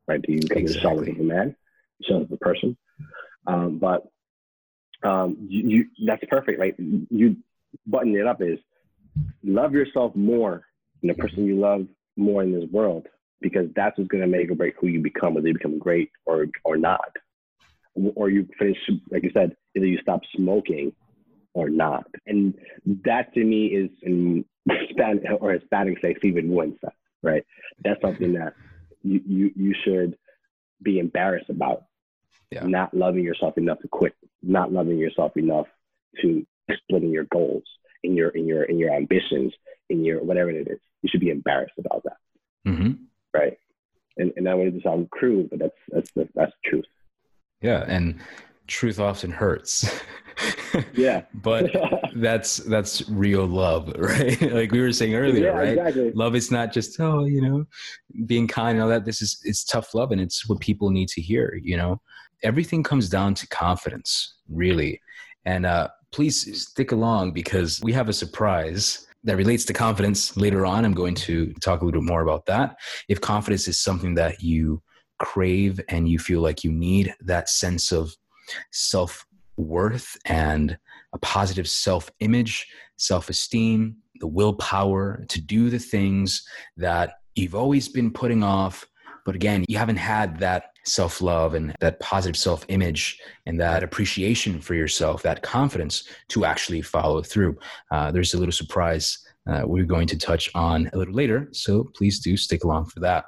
Right? 0.06 0.22
Do 0.22 0.32
you 0.32 0.40
become 0.40 0.58
exactly. 0.58 0.78
a 0.78 0.82
shell 0.82 1.00
of 1.00 1.08
a 1.08 1.22
man, 1.22 1.56
of 2.08 2.30
a 2.30 2.36
person? 2.36 2.76
Um, 3.46 3.78
but 3.78 4.06
um, 5.04 5.36
you, 5.48 5.68
you, 5.68 6.06
that's 6.06 6.24
perfect, 6.28 6.58
right? 6.58 6.74
You 6.78 7.36
button 7.86 8.14
it 8.14 8.26
up 8.26 8.40
is 8.40 8.58
love 9.42 9.72
yourself 9.72 10.14
more 10.14 10.66
than 11.00 11.08
the 11.08 11.14
person 11.14 11.44
you 11.44 11.56
love 11.58 11.86
more 12.16 12.42
in 12.42 12.52
this 12.52 12.68
world 12.70 13.06
because 13.40 13.68
that's 13.76 13.98
what's 13.98 14.08
going 14.08 14.22
to 14.22 14.26
make 14.26 14.50
or 14.50 14.54
break 14.54 14.74
who 14.80 14.86
you 14.86 15.02
become, 15.02 15.34
whether 15.34 15.48
you 15.48 15.54
become 15.54 15.78
great 15.78 16.10
or 16.24 16.46
or 16.64 16.76
not, 16.76 17.12
or 17.94 18.30
you 18.30 18.48
finish 18.58 18.78
like 19.10 19.22
you 19.22 19.30
said, 19.34 19.54
either 19.76 19.86
you 19.86 19.98
stop 20.00 20.20
smoking 20.34 20.92
or 21.52 21.68
not, 21.68 22.06
and 22.26 22.54
that 23.04 23.32
to 23.34 23.44
me 23.44 23.66
is 23.66 23.90
in 24.02 24.44
Spanish 24.90 25.24
or 25.40 25.52
Hispanic 25.52 25.98
say 26.02 26.14
sinvergüenza, 26.14 26.90
right? 27.22 27.44
That's 27.84 28.00
something 28.00 28.32
that 28.34 28.54
you 29.02 29.20
you 29.26 29.50
you 29.54 29.74
should 29.84 30.16
be 30.82 30.98
embarrassed 30.98 31.50
about. 31.50 31.84
Yeah. 32.50 32.64
Not 32.66 32.94
loving 32.94 33.24
yourself 33.24 33.58
enough 33.58 33.80
to 33.80 33.88
quit, 33.88 34.14
not 34.42 34.72
loving 34.72 34.98
yourself 34.98 35.36
enough 35.36 35.66
to 36.22 36.46
splitting 36.72 37.10
your 37.10 37.24
goals 37.24 37.64
in 38.02 38.14
your 38.14 38.28
in 38.30 38.46
your 38.46 38.62
in 38.64 38.78
your 38.78 38.92
ambitions 38.92 39.52
in 39.90 40.04
your 40.04 40.22
whatever 40.22 40.50
it 40.50 40.68
is. 40.68 40.78
You 41.02 41.08
should 41.10 41.20
be 41.20 41.30
embarrassed 41.30 41.74
about 41.78 42.02
that. 42.04 42.16
Mm-hmm 42.66 43.04
right? 43.34 43.58
And 44.16 44.32
and 44.36 44.48
I 44.48 44.54
wanted 44.54 44.74
to 44.74 44.80
sound 44.80 45.10
crude, 45.10 45.50
but 45.50 45.58
that's 45.58 45.78
that's 45.88 46.10
the 46.12 46.28
that's 46.34 46.52
the 46.62 46.70
truth. 46.70 46.86
Yeah, 47.60 47.84
and 47.86 48.20
truth 48.66 48.98
often 48.98 49.30
hurts. 49.30 50.00
yeah, 50.94 51.22
but 51.34 51.70
that's 52.16 52.58
that's 52.58 53.08
real 53.08 53.46
love, 53.46 53.92
right? 53.98 54.40
like 54.52 54.72
we 54.72 54.80
were 54.80 54.92
saying 54.92 55.14
earlier, 55.14 55.46
yeah, 55.46 55.58
right? 55.58 55.78
Exactly. 55.78 56.12
Love 56.12 56.34
is 56.34 56.50
not 56.50 56.72
just 56.72 56.98
oh, 57.00 57.24
you 57.24 57.40
know, 57.40 57.64
being 58.26 58.48
kind 58.48 58.76
and 58.76 58.82
all 58.82 58.88
that. 58.88 59.04
This 59.04 59.22
is 59.22 59.40
it's 59.44 59.64
tough 59.64 59.94
love, 59.94 60.12
and 60.12 60.20
it's 60.20 60.48
what 60.48 60.60
people 60.60 60.90
need 60.90 61.08
to 61.08 61.20
hear. 61.20 61.58
You 61.62 61.76
know, 61.76 62.00
everything 62.42 62.82
comes 62.82 63.08
down 63.08 63.34
to 63.34 63.48
confidence, 63.48 64.36
really. 64.48 65.00
And 65.46 65.66
uh, 65.66 65.88
please 66.12 66.62
stick 66.62 66.92
along 66.92 67.32
because 67.32 67.80
we 67.82 67.92
have 67.92 68.08
a 68.08 68.12
surprise 68.12 69.06
that 69.24 69.36
relates 69.36 69.64
to 69.64 69.72
confidence 69.72 70.36
later 70.36 70.66
on. 70.66 70.84
I'm 70.84 70.94
going 70.94 71.14
to 71.16 71.52
talk 71.54 71.80
a 71.80 71.84
little 71.84 72.00
bit 72.00 72.08
more 72.08 72.22
about 72.22 72.46
that. 72.46 72.76
If 73.08 73.20
confidence 73.20 73.68
is 73.68 73.80
something 73.80 74.14
that 74.14 74.42
you 74.42 74.82
crave 75.18 75.80
and 75.88 76.08
you 76.08 76.18
feel 76.18 76.40
like 76.40 76.64
you 76.64 76.72
need 76.72 77.14
that 77.20 77.48
sense 77.48 77.90
of 77.92 78.14
self 78.70 79.26
worth 79.56 80.16
and 80.24 80.76
a 81.12 81.18
positive 81.18 81.68
self 81.68 82.10
image, 82.20 82.66
self 82.96 83.28
esteem, 83.28 83.96
the 84.20 84.26
willpower 84.26 85.24
to 85.28 85.40
do 85.40 85.70
the 85.70 85.78
things 85.78 86.46
that 86.76 87.20
you've 87.34 87.54
always 87.54 87.88
been 87.88 88.10
putting 88.10 88.42
off. 88.42 88.86
But 89.24 89.34
again, 89.34 89.64
you 89.68 89.78
haven't 89.78 89.96
had 89.96 90.38
that 90.40 90.70
self 90.84 91.22
love 91.22 91.54
and 91.54 91.74
that 91.80 92.00
positive 92.00 92.36
self 92.36 92.64
image 92.68 93.18
and 93.46 93.58
that 93.60 93.82
appreciation 93.82 94.60
for 94.60 94.74
yourself, 94.74 95.22
that 95.22 95.42
confidence 95.42 96.04
to 96.28 96.44
actually 96.44 96.82
follow 96.82 97.22
through. 97.22 97.56
Uh, 97.90 98.10
there's 98.10 98.34
a 98.34 98.38
little 98.38 98.52
surprise 98.52 99.18
uh, 99.46 99.62
we're 99.66 99.84
going 99.84 100.06
to 100.06 100.16
touch 100.16 100.50
on 100.54 100.88
a 100.92 100.96
little 100.96 101.14
later. 101.14 101.48
So 101.52 101.84
please 101.94 102.20
do 102.20 102.36
stick 102.36 102.64
along 102.64 102.86
for 102.86 103.00
that. 103.00 103.26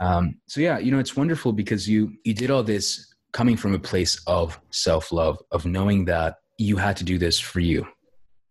Um, 0.00 0.36
so 0.46 0.60
yeah, 0.60 0.78
you 0.78 0.90
know, 0.90 0.98
it's 0.98 1.16
wonderful 1.16 1.52
because 1.52 1.88
you 1.88 2.12
you 2.24 2.34
did 2.34 2.50
all 2.50 2.62
this 2.62 3.11
coming 3.32 3.56
from 3.56 3.74
a 3.74 3.78
place 3.78 4.20
of 4.26 4.60
self 4.70 5.12
love, 5.12 5.38
of 5.50 5.64
knowing 5.66 6.04
that 6.06 6.36
you 6.58 6.76
had 6.76 6.96
to 6.98 7.04
do 7.04 7.18
this 7.18 7.38
for 7.38 7.60
you. 7.60 7.86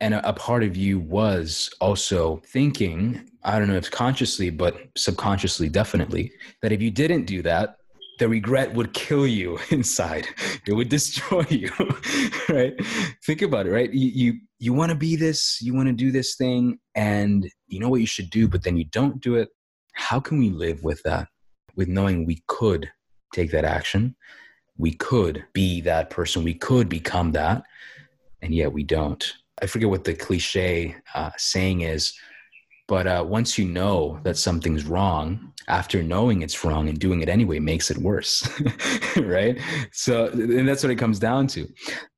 and 0.02 0.16
a, 0.16 0.30
a 0.30 0.34
part 0.34 0.64
of 0.64 0.76
you 0.76 1.00
was 1.00 1.70
also 1.80 2.42
thinking, 2.48 3.30
I 3.44 3.60
don't 3.60 3.68
know 3.68 3.76
if 3.76 3.90
consciously, 3.92 4.50
but 4.50 4.76
subconsciously, 4.98 5.70
definitely, 5.70 6.32
that 6.62 6.72
if 6.72 6.82
you 6.82 6.92
didn't 6.92 7.26
do 7.26 7.42
that, 7.44 7.76
the 8.20 8.28
regret 8.28 8.74
would 8.74 8.94
kill 8.94 9.26
you 9.26 9.60
inside. 9.70 10.28
It 10.68 10.74
would 10.74 10.90
destroy 10.90 11.46
you, 11.50 11.72
right? 12.50 12.74
Think 13.26 13.42
about 13.42 13.68
it, 13.68 13.72
right? 13.72 13.92
You 13.94 14.10
you, 14.14 14.40
you 14.60 14.74
want 14.74 14.90
to 14.92 14.96
be 14.98 15.16
this, 15.16 15.60
you 15.62 15.74
want 15.74 15.88
to 15.88 15.94
do 15.94 16.12
this 16.12 16.36
thing, 16.36 16.80
and 16.96 17.50
you 17.68 17.80
know 17.80 17.90
what 17.90 18.02
you 18.02 18.08
should 18.08 18.30
do, 18.30 18.48
but 18.48 18.64
then 18.64 18.78
you 18.78 18.86
don't 18.86 19.22
do 19.22 19.36
it. 19.36 19.50
How 19.94 20.20
can 20.20 20.40
we 20.40 20.50
live 20.50 20.84
with 20.84 21.02
that? 21.04 21.28
With 21.76 21.88
knowing 21.88 22.26
we 22.26 22.44
could 22.48 22.92
take 23.34 23.52
that 23.52 23.66
action, 23.66 24.16
we 24.78 24.94
could 24.94 25.46
be 25.54 25.82
that 25.82 26.10
person, 26.10 26.44
we 26.44 26.54
could 26.54 26.90
become 26.90 27.32
that, 27.34 27.64
and 28.42 28.54
yet 28.54 28.74
we 28.74 28.84
don't. 28.84 29.34
I 29.62 29.68
forget 29.68 29.90
what 29.90 30.04
the 30.04 30.14
cliche 30.14 30.96
uh, 31.14 31.32
saying 31.38 31.82
is, 31.82 32.14
but 32.88 33.08
uh, 33.08 33.24
once 33.28 33.58
you 33.58 33.66
know 33.66 34.20
that 34.24 34.38
something's 34.38 34.86
wrong, 34.86 35.54
after 35.68 36.04
knowing 36.04 36.42
it's 36.42 36.66
wrong 36.66 36.90
and 36.90 37.00
doing 37.00 37.22
it 37.22 37.30
anyway 37.30 37.60
makes 37.60 37.90
it 37.90 37.98
worse, 37.98 38.48
right? 39.18 39.58
So, 39.94 40.28
and 40.28 40.68
that's 40.68 40.84
what 40.84 40.92
it 40.92 40.98
comes 40.98 41.20
down 41.20 41.48
to, 41.48 41.68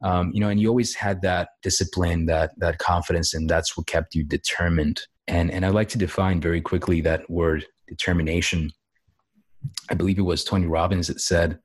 um, 0.02 0.32
you 0.34 0.40
know. 0.40 0.50
And 0.50 0.60
you 0.60 0.70
always 0.70 0.96
had 0.96 1.22
that 1.22 1.50
discipline, 1.62 2.26
that 2.26 2.52
that 2.58 2.80
confidence, 2.80 3.34
and 3.34 3.50
that's 3.50 3.78
what 3.78 3.88
kept 3.88 4.16
you 4.16 4.24
determined. 4.24 5.02
And 5.28 5.52
and 5.52 5.66
I 5.66 5.70
like 5.70 5.90
to 5.90 5.98
define 5.98 6.42
very 6.42 6.62
quickly 6.62 7.02
that 7.02 7.30
word 7.30 7.66
determination. 7.88 8.72
I 9.90 9.94
believe 9.94 10.18
it 10.18 10.24
was 10.24 10.44
Tony 10.44 10.66
Robbins 10.66 11.08
that 11.08 11.22
said, 11.22 11.60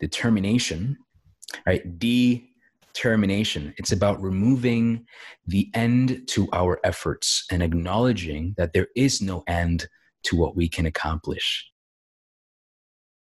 "Determination, 0.00 0.96
right? 1.66 1.98
Determination. 1.98 3.74
It's 3.76 3.92
about 3.92 4.22
removing 4.22 5.06
the 5.46 5.70
end 5.74 6.28
to 6.28 6.48
our 6.52 6.80
efforts 6.84 7.44
and 7.50 7.62
acknowledging 7.62 8.54
that 8.56 8.72
there 8.72 8.88
is 8.96 9.20
no 9.20 9.44
end 9.46 9.86
to 10.24 10.36
what 10.36 10.56
we 10.56 10.68
can 10.68 10.86
accomplish. 10.86 11.70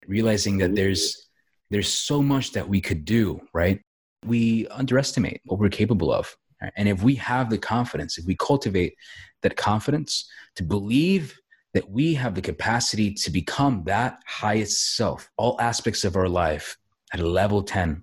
Realizing 0.07 0.57
that 0.59 0.75
there's 0.75 1.29
there's 1.71 1.91
so 1.91 2.21
much 2.21 2.51
that 2.51 2.69
we 2.69 2.79
could 2.79 3.05
do, 3.05 3.41
right? 3.53 3.81
We 4.25 4.67
underestimate 4.67 5.41
what 5.45 5.59
we're 5.59 5.69
capable 5.69 6.11
of. 6.11 6.35
Right? 6.61 6.71
And 6.77 6.87
if 6.87 7.03
we 7.03 7.15
have 7.15 7.49
the 7.49 7.57
confidence, 7.57 8.17
if 8.17 8.25
we 8.25 8.35
cultivate 8.35 8.93
that 9.41 9.57
confidence 9.57 10.29
to 10.55 10.63
believe 10.63 11.35
that 11.75 11.91
we 11.91 12.13
have 12.13 12.33
the 12.33 12.41
capacity 12.41 13.13
to 13.13 13.29
become 13.29 13.83
that 13.83 14.23
highest 14.25 14.95
self, 14.95 15.29
all 15.35 15.59
aspects 15.59 16.05
of 16.05 16.15
our 16.15 16.29
life 16.29 16.77
at 17.13 17.19
a 17.19 17.27
level 17.27 17.61
10, 17.61 18.01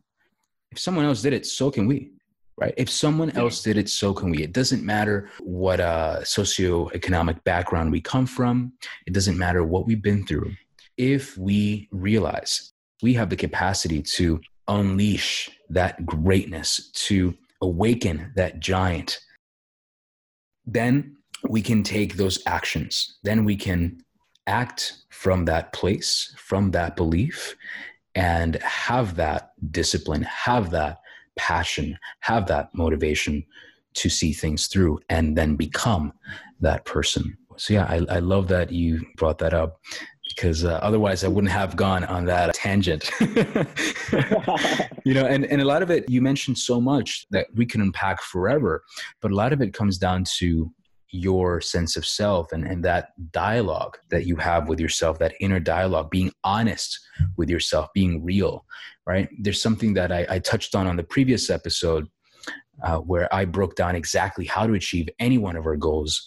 if 0.71 0.79
someone 0.79 1.07
else 1.07 1.23
did 1.23 1.33
it, 1.33 1.47
so 1.47 1.71
can 1.71 1.87
we. 1.87 2.13
Right. 2.59 2.75
If 2.77 2.91
someone 2.91 3.31
else 3.31 3.63
did 3.63 3.79
it, 3.79 3.89
so 3.89 4.13
can 4.13 4.31
we. 4.31 4.43
It 4.43 4.53
doesn't 4.53 4.85
matter 4.85 5.31
what 5.41 5.81
uh, 5.81 6.21
socioeconomic 6.21 7.43
background 7.45 7.91
we 7.91 8.03
come 8.03 8.27
from. 8.27 8.75
It 9.07 9.15
doesn't 9.15 9.39
matter 9.39 9.65
what 9.65 9.87
we've 9.87 10.03
been 10.03 10.27
through. 10.27 10.53
If 10.99 11.39
we 11.39 11.89
realize 11.91 12.75
we 13.03 13.15
have 13.15 13.31
the 13.31 13.37
capacity 13.37 14.03
to 14.03 14.39
unleash 14.69 15.51
that 15.71 16.05
greatness, 16.05 16.91
to 17.07 17.35
awaken 17.63 18.33
that 18.37 18.61
giant, 18.61 19.19
then 20.67 21.17
we 21.49 21.63
can 21.63 21.83
take 21.83 22.17
those 22.17 22.43
actions. 22.47 23.19
Then 23.23 23.45
we 23.45 23.57
can 23.57 24.03
act 24.47 24.99
from 25.11 25.45
that 25.47 25.73
place, 25.73 26.35
from 26.37 26.71
that 26.73 26.97
belief, 26.97 27.57
and 28.15 28.57
have 28.57 29.17
that 29.17 29.53
discipline, 29.71 30.23
have 30.23 30.71
that 30.71 31.01
passion, 31.37 31.99
have 32.21 32.47
that 32.47 32.75
motivation 32.75 33.45
to 33.95 34.09
see 34.09 34.33
things 34.33 34.67
through 34.67 34.99
and 35.09 35.37
then 35.37 35.57
become 35.57 36.13
that 36.61 36.85
person. 36.85 37.37
So, 37.57 37.75
yeah, 37.75 37.85
I, 37.85 38.17
I 38.17 38.19
love 38.19 38.49
that 38.49 38.73
you 38.73 39.05
brought 39.17 39.39
that 39.39 39.53
up 39.53 39.81
because 40.29 40.65
uh, 40.65 40.79
otherwise 40.83 41.25
I 41.25 41.29
wouldn't 41.29 41.53
have 41.53 41.77
gone 41.77 42.05
on 42.05 42.25
that 42.25 42.55
tangent. 42.55 43.11
you 45.05 45.13
know, 45.15 45.27
and, 45.27 45.45
and 45.45 45.61
a 45.61 45.65
lot 45.65 45.83
of 45.83 45.91
it, 45.91 46.09
you 46.09 46.23
mentioned 46.23 46.59
so 46.59 46.81
much 46.81 47.27
that 47.31 47.49
we 47.55 47.67
can 47.67 47.81
unpack 47.81 48.23
forever, 48.23 48.83
but 49.21 49.31
a 49.31 49.35
lot 49.35 49.53
of 49.53 49.61
it 49.61 49.75
comes 49.75 49.99
down 49.99 50.25
to 50.39 50.73
your 51.13 51.61
sense 51.61 51.97
of 51.97 52.07
self 52.07 52.53
and, 52.53 52.67
and 52.67 52.85
that 52.85 53.11
dialogue 53.33 53.99
that 54.11 54.27
you 54.27 54.37
have 54.37 54.69
with 54.69 54.81
yourself, 54.81 55.19
that 55.19 55.35
inner 55.41 55.61
dialogue, 55.61 56.11
being 56.11 56.33
honest 56.43 56.99
with 57.37 57.51
yourself, 57.51 57.89
being 57.95 58.25
real, 58.25 58.65
right? 59.07 59.29
There's 59.39 59.63
something 59.63 59.95
that 59.95 60.11
I, 60.11 60.27
I 60.29 60.39
touched 60.39 60.75
on 60.75 60.87
on 60.87 60.97
the 60.97 61.03
previous 61.05 61.51
episode 61.51 62.09
uh, 62.83 62.99
where 62.99 63.33
I 63.33 63.45
broke 63.45 63.77
down 63.77 63.95
exactly 63.95 64.47
how 64.47 64.67
to 64.67 64.73
achieve 64.73 65.09
any 65.19 65.39
one 65.39 65.57
of 65.57 65.67
our 65.67 65.77
goals. 65.77 66.27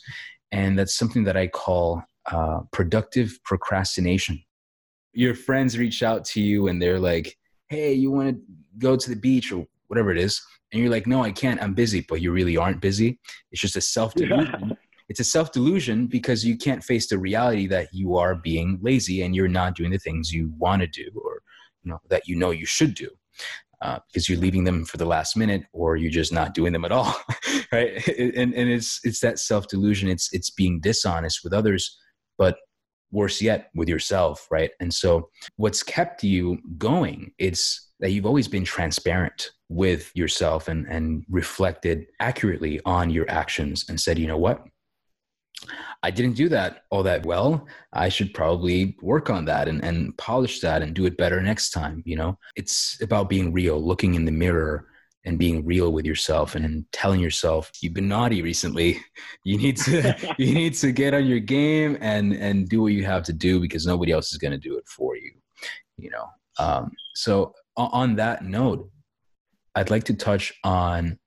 And 0.52 0.78
that's 0.78 0.96
something 0.96 1.24
that 1.24 1.36
I 1.36 1.48
call 1.48 2.04
uh, 2.32 2.60
productive 2.72 3.38
procrastination. 3.44 4.42
Your 5.14 5.34
friends 5.34 5.78
reach 5.78 6.04
out 6.04 6.26
to 6.26 6.42
you 6.42 6.68
and 6.68 6.82
they're 6.82 7.00
like, 7.00 7.36
hey, 7.70 7.94
you 7.94 8.12
want 8.12 8.36
to 8.36 8.42
go 8.78 8.96
to 8.96 9.10
the 9.10 9.16
beach 9.16 9.52
or 9.52 9.66
whatever 9.88 10.12
it 10.12 10.18
is 10.18 10.42
and 10.72 10.82
you're 10.82 10.92
like 10.92 11.08
no 11.08 11.24
i 11.24 11.32
can't. 11.32 11.62
I'm 11.62 11.74
busy 11.74 12.06
but 12.08 12.22
you 12.22 12.32
really 12.32 12.58
aren't 12.58 12.82
busy. 12.82 13.20
It's 13.52 13.62
just 13.62 13.76
a 13.76 13.82
self 13.82 14.14
delusion 14.14 14.70
yeah. 14.70 14.76
it's 15.10 15.20
a 15.20 15.24
self 15.24 15.52
delusion 15.52 16.08
because 16.08 16.44
you 16.44 16.58
can't 16.58 16.84
face 16.84 17.08
the 17.08 17.18
reality 17.18 17.68
that 17.68 17.90
you 17.94 18.18
are 18.18 18.36
being 18.36 18.80
lazy 18.82 19.22
and 19.22 19.36
you're 19.36 19.48
not 19.48 19.76
doing 19.76 19.92
the 19.92 20.00
things 20.00 20.34
you 20.34 20.52
want 20.58 20.82
to 20.82 20.88
do 20.88 21.10
or 21.24 21.42
you 21.84 21.92
know 21.92 22.00
that 22.10 22.28
you 22.28 22.36
know 22.36 22.52
you 22.52 22.66
should 22.66 22.96
do 22.96 23.10
uh, 23.82 24.00
because 24.08 24.28
you're 24.28 24.40
leaving 24.40 24.64
them 24.64 24.86
for 24.86 24.98
the 24.98 25.06
last 25.06 25.36
minute 25.36 25.64
or 25.74 25.96
you're 25.96 26.12
just 26.12 26.34
not 26.34 26.54
doing 26.54 26.74
them 26.74 26.86
at 26.86 26.92
all 26.92 27.14
right? 27.72 28.08
And 28.08 28.54
and 28.54 28.70
it's 28.70 29.00
it's 29.04 29.20
that 29.20 29.40
self 29.40 29.68
delusion 29.68 30.10
it's 30.10 30.34
it's 30.34 30.50
being 30.50 30.80
dishonest 30.80 31.42
with 31.44 31.54
others 31.54 31.98
but 32.38 32.58
worse 33.12 33.42
yet 33.42 33.70
with 33.76 33.88
yourself 33.88 34.48
right 34.52 34.72
and 34.80 34.94
so 34.94 35.30
what's 35.58 35.84
kept 35.84 36.24
you 36.24 36.58
going 36.78 37.32
it's 37.38 37.86
that 38.00 38.12
you've 38.12 38.26
always 38.26 38.48
been 38.48 38.66
transparent 38.66 39.52
with 39.70 40.12
yourself 40.16 40.68
and, 40.68 40.86
and 40.88 41.26
reflected 41.30 42.08
accurately 42.20 42.82
on 42.86 43.10
your 43.10 43.30
actions 43.30 43.86
and 43.90 44.00
said, 44.00 44.20
you 44.20 44.28
know 44.28 44.38
what? 44.38 44.64
I 46.04 46.12
didn't 46.12 46.36
do 46.36 46.50
that 46.50 46.84
all 46.92 47.02
that 47.04 47.26
well. 47.26 47.66
I 47.94 48.10
should 48.10 48.34
probably 48.34 48.96
work 49.02 49.30
on 49.30 49.46
that 49.46 49.68
and, 49.68 49.84
and 49.84 50.16
polish 50.18 50.60
that 50.60 50.82
and 50.82 50.94
do 50.94 51.06
it 51.06 51.18
better 51.18 51.42
next 51.42 51.72
time. 51.72 52.04
You 52.06 52.18
know, 52.18 52.38
it's 52.56 53.02
about 53.02 53.30
being 53.30 53.54
real, 53.54 53.84
looking 53.84 54.14
in 54.16 54.26
the 54.26 54.32
mirror 54.32 54.88
and 55.26 55.40
being 55.40 55.66
real 55.66 55.92
with 55.92 56.06
yourself 56.06 56.56
and 56.56 56.86
telling 56.92 57.20
yourself 57.20 57.72
you've 57.82 57.94
been 57.94 58.08
naughty 58.08 58.42
recently. 58.42 59.00
You 59.44 59.58
need 59.58 59.78
to 59.78 60.16
you 60.38 60.54
need 60.54 60.74
to 60.76 60.92
get 60.92 61.14
on 61.14 61.26
your 61.26 61.40
game 61.40 61.98
and 62.02 62.34
and 62.34 62.68
do 62.70 62.82
what 62.82 62.94
you 62.94 63.06
have 63.06 63.24
to 63.24 63.34
do 63.34 63.60
because 63.60 63.86
nobody 63.86 64.12
else 64.12 64.32
is 64.32 64.38
going 64.38 64.52
to 64.52 64.58
do 64.58 64.78
it 64.78 64.88
for 64.88 65.16
you. 65.16 65.32
You 65.98 66.12
know. 66.12 66.28
Um, 66.58 66.92
so 67.16 67.54
on 67.78 68.16
that 68.16 68.46
note, 68.46 68.90
I'd 69.76 69.90
like 69.90 70.06
to 70.06 70.14
touch 70.14 70.54
on 70.64 71.20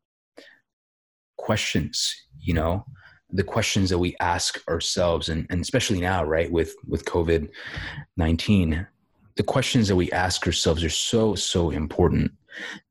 questions, 1.36 2.14
you 2.40 2.54
know, 2.54 2.84
the 3.30 3.42
questions 3.42 3.90
that 3.90 3.98
we 3.98 4.16
ask 4.20 4.58
ourselves 4.68 5.28
and, 5.28 5.46
and 5.50 5.60
especially 5.60 6.00
now, 6.00 6.24
right, 6.24 6.50
with 6.50 6.74
with 6.86 7.04
COVID 7.04 7.50
19, 8.16 8.86
the 9.36 9.42
questions 9.42 9.88
that 9.88 9.96
we 9.96 10.10
ask 10.12 10.46
ourselves 10.46 10.82
are 10.82 10.90
so, 10.90 11.34
so 11.34 11.70
important. 11.70 12.32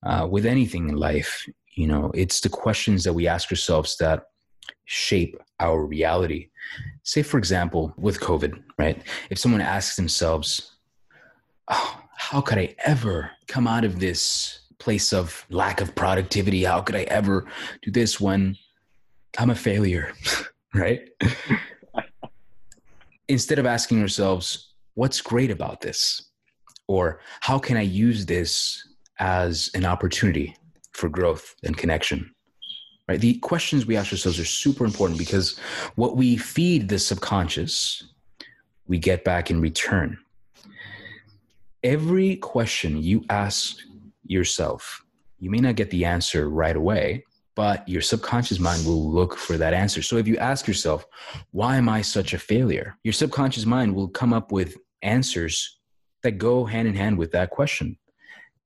Uh, 0.05 0.27
with 0.29 0.45
anything 0.45 0.89
in 0.89 0.95
life, 0.95 1.47
you 1.75 1.87
know, 1.87 2.11
it's 2.13 2.41
the 2.41 2.49
questions 2.49 3.03
that 3.03 3.13
we 3.13 3.27
ask 3.27 3.51
ourselves 3.51 3.97
that 3.97 4.23
shape 4.85 5.37
our 5.59 5.85
reality. 5.85 6.49
Say, 7.03 7.23
for 7.23 7.37
example, 7.37 7.93
with 7.97 8.19
COVID, 8.19 8.61
right? 8.77 9.01
If 9.29 9.37
someone 9.37 9.61
asks 9.61 9.95
themselves, 9.95 10.75
oh, 11.69 12.01
how 12.15 12.41
could 12.41 12.57
I 12.57 12.75
ever 12.85 13.31
come 13.47 13.67
out 13.67 13.85
of 13.85 13.99
this 13.99 14.59
place 14.79 15.13
of 15.13 15.45
lack 15.49 15.81
of 15.81 15.95
productivity. 15.95 16.63
How 16.63 16.81
could 16.81 16.95
I 16.95 17.03
ever 17.03 17.45
do 17.81 17.91
this 17.91 18.19
when 18.19 18.57
I'm 19.37 19.49
a 19.49 19.55
failure? 19.55 20.13
right? 20.73 21.09
Instead 23.27 23.59
of 23.59 23.65
asking 23.65 24.01
ourselves, 24.01 24.73
what's 24.93 25.21
great 25.21 25.51
about 25.51 25.81
this? 25.81 26.29
Or 26.87 27.19
how 27.41 27.59
can 27.59 27.75
I 27.75 27.81
use 27.81 28.25
this 28.25 28.81
as 29.19 29.69
an 29.73 29.85
opportunity 29.85 30.55
for 30.93 31.09
growth 31.09 31.55
and 31.63 31.77
connection? 31.77 32.33
Right? 33.07 33.21
The 33.21 33.35
questions 33.35 33.85
we 33.85 33.95
ask 33.95 34.11
ourselves 34.11 34.39
are 34.39 34.45
super 34.45 34.83
important 34.83 35.17
because 35.17 35.57
what 35.95 36.17
we 36.17 36.35
feed 36.35 36.89
the 36.89 36.99
subconscious, 36.99 38.03
we 38.85 38.97
get 38.97 39.23
back 39.23 39.49
in 39.49 39.61
return. 39.61 40.17
Every 41.83 42.35
question 42.37 43.01
you 43.01 43.23
ask 43.29 43.77
yourself. 44.23 45.03
You 45.39 45.49
may 45.49 45.59
not 45.59 45.75
get 45.75 45.89
the 45.89 46.03
answer 46.03 46.49
right 46.49 46.75
away, 46.75 47.23
but 47.55 47.87
your 47.87 48.01
subconscious 48.01 48.59
mind 48.59 48.85
will 48.85 49.09
look 49.11 49.35
for 49.35 49.57
that 49.57 49.73
answer. 49.73 50.01
So 50.01 50.17
if 50.17 50.27
you 50.27 50.37
ask 50.37 50.67
yourself, 50.67 51.05
why 51.51 51.77
am 51.77 51.89
I 51.89 52.01
such 52.01 52.33
a 52.33 52.39
failure? 52.39 52.97
Your 53.03 53.13
subconscious 53.13 53.65
mind 53.65 53.95
will 53.95 54.09
come 54.09 54.33
up 54.33 54.51
with 54.51 54.77
answers 55.01 55.79
that 56.23 56.33
go 56.33 56.65
hand 56.65 56.87
in 56.87 56.95
hand 56.95 57.17
with 57.17 57.31
that 57.31 57.49
question. 57.51 57.97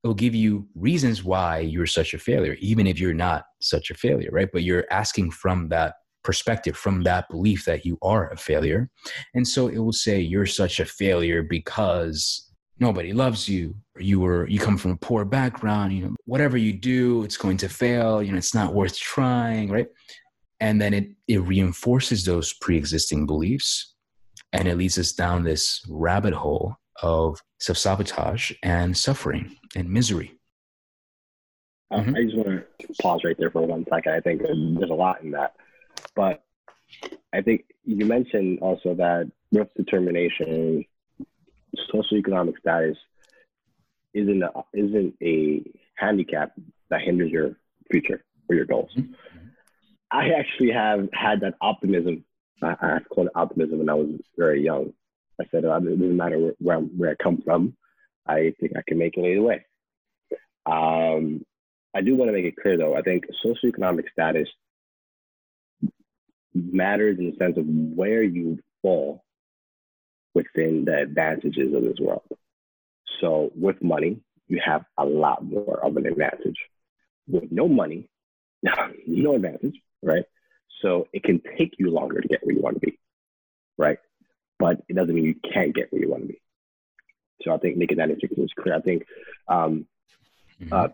It'll 0.03 0.15
give 0.15 0.35
you 0.35 0.67
reasons 0.75 1.23
why 1.23 1.59
you're 1.59 1.85
such 1.85 2.13
a 2.13 2.19
failure, 2.19 2.55
even 2.59 2.87
if 2.87 2.99
you're 2.99 3.13
not 3.13 3.45
such 3.61 3.91
a 3.91 3.95
failure, 3.95 4.29
right? 4.31 4.49
But 4.51 4.63
you're 4.63 4.85
asking 4.89 5.31
from 5.31 5.69
that 5.69 5.95
perspective, 6.23 6.77
from 6.77 7.03
that 7.03 7.29
belief 7.29 7.65
that 7.65 7.85
you 7.85 7.97
are 8.01 8.29
a 8.29 8.37
failure. 8.37 8.89
And 9.33 9.47
so 9.47 9.67
it 9.67 9.79
will 9.79 9.93
say 9.93 10.19
you're 10.19 10.45
such 10.45 10.79
a 10.79 10.85
failure 10.85 11.43
because 11.43 12.51
nobody 12.79 13.13
loves 13.13 13.47
you 13.47 13.75
or 13.95 14.01
you 14.01 14.19
were 14.19 14.47
you 14.47 14.59
come 14.59 14.75
from 14.75 14.91
a 14.91 14.97
poor 14.97 15.23
background 15.23 15.93
you 15.93 16.03
know 16.03 16.15
whatever 16.25 16.57
you 16.57 16.73
do 16.73 17.23
it's 17.23 17.37
going 17.37 17.55
to 17.55 17.69
fail 17.69 18.23
you 18.23 18.31
know 18.31 18.37
it's 18.39 18.55
not 18.55 18.73
worth 18.73 18.97
trying 18.97 19.69
right 19.69 19.87
and 20.59 20.81
then 20.81 20.91
it 20.91 21.09
it 21.27 21.41
reinforces 21.41 22.25
those 22.25 22.53
pre-existing 22.53 23.27
beliefs 23.27 23.93
and 24.51 24.67
it 24.67 24.77
leads 24.77 24.97
us 24.97 25.13
down 25.13 25.43
this 25.43 25.85
rabbit 25.89 26.33
hole 26.33 26.75
of 27.01 27.41
self-sabotage 27.59 28.51
and 28.63 28.97
suffering 28.97 29.55
and 29.75 29.89
misery 29.89 30.37
mm-hmm. 31.91 32.15
i 32.15 32.23
just 32.23 32.35
want 32.35 32.47
to 32.47 32.87
pause 33.01 33.21
right 33.23 33.37
there 33.37 33.51
for 33.51 33.65
one 33.65 33.85
second 33.89 34.13
i 34.13 34.19
think 34.19 34.41
there's 34.41 34.89
a 34.89 34.93
lot 34.93 35.21
in 35.23 35.31
that 35.31 35.53
but 36.15 36.43
i 37.33 37.41
think 37.41 37.65
you 37.83 38.05
mentioned 38.05 38.59
also 38.61 38.93
that 38.93 39.29
with 39.51 39.67
determination 39.75 40.85
socioeconomic 41.93 42.57
status 42.59 42.97
isn't 44.13 44.43
a, 44.43 44.51
isn't 44.73 45.15
a 45.21 45.63
handicap 45.95 46.53
that 46.89 47.01
hinders 47.01 47.31
your 47.31 47.57
future 47.89 48.23
or 48.49 48.55
your 48.55 48.65
goals. 48.65 48.91
Mm-hmm. 48.97 49.13
I 50.11 50.29
actually 50.31 50.71
have 50.71 51.07
had 51.13 51.41
that 51.41 51.55
optimism. 51.61 52.25
I, 52.61 52.75
I 52.81 52.99
called 53.13 53.27
it 53.27 53.33
optimism 53.35 53.79
when 53.79 53.89
I 53.89 53.93
was 53.93 54.09
very 54.37 54.61
young. 54.61 54.93
I 55.41 55.49
said, 55.51 55.65
oh, 55.65 55.75
it 55.75 55.83
doesn't 55.83 56.17
matter 56.17 56.53
where, 56.59 56.77
where, 56.77 57.11
I 57.11 57.23
come 57.23 57.41
from. 57.43 57.75
I 58.27 58.53
think 58.59 58.73
I 58.77 58.83
can 58.87 58.97
make 58.97 59.17
it 59.17 59.25
either 59.25 59.41
way. 59.41 59.65
Um, 60.65 61.45
I 61.93 62.01
do 62.01 62.15
want 62.15 62.29
to 62.29 62.33
make 62.33 62.45
it 62.45 62.55
clear, 62.55 62.77
though. 62.77 62.95
I 62.95 63.01
think 63.01 63.25
socioeconomic 63.43 64.11
status 64.11 64.47
matters 66.53 67.17
in 67.19 67.31
the 67.31 67.37
sense 67.37 67.57
of 67.57 67.65
where 67.65 68.23
you 68.23 68.59
fall 68.81 69.23
within 70.33 70.85
the 70.85 70.99
advantages 70.99 71.73
of 71.73 71.83
this 71.83 71.99
world. 71.99 72.23
So 73.19 73.51
with 73.55 73.81
money, 73.81 74.21
you 74.47 74.61
have 74.63 74.83
a 74.97 75.05
lot 75.05 75.43
more 75.43 75.83
of 75.83 75.97
an 75.97 76.05
advantage. 76.05 76.57
With 77.27 77.51
no 77.51 77.67
money, 77.67 78.09
no 79.07 79.35
advantage, 79.35 79.79
right? 80.01 80.23
So 80.81 81.07
it 81.13 81.23
can 81.23 81.41
take 81.57 81.75
you 81.77 81.91
longer 81.91 82.21
to 82.21 82.27
get 82.27 82.45
where 82.45 82.55
you 82.55 82.61
want 82.61 82.75
to 82.75 82.79
be, 82.79 82.99
right? 83.77 83.99
But 84.61 84.83
it 84.87 84.95
doesn't 84.95 85.13
mean 85.15 85.25
you 85.25 85.35
can't 85.53 85.73
get 85.73 85.91
where 85.91 86.01
you 86.01 86.09
want 86.09 86.23
to 86.23 86.27
be. 86.27 86.41
So 87.41 87.51
I 87.51 87.57
think 87.57 87.77
making 87.77 87.97
that 87.97 88.09
distinction 88.09 88.43
is 88.43 88.53
clear. 88.59 88.75
I 88.75 88.81
think 88.81 89.05
um, 89.47 89.87
mm-hmm. 90.61 90.71
uh, 90.71 90.89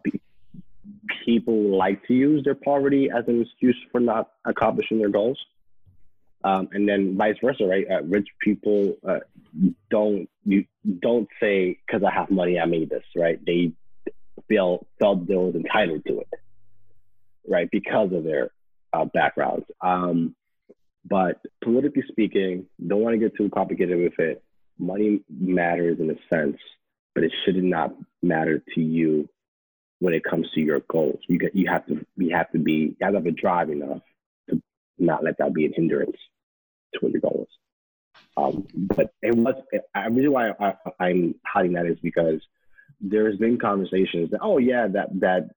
people 1.25 1.77
like 1.77 2.05
to 2.07 2.13
use 2.13 2.43
their 2.45 2.55
poverty 2.55 3.09
as 3.15 3.27
an 3.27 3.41
excuse 3.41 3.77
for 3.91 3.99
not 3.99 4.31
accomplishing 4.45 4.99
their 4.99 5.09
goals. 5.09 5.37
Um, 6.43 6.69
and 6.71 6.87
then 6.87 7.17
vice 7.17 7.35
versa, 7.43 7.65
right? 7.65 7.85
Uh, 7.91 8.03
rich 8.03 8.29
people 8.39 8.95
uh, 9.07 9.19
don't 9.89 10.29
you 10.45 10.65
don't 11.01 11.27
say 11.41 11.77
because 11.85 12.03
I 12.03 12.11
have 12.11 12.29
money 12.31 12.59
I 12.59 12.65
made 12.65 12.89
this, 12.89 13.03
right? 13.15 13.39
They 13.45 13.73
feel 14.47 14.85
felt 14.99 15.27
they 15.27 15.35
was 15.35 15.55
entitled 15.55 16.05
to 16.05 16.21
it, 16.21 16.29
right? 17.45 17.69
Because 17.69 18.13
of 18.13 18.23
their 18.23 18.51
uh, 18.93 19.05
backgrounds. 19.05 19.65
Um, 19.81 20.35
but 21.09 21.41
politically 21.63 22.03
speaking, 22.07 22.65
don't 22.85 23.01
want 23.01 23.13
to 23.13 23.19
get 23.19 23.35
too 23.35 23.49
complicated 23.49 23.97
with 23.97 24.19
it. 24.19 24.43
Money 24.79 25.21
matters 25.29 25.99
in 25.99 26.09
a 26.09 26.15
sense, 26.33 26.57
but 27.15 27.23
it 27.23 27.31
should 27.43 27.61
not 27.63 27.93
matter 28.21 28.63
to 28.75 28.81
you 28.81 29.27
when 29.99 30.13
it 30.13 30.23
comes 30.23 30.47
to 30.51 30.61
your 30.61 30.81
goals. 30.81 31.19
You 31.27 31.39
get 31.39 31.55
you 31.55 31.67
have 31.69 31.85
to 31.87 32.05
you 32.17 32.35
have 32.35 32.51
to 32.51 32.59
be 32.59 32.71
you 32.71 32.97
have 33.01 33.13
to 33.13 33.17
have 33.19 33.25
a 33.25 33.31
drive 33.31 33.69
enough 33.69 34.01
to 34.49 34.61
not 34.99 35.23
let 35.23 35.37
that 35.39 35.53
be 35.53 35.65
a 35.65 35.71
hindrance 35.73 36.17
to 36.93 36.99
what 37.01 37.11
your 37.11 37.21
goal 37.21 37.47
is. 37.49 37.57
Um, 38.35 38.67
but 38.73 39.11
it 39.21 39.35
was, 39.35 39.55
I 39.95 40.07
reason 40.07 40.31
why 40.31 40.51
I, 40.59 40.73
I'm 40.99 41.35
hiding 41.45 41.73
that 41.73 41.87
is 41.87 41.97
because 42.01 42.39
there's 43.01 43.37
been 43.37 43.57
conversations 43.57 44.29
that, 44.31 44.41
oh 44.41 44.59
yeah, 44.59 44.87
that, 44.87 45.19
that 45.19 45.49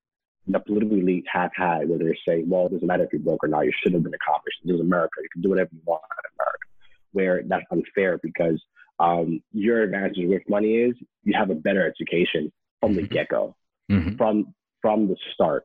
the 0.53 0.61
political 0.61 0.97
elite 0.97 1.25
have 1.33 1.51
had 1.55 1.89
where 1.89 1.99
they're 1.99 2.17
saying, 2.27 2.49
well, 2.49 2.67
it 2.67 2.73
doesn't 2.73 2.87
matter 2.87 3.05
if 3.05 3.13
you're 3.13 3.21
broke 3.21 3.45
or 3.45 3.49
not, 3.49 3.65
you 3.65 3.73
should 3.83 3.93
have 3.93 4.03
been 4.03 4.15
accomplished. 4.15 4.59
This 4.65 4.75
is 4.75 4.81
America. 4.81 5.15
You 5.23 5.29
can 5.33 5.43
do 5.43 5.51
whatever 5.51 5.71
you 5.73 5.81
want 5.85 6.03
in 6.25 6.31
America. 6.39 6.67
Where 7.13 7.43
that's 7.45 7.65
unfair 7.73 8.19
because 8.23 8.63
um, 9.01 9.43
your 9.53 9.83
advantage 9.83 10.17
with 10.19 10.43
money 10.49 10.75
is 10.75 10.95
you 11.25 11.35
have 11.37 11.51
a 11.51 11.55
better 11.55 11.87
education 11.87 12.53
from 12.81 12.95
the 12.95 13.03
mm-hmm. 13.03 13.15
get 13.15 13.29
go, 13.29 13.57
mm-hmm. 13.91 14.17
from 14.17 14.55
from 14.81 15.09
the 15.09 15.17
start. 15.35 15.65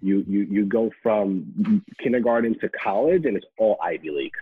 You 0.00 0.24
you 0.26 0.46
you 0.50 0.64
go 0.64 0.90
from 1.02 1.84
kindergarten 2.02 2.58
to 2.60 2.70
college, 2.70 3.26
and 3.26 3.36
it's 3.36 3.46
all 3.58 3.76
Ivy 3.82 4.10
Leagues 4.10 4.38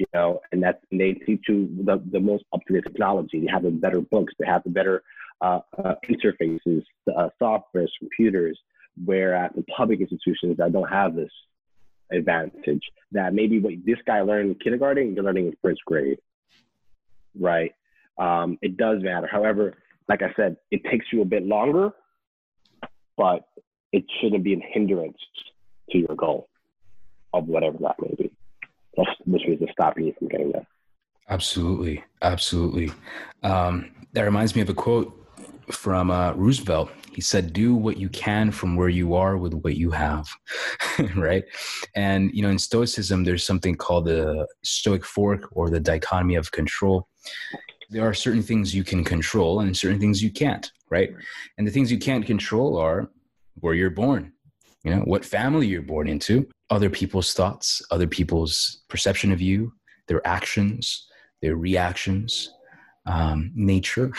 you 0.00 0.06
know, 0.14 0.40
and 0.50 0.62
that's 0.62 0.82
and 0.90 0.98
they 0.98 1.12
teach 1.12 1.44
you 1.46 1.68
the, 1.84 2.02
the 2.10 2.18
most 2.18 2.42
up 2.54 2.60
to 2.66 2.72
date 2.72 2.84
technology. 2.84 3.38
They 3.38 3.52
have 3.52 3.64
the 3.64 3.70
better 3.70 4.00
books, 4.00 4.32
they 4.38 4.46
have 4.46 4.62
the 4.64 4.70
better 4.70 5.02
uh, 5.40 5.60
uh, 5.82 5.94
interfaces, 6.08 6.82
uh, 7.16 7.28
softwares, 7.40 7.88
computers. 7.98 8.58
Whereas 9.04 9.50
the 9.54 9.62
public 9.76 10.00
institutions 10.00 10.56
that 10.58 10.72
don't 10.72 10.88
have 10.88 11.14
this 11.14 11.30
advantage, 12.12 12.82
that 13.12 13.32
maybe 13.32 13.60
what 13.60 13.74
this 13.84 13.98
guy 14.06 14.20
learned 14.20 14.50
in 14.50 14.54
kindergarten, 14.56 15.14
you're 15.14 15.24
learning 15.24 15.46
in 15.46 15.56
first 15.62 15.80
grade, 15.86 16.18
right? 17.38 17.72
Um, 18.18 18.58
it 18.62 18.76
does 18.76 19.02
matter. 19.02 19.28
However, 19.30 19.74
like 20.08 20.22
I 20.22 20.32
said, 20.34 20.56
it 20.70 20.82
takes 20.90 21.06
you 21.12 21.22
a 21.22 21.24
bit 21.24 21.46
longer, 21.46 21.92
but 23.16 23.44
it 23.92 24.04
shouldn't 24.20 24.44
be 24.44 24.54
a 24.54 24.60
hindrance 24.72 25.18
to 25.90 25.98
your 25.98 26.16
goal 26.16 26.48
of 27.32 27.46
whatever 27.46 27.78
that 27.78 27.96
may 28.00 28.14
be 28.18 28.30
which 29.26 29.42
was 29.46 29.68
stopping 29.72 30.06
you 30.06 30.14
from 30.18 30.28
getting 30.28 30.52
there. 30.52 30.66
Absolutely, 31.28 32.04
absolutely. 32.22 32.90
Um, 33.42 33.90
that 34.12 34.22
reminds 34.22 34.56
me 34.56 34.62
of 34.62 34.68
a 34.68 34.74
quote 34.74 35.19
from 35.70 36.10
uh, 36.10 36.32
Roosevelt. 36.32 36.90
He 37.12 37.20
said, 37.20 37.52
"Do 37.52 37.74
what 37.74 37.96
you 37.96 38.08
can 38.08 38.50
from 38.50 38.76
where 38.76 38.88
you 38.88 39.14
are 39.14 39.36
with 39.36 39.54
what 39.54 39.76
you 39.76 39.90
have." 39.90 40.26
right, 41.16 41.44
and 41.94 42.30
you 42.32 42.42
know, 42.42 42.50
in 42.50 42.58
Stoicism, 42.58 43.24
there's 43.24 43.44
something 43.44 43.74
called 43.74 44.06
the 44.06 44.46
Stoic 44.64 45.04
fork 45.04 45.48
or 45.52 45.70
the 45.70 45.80
dichotomy 45.80 46.36
of 46.36 46.50
control. 46.52 47.08
There 47.90 48.06
are 48.06 48.14
certain 48.14 48.42
things 48.42 48.74
you 48.74 48.84
can 48.84 49.02
control 49.02 49.60
and 49.60 49.76
certain 49.76 49.98
things 49.98 50.22
you 50.22 50.30
can't. 50.30 50.70
Right, 50.90 51.10
and 51.58 51.66
the 51.66 51.70
things 51.70 51.90
you 51.90 51.98
can't 51.98 52.26
control 52.26 52.76
are 52.76 53.10
where 53.60 53.74
you're 53.74 53.90
born, 53.90 54.32
you 54.84 54.90
know 54.94 55.00
what 55.00 55.24
family 55.24 55.66
you're 55.66 55.82
born 55.82 56.08
into 56.08 56.48
other 56.70 56.90
people's 56.90 57.34
thoughts 57.34 57.82
other 57.90 58.06
people's 58.06 58.82
perception 58.88 59.32
of 59.32 59.40
you 59.40 59.72
their 60.08 60.26
actions 60.26 61.06
their 61.42 61.56
reactions 61.56 62.52
um, 63.06 63.50
nature 63.54 64.12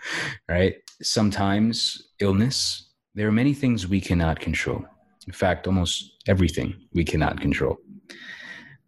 right 0.48 0.76
sometimes 1.02 2.10
illness 2.20 2.90
there 3.14 3.28
are 3.28 3.32
many 3.32 3.54
things 3.54 3.86
we 3.88 4.00
cannot 4.00 4.40
control 4.40 4.84
in 5.26 5.32
fact 5.32 5.66
almost 5.66 6.12
everything 6.26 6.74
we 6.92 7.04
cannot 7.04 7.40
control 7.40 7.76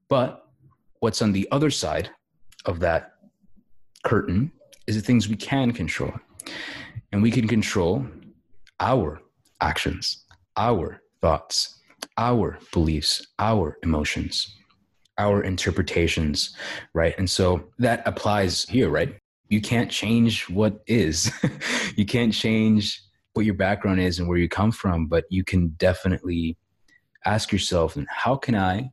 but 0.09 0.47
what's 1.01 1.23
on 1.23 1.33
the 1.33 1.47
other 1.51 1.71
side 1.71 2.11
of 2.67 2.81
that 2.81 3.13
curtain 4.05 4.51
is 4.87 4.97
the 4.97 5.03
things 5.03 5.29
we 5.29 5.37
can 5.37 5.73
control 5.73 6.13
and 7.13 7.23
we 7.23 7.31
can 7.31 7.47
control 7.47 8.05
our 8.81 9.21
actions 9.61 10.25
our 10.57 11.01
thoughts, 11.21 11.81
our 12.19 12.59
beliefs, 12.73 13.27
our 13.39 13.79
emotions, 13.83 14.57
our 15.19 15.43
interpretations, 15.43 16.57
right? 16.95 17.15
And 17.19 17.29
so 17.29 17.65
that 17.79 18.03
applies 18.07 18.65
here, 18.65 18.91
right? 18.91 19.15
You 19.51 19.61
can't 19.61 19.91
change 19.91 20.49
what 20.49 20.81
is. 20.87 21.31
you 21.97 22.07
can't 22.07 22.33
change 22.33 23.03
what 23.35 23.45
your 23.45 23.55
background 23.55 24.01
is 24.01 24.19
and 24.19 24.29
where 24.29 24.39
you 24.39 24.49
come 24.49 24.73
from, 24.73 25.07
but 25.07 25.25
you 25.29 25.45
can 25.45 25.69
definitely 25.71 26.57
ask 27.27 27.53
yourself, 27.53 27.97
and 27.97 28.07
how 28.09 28.37
can 28.37 28.55
I 28.55 28.91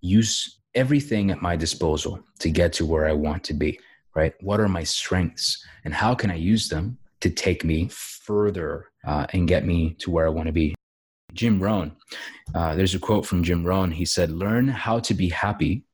use 0.00 0.58
everything 0.74 1.30
at 1.30 1.42
my 1.42 1.56
disposal 1.56 2.20
to 2.38 2.48
get 2.48 2.72
to 2.74 2.86
where 2.86 3.06
I 3.06 3.12
want 3.12 3.44
to 3.44 3.54
be, 3.54 3.78
right? 4.14 4.34
What 4.40 4.60
are 4.60 4.68
my 4.68 4.84
strengths 4.84 5.64
and 5.84 5.92
how 5.92 6.14
can 6.14 6.30
I 6.30 6.36
use 6.36 6.68
them 6.68 6.96
to 7.20 7.30
take 7.30 7.64
me 7.64 7.88
further 7.88 8.90
uh, 9.06 9.26
and 9.32 9.46
get 9.48 9.66
me 9.66 9.94
to 9.98 10.10
where 10.10 10.26
I 10.26 10.30
want 10.30 10.46
to 10.46 10.52
be? 10.52 10.74
Jim 11.34 11.60
Rohn. 11.60 11.92
Uh, 12.54 12.74
there's 12.74 12.94
a 12.94 12.98
quote 12.98 13.26
from 13.26 13.42
Jim 13.42 13.64
Rohn. 13.64 13.90
He 13.90 14.04
said, 14.04 14.30
Learn 14.30 14.68
how 14.68 14.98
to 15.00 15.14
be 15.14 15.28
happy 15.28 15.84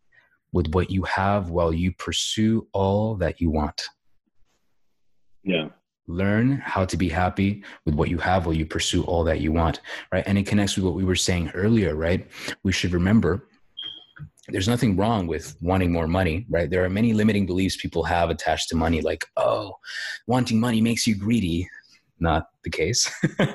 with 0.53 0.69
what 0.75 0.91
you 0.91 1.03
have 1.03 1.51
while 1.51 1.73
you 1.73 1.93
pursue 1.93 2.67
all 2.73 3.15
that 3.17 3.41
you 3.41 3.51
want. 3.51 3.83
Yeah. 5.45 5.69
Learn 6.07 6.53
how 6.65 6.87
to 6.87 6.97
be 6.97 7.09
happy 7.09 7.63
with 7.85 7.95
what 7.95 8.09
you 8.09 8.19
have 8.19 8.47
while 8.47 8.55
you 8.55 8.65
pursue 8.65 9.05
all 9.05 9.25
that 9.25 9.41
you 9.41 9.53
want, 9.53 9.81
right? 10.11 10.25
And 10.27 10.39
it 10.39 10.47
connects 10.47 10.77
with 10.77 10.85
what 10.85 10.95
we 10.95 11.05
were 11.05 11.15
saying 11.15 11.51
earlier, 11.55 11.95
right? 11.95 12.27
We 12.63 12.73
should 12.73 12.93
remember 12.93 13.49
there's 14.49 14.69
nothing 14.69 14.97
wrong 14.97 15.27
with 15.27 15.57
wanting 15.61 15.93
more 15.93 16.09
money, 16.09 16.47
right? 16.49 16.71
There 16.71 16.85
are 16.85 16.89
many 16.89 17.13
limiting 17.13 17.45
beliefs 17.45 17.77
people 17.77 18.03
have 18.05 18.31
attached 18.31 18.71
to 18.71 18.77
money, 18.77 19.03
like, 19.03 19.27
oh, 19.37 19.75
wanting 20.27 20.59
money 20.59 20.81
makes 20.81 21.07
you 21.07 21.15
greedy. 21.15 21.69
not 22.21 22.47
the 22.65 22.71
case. 22.71 23.11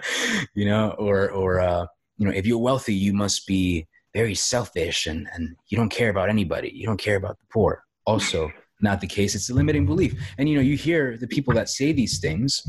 you 0.53 0.65
know, 0.65 0.91
or 0.91 1.31
or 1.31 1.59
uh, 1.59 1.85
you 2.17 2.27
know, 2.27 2.33
if 2.33 2.45
you're 2.45 2.59
wealthy, 2.59 2.93
you 2.93 3.13
must 3.13 3.47
be 3.47 3.87
very 4.13 4.35
selfish 4.35 5.07
and 5.07 5.27
and 5.33 5.55
you 5.67 5.77
don't 5.77 5.89
care 5.89 6.09
about 6.09 6.29
anybody. 6.29 6.71
You 6.73 6.85
don't 6.85 6.99
care 6.99 7.17
about 7.17 7.37
the 7.39 7.45
poor. 7.51 7.83
Also, 8.05 8.51
not 8.81 8.99
the 9.01 9.07
case. 9.07 9.33
It's 9.33 9.49
a 9.49 9.53
limiting 9.53 9.85
belief. 9.85 10.13
And 10.37 10.47
you 10.49 10.55
know, 10.55 10.61
you 10.61 10.77
hear 10.77 11.17
the 11.17 11.27
people 11.27 11.53
that 11.55 11.69
say 11.69 11.93
these 11.93 12.19
things 12.19 12.61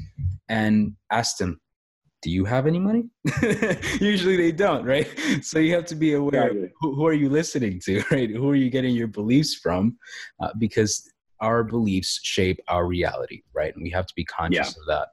and 0.49 0.95
ask 1.11 1.37
them, 1.39 1.61
do 2.23 2.31
you 2.31 2.47
have 2.47 2.67
any 2.67 2.79
money? 2.79 3.05
Usually 4.01 4.37
they 4.37 4.51
don't, 4.51 4.87
right? 4.87 5.07
So 5.43 5.59
you 5.59 5.75
have 5.75 5.85
to 5.87 5.95
be 5.95 6.15
aware 6.15 6.47
exactly. 6.47 6.73
who, 6.81 6.95
who, 6.95 7.07
are 7.07 7.13
you 7.13 7.29
listening 7.29 7.81
to, 7.85 8.03
right? 8.11 8.31
Who 8.31 8.49
are 8.49 8.55
you 8.55 8.71
getting 8.71 8.95
your 8.95 9.09
beliefs 9.09 9.57
from? 9.57 9.99
Uh, 10.41 10.49
because 10.59 11.07
our 11.41 11.63
beliefs 11.65 12.21
shape 12.23 12.59
our 12.69 12.87
reality, 12.87 13.43
right? 13.53 13.75
And 13.75 13.83
we 13.83 13.91
have 13.91 14.07
to 14.07 14.15
be 14.17 14.25
conscious 14.25 14.75
yeah. 14.75 14.81
of 14.81 14.87
that, 14.87 15.09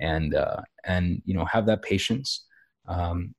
and 0.00 0.34
uh, 0.34 0.62
and 0.84 1.20
you 1.26 1.34
know 1.34 1.44
have 1.44 1.66
that 1.66 1.82
patience, 1.82 2.46
um, 2.88 3.34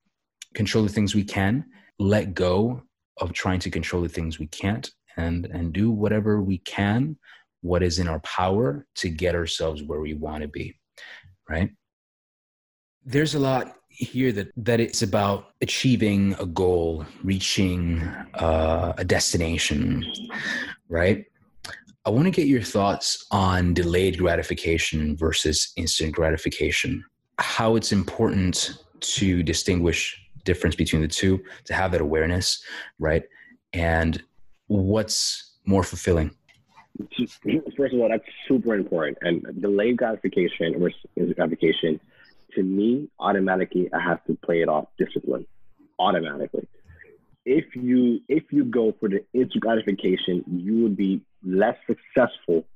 control 0.54 0.84
the 0.84 0.92
things 0.92 1.16
we 1.16 1.24
can, 1.24 1.64
let 1.98 2.34
go 2.34 2.82
of 3.18 3.32
trying 3.32 3.60
to 3.60 3.70
control 3.70 4.02
the 4.02 4.08
things 4.08 4.38
we 4.38 4.46
can't, 4.48 4.90
and 5.16 5.46
and 5.46 5.72
do 5.72 5.90
whatever 5.90 6.40
we 6.42 6.58
can, 6.58 7.16
what 7.62 7.82
is 7.82 7.98
in 7.98 8.08
our 8.08 8.20
power 8.20 8.86
to 8.96 9.08
get 9.08 9.34
ourselves 9.34 9.82
where 9.82 10.00
we 10.00 10.14
want 10.14 10.42
to 10.42 10.48
be, 10.48 10.76
right? 11.48 11.70
there's 13.06 13.36
a 13.36 13.38
lot 13.38 13.76
here 13.88 14.32
that 14.32 14.48
that 14.56 14.80
it's 14.80 15.00
about 15.00 15.52
achieving 15.62 16.34
a 16.40 16.44
goal 16.44 17.06
reaching 17.22 18.02
uh, 18.34 18.92
a 18.98 19.04
destination 19.04 20.04
right 20.88 21.24
i 22.04 22.10
want 22.10 22.24
to 22.24 22.30
get 22.30 22.46
your 22.46 22.60
thoughts 22.60 23.26
on 23.30 23.72
delayed 23.72 24.18
gratification 24.18 25.16
versus 25.16 25.72
instant 25.76 26.12
gratification 26.12 27.02
how 27.38 27.76
it's 27.76 27.92
important 27.92 28.82
to 29.00 29.42
distinguish 29.42 30.20
difference 30.46 30.76
between 30.76 31.02
the 31.02 31.08
two 31.08 31.42
to 31.64 31.74
have 31.74 31.92
that 31.92 32.00
awareness 32.00 32.64
right 32.98 33.24
and 33.72 34.22
what's 34.68 35.58
more 35.66 35.82
fulfilling 35.82 36.30
first 37.76 37.92
of 37.92 38.00
all 38.00 38.08
that's 38.08 38.24
super 38.48 38.74
important 38.74 39.18
and 39.20 39.44
delayed 39.60 39.96
gratification 39.98 40.78
versus 40.80 41.34
gratification 41.34 42.00
to 42.56 42.62
me, 42.62 43.08
automatically 43.20 43.88
I 43.92 44.00
have 44.00 44.24
to 44.24 44.36
play 44.44 44.62
it 44.62 44.68
off 44.68 44.86
discipline. 44.98 45.46
Automatically. 45.98 46.66
If 47.44 47.76
you 47.76 48.20
if 48.28 48.44
you 48.50 48.64
go 48.64 48.92
for 48.98 49.08
the 49.08 49.24
instant 49.32 49.62
gratification, 49.62 50.44
you 50.48 50.82
would 50.82 50.96
be 50.96 51.22
less 51.44 51.76
successful 51.86 52.66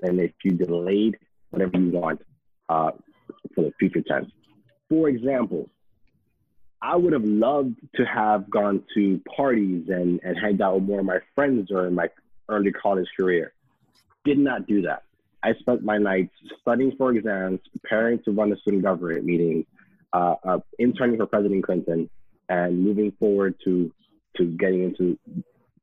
than 0.00 0.20
if 0.20 0.32
you 0.44 0.52
delayed 0.52 1.16
whatever 1.50 1.78
you 1.78 1.90
want 1.90 2.20
uh, 2.68 2.90
for 3.54 3.64
the 3.64 3.72
future 3.78 4.02
tense. 4.02 4.30
For 4.88 5.08
example, 5.08 5.70
I 6.80 6.96
would 6.96 7.12
have 7.12 7.24
loved 7.24 7.76
to 7.96 8.04
have 8.04 8.48
gone 8.48 8.84
to 8.94 9.20
parties 9.36 9.88
and, 9.88 10.20
and 10.22 10.38
hanged 10.38 10.62
out 10.62 10.74
with 10.76 10.84
more 10.84 11.00
of 11.00 11.06
my 11.06 11.18
friends 11.34 11.68
during 11.68 11.94
my 11.94 12.08
early 12.48 12.72
college 12.72 13.08
career. 13.18 13.52
Did 14.24 14.38
not 14.38 14.66
do 14.66 14.82
that. 14.82 15.02
I 15.42 15.54
spent 15.54 15.82
my 15.82 15.98
nights 15.98 16.34
studying 16.60 16.92
for 16.96 17.12
exams, 17.12 17.60
preparing 17.72 18.22
to 18.24 18.32
run 18.32 18.52
a 18.52 18.56
student 18.58 18.82
government 18.82 19.24
meeting, 19.24 19.66
uh, 20.12 20.34
uh, 20.44 20.58
interning 20.78 21.16
for 21.16 21.26
President 21.26 21.64
Clinton, 21.64 22.08
and 22.48 22.82
moving 22.82 23.12
forward 23.18 23.54
to 23.64 23.92
to 24.36 24.44
getting 24.44 24.84
into 24.84 25.18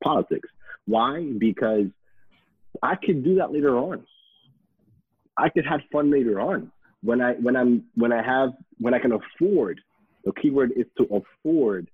politics. 0.04 0.48
Why? 0.86 1.32
Because 1.38 1.88
I 2.82 2.96
could 2.96 3.24
do 3.24 3.36
that 3.36 3.52
later 3.52 3.78
on. 3.78 4.06
I 5.38 5.50
could 5.50 5.66
have 5.66 5.82
fun 5.92 6.12
later 6.12 6.40
on 6.40 6.72
when 7.02 7.22
I 7.22 7.34
when 7.34 7.56
I'm 7.56 7.86
when 7.96 8.12
I 8.12 8.24
have 8.24 8.54
when 8.80 8.94
I 8.94 9.00
can 9.00 9.14
afford. 9.14 9.82
The 10.26 10.34
keyword 10.34 10.74
is 10.76 10.86
to 10.98 11.04
afford 11.06 11.90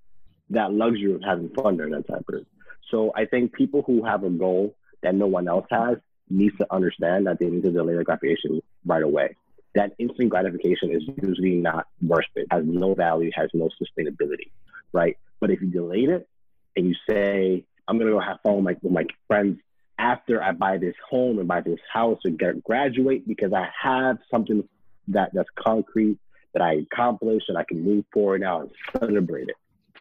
that 0.50 0.74
luxury 0.74 1.14
of 1.14 1.22
having 1.24 1.50
fun 1.50 1.78
during 1.78 1.94
that 1.94 2.08
time 2.08 2.24
period. 2.24 2.48
So 2.90 3.12
I 3.16 3.26
think 3.26 3.54
people 3.54 3.84
who 3.86 4.04
have 4.04 4.24
a 4.24 4.30
goal 4.30 4.76
that 5.04 5.16
no 5.16 5.28
one 5.28 5.48
else 5.48 5.66
has 5.72 5.98
needs 6.30 6.58
to 6.58 6.74
understand 6.74 7.28
that 7.28 7.40
they 7.40 7.48
need 7.48 7.64
to 7.64 7.72
delay 7.72 7.94
their 7.94 8.04
gratification 8.04 8.62
right 8.86 9.04
away. 9.04 9.36
That 9.76 9.94
instant 10.00 10.30
gratification 10.30 10.92
is 10.92 11.04
usually 11.22 11.56
not 11.56 11.88
worth 12.02 12.26
it, 12.36 12.48
has 12.52 12.64
no 12.66 12.94
value, 12.94 13.32
has 13.36 13.50
no 13.54 13.70
sustainability, 13.82 14.52
right? 14.92 15.18
But 15.40 15.52
if 15.52 15.62
you 15.62 15.68
delayed 15.68 16.10
it 16.10 16.28
and 16.76 16.88
you 16.88 16.96
say, 17.10 17.66
I'm 17.88 17.98
gonna 17.98 18.12
go 18.12 18.20
have 18.20 18.40
fun 18.44 18.56
with 18.56 18.64
my, 18.64 18.76
with 18.82 18.92
my 18.92 19.06
friends 19.28 19.60
after 19.98 20.42
I 20.42 20.52
buy 20.52 20.78
this 20.78 20.96
home 21.10 21.40
and 21.40 21.48
buy 21.48 21.62
this 21.62 21.80
house 21.92 22.20
or 22.26 22.32
get 22.32 22.64
graduate 22.64 23.28
because 23.28 23.54
I 23.54 23.68
have 23.82 24.18
something 24.30 24.68
that 25.10 25.32
that's 25.34 25.50
concrete 25.58 26.18
that 26.54 26.62
I 26.62 26.74
accomplished 26.74 27.50
and 27.50 27.58
I 27.58 27.64
can 27.64 27.84
move 27.84 28.06
forward 28.14 28.42
now 28.42 28.62
and 28.62 28.72
celebrate 29.00 29.50
it. 29.50 29.56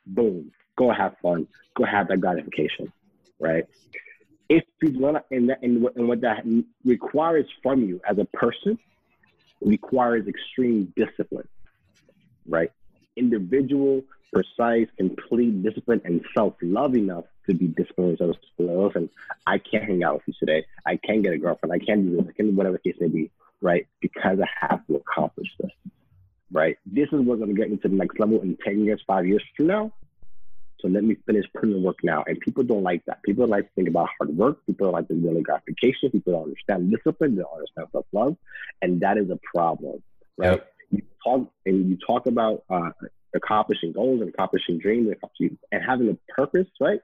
Boom, 0.07 0.51
go 0.77 0.93
have 0.93 1.17
fun, 1.23 1.47
go 1.75 1.85
have 1.85 2.09
that 2.09 2.21
gratification, 2.21 2.93
right? 3.39 3.67
if 4.51 4.65
you 4.83 4.99
want 4.99 5.17
to, 5.17 5.37
and, 5.37 5.51
and, 5.63 5.87
and 5.95 6.09
what 6.09 6.21
that 6.23 6.45
requires 6.85 7.47
from 7.63 7.85
you 7.85 8.01
as 8.07 8.19
a 8.19 8.25
person 8.25 8.79
requires 9.61 10.27
extreme 10.27 10.93
discipline, 10.97 11.47
right? 12.49 12.73
Individual, 13.17 14.03
precise, 14.33 14.89
complete 14.97 15.63
discipline, 15.63 16.01
and 16.05 16.25
self-love 16.35 16.97
enough 16.97 17.25
to 17.49 17.55
be 17.55 17.69
disciplined. 17.69 18.19
So, 18.19 18.35
listen, 18.59 19.09
I 19.47 19.59
can't 19.59 19.85
hang 19.85 20.03
out 20.03 20.15
with 20.15 20.23
you 20.27 20.35
today. 20.41 20.67
I 20.85 20.97
can't 20.97 21.23
get 21.23 21.33
a 21.33 21.39
girlfriend. 21.39 21.73
I 21.73 21.79
can't 21.79 22.05
do 22.05 22.17
this. 22.17 22.27
I 22.29 22.33
can't 22.33 22.51
do 22.51 22.57
whatever 22.57 22.79
case 22.79 22.97
may 22.99 23.07
be, 23.07 23.31
right? 23.61 23.87
Because 24.01 24.41
I 24.41 24.67
have 24.67 24.85
to 24.89 24.97
accomplish 24.97 25.49
this, 25.61 25.71
right? 26.53 26.77
This 26.87 27.09
is 27.13 27.21
what's 27.21 27.41
going 27.41 27.55
to 27.55 27.61
get 27.61 27.71
me 27.71 27.77
to 27.79 27.89
the 27.89 27.95
next 27.95 28.19
level 28.19 28.41
in 28.41 28.57
10 28.65 28.85
years, 28.85 29.03
five 29.07 29.27
years 29.27 29.43
from 29.57 29.67
now. 29.67 29.93
So 30.81 30.89
let 30.89 31.05
me 31.05 31.17
finish 31.27 31.45
putting 31.55 31.73
the 31.73 31.79
work 31.79 31.99
now. 32.03 32.25
And 32.27 32.41
people 32.41 32.63
don't 32.63 32.83
like 32.83 33.05
that. 33.07 33.23
People 33.23 33.47
like 33.47 33.65
to 33.65 33.71
think 33.75 33.89
about 33.89 34.09
hard 34.19 34.37
work. 34.37 34.65
People 34.67 34.87
don't 34.87 34.95
like 34.95 35.09
the 35.09 35.15
daily 35.15 35.43
gratification. 35.43 36.11
People 36.11 36.33
don't 36.33 36.45
understand 36.45 36.91
discipline. 36.91 37.37
They 37.37 37.43
don't 37.43 37.53
understand 37.53 37.89
self 37.93 38.07
love, 38.13 38.37
and 38.81 39.01
that 39.01 39.19
is 39.19 39.31
a 39.31 39.39
problem, 39.55 40.03
right? 40.39 40.53
Yep. 40.53 40.73
You 40.91 41.03
talk 41.23 41.53
and 41.67 41.91
you 41.91 41.99
talk 42.05 42.27
about 42.27 42.65
uh, 42.71 42.91
accomplishing 43.35 43.93
goals 43.93 44.21
and 44.21 44.31
accomplishing 44.31 44.79
dreams 44.79 45.07
and, 45.07 45.17
accomplishing, 45.17 45.59
and 45.71 45.83
having 45.87 46.09
a 46.09 46.33
purpose, 46.33 46.67
right? 46.81 47.01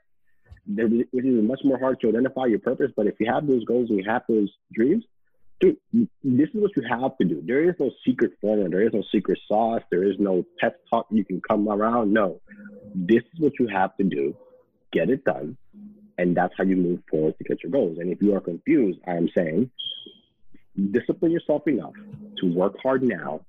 It 0.76 1.06
is 1.12 1.44
much 1.44 1.60
more 1.62 1.78
hard 1.78 2.00
to 2.00 2.08
identify 2.08 2.46
your 2.46 2.58
purpose. 2.58 2.90
But 2.96 3.06
if 3.06 3.14
you 3.20 3.30
have 3.32 3.46
those 3.46 3.64
goals 3.64 3.88
and 3.90 3.98
you 3.98 4.04
have 4.10 4.22
those 4.28 4.50
dreams, 4.72 5.04
dude, 5.60 5.76
this 5.92 6.48
is 6.48 6.54
what 6.54 6.70
you 6.76 6.82
have 6.88 7.16
to 7.18 7.26
do. 7.26 7.42
There 7.44 7.68
is 7.68 7.74
no 7.78 7.90
secret 8.04 8.32
formula. 8.40 8.68
There 8.68 8.82
is 8.82 8.92
no 8.92 9.02
secret 9.12 9.38
sauce. 9.48 9.82
There 9.90 10.04
is 10.04 10.16
no 10.18 10.44
pep 10.58 10.78
talk 10.90 11.06
you 11.10 11.24
can 11.24 11.40
come 11.40 11.68
around. 11.68 12.12
No, 12.12 12.40
this 12.94 13.22
is 13.32 13.40
what 13.40 13.52
you 13.58 13.68
have 13.68 13.96
to 13.96 14.04
do. 14.04 14.36
Get 14.92 15.10
it 15.10 15.24
done, 15.24 15.56
and 16.18 16.36
that's 16.36 16.54
how 16.56 16.64
you 16.64 16.76
move 16.76 17.00
forward 17.10 17.36
to 17.38 17.44
get 17.44 17.62
your 17.62 17.72
goals. 17.72 17.98
And 17.98 18.12
if 18.12 18.22
you 18.22 18.34
are 18.34 18.40
confused, 18.40 19.00
I 19.06 19.12
am 19.12 19.28
saying 19.36 19.70
discipline 20.90 21.32
yourself 21.32 21.66
enough 21.66 21.94
to 22.38 22.46
work 22.52 22.76
hard 22.82 23.02
now, 23.02 23.40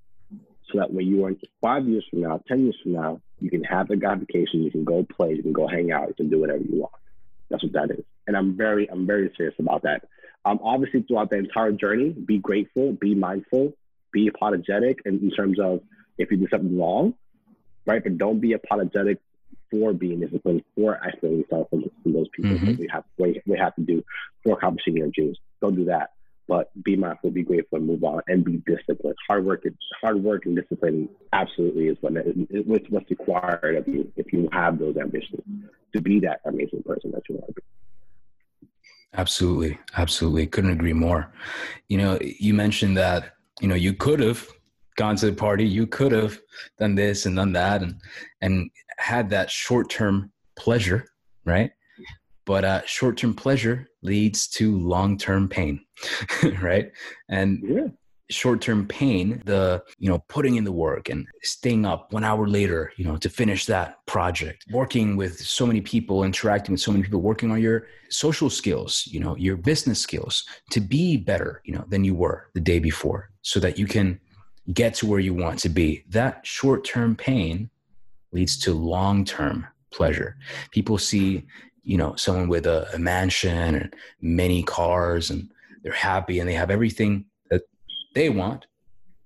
so 0.72 0.80
that 0.80 0.92
when 0.94 1.06
you 1.06 1.26
are 1.26 1.34
five 1.62 1.88
years 1.88 2.06
from 2.10 2.22
now, 2.22 2.42
ten 2.48 2.64
years 2.64 2.78
from 2.82 2.94
now, 2.94 3.22
you 3.40 3.50
can 3.50 3.64
have 3.64 3.88
the 3.88 3.96
gratification. 3.96 4.64
You 4.64 4.72
can 4.72 4.84
go 4.84 5.04
play. 5.04 5.34
You 5.34 5.44
can 5.44 5.54
go 5.54 5.68
hang 5.68 5.92
out. 5.92 6.08
You 6.08 6.14
can 6.16 6.30
do 6.30 6.40
whatever 6.40 6.64
you 6.64 6.82
want. 6.82 6.94
That's 7.50 7.64
what 7.64 7.74
that 7.74 7.92
is. 7.92 8.04
And 8.26 8.36
I'm 8.36 8.58
very, 8.58 8.90
I'm 8.90 9.06
very 9.08 9.32
serious 9.38 9.56
about 9.60 9.84
that. 9.84 10.04
Um, 10.48 10.62
obviously, 10.64 11.02
throughout 11.02 11.30
the 11.30 11.38
entire 11.38 11.74
journey, 11.74 12.12
be 12.12 12.38
grateful, 12.38 12.94
be 12.94 13.14
mindful, 13.14 13.74
be 14.14 14.28
apologetic 14.28 15.00
in, 15.06 15.20
in 15.20 15.32
terms 15.32 15.60
of 15.60 15.82
if 16.18 16.32
you 16.32 16.38
do 16.38 16.48
something 16.50 16.80
wrong, 16.80 17.16
right? 17.86 18.02
But 18.02 18.18
don't 18.18 18.40
be 18.40 18.54
apologetic 18.54 19.20
for 19.70 19.92
being 19.92 20.22
disciplined, 20.22 20.64
for 20.74 20.98
isolating 21.04 21.42
yourself 21.42 21.70
from, 21.70 21.84
from 22.02 22.14
those 22.14 22.28
people 22.34 22.52
mm-hmm. 22.52 22.66
that 22.66 22.80
we 22.80 22.88
have, 22.90 23.04
we, 23.18 23.42
we 23.46 23.58
have 23.58 23.76
to 23.76 23.82
do 23.82 24.02
for 24.46 24.54
accomplishing 24.54 24.96
your 24.96 25.10
dreams. 25.14 25.38
Don't 25.60 25.76
do 25.76 25.84
that. 25.86 26.12
But 26.48 26.72
be 26.82 26.96
mindful, 26.96 27.32
be 27.32 27.44
grateful, 27.44 27.80
and 27.80 27.86
move 27.86 28.06
on, 28.06 28.22
and 28.28 28.46
be 28.46 28.64
disciplined. 28.66 29.18
Hard 29.28 29.46
work, 29.46 29.66
hard 30.02 30.24
work, 30.24 30.46
and 30.46 30.56
discipline 30.56 31.10
absolutely 31.34 31.88
is 31.88 31.98
what 32.00 32.14
it's 32.16 32.90
what's 32.90 33.10
required 33.10 33.76
of 33.76 33.86
you 33.86 34.10
if 34.16 34.32
you 34.32 34.48
have 34.54 34.80
those 34.80 34.96
ambitions 34.96 35.42
to 35.94 36.02
be 36.02 36.22
that 36.22 36.40
amazing 36.46 36.84
person 36.84 37.12
that 37.12 37.24
you 37.28 37.36
want 37.36 37.48
to 37.48 37.54
be. 37.54 37.62
Absolutely. 39.14 39.80
Absolutely. 39.96 40.48
Couldn't 40.48 40.72
agree 40.72 40.94
more. 40.94 41.34
You 41.88 41.98
know, 41.98 42.20
you 42.22 42.54
mentioned 42.54 42.98
that, 42.98 43.34
you 43.62 43.68
know, 43.68 43.76
you 43.76 43.94
could 43.94 44.20
have 44.20 44.48
gone 44.96 45.16
to 45.18 45.28
the 45.28 45.34
party, 45.36 45.66
you 45.66 45.88
could 45.88 46.12
have 46.12 46.40
done 46.80 46.96
this 46.96 47.26
and 47.26 47.36
done 47.36 47.54
that 47.54 47.82
and 47.84 47.96
and 48.42 48.70
had 48.98 49.30
that 49.30 49.50
short-term 49.50 50.32
pleasure, 50.58 51.06
right? 51.46 51.72
But 52.46 52.66
uh, 52.66 52.82
short-term 52.86 53.36
pleasure 53.36 53.88
leads 54.02 54.48
to 54.50 54.78
long-term 54.80 55.50
pain, 55.50 55.82
right? 56.62 56.92
And 57.30 57.64
yeah 57.64 57.88
short-term 58.30 58.86
pain 58.88 59.42
the 59.46 59.82
you 60.00 60.10
know 60.10 60.20
putting 60.28 60.56
in 60.56 60.64
the 60.66 60.72
work 60.72 61.08
and 61.10 61.26
staying 61.44 61.86
up 61.86 62.12
one 62.12 62.26
hour 62.26 62.48
later 62.48 62.92
you 62.98 63.06
know 63.06 63.16
to 63.16 63.30
finish 63.30 63.66
that 63.66 64.06
project 64.06 64.66
working 64.72 65.16
with 65.16 65.40
so 65.40 65.66
many 65.66 65.80
people 65.80 66.24
interacting 66.24 66.74
with 66.74 66.82
so 66.82 66.92
many 66.92 67.04
people 67.04 67.22
working 67.22 67.52
on 67.52 67.62
your 67.62 67.88
social 68.10 68.50
skills 68.50 69.04
you 69.08 69.20
know 69.20 69.36
your 69.38 69.56
business 69.56 70.00
skills 70.00 70.44
to 70.72 70.82
be 70.82 71.16
better 71.16 71.62
you 71.64 71.74
know 71.74 71.86
than 71.88 72.04
you 72.04 72.14
were 72.14 72.50
the 72.54 72.60
day 72.60 72.80
before 72.80 73.30
so 73.44 73.62
that 73.62 73.80
you 73.80 73.88
can 73.88 74.20
get 74.74 74.94
to 74.96 75.08
where 75.08 75.20
you 75.20 75.34
want 75.34 75.60
to 75.60 75.70
be. 75.70 76.04
That 76.10 76.46
short 76.46 76.84
term 76.84 77.16
pain 77.16 77.70
leads 78.32 78.58
to 78.60 78.74
long 78.74 79.26
term 79.26 79.68
pleasure. 79.92 80.38
People 80.72 80.98
see, 80.98 81.46
you 81.84 81.98
know, 81.98 82.16
someone 82.16 82.50
with 82.50 82.66
a, 82.66 82.88
a 82.94 83.00
mansion 83.00 83.76
and 83.76 83.96
many 84.22 84.64
cars 84.64 85.30
and 85.30 85.50
they're 85.84 85.94
happy 85.94 86.40
and 86.40 86.50
they 86.50 86.54
have 86.54 86.70
everything 86.72 87.26
they 88.18 88.30
want. 88.30 88.66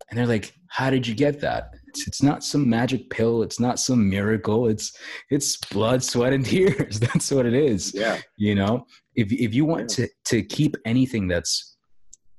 And 0.10 0.20
they're 0.20 0.28
like, 0.28 0.54
how 0.68 0.90
did 0.90 1.08
you 1.08 1.16
get 1.16 1.40
that? 1.40 1.72
It's, 1.88 2.08
it's 2.08 2.22
not 2.22 2.44
some 2.44 2.70
magic 2.70 3.10
pill. 3.10 3.42
It's 3.42 3.60
not 3.60 3.80
some 3.80 4.10
miracle. 4.10 4.68
It's 4.68 4.92
it's 5.30 5.58
blood, 5.58 6.04
sweat, 6.04 6.34
and 6.34 6.46
tears. 6.52 7.00
That's 7.00 7.32
what 7.32 7.46
it 7.46 7.54
is. 7.54 7.94
Yeah. 7.94 8.20
You 8.38 8.56
know, 8.56 8.86
if 9.16 9.32
if 9.32 9.54
you 9.54 9.66
want 9.66 9.98
yeah. 9.98 10.06
to 10.06 10.10
to 10.26 10.44
keep 10.44 10.76
anything 10.86 11.28
that's 11.28 11.78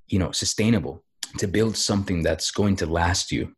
you 0.08 0.18
know 0.18 0.32
sustainable, 0.32 1.02
to 1.38 1.46
build 1.46 1.76
something 1.76 2.22
that's 2.22 2.50
going 2.50 2.76
to 2.76 2.86
last 2.86 3.32
you, 3.32 3.54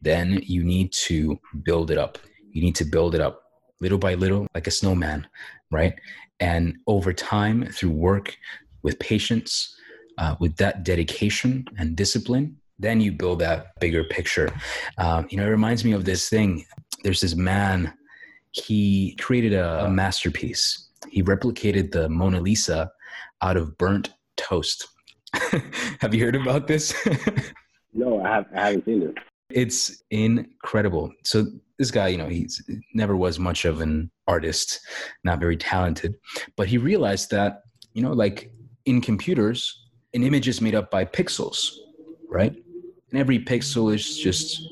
then 0.00 0.40
you 0.42 0.64
need 0.64 0.92
to 1.08 1.38
build 1.62 1.90
it 1.90 1.98
up. 1.98 2.18
You 2.50 2.62
need 2.62 2.76
to 2.76 2.84
build 2.84 3.14
it 3.14 3.20
up 3.20 3.42
little 3.80 3.98
by 3.98 4.14
little, 4.14 4.46
like 4.54 4.66
a 4.66 4.70
snowman, 4.70 5.26
right? 5.70 5.94
And 6.40 6.76
over 6.86 7.12
time, 7.12 7.66
through 7.66 7.90
work, 7.90 8.36
with 8.84 8.98
patience, 8.98 9.74
uh, 10.18 10.36
with 10.40 10.56
that 10.56 10.84
dedication 10.84 11.66
and 11.78 11.96
discipline, 11.96 12.56
then 12.78 13.00
you 13.00 13.12
build 13.12 13.38
that 13.40 13.78
bigger 13.80 14.04
picture. 14.04 14.52
Um, 14.98 15.26
you 15.30 15.36
know, 15.36 15.46
it 15.46 15.50
reminds 15.50 15.84
me 15.84 15.92
of 15.92 16.04
this 16.04 16.28
thing. 16.28 16.64
There's 17.02 17.20
this 17.20 17.34
man, 17.34 17.92
he 18.50 19.16
created 19.20 19.52
a, 19.52 19.84
a 19.84 19.90
masterpiece. 19.90 20.88
He 21.10 21.22
replicated 21.22 21.92
the 21.92 22.08
Mona 22.08 22.40
Lisa 22.40 22.90
out 23.42 23.56
of 23.56 23.76
burnt 23.78 24.10
toast. 24.36 24.88
have 26.00 26.14
you 26.14 26.24
heard 26.24 26.36
about 26.36 26.66
this? 26.66 26.94
no, 27.92 28.22
I, 28.22 28.28
have, 28.28 28.46
I 28.54 28.66
haven't 28.66 28.84
seen 28.84 29.02
it. 29.02 29.14
It's 29.50 30.02
incredible. 30.10 31.12
So 31.24 31.46
this 31.78 31.90
guy, 31.90 32.08
you 32.08 32.18
know, 32.18 32.28
he's 32.28 32.62
never 32.94 33.16
was 33.16 33.38
much 33.38 33.64
of 33.64 33.80
an 33.80 34.10
artist, 34.26 34.80
not 35.22 35.40
very 35.40 35.56
talented, 35.56 36.14
but 36.56 36.66
he 36.66 36.78
realized 36.78 37.30
that, 37.30 37.62
you 37.92 38.02
know, 38.02 38.12
like 38.12 38.50
in 38.86 39.00
computers, 39.00 39.83
an 40.14 40.22
image 40.22 40.48
is 40.48 40.60
made 40.60 40.74
up 40.74 40.90
by 40.90 41.04
pixels, 41.04 41.72
right? 42.28 42.54
And 43.10 43.20
every 43.20 43.38
pixel 43.38 43.94
is 43.94 44.18
just 44.18 44.62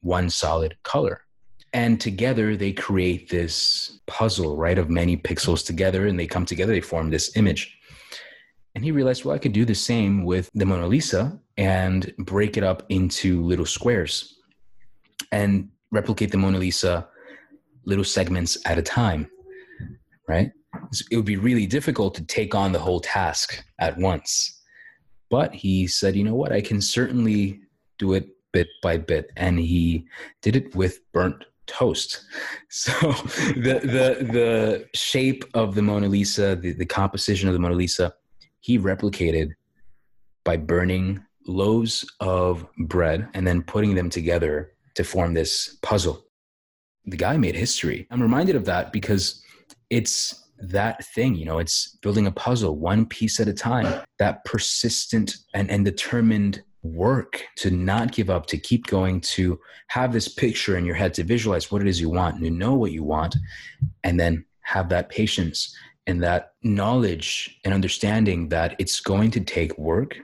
one 0.00 0.30
solid 0.30 0.76
color. 0.82 1.22
And 1.74 2.00
together 2.00 2.56
they 2.56 2.72
create 2.72 3.30
this 3.30 4.00
puzzle, 4.06 4.56
right, 4.56 4.78
of 4.78 4.90
many 4.90 5.16
pixels 5.16 5.64
together, 5.64 6.06
and 6.06 6.18
they 6.18 6.26
come 6.26 6.44
together, 6.44 6.72
they 6.72 6.80
form 6.80 7.10
this 7.10 7.36
image. 7.36 7.78
And 8.74 8.84
he 8.84 8.90
realized, 8.90 9.24
well, 9.24 9.34
I 9.34 9.38
could 9.38 9.52
do 9.52 9.64
the 9.64 9.74
same 9.74 10.24
with 10.24 10.50
the 10.54 10.66
Mona 10.66 10.86
Lisa 10.86 11.38
and 11.56 12.12
break 12.18 12.56
it 12.56 12.64
up 12.64 12.84
into 12.88 13.42
little 13.42 13.66
squares 13.66 14.38
and 15.30 15.68
replicate 15.90 16.30
the 16.30 16.38
Mona 16.38 16.58
Lisa 16.58 17.08
little 17.84 18.04
segments 18.04 18.58
at 18.66 18.78
a 18.78 18.82
time, 18.82 19.30
right? 20.28 20.50
It 21.10 21.16
would 21.16 21.26
be 21.26 21.36
really 21.36 21.66
difficult 21.66 22.14
to 22.14 22.24
take 22.24 22.54
on 22.54 22.72
the 22.72 22.78
whole 22.78 23.00
task 23.00 23.62
at 23.78 23.96
once. 23.98 24.61
But 25.32 25.54
he 25.54 25.86
said, 25.86 26.14
you 26.14 26.24
know 26.24 26.34
what, 26.34 26.52
I 26.52 26.60
can 26.60 26.82
certainly 26.82 27.62
do 27.98 28.12
it 28.12 28.28
bit 28.52 28.68
by 28.82 28.98
bit. 28.98 29.30
And 29.34 29.58
he 29.58 30.06
did 30.42 30.56
it 30.56 30.76
with 30.76 31.00
burnt 31.12 31.46
toast. 31.66 32.20
So 32.68 32.92
the 32.92 33.80
the 33.82 34.06
the 34.38 34.88
shape 34.94 35.44
of 35.54 35.74
the 35.74 35.82
Mona 35.82 36.08
Lisa, 36.08 36.56
the, 36.56 36.72
the 36.72 36.86
composition 36.86 37.48
of 37.48 37.54
the 37.54 37.60
Mona 37.60 37.74
Lisa, 37.74 38.14
he 38.60 38.78
replicated 38.78 39.52
by 40.44 40.58
burning 40.58 41.24
loaves 41.46 42.04
of 42.20 42.66
bread 42.78 43.28
and 43.32 43.46
then 43.46 43.62
putting 43.62 43.94
them 43.94 44.10
together 44.10 44.72
to 44.96 45.04
form 45.04 45.32
this 45.32 45.78
puzzle. 45.82 46.26
The 47.06 47.16
guy 47.16 47.38
made 47.38 47.54
history. 47.54 48.06
I'm 48.10 48.22
reminded 48.22 48.56
of 48.56 48.66
that 48.66 48.92
because 48.92 49.42
it's 49.88 50.41
that 50.62 51.04
thing, 51.06 51.34
you 51.34 51.44
know, 51.44 51.58
it's 51.58 51.96
building 52.02 52.26
a 52.26 52.32
puzzle 52.32 52.76
one 52.76 53.04
piece 53.04 53.40
at 53.40 53.48
a 53.48 53.52
time, 53.52 54.02
that 54.18 54.44
persistent 54.44 55.36
and, 55.54 55.70
and 55.70 55.84
determined 55.84 56.62
work 56.82 57.44
to 57.56 57.70
not 57.70 58.12
give 58.12 58.30
up, 58.30 58.46
to 58.46 58.58
keep 58.58 58.86
going, 58.86 59.20
to 59.20 59.58
have 59.88 60.12
this 60.12 60.28
picture 60.28 60.76
in 60.76 60.84
your 60.84 60.94
head, 60.94 61.14
to 61.14 61.24
visualize 61.24 61.70
what 61.70 61.82
it 61.82 61.88
is 61.88 62.00
you 62.00 62.10
want, 62.10 62.36
and 62.36 62.44
to 62.44 62.50
know 62.50 62.74
what 62.74 62.92
you 62.92 63.02
want, 63.02 63.36
and 64.04 64.18
then 64.18 64.44
have 64.60 64.88
that 64.88 65.08
patience 65.08 65.76
and 66.06 66.22
that 66.22 66.52
knowledge 66.62 67.58
and 67.64 67.74
understanding 67.74 68.48
that 68.48 68.74
it's 68.78 69.00
going 69.00 69.30
to 69.30 69.40
take 69.40 69.76
work 69.78 70.16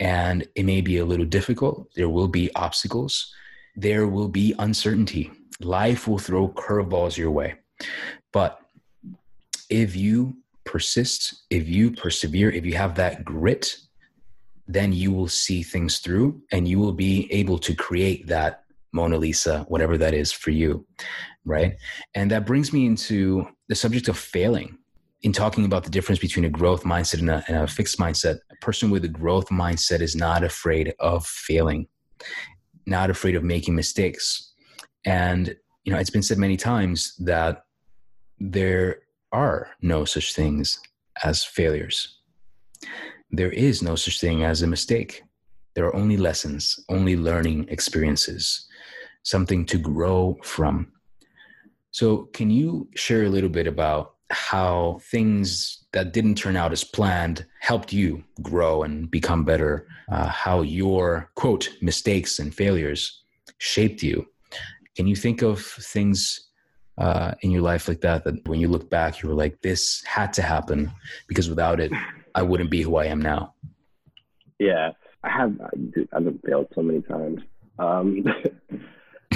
and 0.00 0.46
it 0.56 0.64
may 0.64 0.80
be 0.80 0.98
a 0.98 1.04
little 1.04 1.24
difficult. 1.24 1.88
There 1.94 2.08
will 2.08 2.28
be 2.28 2.52
obstacles, 2.56 3.32
there 3.76 4.08
will 4.08 4.28
be 4.28 4.54
uncertainty. 4.58 5.30
Life 5.60 6.08
will 6.08 6.18
throw 6.18 6.48
curveballs 6.48 7.16
your 7.16 7.30
way. 7.30 7.54
But 8.32 8.61
if 9.72 9.96
you 9.96 10.36
persist, 10.64 11.44
if 11.50 11.68
you 11.68 11.90
persevere, 11.90 12.50
if 12.50 12.64
you 12.64 12.74
have 12.74 12.94
that 12.96 13.24
grit, 13.24 13.76
then 14.68 14.92
you 14.92 15.10
will 15.10 15.28
see 15.28 15.62
things 15.62 15.98
through 15.98 16.40
and 16.52 16.68
you 16.68 16.78
will 16.78 16.92
be 16.92 17.30
able 17.32 17.58
to 17.58 17.74
create 17.74 18.26
that 18.28 18.64
Mona 18.92 19.16
Lisa, 19.16 19.64
whatever 19.68 19.98
that 19.98 20.14
is 20.14 20.30
for 20.30 20.50
you. 20.50 20.86
Right. 21.44 21.76
And 22.14 22.30
that 22.30 22.46
brings 22.46 22.72
me 22.72 22.86
into 22.86 23.48
the 23.68 23.74
subject 23.74 24.08
of 24.08 24.16
failing. 24.16 24.78
In 25.22 25.32
talking 25.32 25.64
about 25.64 25.84
the 25.84 25.90
difference 25.90 26.18
between 26.18 26.44
a 26.44 26.50
growth 26.50 26.82
mindset 26.82 27.20
and 27.20 27.30
a, 27.30 27.44
and 27.46 27.56
a 27.56 27.66
fixed 27.68 27.98
mindset, 27.98 28.38
a 28.50 28.56
person 28.56 28.90
with 28.90 29.04
a 29.04 29.08
growth 29.08 29.48
mindset 29.50 30.00
is 30.00 30.16
not 30.16 30.42
afraid 30.42 30.94
of 30.98 31.24
failing 31.24 31.86
not 32.86 33.10
afraid 33.10 33.34
of 33.34 33.44
making 33.44 33.74
mistakes. 33.74 34.52
And, 35.04 35.54
you 35.84 35.92
know, 35.92 35.98
it's 35.98 36.10
been 36.10 36.22
said 36.22 36.38
many 36.38 36.56
times 36.56 37.14
that 37.18 37.64
there 38.38 39.00
are 39.32 39.70
no 39.80 40.04
such 40.04 40.34
things 40.34 40.80
as 41.24 41.44
failures. 41.44 42.18
There 43.30 43.50
is 43.50 43.82
no 43.82 43.96
such 43.96 44.20
thing 44.20 44.44
as 44.44 44.62
a 44.62 44.66
mistake. 44.66 45.22
There 45.74 45.86
are 45.86 45.96
only 45.96 46.16
lessons, 46.16 46.78
only 46.88 47.16
learning 47.16 47.66
experiences, 47.68 48.68
something 49.22 49.64
to 49.66 49.78
grow 49.78 50.38
from. 50.42 50.92
So, 51.90 52.28
can 52.34 52.50
you 52.50 52.88
share 52.94 53.24
a 53.24 53.28
little 53.28 53.50
bit 53.50 53.66
about 53.66 54.14
how 54.32 54.98
things 55.10 55.84
that 55.92 56.12
didn't 56.12 56.36
turn 56.36 56.56
out 56.56 56.72
as 56.72 56.82
planned 56.82 57.44
helped 57.60 57.92
you 57.92 58.24
grow 58.40 58.82
and 58.82 59.10
become 59.10 59.44
better, 59.44 59.86
uh, 60.10 60.26
how 60.26 60.62
your 60.62 61.30
quote 61.34 61.68
mistakes 61.82 62.38
and 62.38 62.54
failures 62.54 63.22
shaped 63.58 64.02
you. 64.02 64.26
Can 64.96 65.06
you 65.06 65.14
think 65.14 65.42
of 65.42 65.62
things 65.62 66.48
uh, 66.98 67.32
in 67.40 67.50
your 67.50 67.62
life 67.62 67.88
like 67.88 68.00
that 68.02 68.24
that 68.24 68.46
when 68.46 68.60
you 68.60 68.68
look 68.68 68.90
back, 68.90 69.22
you 69.22 69.28
were 69.28 69.34
like, 69.34 69.60
this 69.62 70.02
had 70.04 70.32
to 70.34 70.42
happen 70.42 70.90
because 71.26 71.48
without 71.48 71.80
it, 71.80 71.92
I 72.34 72.42
wouldn't 72.42 72.70
be 72.70 72.82
who 72.82 72.96
I 72.96 73.06
am 73.06 73.20
now? 73.20 73.54
Yeah, 74.58 74.92
I 75.22 75.30
have. 75.30 75.60
I've 75.60 76.24
been 76.24 76.38
failed 76.46 76.68
so 76.74 76.82
many 76.82 77.02
times. 77.02 77.40
Um, 77.78 78.24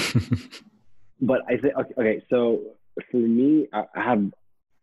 but 1.20 1.40
I 1.48 1.56
think 1.56 1.74
okay, 1.76 1.94
okay. 1.98 2.22
So 2.30 2.60
for 3.10 3.16
me, 3.16 3.68
I 3.72 3.84
have 3.94 4.24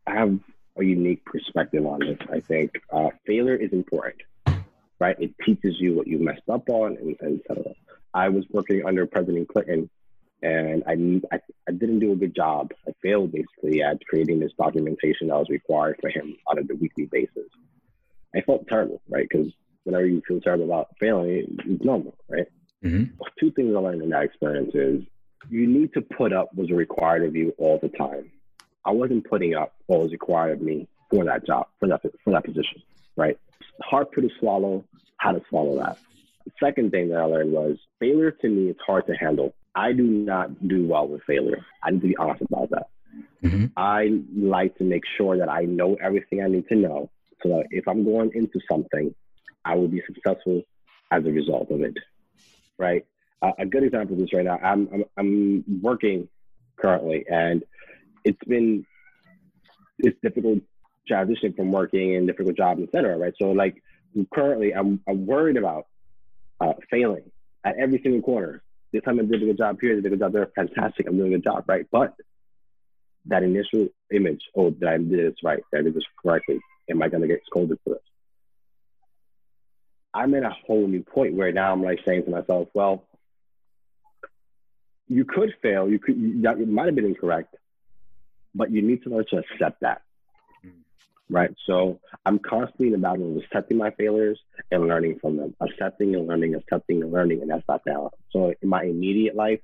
I 0.06 0.16
have 0.16 0.40
a 0.78 0.84
unique 0.84 1.24
perspective 1.26 1.86
on 1.86 2.00
this. 2.00 2.18
I 2.32 2.40
think 2.40 2.72
uh, 2.92 3.10
failure 3.26 3.56
is 3.56 3.72
important, 3.72 4.22
right? 5.00 5.16
It 5.20 5.34
teaches 5.46 5.76
you 5.80 5.94
what 5.94 6.08
you 6.08 6.20
messed 6.20 6.50
up 6.52 6.70
on, 6.70 6.98
and, 6.98 7.16
and 7.22 7.40
etc. 7.40 7.74
I 8.14 8.30
was 8.30 8.46
working 8.50 8.84
under 8.86 9.06
President 9.06 9.48
Clinton, 9.48 9.90
and 10.44 10.84
I, 10.86 11.36
I, 11.36 11.40
I 11.70 11.72
didn't 11.72 12.00
do 12.00 12.12
a 12.12 12.16
good 12.18 12.36
job. 12.36 12.72
I 12.86 12.92
failed 13.02 13.32
basically 13.32 13.82
at 13.82 14.06
creating 14.06 14.42
this 14.42 14.52
documentation 14.58 15.30
that 15.30 15.38
was 15.38 15.50
required 15.50 15.98
for 16.02 16.10
him 16.10 16.36
on 16.48 16.58
a 16.58 16.76
weekly 16.76 17.06
basis. 17.06 17.50
I 18.36 18.42
felt 18.42 18.68
terrible, 18.68 19.02
right? 19.10 19.26
Because 19.28 19.54
whenever 19.86 20.06
you 20.06 20.22
feel 20.28 20.42
terrible 20.42 20.66
about 20.66 20.90
failing, 21.00 21.58
it's 21.66 21.84
normal, 21.84 22.16
right? 22.28 22.48
Mm-hmm. 22.84 23.14
Two 23.40 23.52
things 23.52 23.74
I 23.74 23.80
learned 23.80 24.02
in 24.02 24.10
that 24.10 24.24
experience 24.24 24.76
is 24.76 25.04
you 25.50 25.66
need 25.66 25.94
to 25.94 26.02
put 26.02 26.34
up 26.34 26.50
what's 26.54 26.72
required 26.72 27.24
of 27.24 27.36
you 27.36 27.54
all 27.58 27.80
the 27.82 27.90
time. 27.90 28.30
I 28.86 28.92
wasn't 28.92 29.30
putting 29.30 29.56
up 29.56 29.74
what 29.86 30.02
was 30.02 30.12
required 30.12 30.52
of 30.58 30.62
me 30.62 30.90
for 31.10 31.24
that 31.24 31.46
job, 31.46 31.68
for 31.80 31.88
that 31.88 32.02
for 32.02 32.32
that 32.32 32.44
position, 32.44 32.82
right? 33.16 33.38
Hard 33.82 34.12
pill 34.12 34.28
to 34.28 34.30
swallow. 34.40 34.84
How 35.18 35.32
to 35.32 35.42
swallow 35.48 35.78
that. 35.78 35.98
The 36.44 36.52
second 36.62 36.92
thing 36.92 37.10
that 37.10 37.20
I 37.20 37.24
learned 37.24 37.54
was 37.54 37.78
failure 38.00 38.32
to 38.32 38.50
me 38.50 38.70
is 38.70 38.76
hard 38.86 39.08
to 39.08 39.14
handle. 39.14 39.54
I 39.76 39.92
do 39.94 40.04
not 40.04 40.68
do 40.68 40.86
well 40.88 41.08
with 41.08 41.24
failure. 41.24 41.66
I 41.84 41.92
need 41.92 42.02
to 42.02 42.08
be 42.08 42.18
honest 42.18 42.42
about 42.42 42.70
that. 42.72 42.88
Mm-hmm. 43.44 43.66
I 43.76 44.22
like 44.36 44.78
to 44.78 44.84
make 44.84 45.04
sure 45.18 45.38
that 45.38 45.50
I 45.50 45.62
know 45.62 45.98
everything 46.02 46.42
I 46.42 46.48
need 46.48 46.68
to 46.70 46.76
know, 46.76 47.10
so 47.42 47.50
that 47.50 47.68
if 47.72 47.88
I'm 47.88 48.04
going 48.04 48.32
into 48.34 48.60
something, 48.72 49.14
I 49.66 49.76
will 49.76 49.88
be 49.88 50.02
successful 50.06 50.64
as 51.12 51.26
a 51.26 51.32
result 51.32 51.70
of 51.72 51.82
it. 51.82 51.96
Right. 52.78 53.06
Uh, 53.42 53.52
a 53.60 53.66
good 53.66 53.84
example 53.84 54.16
of 54.16 54.22
this 54.22 54.34
right 54.34 54.46
now. 54.46 54.58
I'm 54.64 54.88
I'm, 54.94 55.04
I'm 55.18 55.82
working 55.82 56.30
currently, 56.78 57.26
and 57.30 57.64
it's 58.24 58.44
been 58.48 58.86
it's 60.00 60.18
difficult 60.22 60.60
transitioning 61.10 61.56
from 61.56 61.72
working 61.72 62.14
in 62.14 62.26
difficult 62.26 62.56
jobs, 62.56 62.82
etc. 62.82 63.18
Right. 63.18 63.34
So 63.40 63.52
like 63.52 63.84
currently, 64.34 64.74
I'm 64.74 65.02
I'm 65.08 65.26
worried 65.26 65.58
about 65.58 65.88
uh, 66.62 66.74
failing 66.90 67.30
at 67.66 67.78
every 67.78 68.02
single 68.02 68.22
corner. 68.22 68.63
This 68.94 69.04
time 69.04 69.20
I 69.20 69.24
did 69.24 69.42
a 69.42 69.46
good 69.48 69.58
job 69.58 69.80
here, 69.82 69.96
did 69.96 70.06
a 70.06 70.10
good 70.10 70.20
job 70.20 70.34
there, 70.34 70.48
fantastic, 70.56 71.08
I'm 71.08 71.18
doing 71.18 71.34
a 71.34 71.38
good 71.38 71.44
job, 71.44 71.66
right? 71.68 71.86
But 71.92 72.14
that 73.26 73.42
initial 73.42 73.88
image, 74.14 74.42
oh, 74.56 74.70
did 74.70 74.88
I 74.88 74.98
did 74.98 75.10
this 75.10 75.36
right? 75.44 75.64
Did 75.72 75.80
I 75.80 75.84
did 75.84 75.96
this 75.96 76.04
correctly? 76.22 76.60
Am 76.90 77.02
I 77.02 77.10
gonna 77.10 77.28
get 77.28 77.42
scolded 77.46 77.80
for 77.84 77.96
this? 77.96 78.04
I'm 80.14 80.36
at 80.36 80.44
a 80.44 80.56
whole 80.68 80.88
new 80.88 81.02
point 81.02 81.34
where 81.34 81.52
now 81.52 81.72
I'm 81.72 81.82
like 81.82 82.02
saying 82.06 82.26
to 82.26 82.30
myself, 82.30 82.68
well, 82.76 83.04
you 85.08 85.26
could 85.26 85.56
fail, 85.62 85.90
you 85.90 85.98
could 85.98 86.16
you, 86.16 86.42
that 86.44 86.60
might 86.60 86.86
have 86.86 86.96
been 86.96 87.06
incorrect, 87.06 87.56
but 88.54 88.70
you 88.70 88.84
need 88.84 89.04
to 89.04 89.10
learn 89.10 89.26
to 89.32 89.38
accept 89.38 89.82
that. 89.82 90.04
Right. 91.30 91.52
So 91.66 92.00
I'm 92.26 92.40
constantly 92.40 92.88
in 92.88 92.94
the 92.94 93.00
battle 93.00 93.32
of 93.32 93.44
accepting 93.44 93.78
my 93.78 93.92
failures 93.92 94.40
and 94.72 94.88
learning 94.88 95.20
from 95.20 95.38
them. 95.38 95.56
Accepting 95.62 96.16
and 96.16 96.28
learning, 96.28 96.56
accepting 96.56 97.02
and 97.02 97.12
learning, 97.12 97.42
and 97.42 97.50
that's 97.50 97.68
not 97.68 97.84
balance. 97.86 98.16
So 98.32 98.54
in 98.62 98.70
my 98.70 98.84
immediate 98.84 99.36
life, 99.36 99.62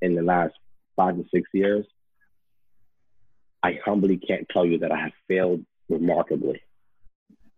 in 0.00 0.14
the 0.14 0.22
last 0.22 0.54
five 0.94 1.16
to 1.16 1.24
six 1.32 1.48
years, 1.52 1.86
I 3.62 3.78
humbly 3.84 4.18
can't 4.18 4.46
tell 4.50 4.66
you 4.66 4.78
that 4.80 4.92
I 4.92 4.98
have 4.98 5.12
failed 5.26 5.64
remarkably, 5.88 6.60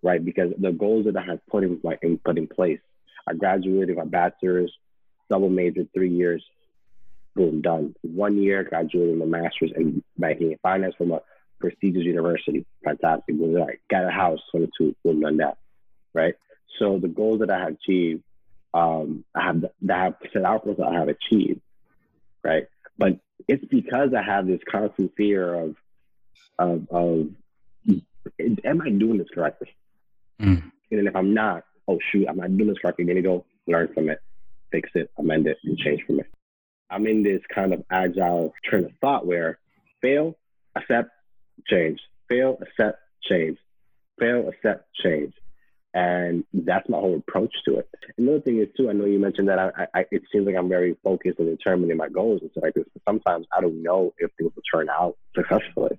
right? 0.03 0.25
Because 0.25 0.53
the 0.57 0.71
goals 0.71 1.07
that 1.07 1.17
I 1.17 1.25
have 1.25 1.41
put 1.51 1.65
in, 1.65 1.81
like, 1.83 1.99
in 2.03 2.19
put 2.19 2.39
in 2.39 2.47
place, 2.47 2.81
I 3.29 3.35
graduated 3.35 3.97
my 3.97 4.05
bachelor's, 4.05 4.73
double 5.29 5.49
major, 5.49 5.85
three 5.93 6.11
years, 6.11 6.45
boom, 7.35 7.61
done. 7.61 7.97
One 8.03 8.41
year, 8.41 8.63
graduated 8.63 9.19
my 9.19 9.27
master's 9.27 9.73
in 9.77 10.03
banking 10.17 10.53
and 10.53 10.61
finance 10.61 10.95
from 10.97 11.11
a 11.11 11.21
prestigious 11.59 12.05
university. 12.05 12.65
Fantastic. 12.85 13.35
Like, 13.39 13.81
got 13.91 14.05
a 14.05 14.11
house, 14.11 14.41
22, 14.51 14.95
boom, 15.05 15.21
done 15.21 15.37
that, 15.39 15.59
right? 16.15 16.35
So 16.79 16.99
the 16.99 17.09
goals 17.09 17.41
that 17.41 17.51
I 17.51 17.59
have 17.59 17.75
achieved, 17.75 18.23
um, 18.75 19.25
I 19.35 19.43
have 19.45 19.61
that 19.83 19.99
I 19.99 20.05
have 20.05 20.15
set 20.33 20.45
out 20.45 20.65
for 20.65 20.75
that 20.75 20.87
I 20.87 20.95
have 20.95 21.09
achieved, 21.09 21.61
right? 22.45 22.67
But 22.99 23.19
it's 23.49 23.65
because 23.65 24.11
I 24.15 24.23
have 24.23 24.47
this 24.47 24.61
constant 24.71 25.13
fear 25.17 25.55
of 25.55 25.77
of, 26.59 26.87
of 26.91 27.29
am 28.65 28.83
I 28.83 28.91
doing 28.91 29.19
this 29.19 29.29
correctly? 29.33 29.75
Mm. 30.41 30.71
And 30.91 31.09
if 31.09 31.17
I'm 31.17 31.35
not, 31.35 31.65
oh 31.89 31.99
shoot, 32.13 32.27
I'm 32.29 32.37
not 32.37 32.57
doing 32.57 32.69
this 32.69 32.79
correctly. 32.79 33.05
I'm 33.05 33.09
gonna 33.09 33.23
go 33.23 33.45
learn 33.67 33.89
from 33.95 34.11
it, 34.11 34.21
fix 34.71 34.91
it, 34.95 35.11
amend 35.19 35.47
it, 35.47 35.59
and 35.65 35.79
change 35.79 36.03
from 36.07 36.21
it. 36.21 36.27
I'm 36.91 37.07
in 37.07 37.23
this 37.23 37.43
kind 37.53 37.73
of 37.73 37.83
agile 37.91 38.53
train 38.65 38.85
of 38.85 38.93
thought 39.01 39.27
where 39.27 39.59
fail, 40.03 40.37
accept, 40.77 41.11
change, 41.67 42.01
fail, 42.29 42.59
accept, 42.61 43.01
change, 43.23 43.59
fail, 44.19 44.49
accept, 44.49 44.87
change. 45.03 45.35
And 45.95 46.45
that's 46.53 46.89
my 46.91 46.99
whole 46.99 47.17
approach 47.17 47.55
to 47.65 47.79
it. 47.79 47.89
Another 48.19 48.41
thing 48.41 48.59
is 48.59 48.69
too, 48.77 48.91
I 48.91 48.93
know 48.93 49.07
you 49.07 49.19
mentioned 49.19 49.49
that 49.49 49.59
I, 49.59 49.87
I 49.95 50.05
it 50.11 50.23
seems 50.31 50.47
like 50.47 50.57
I'm 50.57 50.69
very 50.69 50.95
focused 51.03 51.39
and 51.39 51.57
determined 51.57 51.91
in 51.91 51.97
my 51.97 52.09
goals 52.09 52.43
and 52.43 52.51
stuff 52.51 52.65
like 52.65 52.75
this. 52.75 52.85
But 52.93 53.03
sometimes 53.09 53.47
I 53.57 53.63
don't 53.63 53.83
know 53.83 54.13
if 54.19 54.31
things 54.37 54.53
will 54.55 54.63
turn 54.71 54.89
out 54.91 55.17
successfully 55.35 55.99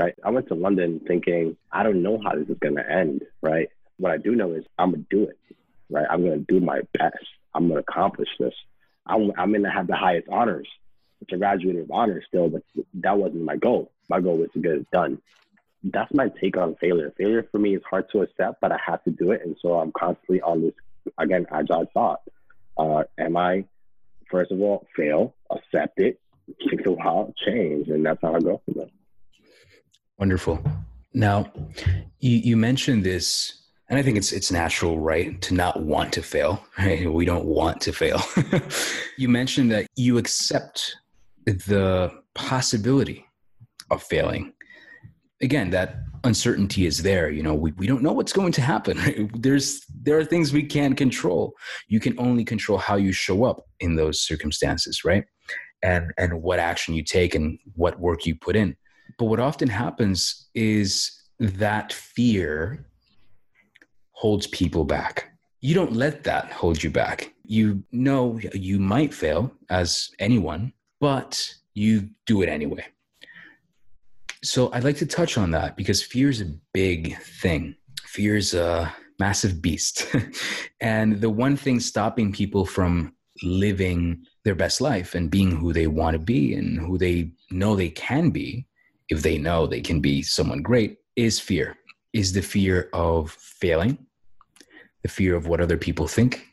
right? 0.00 0.14
I 0.24 0.30
went 0.30 0.48
to 0.48 0.54
London 0.54 1.00
thinking, 1.06 1.56
I 1.70 1.82
don't 1.82 2.02
know 2.02 2.18
how 2.22 2.34
this 2.34 2.48
is 2.48 2.56
to 2.62 2.90
end, 2.90 3.22
right? 3.42 3.68
What 3.98 4.12
I 4.12 4.16
do 4.16 4.34
know 4.34 4.52
is 4.52 4.64
I'm 4.78 4.92
to 4.92 5.04
do 5.10 5.24
it, 5.24 5.38
right? 5.90 6.06
I'm 6.08 6.24
to 6.24 6.38
do 6.38 6.60
my 6.60 6.80
best. 6.98 7.26
I'm 7.54 7.68
to 7.68 7.76
accomplish 7.76 8.28
this. 8.38 8.54
I'm, 9.06 9.32
I'm 9.36 9.52
to 9.52 9.70
have 9.70 9.86
the 9.86 9.96
highest 9.96 10.28
honors, 10.30 10.68
which 11.20 11.30
I 11.32 11.36
graduated 11.36 11.82
with 11.82 11.90
honors 11.90 12.24
still, 12.26 12.48
but 12.48 12.62
that 12.94 13.16
wasn't 13.16 13.44
my 13.44 13.56
goal. 13.56 13.92
My 14.08 14.20
goal 14.20 14.38
was 14.38 14.50
to 14.54 14.58
get 14.58 14.72
it 14.72 14.90
done. 14.90 15.20
That's 15.84 16.12
my 16.12 16.30
take 16.40 16.56
on 16.56 16.74
failure. 16.76 17.12
Failure 17.16 17.46
for 17.50 17.58
me 17.58 17.76
is 17.76 17.82
hard 17.88 18.10
to 18.12 18.22
accept, 18.22 18.60
but 18.60 18.72
I 18.72 18.78
have 18.84 19.02
to 19.04 19.10
do 19.10 19.30
it. 19.30 19.42
And 19.44 19.56
so 19.60 19.74
I'm 19.74 19.92
constantly 19.92 20.40
on 20.42 20.62
this, 20.62 20.74
again, 21.18 21.46
agile 21.50 21.86
thought. 21.94 22.20
Uh, 22.76 23.04
am 23.18 23.36
I, 23.36 23.64
first 24.30 24.50
of 24.50 24.60
all, 24.60 24.86
fail, 24.96 25.34
accept 25.50 26.00
it, 26.00 26.20
takes 26.68 26.84
a 26.86 26.92
while, 26.92 27.32
change, 27.44 27.88
and 27.88 28.04
that's 28.04 28.20
how 28.22 28.34
I 28.34 28.40
go 28.40 28.60
from 28.64 28.74
there. 28.76 28.90
Wonderful. 30.18 30.62
Now, 31.14 31.50
you, 32.20 32.36
you 32.36 32.56
mentioned 32.56 33.04
this, 33.04 33.62
and 33.88 33.98
I 33.98 34.02
think 34.02 34.16
it's 34.16 34.32
it's 34.32 34.52
natural, 34.52 35.00
right, 35.00 35.40
to 35.42 35.54
not 35.54 35.82
want 35.82 36.12
to 36.12 36.22
fail. 36.22 36.64
Right? 36.78 37.12
We 37.12 37.24
don't 37.24 37.46
want 37.46 37.80
to 37.82 37.92
fail. 37.92 38.20
you 39.16 39.28
mentioned 39.28 39.72
that 39.72 39.86
you 39.96 40.18
accept 40.18 40.96
the 41.58 42.10
possibility 42.34 43.26
of 43.90 44.02
failing. 44.02 44.52
Again, 45.42 45.70
that 45.70 45.96
uncertainty 46.24 46.86
is 46.86 47.02
there. 47.02 47.30
You 47.30 47.42
know, 47.42 47.54
we, 47.54 47.72
we 47.72 47.86
don't 47.86 48.02
know 48.02 48.12
what's 48.12 48.32
going 48.32 48.52
to 48.52 48.60
happen. 48.60 48.98
Right? 48.98 49.30
There's 49.42 49.80
there 50.02 50.18
are 50.18 50.24
things 50.24 50.52
we 50.52 50.64
can't 50.64 50.96
control. 50.96 51.54
You 51.88 52.00
can 52.00 52.18
only 52.18 52.44
control 52.44 52.78
how 52.78 52.96
you 52.96 53.12
show 53.12 53.44
up 53.44 53.64
in 53.80 53.96
those 53.96 54.20
circumstances, 54.20 55.04
right? 55.04 55.24
And 55.82 56.12
and 56.18 56.42
what 56.42 56.58
action 56.58 56.94
you 56.94 57.02
take 57.02 57.34
and 57.34 57.58
what 57.74 57.98
work 57.98 58.26
you 58.26 58.34
put 58.34 58.56
in. 58.56 58.76
But 59.18 59.26
what 59.26 59.40
often 59.40 59.68
happens 59.68 60.48
is 60.54 61.10
that 61.38 61.92
fear 61.92 62.86
holds 64.12 64.46
people 64.46 64.84
back. 64.84 65.30
You 65.62 65.74
don't 65.74 65.92
let 65.92 66.24
that 66.24 66.52
hold 66.52 66.82
you 66.82 66.90
back. 66.90 67.32
You 67.44 67.82
know 67.92 68.38
you 68.54 68.78
might 68.78 69.12
fail, 69.12 69.52
as 69.70 70.10
anyone, 70.18 70.72
but 71.00 71.54
you 71.74 72.10
do 72.26 72.42
it 72.42 72.48
anyway. 72.48 72.84
So 74.42 74.72
I'd 74.72 74.84
like 74.84 74.96
to 74.98 75.06
touch 75.06 75.36
on 75.36 75.50
that 75.50 75.76
because 75.76 76.02
fear 76.02 76.30
is 76.30 76.40
a 76.40 76.52
big 76.72 77.18
thing. 77.18 77.74
Fear 78.04 78.36
is 78.36 78.54
a 78.54 78.92
massive 79.18 79.60
beast. 79.60 80.06
and 80.80 81.20
the 81.20 81.30
one 81.30 81.56
thing 81.56 81.78
stopping 81.80 82.32
people 82.32 82.64
from 82.64 83.14
living 83.42 84.24
their 84.44 84.54
best 84.54 84.80
life 84.80 85.14
and 85.14 85.30
being 85.30 85.50
who 85.50 85.72
they 85.72 85.86
want 85.86 86.14
to 86.14 86.18
be 86.18 86.54
and 86.54 86.78
who 86.78 86.98
they 86.98 87.30
know 87.50 87.76
they 87.76 87.90
can 87.90 88.30
be 88.30 88.66
if 89.10 89.22
they 89.22 89.36
know 89.36 89.66
they 89.66 89.80
can 89.80 90.00
be 90.00 90.22
someone 90.22 90.62
great, 90.62 90.98
is 91.16 91.38
fear. 91.38 91.76
Is 92.12 92.32
the 92.32 92.42
fear 92.42 92.88
of 92.92 93.30
failing, 93.32 93.98
the 95.02 95.08
fear 95.08 95.34
of 95.36 95.46
what 95.46 95.60
other 95.60 95.76
people 95.76 96.08
think, 96.08 96.46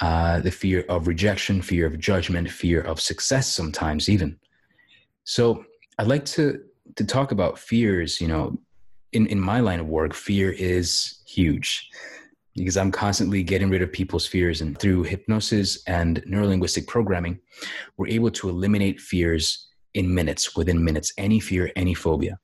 uh, 0.00 0.40
the 0.40 0.50
fear 0.50 0.84
of 0.88 1.06
rejection, 1.06 1.62
fear 1.62 1.86
of 1.86 1.98
judgment, 1.98 2.50
fear 2.50 2.80
of 2.80 3.00
success, 3.00 3.48
sometimes 3.48 4.08
even. 4.08 4.38
So 5.24 5.64
I'd 5.98 6.08
like 6.08 6.24
to 6.26 6.60
to 6.96 7.04
talk 7.04 7.32
about 7.32 7.58
fears. 7.58 8.20
You 8.20 8.28
know, 8.28 8.58
in 9.12 9.26
in 9.26 9.40
my 9.40 9.60
line 9.60 9.80
of 9.80 9.86
work, 9.86 10.14
fear 10.14 10.52
is 10.52 11.22
huge 11.26 11.88
because 12.56 12.76
I'm 12.76 12.92
constantly 12.92 13.42
getting 13.42 13.70
rid 13.70 13.82
of 13.82 13.92
people's 13.92 14.26
fears, 14.26 14.60
and 14.60 14.78
through 14.78 15.04
hypnosis 15.04 15.82
and 15.86 16.22
neurolinguistic 16.22 16.86
programming, 16.86 17.40
we're 17.96 18.08
able 18.08 18.30
to 18.32 18.48
eliminate 18.48 19.00
fears 19.00 19.68
in 19.94 20.12
minutes, 20.12 20.56
within 20.56 20.84
minutes, 20.84 21.12
any 21.18 21.40
fear, 21.40 21.70
any 21.76 21.94
phobia. 21.94 22.38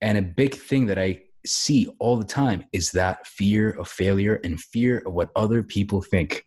And 0.00 0.16
a 0.16 0.22
big 0.22 0.54
thing 0.54 0.86
that 0.86 0.98
I 0.98 1.22
see 1.44 1.88
all 1.98 2.16
the 2.16 2.24
time 2.24 2.64
is 2.72 2.92
that 2.92 3.26
fear 3.26 3.70
of 3.70 3.88
failure 3.88 4.40
and 4.44 4.60
fear 4.60 5.02
of 5.06 5.12
what 5.12 5.30
other 5.36 5.62
people 5.62 6.02
think, 6.02 6.46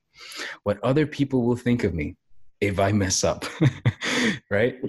what 0.63 0.83
other 0.83 1.05
people 1.05 1.43
will 1.43 1.55
think 1.55 1.83
of 1.83 1.93
me 1.93 2.15
if 2.61 2.79
I 2.79 2.91
mess 2.91 3.23
up, 3.23 3.45
right? 4.49 4.79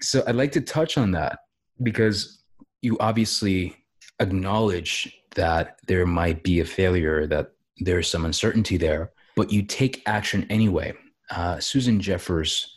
so 0.00 0.22
I'd 0.26 0.34
like 0.34 0.52
to 0.52 0.60
touch 0.60 0.98
on 0.98 1.12
that 1.12 1.40
because 1.82 2.42
you 2.82 2.96
obviously 3.00 3.76
acknowledge 4.20 5.22
that 5.34 5.78
there 5.86 6.06
might 6.06 6.42
be 6.42 6.60
a 6.60 6.64
failure, 6.64 7.26
that 7.26 7.52
there's 7.78 8.10
some 8.10 8.24
uncertainty 8.24 8.76
there, 8.76 9.12
but 9.36 9.52
you 9.52 9.62
take 9.62 10.02
action 10.06 10.46
anyway. 10.50 10.92
Uh, 11.30 11.58
Susan 11.60 12.00
Jeffers 12.00 12.74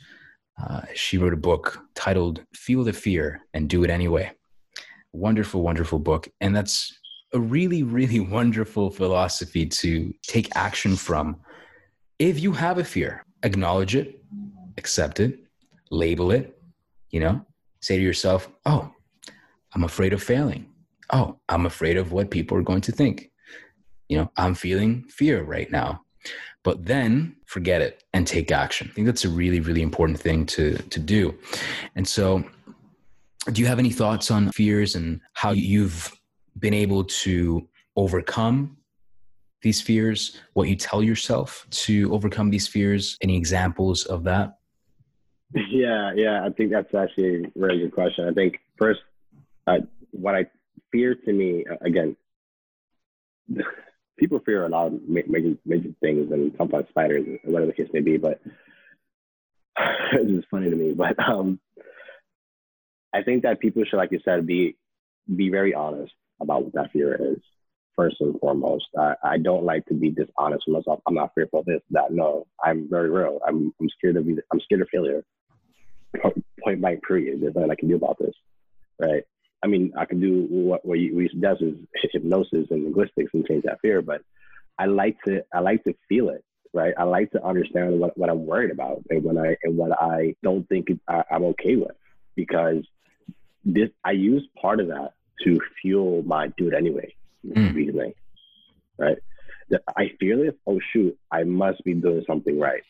uh, 0.61 0.81
she 0.93 1.17
wrote 1.17 1.33
a 1.33 1.37
book 1.37 1.79
titled 1.95 2.43
Feel 2.53 2.83
the 2.83 2.93
Fear 2.93 3.41
and 3.53 3.69
Do 3.69 3.83
It 3.83 3.89
Anyway. 3.89 4.31
Wonderful, 5.13 5.61
wonderful 5.61 5.99
book. 5.99 6.27
And 6.39 6.55
that's 6.55 6.97
a 7.33 7.39
really, 7.39 7.83
really 7.83 8.19
wonderful 8.37 8.89
philosophy 8.89 9.65
to 9.65 10.13
take 10.23 10.55
action 10.55 10.95
from. 10.95 11.37
If 12.21 12.39
you 12.39 12.51
have 12.51 12.77
a 12.77 12.83
fear, 12.83 13.25
acknowledge 13.41 13.95
it, 13.95 14.23
accept 14.77 15.19
it, 15.19 15.39
label 15.89 16.31
it, 16.31 16.61
you 17.09 17.19
know, 17.19 17.43
say 17.79 17.97
to 17.97 18.03
yourself, 18.03 18.47
oh, 18.65 18.93
I'm 19.73 19.83
afraid 19.83 20.13
of 20.13 20.21
failing. 20.21 20.69
Oh, 21.11 21.39
I'm 21.49 21.65
afraid 21.65 21.97
of 21.97 22.11
what 22.11 22.29
people 22.29 22.57
are 22.57 22.61
going 22.61 22.81
to 22.81 22.91
think. 22.91 23.31
You 24.07 24.19
know, 24.19 24.31
I'm 24.37 24.53
feeling 24.53 25.03
fear 25.09 25.43
right 25.43 25.71
now 25.71 26.01
but 26.63 26.85
then 26.85 27.35
forget 27.45 27.81
it 27.81 28.03
and 28.13 28.27
take 28.27 28.51
action. 28.51 28.87
I 28.89 28.93
think 28.93 29.07
that's 29.07 29.25
a 29.25 29.29
really, 29.29 29.59
really 29.59 29.81
important 29.81 30.19
thing 30.19 30.45
to, 30.47 30.77
to 30.77 30.99
do. 30.99 31.37
And 31.95 32.07
so, 32.07 32.43
do 33.51 33.59
you 33.59 33.67
have 33.67 33.79
any 33.79 33.89
thoughts 33.89 34.29
on 34.29 34.51
fears 34.51 34.93
and 34.95 35.19
how 35.33 35.51
you've 35.51 36.11
been 36.59 36.75
able 36.75 37.03
to 37.03 37.67
overcome 37.95 38.77
these 39.61 39.81
fears, 39.81 40.37
what 40.53 40.67
you 40.67 40.75
tell 40.75 41.03
yourself 41.03 41.65
to 41.71 42.13
overcome 42.13 42.49
these 42.49 42.67
fears? 42.67 43.17
Any 43.21 43.37
examples 43.37 44.05
of 44.05 44.23
that? 44.23 44.57
Yeah, 45.53 46.13
yeah, 46.15 46.45
I 46.45 46.49
think 46.49 46.71
that's 46.71 46.93
actually 46.93 47.45
a 47.45 47.51
really 47.55 47.79
good 47.79 47.93
question. 47.93 48.27
I 48.27 48.31
think 48.31 48.59
first, 48.77 49.01
uh, 49.67 49.79
what 50.11 50.35
I 50.35 50.45
fear 50.91 51.15
to 51.15 51.33
me, 51.33 51.65
uh, 51.69 51.75
again, 51.81 52.15
people 54.17 54.39
fear 54.39 54.65
a 54.65 54.69
lot 54.69 54.87
of 54.87 55.01
major, 55.07 55.57
major 55.65 55.89
things 55.99 56.31
and 56.31 56.53
sometimes 56.57 56.87
spiders 56.89 57.25
or 57.43 57.51
whatever 57.51 57.71
the 57.71 57.73
case 57.73 57.89
may 57.91 57.99
be, 57.99 58.17
but 58.17 58.39
it's 60.13 60.31
just 60.31 60.49
funny 60.49 60.69
to 60.69 60.75
me. 60.75 60.93
But 60.93 61.19
um, 61.19 61.59
I 63.13 63.23
think 63.23 63.43
that 63.43 63.59
people 63.59 63.83
should, 63.83 63.97
like 63.97 64.11
you 64.11 64.21
said, 64.23 64.47
be 64.47 64.77
be 65.33 65.49
very 65.49 65.73
honest 65.73 66.13
about 66.39 66.63
what 66.63 66.73
that 66.73 66.91
fear 66.91 67.15
is 67.33 67.41
first 67.95 68.17
and 68.19 68.39
foremost. 68.39 68.85
I, 68.97 69.13
I 69.23 69.37
don't 69.37 69.63
like 69.63 69.85
to 69.87 69.93
be 69.93 70.11
dishonest 70.11 70.63
with 70.67 70.77
myself. 70.77 71.01
I'm 71.07 71.15
not 71.15 71.31
fearful 71.35 71.59
of 71.59 71.65
this, 71.65 71.81
that. 71.91 72.11
No, 72.11 72.47
I'm 72.63 72.89
very 72.89 73.09
real. 73.09 73.39
I'm 73.47 73.73
I'm 73.79 73.89
scared 73.89 74.17
of 74.17 74.27
I'm 74.27 74.59
scared 74.61 74.81
of 74.81 74.89
failure. 74.91 75.23
Point 76.63 76.81
blank 76.81 77.03
period. 77.07 77.41
There's 77.41 77.55
nothing 77.55 77.71
I 77.71 77.75
can 77.75 77.89
do 77.89 77.95
about 77.95 78.17
this, 78.19 78.33
right? 78.99 79.23
I 79.63 79.67
mean, 79.67 79.93
I 79.97 80.05
can 80.05 80.19
do 80.19 80.47
what 80.49 80.85
what 80.85 80.97
what 80.97 81.41
does 81.41 81.57
is 81.61 81.75
hypnosis 82.11 82.67
and 82.69 82.83
linguistics 82.83 83.31
and 83.33 83.45
change 83.45 83.63
that 83.63 83.79
fear, 83.81 84.01
but 84.01 84.21
I 84.77 84.85
like 84.85 85.17
to 85.27 85.43
I 85.53 85.59
like 85.59 85.83
to 85.85 85.93
feel 86.09 86.29
it, 86.29 86.43
right? 86.73 86.93
I 86.97 87.03
like 87.03 87.31
to 87.31 87.45
understand 87.45 87.99
what, 87.99 88.17
what 88.17 88.29
I'm 88.29 88.45
worried 88.45 88.71
about 88.71 89.03
and 89.09 89.23
when 89.23 89.37
I 89.37 89.55
and 89.63 89.77
what 89.77 89.91
I 90.01 90.35
don't 90.43 90.67
think 90.67 90.87
I, 91.07 91.23
I'm 91.31 91.43
okay 91.45 91.75
with 91.75 91.95
because 92.35 92.85
this 93.63 93.89
I 94.03 94.11
use 94.11 94.47
part 94.59 94.79
of 94.79 94.87
that 94.87 95.13
to 95.43 95.59
fuel 95.81 96.23
my 96.23 96.47
it 96.57 96.73
anyway 96.75 97.13
mm. 97.45 97.73
reasoning, 97.73 98.13
right? 98.97 99.17
That 99.69 99.83
I 99.95 100.11
fear 100.19 100.37
this. 100.37 100.55
Oh 100.67 100.79
shoot, 100.91 101.17
I 101.31 101.43
must 101.43 101.83
be 101.83 101.93
doing 101.93 102.23
something 102.27 102.59
right. 102.59 102.83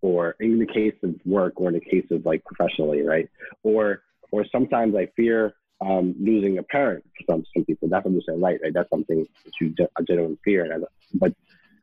Or 0.00 0.36
in 0.40 0.58
the 0.58 0.66
case 0.66 0.94
of 1.02 1.14
work, 1.24 1.54
or 1.56 1.68
in 1.68 1.74
the 1.74 1.80
case 1.80 2.06
of 2.10 2.24
like 2.24 2.44
professionally, 2.44 3.02
right? 3.02 3.28
Or 3.62 4.02
or 4.30 4.44
sometimes 4.52 4.94
I 4.94 5.08
fear 5.16 5.54
um, 5.80 6.14
losing 6.18 6.58
a 6.58 6.62
parent 6.62 7.04
for 7.16 7.32
some 7.32 7.44
some 7.54 7.64
people. 7.64 7.88
That's 7.88 8.04
what 8.04 8.14
I'm 8.14 8.22
saying, 8.26 8.40
right? 8.40 8.58
right? 8.62 8.72
That's 8.74 8.90
something 8.90 9.26
that 9.44 9.52
you 9.60 9.74
a 9.98 10.02
genuine 10.02 10.38
fear. 10.44 10.70
And 10.70 10.84
but 11.14 11.34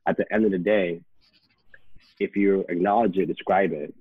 at 0.07 0.17
the 0.17 0.31
end 0.33 0.45
of 0.45 0.51
the 0.51 0.57
day, 0.57 1.01
if 2.19 2.35
you 2.35 2.65
acknowledge 2.69 3.17
it, 3.17 3.27
describe 3.27 3.71
it, 3.71 3.93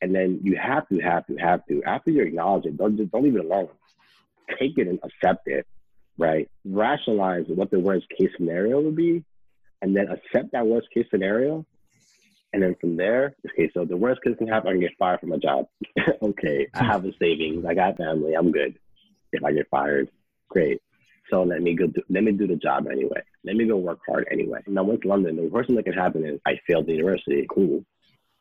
and 0.00 0.14
then 0.14 0.40
you 0.42 0.56
have 0.56 0.88
to, 0.88 0.98
have 1.00 1.26
to, 1.26 1.36
have 1.36 1.64
to. 1.66 1.82
After 1.84 2.10
you 2.10 2.22
acknowledge 2.22 2.66
it, 2.66 2.76
don't 2.76 2.96
just 2.96 3.10
don't 3.10 3.24
leave 3.24 3.36
it 3.36 3.44
alone. 3.44 3.68
Take 4.58 4.76
it 4.76 4.88
and 4.88 4.98
accept 5.02 5.48
it, 5.48 5.66
right? 6.18 6.48
Rationalize 6.64 7.44
what 7.48 7.70
the 7.70 7.80
worst 7.80 8.06
case 8.18 8.30
scenario 8.36 8.80
would 8.80 8.96
be, 8.96 9.24
and 9.82 9.96
then 9.96 10.08
accept 10.08 10.52
that 10.52 10.66
worst 10.66 10.88
case 10.92 11.06
scenario. 11.10 11.66
And 12.52 12.62
then 12.62 12.76
from 12.80 12.96
there, 12.96 13.34
okay, 13.50 13.68
so 13.74 13.84
the 13.84 13.96
worst 13.96 14.22
case 14.22 14.36
can 14.38 14.46
happen, 14.46 14.68
I 14.68 14.72
can 14.72 14.80
get 14.80 14.96
fired 14.96 15.20
from 15.20 15.30
my 15.30 15.38
job. 15.38 15.66
okay, 16.22 16.68
I 16.72 16.84
have 16.84 17.04
a 17.04 17.10
savings, 17.20 17.64
I 17.64 17.74
got 17.74 17.96
family, 17.96 18.34
I'm 18.34 18.52
good. 18.52 18.78
If 19.32 19.42
I 19.42 19.52
get 19.52 19.68
fired, 19.70 20.08
great. 20.48 20.80
So 21.30 21.42
let 21.42 21.62
me 21.62 21.74
go. 21.74 21.86
Do, 21.86 22.02
let 22.08 22.22
me 22.22 22.32
do 22.32 22.46
the 22.46 22.56
job 22.56 22.86
anyway. 22.90 23.22
Let 23.44 23.56
me 23.56 23.66
go 23.66 23.76
work 23.76 24.00
hard 24.06 24.26
anyway. 24.30 24.60
Now, 24.66 24.84
to 24.84 25.08
London. 25.08 25.36
The 25.36 25.48
worst 25.48 25.68
thing 25.68 25.76
that 25.76 25.84
can 25.84 25.94
happen 25.94 26.24
is 26.24 26.38
I 26.46 26.60
failed 26.66 26.86
the 26.86 26.92
university. 26.92 27.46
Cool. 27.50 27.84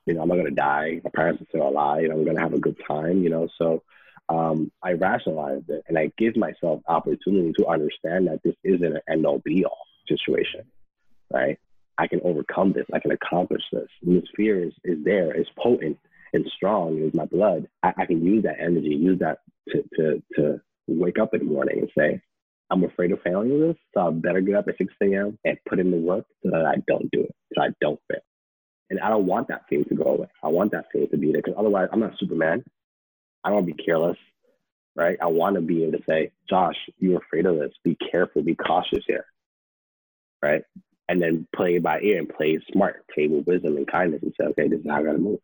You 0.05 0.13
know, 0.13 0.21
I'm 0.21 0.27
not 0.27 0.35
gonna 0.35 0.51
die. 0.51 0.99
My 1.03 1.09
parents 1.15 1.41
are 1.41 1.45
still 1.49 1.67
alive. 1.67 2.09
I'm 2.11 2.25
gonna 2.25 2.41
have 2.41 2.53
a 2.53 2.59
good 2.59 2.77
time. 2.85 3.23
You 3.23 3.29
know, 3.29 3.47
so 3.57 3.83
um, 4.29 4.71
I 4.81 4.93
rationalized 4.93 5.69
it 5.69 5.83
and 5.87 5.97
I 5.97 6.11
give 6.17 6.35
myself 6.35 6.81
opportunity 6.87 7.53
to 7.59 7.67
understand 7.67 8.27
that 8.27 8.41
this 8.43 8.55
isn't 8.63 8.83
an 8.95 9.01
end 9.09 9.25
all 9.25 9.39
be 9.39 9.65
all 9.65 9.85
situation, 10.07 10.61
right? 11.31 11.57
I 11.97 12.07
can 12.07 12.21
overcome 12.23 12.73
this. 12.73 12.85
I 12.93 12.99
can 12.99 13.11
accomplish 13.11 13.61
this. 13.71 13.87
And 14.01 14.21
this 14.21 14.29
fear 14.35 14.63
is, 14.63 14.73
is 14.83 15.03
there. 15.03 15.31
It's 15.33 15.49
potent 15.57 15.97
and 16.33 16.45
strong. 16.55 16.97
It's 16.99 17.15
my 17.15 17.25
blood. 17.25 17.67
I, 17.83 17.93
I 17.97 18.05
can 18.05 18.25
use 18.25 18.43
that 18.43 18.59
energy, 18.59 18.89
use 18.89 19.19
that 19.19 19.39
to, 19.69 19.83
to, 19.97 20.23
to 20.35 20.61
wake 20.87 21.19
up 21.19 21.33
in 21.33 21.39
the 21.39 21.45
morning 21.45 21.79
and 21.79 21.89
say, 21.97 22.21
I'm 22.69 22.83
afraid 22.83 23.11
of 23.11 23.21
failing 23.21 23.59
this, 23.59 23.77
so 23.93 24.07
I 24.07 24.09
better 24.09 24.41
get 24.41 24.55
up 24.55 24.67
at 24.67 24.77
6 24.77 24.91
a.m. 25.03 25.37
and 25.45 25.57
put 25.67 25.79
in 25.79 25.91
the 25.91 25.97
work 25.97 26.25
so 26.41 26.49
that 26.49 26.65
I 26.65 26.75
don't 26.87 27.11
do 27.11 27.21
it, 27.21 27.35
so 27.53 27.61
I 27.61 27.69
don't 27.79 27.99
fail. 28.09 28.21
And 28.89 28.99
I 28.99 29.09
don't 29.09 29.27
want 29.27 29.47
that 29.49 29.65
feeling 29.69 29.85
to 29.85 29.95
go 29.95 30.05
away. 30.05 30.27
I 30.41 30.47
want 30.47 30.71
that 30.71 30.85
feeling 30.91 31.09
to 31.09 31.17
be 31.17 31.31
there 31.31 31.41
because 31.41 31.55
otherwise 31.57 31.89
I'm 31.91 31.99
not 31.99 32.17
Superman. 32.17 32.63
I 33.43 33.49
don't 33.49 33.55
want 33.55 33.67
to 33.67 33.73
be 33.73 33.83
careless, 33.83 34.17
right? 34.95 35.17
I 35.21 35.27
want 35.27 35.55
to 35.55 35.61
be 35.61 35.83
able 35.83 35.97
to 35.97 36.03
say, 36.07 36.31
Josh, 36.49 36.77
you're 36.99 37.17
afraid 37.19 37.45
of 37.45 37.57
this. 37.57 37.73
Be 37.83 37.95
careful, 38.11 38.41
be 38.41 38.55
cautious 38.55 39.03
here, 39.07 39.25
right? 40.41 40.63
And 41.09 41.21
then 41.21 41.47
play 41.53 41.79
by 41.79 41.99
ear 42.01 42.19
and 42.19 42.29
play 42.29 42.59
smart, 42.71 43.05
play 43.13 43.27
with 43.27 43.45
wisdom 43.45 43.77
and 43.77 43.87
kindness 43.87 44.21
and 44.23 44.33
say, 44.39 44.47
okay, 44.47 44.67
this 44.67 44.79
is 44.79 44.85
how 44.89 44.99
I 44.99 45.03
got 45.03 45.13
to 45.13 45.17
move. 45.17 45.39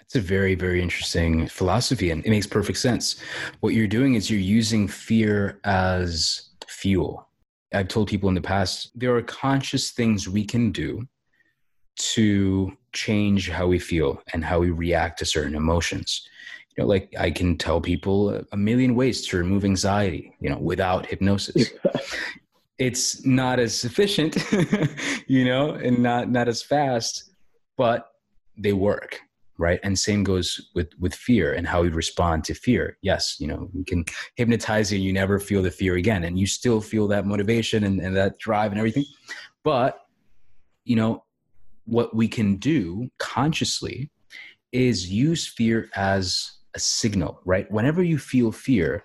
It's 0.00 0.16
a 0.16 0.20
very, 0.20 0.54
very 0.54 0.82
interesting 0.82 1.46
philosophy 1.46 2.10
and 2.10 2.24
it 2.26 2.30
makes 2.30 2.46
perfect 2.46 2.78
sense. 2.78 3.16
What 3.60 3.74
you're 3.74 3.86
doing 3.86 4.14
is 4.14 4.30
you're 4.30 4.40
using 4.40 4.86
fear 4.88 5.60
as 5.64 6.50
fuel. 6.68 7.28
I've 7.72 7.88
told 7.88 8.08
people 8.08 8.28
in 8.28 8.34
the 8.34 8.40
past 8.40 8.90
there 8.94 9.16
are 9.16 9.22
conscious 9.22 9.92
things 9.92 10.28
we 10.28 10.44
can 10.44 10.72
do 10.72 11.06
to 11.96 12.76
change 12.92 13.48
how 13.48 13.66
we 13.66 13.78
feel 13.78 14.20
and 14.32 14.44
how 14.44 14.58
we 14.58 14.70
react 14.70 15.18
to 15.20 15.24
certain 15.24 15.54
emotions 15.54 16.28
you 16.76 16.82
know 16.82 16.88
like 16.88 17.12
i 17.18 17.30
can 17.30 17.56
tell 17.56 17.80
people 17.80 18.42
a 18.52 18.56
million 18.56 18.94
ways 18.94 19.26
to 19.26 19.36
remove 19.36 19.64
anxiety 19.64 20.34
you 20.40 20.50
know 20.50 20.58
without 20.58 21.06
hypnosis. 21.06 21.70
It's 22.76 23.24
not 23.24 23.60
as 23.60 23.84
efficient 23.84 24.36
you 25.28 25.44
know 25.44 25.70
and 25.70 26.00
not 26.00 26.28
not 26.28 26.48
as 26.48 26.62
fast 26.62 27.30
but 27.76 28.10
they 28.56 28.72
work 28.72 29.20
right? 29.56 29.78
And 29.84 29.96
same 29.96 30.24
goes 30.24 30.70
with 30.74 30.90
with 30.98 31.14
fear 31.14 31.52
and 31.52 31.64
how 31.64 31.82
we 31.82 31.88
respond 31.88 32.42
to 32.44 32.54
fear. 32.54 32.98
Yes 33.02 33.36
you 33.38 33.46
know 33.46 33.68
we 33.72 33.84
can 33.84 34.04
hypnotize 34.34 34.90
you 34.90 34.96
and 34.96 35.04
you 35.04 35.12
never 35.12 35.38
feel 35.38 35.62
the 35.62 35.70
fear 35.70 35.94
again 35.94 36.24
and 36.24 36.36
you 36.36 36.46
still 36.46 36.80
feel 36.80 37.06
that 37.08 37.26
motivation 37.26 37.84
and, 37.84 38.00
and 38.00 38.16
that 38.16 38.38
drive 38.38 38.72
and 38.72 38.78
everything. 38.78 39.04
But 39.62 40.00
you 40.84 40.96
know 40.96 41.24
what 41.86 42.14
we 42.16 42.26
can 42.26 42.56
do 42.56 43.10
consciously 43.18 44.10
is 44.72 45.08
use 45.08 45.46
fear 45.46 45.88
as 45.94 46.50
a 46.74 46.80
signal, 46.80 47.40
right? 47.44 47.70
Whenever 47.70 48.02
you 48.02 48.18
feel 48.18 48.52
fear, 48.52 49.04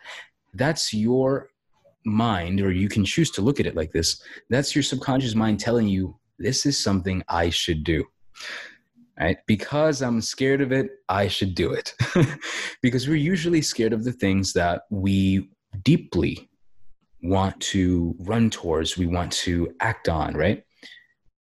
that's 0.53 0.93
your 0.93 1.49
mind, 2.05 2.61
or 2.61 2.71
you 2.71 2.89
can 2.89 3.05
choose 3.05 3.31
to 3.31 3.41
look 3.41 3.59
at 3.59 3.65
it 3.65 3.75
like 3.75 3.91
this. 3.91 4.21
That's 4.49 4.75
your 4.75 4.83
subconscious 4.83 5.35
mind 5.35 5.59
telling 5.59 5.87
you, 5.87 6.17
this 6.37 6.65
is 6.65 6.81
something 6.81 7.23
I 7.27 7.49
should 7.49 7.83
do. 7.83 8.05
Right? 9.19 9.37
Because 9.47 10.01
I'm 10.01 10.21
scared 10.21 10.61
of 10.61 10.71
it, 10.71 10.91
I 11.09 11.27
should 11.27 11.53
do 11.53 11.73
it. 11.73 11.93
because 12.81 13.07
we're 13.07 13.15
usually 13.15 13.61
scared 13.61 13.91
of 13.91 14.05
the 14.05 14.13
things 14.13 14.53
that 14.53 14.83
we 14.89 15.49
deeply 15.83 16.49
want 17.21 17.59
to 17.59 18.15
run 18.19 18.49
towards, 18.49 18.97
we 18.97 19.07
want 19.07 19.31
to 19.33 19.75
act 19.81 20.07
on, 20.07 20.35
right? 20.35 20.63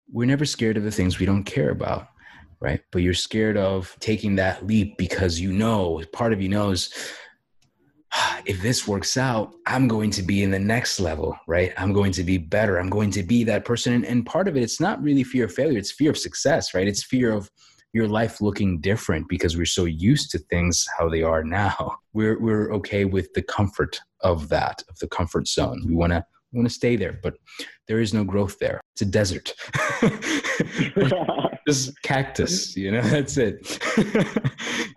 We're 0.09 0.25
never 0.25 0.45
scared 0.45 0.77
of 0.77 0.83
the 0.83 0.91
things 0.91 1.19
we 1.19 1.25
don't 1.25 1.43
care 1.43 1.71
about 1.71 2.07
right? 2.59 2.81
But 2.91 3.01
you're 3.01 3.13
scared 3.13 3.57
of 3.57 3.95
taking 3.99 4.35
that 4.35 4.65
leap 4.65 4.97
because 4.97 5.39
you 5.39 5.51
know, 5.51 6.03
part 6.13 6.33
of 6.33 6.41
you 6.41 6.49
knows, 6.49 6.93
if 8.45 8.61
this 8.61 8.87
works 8.87 9.17
out, 9.17 9.53
I'm 9.65 9.87
going 9.87 10.11
to 10.11 10.23
be 10.23 10.43
in 10.43 10.51
the 10.51 10.59
next 10.59 10.99
level, 10.99 11.37
right? 11.47 11.73
I'm 11.77 11.93
going 11.93 12.11
to 12.13 12.23
be 12.23 12.37
better. 12.37 12.77
I'm 12.77 12.89
going 12.89 13.11
to 13.11 13.23
be 13.23 13.43
that 13.45 13.65
person. 13.65 13.93
And, 13.93 14.05
and 14.05 14.25
part 14.25 14.47
of 14.47 14.55
it, 14.57 14.63
it's 14.63 14.79
not 14.79 15.01
really 15.01 15.23
fear 15.23 15.45
of 15.45 15.53
failure, 15.53 15.77
it's 15.77 15.91
fear 15.91 16.11
of 16.11 16.17
success, 16.17 16.73
right? 16.73 16.87
It's 16.87 17.03
fear 17.03 17.31
of 17.31 17.49
your 17.93 18.07
life 18.09 18.41
looking 18.41 18.81
different 18.81 19.27
because 19.29 19.55
we're 19.55 19.65
so 19.65 19.85
used 19.85 20.29
to 20.31 20.37
things 20.37 20.85
how 20.97 21.07
they 21.07 21.23
are 21.23 21.43
now. 21.43 21.97
We're, 22.13 22.39
we're 22.39 22.73
okay 22.75 23.03
with 23.03 23.33
the 23.33 23.41
comfort 23.41 23.99
of 24.21 24.47
that, 24.47 24.81
of 24.87 24.97
the 24.99 25.07
comfort 25.09 25.49
zone. 25.49 25.83
We 25.85 25.95
want 25.95 26.13
to 26.13 26.25
want 26.55 26.67
to 26.67 26.73
stay 26.73 26.95
there, 26.95 27.19
but 27.21 27.35
there 27.87 27.99
is 27.99 28.13
no 28.13 28.23
growth 28.23 28.57
there. 28.59 28.81
It's 28.93 29.01
a 29.01 29.05
desert. 29.05 29.53
just 31.67 31.99
cactus 32.03 32.75
you 32.75 32.91
know 32.91 33.01
that's 33.15 33.37
it. 33.37 33.79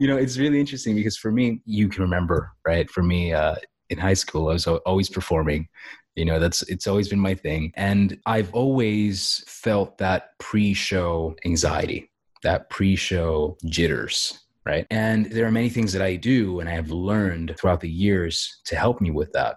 You 0.01 0.07
know 0.07 0.17
it's 0.17 0.39
really 0.39 0.61
interesting 0.61 0.95
because 0.95 1.17
for 1.17 1.33
me 1.33 1.61
you 1.65 1.89
can 1.89 2.03
remember 2.03 2.53
right? 2.67 2.89
For 2.91 3.03
me 3.03 3.33
uh, 3.33 3.57
in 3.91 3.99
high 3.99 4.15
school 4.15 4.51
i 4.51 4.53
was 4.53 4.67
always 4.67 5.09
performing 5.09 5.67
you 6.15 6.25
know 6.25 6.39
that's 6.39 6.63
it's 6.63 6.87
always 6.87 7.09
been 7.09 7.21
my 7.21 7.35
thing. 7.35 7.73
And 7.75 8.19
i've 8.27 8.53
always 8.53 9.45
felt 9.47 9.99
that 9.99 10.39
pre-show 10.39 11.35
anxiety 11.45 12.11
that 12.43 12.71
pre-show 12.71 13.57
jitters 13.65 14.41
right? 14.67 14.87
And 14.91 15.33
there 15.33 15.47
are 15.47 15.51
many 15.51 15.71
things 15.71 15.93
that 15.95 16.03
i 16.03 16.17
do 16.17 16.61
and 16.61 16.69
i 16.69 16.73
have 16.73 16.91
learned 16.91 17.57
throughout 17.59 17.81
the 17.81 17.91
years 17.91 18.61
to 18.67 18.77
help 18.77 19.01
me 19.01 19.11
with 19.11 19.33
that 19.33 19.57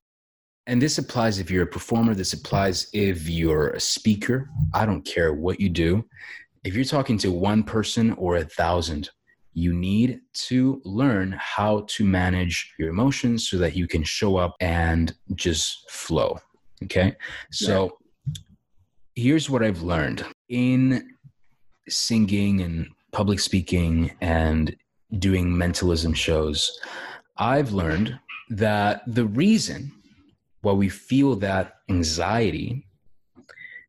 and 0.67 0.81
this 0.81 0.97
applies 0.97 1.39
if 1.39 1.49
you're 1.49 1.63
a 1.63 1.67
performer 1.67 2.13
this 2.13 2.33
applies 2.33 2.87
if 2.93 3.27
you're 3.27 3.69
a 3.69 3.79
speaker 3.79 4.49
i 4.73 4.85
don't 4.85 5.05
care 5.05 5.33
what 5.33 5.59
you 5.59 5.69
do 5.69 6.03
if 6.63 6.75
you're 6.75 6.85
talking 6.85 7.17
to 7.19 7.31
one 7.31 7.63
person 7.63 8.11
or 8.13 8.37
a 8.37 8.43
thousand, 8.43 9.09
you 9.53 9.73
need 9.73 10.21
to 10.33 10.81
learn 10.85 11.35
how 11.37 11.85
to 11.89 12.05
manage 12.05 12.73
your 12.77 12.89
emotions 12.89 13.49
so 13.49 13.57
that 13.57 13.75
you 13.75 13.87
can 13.87 14.03
show 14.03 14.37
up 14.37 14.55
and 14.61 15.13
just 15.35 15.89
flow. 15.89 16.39
Okay. 16.83 17.15
So 17.51 17.97
here's 19.15 19.49
what 19.49 19.63
I've 19.63 19.81
learned 19.81 20.25
in 20.49 21.15
singing 21.89 22.61
and 22.61 22.87
public 23.11 23.39
speaking 23.39 24.11
and 24.21 24.75
doing 25.19 25.55
mentalism 25.57 26.13
shows. 26.13 26.79
I've 27.37 27.73
learned 27.73 28.17
that 28.51 29.01
the 29.07 29.25
reason 29.25 29.91
why 30.61 30.73
we 30.73 30.89
feel 30.89 31.35
that 31.37 31.77
anxiety 31.89 32.85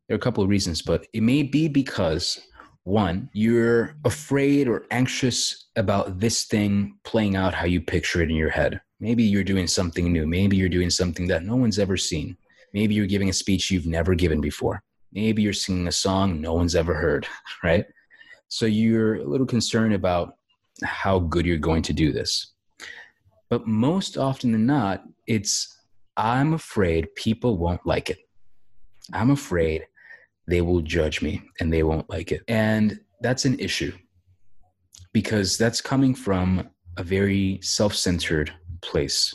There 0.09 0.15
are 0.15 0.19
a 0.19 0.23
couple 0.23 0.43
of 0.43 0.51
reasons, 0.51 0.82
but 0.82 1.07
it 1.12 1.23
may 1.23 1.43
be 1.43 1.69
because 1.69 2.40
one, 2.85 3.31
you're 3.32 3.94
afraid 4.05 4.66
or 4.66 4.86
anxious 4.90 5.69
about 5.77 6.19
this 6.19 6.44
thing 6.44 6.99
playing 7.05 7.36
out 7.36 7.55
how 7.55 7.66
you 7.66 7.81
picture 7.81 8.20
it 8.23 8.31
in 8.31 8.36
your 8.36 8.51
head. 8.51 8.81
Maybe 8.99 9.23
you're 9.23 9.44
doing 9.44 9.66
something 9.66 10.12
new. 10.12 10.27
Maybe 10.27 10.57
you're 10.57 10.69
doing 10.69 10.90
something 10.90 11.28
that 11.28 11.44
no 11.44 11.57
one's 11.57 11.78
ever 11.78 11.97
seen. 11.97 12.36
Maybe 12.74 12.94
you're 12.94 13.07
giving 13.07 13.28
a 13.28 13.32
speech 13.32 13.70
you've 13.70 13.86
never 13.86 14.15
given 14.15 14.40
before. 14.40 14.82
Maybe 15.12 15.43
you're 15.43 15.53
singing 15.53 15.89
a 15.89 15.93
song 15.93 16.40
no 16.40 16.55
one's 16.55 16.74
ever 16.74 16.94
heard, 16.94 17.27
right? 17.62 17.86
So 18.49 18.66
you're 18.66 19.16
a 19.16 19.24
little 19.24 19.47
concerned 19.47 19.94
about 19.94 20.36
how 20.82 21.20
good 21.20 21.47
you're 21.47 21.59
going 21.59 21.82
to 21.82 21.93
do 21.93 22.12
this. 22.12 22.53
But 23.49 23.66
most 23.66 24.16
often 24.16 24.53
than 24.53 24.66
not, 24.66 25.05
it's 25.27 25.72
I'm 26.16 26.52
afraid 26.55 27.14
people 27.14 27.56
won't 27.56 27.86
like 27.86 28.10
it. 28.10 28.18
I'm 29.12 29.30
afraid 29.30 29.86
they 30.47 30.60
will 30.60 30.80
judge 30.80 31.22
me 31.22 31.43
and 31.60 31.72
they 31.72 31.82
won't 31.82 32.09
like 32.10 32.32
it. 32.32 32.43
And 32.48 33.01
that's 33.20 33.44
an 33.44 33.59
issue 33.59 33.93
because 35.12 35.56
that's 35.56 35.80
coming 35.80 36.14
from 36.14 36.70
a 36.97 37.02
very 37.02 37.59
self 37.62 37.94
centered 37.94 38.52
place. 38.80 39.34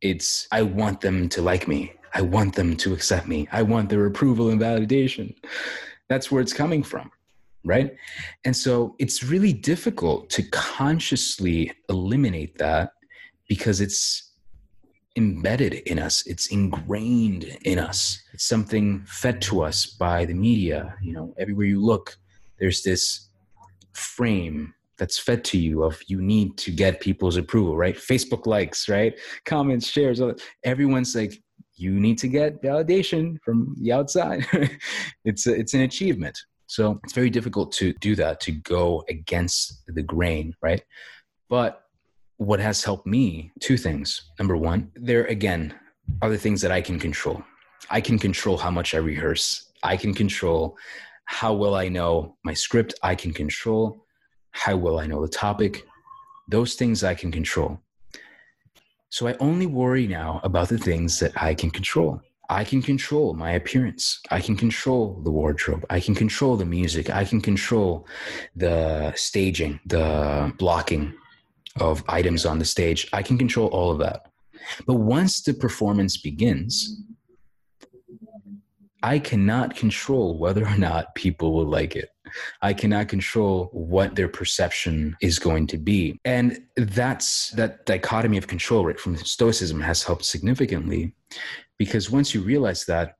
It's, 0.00 0.46
I 0.52 0.62
want 0.62 1.00
them 1.00 1.28
to 1.30 1.42
like 1.42 1.68
me. 1.68 1.92
I 2.14 2.22
want 2.22 2.54
them 2.54 2.76
to 2.78 2.92
accept 2.92 3.28
me. 3.28 3.48
I 3.52 3.62
want 3.62 3.88
their 3.88 4.06
approval 4.06 4.50
and 4.50 4.60
validation. 4.60 5.34
That's 6.08 6.30
where 6.30 6.40
it's 6.40 6.52
coming 6.52 6.82
from, 6.82 7.10
right? 7.64 7.94
And 8.44 8.56
so 8.56 8.96
it's 8.98 9.22
really 9.22 9.52
difficult 9.52 10.28
to 10.30 10.42
consciously 10.50 11.72
eliminate 11.88 12.58
that 12.58 12.92
because 13.48 13.80
it's 13.80 14.29
embedded 15.16 15.74
in 15.74 15.98
us. 15.98 16.26
It's 16.26 16.46
ingrained 16.48 17.44
in 17.64 17.78
us. 17.78 18.22
It's 18.32 18.46
something 18.46 19.04
fed 19.06 19.42
to 19.42 19.62
us 19.62 19.86
by 19.86 20.24
the 20.24 20.34
media. 20.34 20.94
You 21.02 21.12
know 21.12 21.34
everywhere 21.38 21.66
you 21.66 21.82
look 21.82 22.16
there's 22.60 22.82
this 22.82 23.28
frame 23.94 24.72
that's 24.98 25.18
fed 25.18 25.42
to 25.42 25.58
you 25.58 25.82
of 25.82 25.98
you 26.06 26.20
need 26.20 26.58
to 26.58 26.70
get 26.70 27.00
people's 27.00 27.36
approval 27.36 27.76
right? 27.76 27.96
Facebook 27.96 28.46
likes 28.46 28.88
right? 28.88 29.18
Comments 29.46 29.84
shares 29.84 30.20
everyone's 30.62 31.16
like 31.16 31.42
you 31.74 31.98
need 31.98 32.18
to 32.18 32.28
get 32.28 32.62
validation 32.62 33.38
from 33.42 33.74
the 33.80 33.90
outside. 33.90 34.46
It's 35.24 35.46
a, 35.46 35.54
it's 35.54 35.74
an 35.74 35.80
achievement. 35.80 36.38
So 36.66 37.00
it's 37.04 37.14
very 37.14 37.30
difficult 37.30 37.72
to 37.72 37.92
do 37.94 38.14
that 38.16 38.40
to 38.40 38.52
go 38.52 39.02
against 39.08 39.82
the 39.88 40.02
grain 40.02 40.54
right? 40.62 40.82
But 41.48 41.82
what 42.40 42.58
has 42.58 42.82
helped 42.82 43.06
me 43.06 43.52
two 43.60 43.76
things 43.76 44.30
number 44.38 44.56
one 44.56 44.90
there 44.94 45.26
again 45.26 45.74
are 46.22 46.30
the 46.30 46.38
things 46.38 46.62
that 46.62 46.72
i 46.72 46.80
can 46.80 46.98
control 46.98 47.42
i 47.90 48.00
can 48.00 48.18
control 48.18 48.56
how 48.56 48.70
much 48.70 48.94
i 48.94 48.96
rehearse 48.96 49.70
i 49.82 49.94
can 49.94 50.14
control 50.14 50.74
how 51.26 51.52
well 51.52 51.74
i 51.74 51.86
know 51.86 52.34
my 52.42 52.54
script 52.54 52.94
i 53.02 53.14
can 53.14 53.30
control 53.30 54.06
how 54.52 54.74
well 54.74 54.98
i 54.98 55.06
know 55.06 55.20
the 55.20 55.28
topic 55.28 55.84
those 56.48 56.76
things 56.76 57.04
i 57.04 57.12
can 57.14 57.30
control 57.30 57.78
so 59.10 59.28
i 59.28 59.36
only 59.38 59.66
worry 59.66 60.06
now 60.06 60.40
about 60.42 60.70
the 60.70 60.78
things 60.78 61.20
that 61.20 61.32
i 61.36 61.52
can 61.54 61.70
control 61.70 62.18
I 62.52 62.64
can 62.64 62.82
control 62.82 63.32
my 63.32 63.52
appearance. 63.52 64.20
I 64.32 64.40
can 64.40 64.56
control 64.56 65.20
the 65.22 65.30
wardrobe. 65.30 65.86
I 65.88 66.00
can 66.00 66.16
control 66.16 66.56
the 66.56 66.64
music. 66.64 67.08
I 67.08 67.24
can 67.24 67.40
control 67.40 68.08
the 68.56 69.12
staging, 69.14 69.78
the 69.86 70.52
blocking, 70.58 71.14
of 71.78 72.02
items 72.08 72.46
on 72.46 72.58
the 72.58 72.64
stage. 72.64 73.08
I 73.12 73.22
can 73.22 73.38
control 73.38 73.68
all 73.68 73.90
of 73.90 73.98
that. 73.98 74.26
But 74.86 74.94
once 74.94 75.42
the 75.42 75.54
performance 75.54 76.16
begins, 76.16 77.02
I 79.02 79.18
cannot 79.18 79.76
control 79.76 80.38
whether 80.38 80.66
or 80.66 80.76
not 80.76 81.14
people 81.14 81.54
will 81.54 81.66
like 81.66 81.96
it. 81.96 82.10
I 82.62 82.74
cannot 82.74 83.08
control 83.08 83.70
what 83.72 84.14
their 84.14 84.28
perception 84.28 85.16
is 85.20 85.38
going 85.38 85.66
to 85.68 85.78
be. 85.78 86.20
And 86.24 86.62
that's 86.76 87.50
that 87.50 87.86
dichotomy 87.86 88.36
of 88.36 88.46
control, 88.46 88.86
right, 88.86 89.00
from 89.00 89.16
Stoicism 89.16 89.80
has 89.80 90.02
helped 90.02 90.24
significantly 90.24 91.14
because 91.78 92.10
once 92.10 92.34
you 92.34 92.42
realize 92.42 92.84
that 92.84 93.16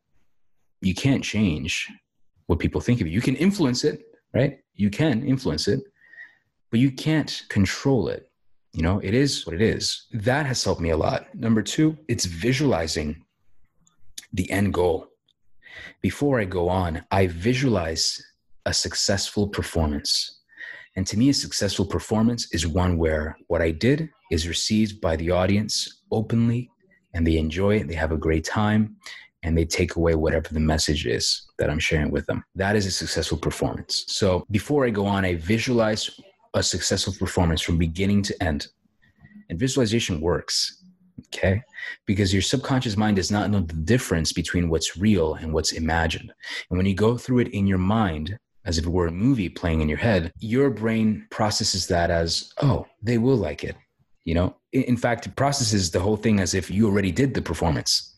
you 0.81 0.95
can't 0.95 1.25
change 1.25 1.89
what 2.47 2.59
people 2.59 2.81
think 2.81 3.01
of 3.01 3.07
you, 3.07 3.15
you 3.15 3.21
can 3.21 3.37
influence 3.37 3.85
it, 3.85 4.03
right? 4.35 4.59
You 4.75 4.91
can 4.91 5.27
influence 5.27 5.67
it, 5.67 5.81
but 6.71 6.81
you 6.81 6.91
can't 6.91 7.43
control 7.49 8.09
it. 8.09 8.30
You 8.73 8.83
know, 8.83 9.01
it 9.01 9.15
is 9.15 9.45
what 9.47 9.55
it 9.55 9.63
is. 9.63 10.07
That 10.13 10.47
has 10.47 10.63
helped 10.63 10.81
me 10.81 10.91
a 10.91 10.97
lot. 10.97 11.35
Number 11.35 11.63
two, 11.63 11.99
it's 12.09 12.25
visualizing 12.25 13.25
the 14.33 14.51
end 14.51 14.73
goal. 14.73 15.09
Before 16.03 16.41
I 16.41 16.45
go 16.45 16.69
on, 16.69 17.05
I 17.11 17.27
visualize 17.27 18.23
a 18.67 18.73
successful 18.73 19.49
performance. 19.49 20.41
And 20.97 21.07
to 21.07 21.19
me, 21.19 21.31
a 21.31 21.35
successful 21.35 21.87
performance 21.87 22.53
is 22.53 22.67
one 22.67 22.97
where 22.97 23.37
what 23.49 23.61
I 23.61 23.71
did 23.71 24.09
is 24.31 24.49
received 24.49 25.01
by 25.01 25.17
the 25.17 25.31
audience 25.31 26.03
openly 26.13 26.71
and 27.15 27.27
they 27.27 27.39
enjoy 27.39 27.77
it, 27.77 27.89
they 27.89 27.95
have 27.95 28.13
a 28.13 28.17
great 28.17 28.45
time, 28.45 28.97
and 29.43 29.57
they 29.57 29.65
take 29.65 29.97
away 29.97 30.15
whatever 30.15 30.49
the 30.51 30.61
message 30.61 31.07
is 31.07 31.49
that 31.59 31.71
I'm 31.71 31.79
sharing 31.79 32.11
with 32.11 32.27
them. 32.27 32.45
That 32.55 32.77
is 32.77 32.87
a 32.87 32.91
successful 32.91 33.39
performance. 33.39 34.05
So 34.09 34.45
before 34.51 34.87
I 34.87 34.91
go 34.91 35.07
on, 35.07 35.25
I 35.25 35.35
visualize 35.37 36.11
a 36.55 36.63
successful 36.63 37.15
performance 37.19 37.61
from 37.61 37.79
beginning 37.79 38.23
to 38.23 38.43
end. 38.43 38.69
And 39.49 39.59
visualization 39.59 40.21
works, 40.21 40.85
okay? 41.27 41.63
Because 42.07 42.33
your 42.33 42.43
subconscious 42.43 42.97
mind 42.97 43.17
does 43.17 43.31
not 43.31 43.51
know 43.51 43.61
the 43.61 43.75
difference 43.75 44.33
between 44.33 44.69
what's 44.69 44.97
real 44.97 45.35
and 45.35 45.53
what's 45.53 45.73
imagined. 45.73 46.33
And 46.71 46.77
when 46.77 46.87
you 46.87 46.95
go 46.95 47.17
through 47.17 47.41
it 47.41 47.49
in 47.49 47.67
your 47.67 47.79
mind, 47.79 48.39
as 48.65 48.79
if 48.79 48.87
it 48.87 48.91
were 48.91 49.07
a 49.07 49.13
movie 49.13 49.49
playing 49.49 49.81
in 49.81 49.89
your 49.89 49.99
head, 49.99 50.33
your 50.39 50.71
brain 50.71 51.27
processes 51.31 51.87
that 51.87 52.11
as, 52.11 52.53
oh, 52.63 52.87
they 53.03 53.19
will 53.19 53.37
like 53.37 53.65
it. 53.65 53.77
You 54.25 54.35
know, 54.35 54.57
in 54.73 54.97
fact, 54.97 55.27
it 55.27 55.35
processes 55.35 55.91
the 55.91 56.01
whole 56.01 56.17
thing 56.17 56.41
as 56.41 56.55
if 56.55 56.71
you 56.71 56.87
already 56.87 57.11
did 57.11 57.33
the 57.35 57.43
performance. 57.43 58.15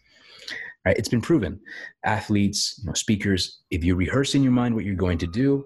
Right? 0.84 0.98
It's 0.98 1.08
been 1.08 1.20
proven. 1.20 1.60
Athletes, 2.04 2.80
you 2.82 2.88
know, 2.88 2.94
speakers, 2.94 3.60
if 3.70 3.84
you 3.84 3.94
rehearse 3.94 4.34
in 4.34 4.42
your 4.42 4.52
mind 4.52 4.74
what 4.74 4.84
you're 4.84 4.96
going 4.96 5.18
to 5.18 5.28
do, 5.28 5.64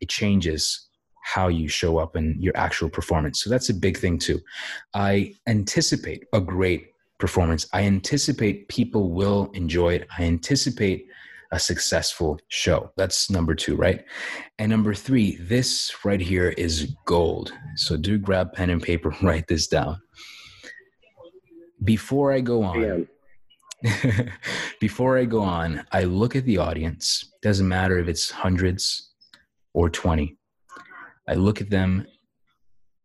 it 0.00 0.08
changes 0.08 0.88
how 1.22 1.48
you 1.48 1.68
show 1.68 1.98
up 1.98 2.16
in 2.16 2.36
your 2.40 2.56
actual 2.56 2.90
performance. 2.90 3.42
So 3.42 3.48
that's 3.48 3.68
a 3.68 3.74
big 3.74 3.96
thing 3.96 4.18
too. 4.18 4.40
I 4.92 5.34
anticipate 5.46 6.24
a 6.32 6.40
great 6.40 6.88
performance. 7.18 7.66
I 7.72 7.82
anticipate 7.82 8.68
people 8.68 9.10
will 9.10 9.50
enjoy 9.54 9.94
it. 9.94 10.08
I 10.18 10.24
anticipate 10.24 11.06
a 11.52 11.58
successful 11.58 12.40
show. 12.48 12.90
That's 12.96 13.30
number 13.30 13.54
two, 13.54 13.76
right? 13.76 14.04
And 14.58 14.70
number 14.70 14.94
three, 14.94 15.36
this 15.36 15.92
right 16.04 16.20
here 16.20 16.48
is 16.50 16.94
gold. 17.04 17.52
So 17.76 17.96
do 17.96 18.18
grab 18.18 18.52
pen 18.54 18.70
and 18.70 18.82
paper, 18.82 19.14
write 19.22 19.46
this 19.46 19.68
down. 19.68 20.00
Before 21.84 22.32
I 22.32 22.40
go 22.40 22.62
on, 22.62 23.06
before 24.80 25.18
I 25.18 25.24
go 25.24 25.40
on, 25.42 25.84
I 25.92 26.04
look 26.04 26.36
at 26.36 26.44
the 26.44 26.58
audience. 26.58 27.32
Doesn't 27.42 27.68
matter 27.68 27.98
if 27.98 28.08
it's 28.08 28.30
hundreds 28.30 29.12
or 29.74 29.90
20. 29.90 30.36
I 31.28 31.34
look 31.34 31.60
at 31.60 31.70
them 31.70 32.06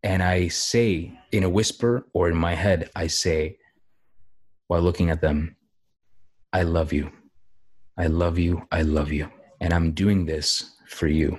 and 0.04 0.22
I 0.24 0.48
say 0.48 1.18
in 1.32 1.44
a 1.44 1.50
whisper 1.50 2.08
or 2.14 2.30
in 2.30 2.38
my 2.38 2.56
head, 2.56 2.90
I 2.96 3.08
say, 3.08 3.58
while 4.68 4.82
looking 4.82 5.10
at 5.10 5.22
them, 5.22 5.56
I 6.54 6.64
love 6.64 6.94
you. 6.94 7.12
I 7.98 8.08
love 8.08 8.38
you. 8.38 8.68
I 8.72 8.84
love 8.84 9.12
you. 9.12 9.30
And 9.60 9.74
I'm 9.74 9.92
doing 9.92 10.26
this 10.26 10.76
for 10.88 11.08
you. 11.08 11.38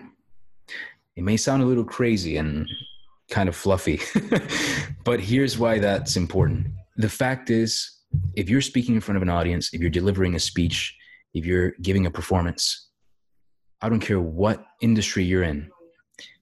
It 1.17 1.25
may 1.25 1.37
sound 1.37 1.63
a 1.63 1.67
little 1.67 1.85
crazy 1.85 2.37
and 2.37 2.69
kind 3.31 3.49
of 3.49 3.57
fluffy, 3.57 4.01
but 5.05 5.21
here's 5.21 5.59
why 5.59 5.79
that's 5.79 6.17
important. 6.17 6.69
The 6.97 7.09
fact 7.09 7.51
is, 7.51 7.91
if 8.35 8.49
you're 8.49 8.63
speaking 8.63 8.95
in 8.95 9.01
front 9.01 9.17
of 9.17 9.23
an 9.23 9.29
audience, 9.29 9.75
if 9.75 9.81
you're 9.81 9.91
delivering 9.91 10.35
a 10.35 10.39
speech, 10.39 10.97
if 11.35 11.45
you're 11.45 11.73
giving 11.83 12.07
a 12.07 12.11
performance, 12.11 12.89
I 13.83 13.89
don't 13.89 14.01
care 14.01 14.21
what 14.21 14.65
industry 14.81 15.25
you're 15.25 15.43
in, 15.43 15.71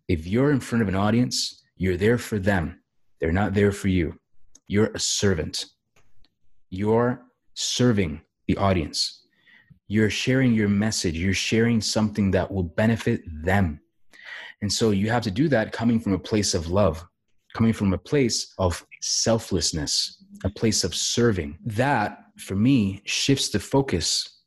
if 0.08 0.26
you're 0.26 0.52
in 0.52 0.60
front 0.60 0.82
of 0.82 0.88
an 0.88 0.94
audience, 0.94 1.62
you're 1.76 1.96
there 1.96 2.18
for 2.18 2.38
them. 2.38 2.80
They're 3.20 3.32
not 3.32 3.54
there 3.54 3.72
for 3.72 3.88
you. 3.88 4.18
You're 4.68 4.92
a 4.92 4.98
servant. 4.98 5.66
You're 6.70 7.22
serving 7.54 8.20
the 8.46 8.56
audience. 8.56 9.22
You're 9.88 10.10
sharing 10.10 10.52
your 10.52 10.68
message. 10.68 11.16
You're 11.16 11.34
sharing 11.34 11.80
something 11.80 12.30
that 12.32 12.50
will 12.50 12.64
benefit 12.64 13.22
them. 13.44 13.80
And 14.62 14.72
so 14.72 14.90
you 14.90 15.10
have 15.10 15.22
to 15.22 15.30
do 15.30 15.48
that 15.48 15.72
coming 15.72 16.00
from 16.00 16.12
a 16.12 16.18
place 16.18 16.54
of 16.54 16.68
love, 16.68 17.04
coming 17.54 17.72
from 17.72 17.92
a 17.92 17.98
place 17.98 18.54
of 18.58 18.84
selflessness, 19.00 20.24
a 20.44 20.50
place 20.50 20.82
of 20.82 20.94
serving. 20.94 21.58
That, 21.64 22.18
for 22.38 22.56
me, 22.56 23.02
shifts 23.04 23.50
the 23.50 23.60
focus 23.60 24.40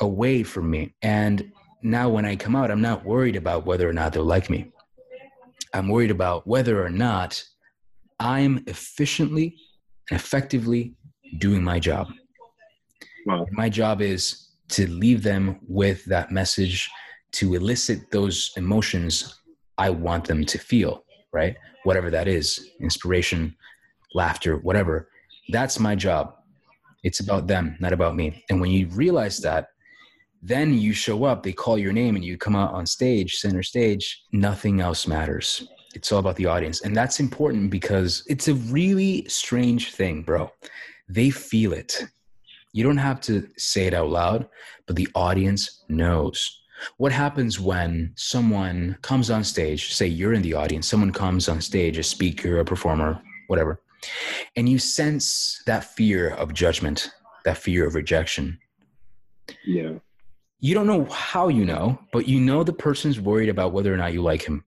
away 0.00 0.42
from 0.42 0.70
me. 0.70 0.94
And 1.02 1.52
now 1.82 2.08
when 2.08 2.24
I 2.24 2.36
come 2.36 2.56
out, 2.56 2.70
I'm 2.70 2.80
not 2.80 3.04
worried 3.04 3.36
about 3.36 3.66
whether 3.66 3.88
or 3.88 3.92
not 3.92 4.12
they'll 4.12 4.24
like 4.24 4.48
me. 4.48 4.72
I'm 5.78 5.88
worried 5.88 6.10
about 6.10 6.46
whether 6.46 6.84
or 6.84 6.90
not 6.90 7.42
I'm 8.18 8.64
efficiently 8.66 9.56
and 10.10 10.18
effectively 10.18 10.94
doing 11.38 11.62
my 11.62 11.78
job. 11.78 12.08
Wow. 13.26 13.46
My 13.52 13.68
job 13.68 14.02
is 14.02 14.48
to 14.70 14.88
leave 14.88 15.22
them 15.22 15.60
with 15.68 16.04
that 16.06 16.32
message 16.32 16.90
to 17.32 17.54
elicit 17.54 18.10
those 18.10 18.50
emotions 18.56 19.40
I 19.76 19.90
want 19.90 20.26
them 20.26 20.44
to 20.46 20.58
feel, 20.58 21.04
right? 21.32 21.56
Whatever 21.84 22.10
that 22.10 22.26
is 22.26 22.70
inspiration, 22.80 23.54
laughter, 24.14 24.56
whatever. 24.56 25.08
That's 25.50 25.78
my 25.78 25.94
job. 25.94 26.34
It's 27.04 27.20
about 27.20 27.46
them, 27.46 27.76
not 27.78 27.92
about 27.92 28.16
me. 28.16 28.44
And 28.50 28.60
when 28.60 28.70
you 28.72 28.88
realize 28.88 29.38
that, 29.40 29.68
then 30.42 30.78
you 30.78 30.92
show 30.92 31.24
up, 31.24 31.42
they 31.42 31.52
call 31.52 31.78
your 31.78 31.92
name, 31.92 32.16
and 32.16 32.24
you 32.24 32.36
come 32.36 32.56
out 32.56 32.72
on 32.72 32.86
stage, 32.86 33.36
center 33.38 33.62
stage, 33.62 34.22
nothing 34.32 34.80
else 34.80 35.06
matters. 35.06 35.68
It's 35.94 36.12
all 36.12 36.20
about 36.20 36.36
the 36.36 36.46
audience. 36.46 36.82
And 36.82 36.96
that's 36.96 37.18
important 37.18 37.70
because 37.70 38.22
it's 38.28 38.48
a 38.48 38.54
really 38.54 39.26
strange 39.28 39.92
thing, 39.92 40.22
bro. 40.22 40.50
They 41.08 41.30
feel 41.30 41.72
it. 41.72 42.04
You 42.72 42.84
don't 42.84 42.98
have 42.98 43.20
to 43.22 43.48
say 43.56 43.86
it 43.86 43.94
out 43.94 44.10
loud, 44.10 44.48
but 44.86 44.96
the 44.96 45.08
audience 45.14 45.84
knows. 45.88 46.62
What 46.98 47.10
happens 47.10 47.58
when 47.58 48.12
someone 48.14 48.96
comes 49.02 49.30
on 49.30 49.42
stage, 49.42 49.94
say 49.94 50.06
you're 50.06 50.34
in 50.34 50.42
the 50.42 50.54
audience, 50.54 50.86
someone 50.86 51.12
comes 51.12 51.48
on 51.48 51.60
stage, 51.60 51.98
a 51.98 52.02
speaker, 52.02 52.60
a 52.60 52.64
performer, 52.64 53.20
whatever, 53.48 53.80
and 54.54 54.68
you 54.68 54.78
sense 54.78 55.60
that 55.66 55.84
fear 55.96 56.30
of 56.30 56.54
judgment, 56.54 57.10
that 57.44 57.56
fear 57.56 57.86
of 57.86 57.94
rejection. 57.94 58.58
Yeah. 59.64 59.94
You 60.60 60.74
don't 60.74 60.86
know 60.86 61.04
how 61.04 61.48
you 61.48 61.64
know, 61.64 61.98
but 62.12 62.26
you 62.26 62.40
know 62.40 62.64
the 62.64 62.72
person's 62.72 63.20
worried 63.20 63.48
about 63.48 63.72
whether 63.72 63.92
or 63.92 63.96
not 63.96 64.12
you 64.12 64.22
like 64.22 64.42
him. 64.42 64.64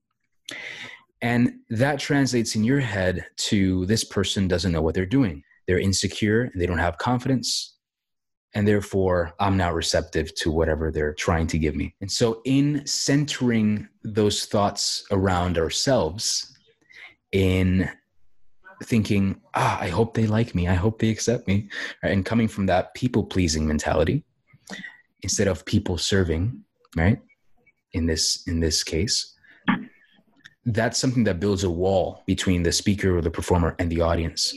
And 1.22 1.60
that 1.70 2.00
translates 2.00 2.56
in 2.56 2.64
your 2.64 2.80
head 2.80 3.26
to 3.38 3.86
this 3.86 4.04
person 4.04 4.48
doesn't 4.48 4.72
know 4.72 4.82
what 4.82 4.96
they're 4.96 5.06
doing. 5.06 5.44
They're 5.68 5.80
insecure 5.80 6.44
and 6.44 6.62
they 6.62 6.66
don't 6.66 6.78
have 6.78 6.98
confidence. 6.98 7.76
And 8.54 8.68
therefore, 8.68 9.34
I'm 9.40 9.56
not 9.56 9.74
receptive 9.74 10.34
to 10.36 10.52
whatever 10.52 10.92
they're 10.92 11.14
trying 11.14 11.48
to 11.48 11.60
give 11.60 11.76
me. 11.76 11.96
And 12.02 12.12
so, 12.12 12.42
in 12.44 12.86
centering 12.86 13.88
those 14.04 14.46
thoughts 14.46 15.06
around 15.12 15.58
ourselves, 15.58 16.58
in 17.32 17.90
thinking, 18.84 19.40
ah, 19.54 19.80
I 19.80 19.88
hope 19.88 20.16
they 20.16 20.28
like 20.28 20.54
me, 20.54 20.68
I 20.68 20.74
hope 20.74 21.00
they 21.00 21.10
accept 21.10 21.48
me, 21.48 21.70
and 22.04 22.26
coming 22.26 22.50
from 22.50 22.66
that 22.66 22.94
people 22.94 23.24
pleasing 23.24 23.66
mentality 23.66 24.26
instead 25.24 25.48
of 25.48 25.66
people 25.66 25.98
serving, 25.98 26.64
right? 26.96 27.20
In 27.94 28.06
this 28.06 28.44
in 28.48 28.60
this 28.60 28.84
case, 28.84 29.36
that's 30.66 31.00
something 31.00 31.24
that 31.24 31.40
builds 31.40 31.64
a 31.64 31.70
wall 31.70 32.24
between 32.28 32.64
the 32.64 32.72
speaker 32.72 33.18
or 33.18 33.22
the 33.22 33.32
performer 33.32 33.76
and 33.80 33.92
the 33.92 34.02
audience 34.02 34.54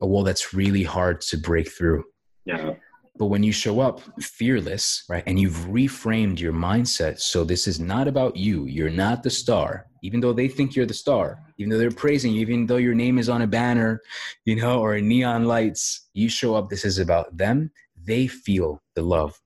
a 0.00 0.06
wall 0.06 0.22
that's 0.22 0.54
really 0.54 0.82
hard 0.82 1.20
to 1.20 1.36
break 1.36 1.70
through 1.70 2.04
Yeah. 2.44 2.74
but 3.16 3.26
when 3.26 3.42
you 3.42 3.52
show 3.52 3.80
up 3.80 4.00
fearless 4.20 5.04
right 5.08 5.22
and 5.26 5.38
you've 5.38 5.60
reframed 5.80 6.38
your 6.40 6.52
mindset 6.52 7.20
so 7.20 7.44
this 7.44 7.66
is 7.68 7.78
not 7.78 8.08
about 8.08 8.36
you 8.36 8.66
you're 8.66 8.90
not 8.90 9.22
the 9.22 9.30
star 9.30 9.86
even 10.02 10.20
though 10.20 10.32
they 10.32 10.48
think 10.48 10.74
you're 10.74 10.86
the 10.86 10.94
star 10.94 11.38
even 11.58 11.70
though 11.70 11.78
they're 11.78 11.90
praising 11.90 12.32
you 12.32 12.40
even 12.40 12.66
though 12.66 12.76
your 12.76 12.94
name 12.94 13.18
is 13.18 13.28
on 13.28 13.42
a 13.42 13.46
banner 13.46 14.00
you 14.44 14.56
know 14.56 14.80
or 14.80 15.00
neon 15.00 15.44
lights 15.44 16.08
you 16.14 16.28
show 16.28 16.54
up 16.54 16.68
this 16.68 16.84
is 16.84 16.98
about 16.98 17.36
them 17.36 17.70
they 18.04 18.26
feel 18.26 18.82
the 18.96 19.02
love 19.02 19.40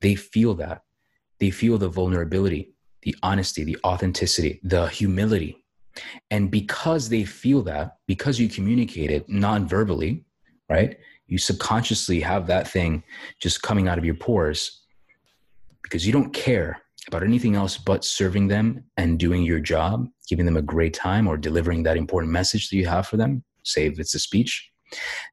they 0.00 0.14
feel 0.14 0.54
that 0.54 0.82
they 1.40 1.50
feel 1.50 1.78
the 1.78 1.88
vulnerability 1.88 2.72
the 3.02 3.16
honesty, 3.22 3.64
the 3.64 3.78
authenticity, 3.84 4.60
the 4.62 4.86
humility. 4.88 5.64
And 6.30 6.50
because 6.50 7.08
they 7.08 7.24
feel 7.24 7.62
that, 7.62 7.96
because 8.06 8.38
you 8.38 8.48
communicate 8.48 9.10
it 9.10 9.28
non 9.28 9.66
verbally, 9.66 10.24
right? 10.68 10.96
You 11.26 11.38
subconsciously 11.38 12.20
have 12.20 12.46
that 12.46 12.68
thing 12.68 13.02
just 13.40 13.62
coming 13.62 13.88
out 13.88 13.98
of 13.98 14.04
your 14.04 14.14
pores 14.14 14.82
because 15.82 16.06
you 16.06 16.12
don't 16.12 16.32
care 16.32 16.80
about 17.06 17.22
anything 17.22 17.54
else 17.54 17.78
but 17.78 18.04
serving 18.04 18.48
them 18.48 18.84
and 18.96 19.18
doing 19.18 19.42
your 19.42 19.60
job, 19.60 20.06
giving 20.28 20.44
them 20.44 20.56
a 20.56 20.62
great 20.62 20.94
time 20.94 21.26
or 21.26 21.36
delivering 21.36 21.82
that 21.84 21.96
important 21.96 22.32
message 22.32 22.68
that 22.68 22.76
you 22.76 22.86
have 22.86 23.06
for 23.06 23.16
them, 23.16 23.42
say 23.64 23.86
if 23.86 23.98
it's 23.98 24.14
a 24.14 24.18
speech 24.18 24.67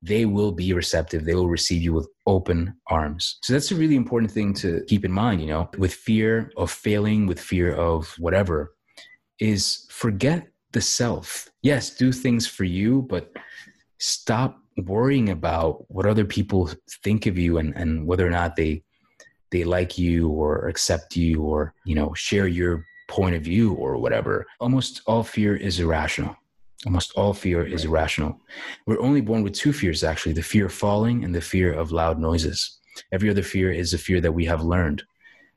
they 0.02 0.26
will 0.26 0.52
be 0.52 0.74
receptive. 0.74 1.26
They 1.26 1.36
will 1.36 1.50
receive 1.50 1.82
you 1.82 1.94
with 1.94 2.08
open 2.26 2.76
arms. 2.88 3.38
So 3.44 3.54
that's 3.54 3.72
a 3.72 3.76
really 3.76 3.96
important 3.96 4.32
thing 4.32 4.54
to 4.56 4.84
keep 4.88 5.06
in 5.06 5.12
mind, 5.12 5.42
you 5.42 5.48
know, 5.48 5.70
with 5.78 5.94
fear 5.94 6.52
of 6.58 6.72
failing, 6.72 7.26
with 7.26 7.40
fear 7.40 7.74
of 7.74 8.14
whatever, 8.20 8.76
is 9.40 9.88
forget 9.90 10.48
the 10.72 10.82
self. 10.82 11.50
Yes, 11.62 11.96
do 11.96 12.12
things 12.12 12.48
for 12.48 12.64
you, 12.64 13.04
but 13.10 13.32
stop 14.00 14.60
worrying 14.78 15.30
about 15.30 15.90
what 15.90 16.06
other 16.06 16.26
people 16.26 16.70
think 17.04 17.26
of 17.26 17.38
you 17.38 17.58
and, 17.58 17.76
and 17.76 18.06
whether 18.06 18.28
or 18.28 18.32
not 18.32 18.56
they 18.56 18.84
they 19.52 19.64
like 19.64 19.98
you 19.98 20.28
or 20.30 20.68
accept 20.68 21.16
you 21.16 21.44
or, 21.44 21.74
you 21.86 21.96
know, 21.96 22.14
share 22.14 22.48
your 22.48 22.84
point 23.08 23.36
of 23.36 23.44
view 23.44 23.74
or 23.74 23.96
whatever. 23.98 24.46
Almost 24.60 25.02
all 25.06 25.24
fear 25.24 25.56
is 25.56 25.80
irrational 25.80 26.36
Almost 26.86 27.14
all 27.14 27.34
fear 27.34 27.66
is 27.66 27.86
irrational. 27.86 28.40
We're 28.86 29.02
only 29.02 29.22
born 29.22 29.44
with 29.44 29.54
two 29.54 29.74
fears, 29.74 30.04
actually 30.04 30.34
the 30.34 30.44
fear 30.44 30.68
of 30.68 30.74
falling 30.74 31.24
and 31.24 31.34
the 31.34 31.42
fear 31.42 31.74
of 31.74 31.92
loud 31.92 32.20
noises. 32.20 32.80
Every 33.12 33.30
other 33.30 33.44
fear 33.44 33.72
is 33.72 33.94
a 33.94 33.98
fear 33.98 34.22
that 34.22 34.32
we 34.32 34.46
have 34.46 34.64
learned. 34.64 35.04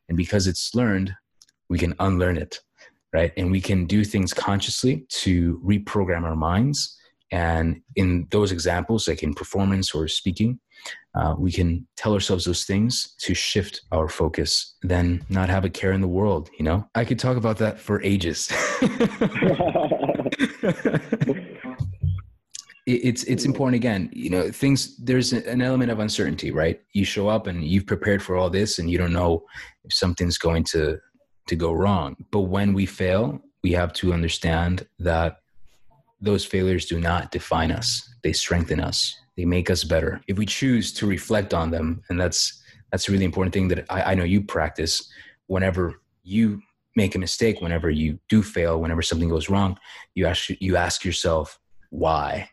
And 0.09 0.17
because 0.17 0.47
it's 0.47 0.75
learned, 0.75 1.15
we 1.69 1.79
can 1.79 1.95
unlearn 2.01 2.39
it, 2.39 2.61
right? 3.13 3.33
And 3.37 3.51
we 3.51 3.61
can 3.61 3.85
do 3.85 4.05
things 4.05 4.33
consciously 4.33 5.07
to 5.09 5.61
reprogram 5.65 6.23
our 6.23 6.37
minds. 6.37 6.97
And 7.31 7.83
in 7.97 8.27
those 8.31 8.53
examples, 8.53 9.07
like 9.07 9.23
in 9.23 9.35
performance 9.35 9.95
or 9.95 10.09
speaking, 10.09 10.59
uh, 11.15 11.35
we 11.37 11.53
can 11.53 11.87
tell 11.97 12.15
ourselves 12.15 12.45
those 12.45 12.65
things 12.65 13.15
to 13.19 13.35
shift 13.35 13.83
our 13.93 14.09
focus, 14.09 14.77
then 14.83 15.23
not 15.29 15.51
have 15.51 15.65
a 15.65 15.71
care 15.71 15.93
in 15.93 16.01
the 16.01 16.09
world. 16.09 16.49
You 16.59 16.65
know, 16.65 16.89
I 16.95 17.05
could 17.05 17.19
talk 17.19 17.37
about 17.37 17.59
that 17.59 17.79
for 17.79 18.03
ages. 18.03 18.51
it's 22.87 23.25
it's 23.25 23.45
important 23.45 23.75
again 23.77 24.09
you 24.13 24.31
know 24.31 24.51
things 24.51 24.97
there's 24.97 25.33
an 25.33 25.61
element 25.61 25.91
of 25.91 25.99
uncertainty 25.99 26.51
right? 26.51 26.81
You 26.93 27.05
show 27.05 27.29
up 27.29 27.47
and 27.47 27.65
you've 27.65 27.87
prepared 27.87 28.23
for 28.23 28.37
all 28.37 28.49
this 28.49 28.79
and 28.79 28.91
you 28.91 28.99
don't 28.99 29.13
know 29.13 29.45
if 29.85 29.93
something's 29.93 30.39
going 30.39 30.65
to 30.65 30.99
to 31.49 31.57
go 31.57 31.73
wrong. 31.73 32.17
But 32.31 32.43
when 32.43 32.73
we 32.73 32.87
fail 32.87 33.41
we 33.63 33.73
have 33.73 33.93
to 33.95 34.13
understand 34.13 34.87
that 35.01 35.39
those 36.21 36.45
failures 36.45 36.87
do 36.87 37.01
not 37.01 37.31
define 37.31 37.73
us. 37.73 38.09
They 38.23 38.33
strengthen 38.33 38.81
us. 38.81 39.15
They 39.37 39.45
make 39.45 39.71
us 39.71 39.85
better. 39.85 40.21
If 40.29 40.39
we 40.39 40.47
choose 40.47 40.93
to 40.95 41.07
reflect 41.07 41.53
on 41.55 41.71
them 41.71 42.03
and 42.09 42.21
that's 42.21 42.63
that's 42.91 43.09
a 43.09 43.13
really 43.13 43.25
important 43.25 43.53
thing 43.53 43.69
that 43.69 43.85
i, 43.91 44.13
I 44.13 44.15
know 44.15 44.25
you 44.25 44.41
practice 44.43 45.11
whenever 45.47 46.01
you 46.23 46.63
make 46.99 47.15
a 47.15 47.19
mistake, 47.19 47.63
whenever 47.63 47.89
you 47.89 48.19
do 48.29 48.43
fail, 48.43 48.81
whenever 48.81 49.01
something 49.01 49.31
goes 49.31 49.49
wrong, 49.49 49.79
you 50.15 50.27
ask 50.27 50.51
you 50.61 50.77
ask 50.77 51.05
yourself 51.05 51.59
why, 51.91 52.51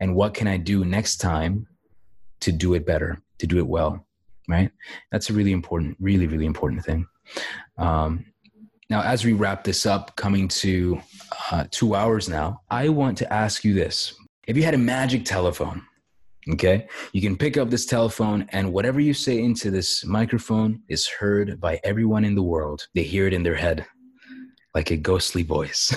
and 0.00 0.14
what 0.14 0.32
can 0.32 0.46
I 0.46 0.56
do 0.56 0.84
next 0.84 1.18
time 1.18 1.66
to 2.40 2.52
do 2.52 2.72
it 2.74 2.86
better, 2.86 3.20
to 3.40 3.46
do 3.46 3.58
it 3.58 3.66
well, 3.66 4.06
right? 4.48 4.70
That's 5.12 5.28
a 5.28 5.34
really 5.34 5.52
important, 5.52 5.96
really 6.00 6.26
really 6.26 6.46
important 6.46 6.84
thing. 6.84 7.06
Um, 7.76 8.24
now, 8.88 9.02
as 9.02 9.24
we 9.24 9.34
wrap 9.34 9.64
this 9.64 9.84
up, 9.84 10.16
coming 10.16 10.48
to 10.62 11.00
uh, 11.50 11.64
two 11.70 11.94
hours 11.94 12.26
now, 12.26 12.62
I 12.70 12.88
want 12.88 13.18
to 13.18 13.30
ask 13.30 13.64
you 13.64 13.74
this: 13.74 14.14
If 14.46 14.56
you 14.56 14.62
had 14.62 14.74
a 14.74 14.84
magic 14.94 15.24
telephone 15.24 15.82
Okay. 16.52 16.86
You 17.12 17.20
can 17.20 17.36
pick 17.36 17.56
up 17.56 17.68
this 17.68 17.84
telephone, 17.84 18.46
and 18.50 18.72
whatever 18.72 19.00
you 19.00 19.12
say 19.12 19.42
into 19.42 19.70
this 19.70 20.04
microphone 20.04 20.82
is 20.88 21.06
heard 21.06 21.60
by 21.60 21.80
everyone 21.84 22.24
in 22.24 22.34
the 22.34 22.42
world. 22.42 22.86
They 22.94 23.02
hear 23.02 23.26
it 23.26 23.34
in 23.34 23.42
their 23.42 23.54
head 23.54 23.86
like 24.74 24.90
a 24.90 24.96
ghostly 24.96 25.42
voice. 25.42 25.94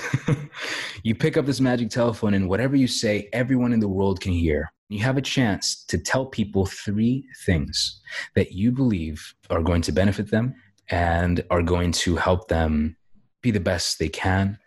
you 1.02 1.14
pick 1.14 1.36
up 1.36 1.46
this 1.46 1.60
magic 1.60 1.90
telephone, 1.90 2.34
and 2.34 2.48
whatever 2.48 2.76
you 2.76 2.86
say, 2.86 3.28
everyone 3.32 3.72
in 3.72 3.80
the 3.80 3.88
world 3.88 4.20
can 4.20 4.32
hear. 4.32 4.72
You 4.88 5.00
have 5.00 5.16
a 5.16 5.22
chance 5.22 5.84
to 5.86 5.98
tell 5.98 6.26
people 6.26 6.66
three 6.66 7.26
things 7.46 8.02
that 8.34 8.52
you 8.52 8.72
believe 8.72 9.34
are 9.50 9.62
going 9.62 9.82
to 9.82 9.92
benefit 9.92 10.30
them 10.30 10.54
and 10.88 11.44
are 11.50 11.62
going 11.62 11.92
to 11.92 12.16
help 12.16 12.48
them 12.48 12.96
be 13.40 13.50
the 13.50 13.60
best 13.60 13.98
they 13.98 14.08
can. 14.08 14.58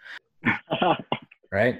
right? 1.51 1.79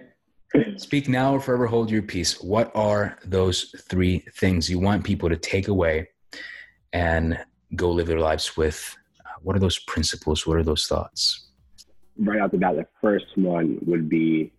Speak 0.77 1.07
now 1.07 1.33
or 1.33 1.39
forever 1.39 1.67
hold 1.67 1.89
your 1.89 2.01
peace. 2.01 2.41
What 2.41 2.71
are 2.75 3.17
those 3.25 3.73
three 3.89 4.19
things 4.33 4.69
you 4.69 4.79
want 4.79 5.03
people 5.03 5.29
to 5.29 5.37
take 5.37 5.67
away 5.67 6.09
and 6.93 7.39
go 7.75 7.91
live 7.91 8.07
their 8.07 8.19
lives 8.19 8.57
with? 8.57 8.95
What 9.41 9.55
are 9.55 9.59
those 9.59 9.79
principles? 9.79 10.45
What 10.45 10.57
are 10.57 10.63
those 10.63 10.87
thoughts? 10.87 11.47
Right 12.17 12.39
out 12.39 12.51
the 12.51 12.57
bat, 12.57 12.75
the 12.75 12.87
first 13.01 13.25
one 13.35 13.79
would 13.85 14.09
be 14.09 14.51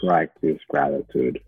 practice 0.00 0.58
gratitude. 0.68 1.40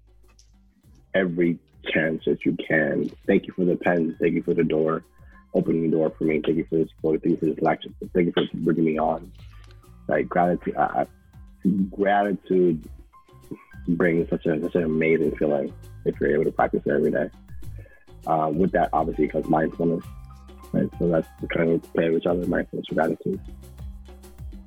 Every 1.14 1.59
chance 1.93 2.23
that 2.27 2.44
you 2.44 2.56
can. 2.56 3.10
Thank 3.27 3.47
you 3.47 3.52
for 3.55 3.64
the 3.64 3.77
pen. 3.77 4.16
Thank 4.20 4.35
you 4.35 4.43
for 4.43 4.55
the 4.55 4.64
door, 4.64 5.05
opening 5.55 5.90
the 5.90 5.97
door 5.97 6.12
for 6.16 6.24
me. 6.24 6.40
Thank 6.44 6.59
you 6.59 6.66
for 6.68 6.77
this 6.77 6.89
support. 6.97 7.23
Thank 7.23 7.32
you 7.35 7.48
for 7.48 7.55
this 7.55 7.62
lecture. 7.62 7.90
Thank 8.14 8.27
you 8.27 8.32
for 8.32 8.44
bringing 8.55 8.85
me 8.85 8.98
on. 8.98 9.32
Like 10.09 10.28
gratitude, 10.28 10.77
uh, 10.77 11.05
gratitude 11.90 12.89
brings 13.89 14.29
such 14.29 14.47
a 14.47 14.61
such 14.61 14.75
an 14.75 14.85
amazing 14.85 15.37
feeling 15.37 15.73
if 16.05 16.19
you're 16.21 16.33
able 16.33 16.45
to 16.45 16.53
practice 16.53 16.83
it 16.85 16.91
every 16.91 17.11
day. 17.11 17.31
Uh, 18.27 18.51
with 18.53 18.73
that, 18.73 18.91
obviously, 18.93 19.29
comes 19.29 19.49
mindfulness. 19.49 20.05
Right. 20.73 20.89
So 20.99 21.09
that's 21.09 21.29
the 21.41 21.49
kind 21.49 21.71
of 21.71 21.93
play 21.95 22.11
which 22.11 22.27
other 22.27 22.47
mindfulness 22.47 22.87
gratitude. 22.93 23.41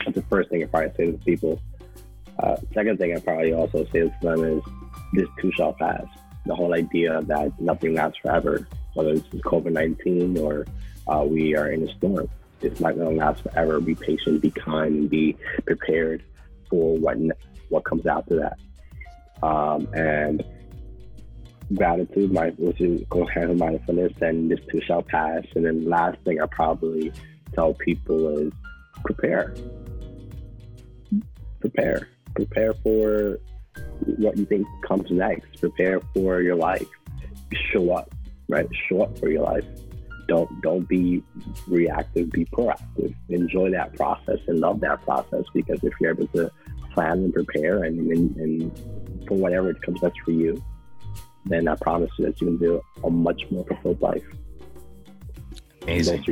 That's 0.06 0.16
the 0.16 0.22
first 0.24 0.50
thing 0.50 0.64
I 0.64 0.68
probably 0.68 0.91
say 0.96 1.12
to 1.12 1.18
people. 1.20 1.62
Uh, 2.41 2.56
second 2.74 2.98
thing 2.98 3.16
I 3.16 3.20
probably 3.20 3.54
also 3.54 3.86
say 3.91 4.02
to 4.02 4.14
them 4.22 4.44
is 4.46 4.64
this 5.14 5.28
too 5.41 5.52
shall 5.58 5.74
pass. 5.74 6.06
The 6.46 6.56
whole 6.56 6.74
idea 6.74 7.22
that 7.24 7.60
nothing 7.60 7.96
lasts 7.96 8.20
forever, 8.22 8.66
whether 8.94 9.12
it's 9.12 9.28
COVID 9.28 9.74
19 9.74 10.38
or 10.38 10.66
uh, 11.08 11.26
we 11.26 11.56
are 11.56 11.72
in 11.72 11.88
a 11.88 11.94
storm. 11.98 12.30
It's 12.62 12.80
not 12.80 12.96
going 12.96 13.18
to 13.18 13.26
last 13.26 13.44
forever. 13.44 13.80
Be 13.80 13.96
patient, 13.96 14.41
be 14.41 14.52
kind, 14.52 15.10
be 15.10 15.36
prepared 15.66 16.24
for 16.70 16.98
what 16.98 17.18
what 17.70 17.84
comes 17.84 18.06
after 18.06 18.38
that. 18.38 18.58
Um, 19.41 19.88
and 19.94 20.44
gratitude, 21.74 22.32
my, 22.32 22.49
which 22.57 22.82
is 22.82 23.02
with 23.10 23.57
mindfulness, 23.60 24.14
and 24.22 24.49
this 24.49 24.60
too 24.72 24.82
shall 24.86 25.03
pass. 25.03 25.44
And 25.56 25.66
then 25.66 25.84
the 25.84 25.90
last 25.90 26.18
thing 26.26 26.41
I 26.41 26.45
probably 26.48 27.11
tell 27.53 27.74
people 27.74 28.38
is 28.38 28.52
prepare. 29.03 29.53
Prepare. 31.60 32.10
Prepare 32.36 32.74
for 32.76 33.40
what 34.18 34.38
you 34.38 34.45
think 34.45 34.68
comes 34.88 35.10
next. 35.11 35.60
Prepare 35.60 35.99
for 36.14 36.41
your 36.41 36.56
life. 36.56 36.88
Show 37.72 37.91
up, 37.91 38.14
right? 38.48 38.68
Show 38.88 39.02
up 39.03 39.18
for 39.18 39.30
your 39.30 39.44
life. 39.44 39.66
Don't 40.28 40.49
don't 40.61 40.88
be 40.88 41.24
reactive. 41.68 42.32
Be 42.32 42.45
proactive. 42.45 43.14
Enjoy 43.30 43.72
that 43.72 43.95
process 43.95 44.38
and 44.48 44.60
love 44.60 44.80
that 44.82 45.02
process 45.03 45.44
because 45.53 45.84
if 45.84 45.94
you're 45.99 46.11
able 46.11 46.28
to 46.28 46.52
plan 46.94 47.20
and 47.24 47.34
prepare 47.34 47.84
and, 47.84 47.99
and, 48.11 48.36
and 48.38 49.09
for 49.30 49.38
whatever 49.38 49.69
it 49.69 49.81
comes 49.81 50.01
next 50.01 50.19
for 50.26 50.31
you, 50.31 50.61
then 51.45 51.69
I 51.69 51.76
promise 51.76 52.11
you 52.18 52.26
that 52.26 52.41
you 52.41 52.47
can 52.47 52.57
do 52.57 52.81
a 53.06 53.10
much 53.10 53.41
more 53.49 53.65
fulfilled 53.65 54.01
life. 54.01 54.23
Amazing. 55.84 56.26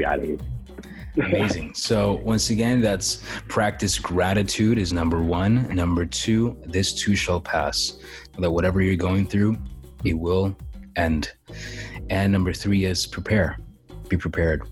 Amazing. 1.16 1.74
So 1.74 2.20
once 2.24 2.50
again, 2.50 2.82
that's 2.82 3.24
practice 3.48 3.98
gratitude 3.98 4.78
is 4.78 4.94
number 4.94 5.22
one. 5.22 5.74
Number 5.74 6.06
two, 6.06 6.58
this 6.66 6.94
too 6.94 7.16
shall 7.16 7.42
pass. 7.42 7.98
That 8.38 8.52
whatever 8.52 8.82
you're 8.82 8.96
going 8.96 9.28
through, 9.28 9.58
it 10.04 10.14
will 10.14 10.56
end. 10.96 11.32
And 12.10 12.32
number 12.32 12.54
three 12.54 12.86
is 12.86 13.08
prepare. 13.08 13.58
Be 14.10 14.18
prepared 14.18 14.68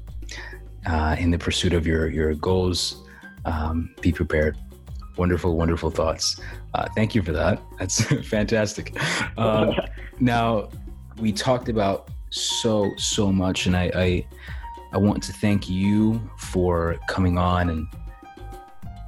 uh, 0.86 1.16
in 1.18 1.32
the 1.32 1.38
pursuit 1.38 1.74
of 1.74 1.88
your 1.88 2.10
your 2.10 2.36
goals. 2.36 3.04
Um, 3.46 3.96
be 4.02 4.12
prepared. 4.12 4.58
Wonderful, 5.18 5.56
wonderful 5.56 5.90
thoughts. 5.90 6.40
Uh, 6.76 6.86
thank 6.94 7.16
you 7.16 7.22
for 7.22 7.32
that. 7.32 7.62
That's 7.80 8.04
fantastic. 8.28 8.98
Uh, 9.38 9.74
now, 10.20 10.70
we 11.18 11.32
talked 11.32 11.70
about 11.70 12.10
so 12.32 12.92
so 12.98 13.32
much, 13.32 13.66
and 13.66 13.78
I, 13.78 13.92
I 13.96 14.28
I 14.92 14.98
want 14.98 15.24
to 15.24 15.32
thank 15.32 15.70
you 15.70 16.20
for 16.38 16.98
coming 17.08 17.38
on 17.38 17.70
and 17.70 17.88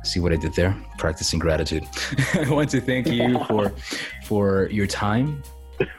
see 0.04 0.22
what 0.22 0.32
I 0.32 0.38
did 0.38 0.54
there, 0.54 0.78
practicing 0.98 1.40
gratitude. 1.40 1.86
I 2.36 2.50
want 2.50 2.70
to 2.70 2.80
thank 2.80 3.08
you 3.08 3.44
for 3.46 3.74
for 4.24 4.70
your 4.72 4.88
time. 4.88 5.44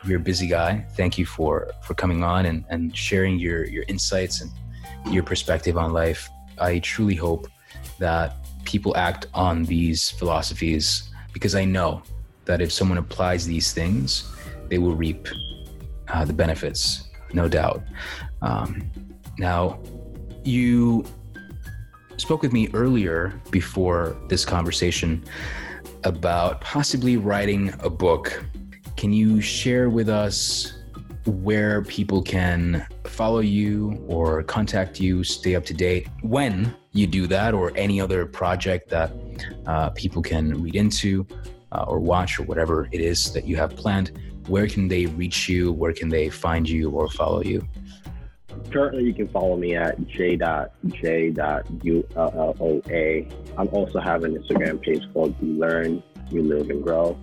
You're 0.06 0.20
a 0.20 0.26
busy 0.32 0.46
guy. 0.46 0.86
Thank 0.96 1.18
you 1.18 1.26
for 1.26 1.70
for 1.82 1.92
coming 1.92 2.24
on 2.24 2.46
and, 2.46 2.64
and 2.70 2.96
sharing 2.96 3.38
your 3.38 3.66
your 3.66 3.84
insights 3.88 4.40
and 4.40 4.50
your 5.12 5.22
perspective 5.22 5.76
on 5.76 5.92
life. 5.92 6.30
I 6.58 6.78
truly 6.78 7.14
hope 7.14 7.46
that 7.98 8.36
people 8.64 8.96
act 8.96 9.26
on 9.34 9.64
these 9.64 10.08
philosophies 10.10 11.07
because 11.38 11.54
I 11.54 11.64
know 11.64 12.02
that 12.46 12.60
if 12.60 12.72
someone 12.72 12.98
applies 12.98 13.46
these 13.46 13.72
things, 13.72 14.28
they 14.68 14.78
will 14.78 14.96
reap 14.96 15.28
uh, 16.08 16.24
the 16.24 16.32
benefits, 16.32 17.04
no 17.32 17.46
doubt. 17.46 17.80
Um, 18.42 18.90
now, 19.38 19.78
you 20.42 21.04
spoke 22.16 22.42
with 22.42 22.52
me 22.52 22.68
earlier 22.74 23.40
before 23.52 24.16
this 24.26 24.44
conversation 24.44 25.24
about 26.02 26.60
possibly 26.60 27.16
writing 27.16 27.72
a 27.84 27.90
book. 27.90 28.44
Can 28.96 29.12
you 29.12 29.40
share 29.40 29.90
with 29.90 30.08
us 30.08 30.72
where 31.24 31.82
people 31.82 32.20
can 32.20 32.84
follow 33.04 33.38
you 33.38 34.04
or 34.08 34.42
contact 34.42 34.98
you, 34.98 35.22
stay 35.22 35.54
up 35.54 35.64
to 35.66 35.74
date 35.74 36.08
when 36.22 36.74
you 36.98 37.06
do 37.06 37.26
that, 37.28 37.54
or 37.54 37.72
any 37.76 38.00
other 38.00 38.26
project 38.26 38.90
that 38.90 39.12
uh, 39.66 39.90
people 39.90 40.22
can 40.22 40.62
read 40.62 40.76
into 40.76 41.26
uh, 41.72 41.84
or 41.86 41.98
watch 41.98 42.38
or 42.38 42.44
whatever 42.44 42.88
it 42.92 43.00
is 43.00 43.32
that 43.32 43.46
you 43.46 43.56
have 43.56 43.76
planned? 43.76 44.12
Where 44.46 44.66
can 44.66 44.88
they 44.88 45.06
reach 45.06 45.48
you? 45.48 45.72
Where 45.72 45.92
can 45.92 46.08
they 46.08 46.28
find 46.28 46.68
you 46.68 46.90
or 46.90 47.08
follow 47.10 47.42
you? 47.42 47.66
Currently, 48.70 49.04
you 49.04 49.14
can 49.14 49.28
follow 49.28 49.56
me 49.56 49.76
at 49.76 50.04
j.j.uoa. 50.08 50.72
I'm 53.56 53.68
also 53.68 54.00
have 54.00 54.24
an 54.24 54.36
Instagram 54.36 54.82
page 54.82 55.02
called 55.12 55.34
You 55.40 55.58
Learn, 55.58 56.02
You 56.30 56.42
Live, 56.42 56.70
and 56.70 56.82
Grow. 56.82 57.18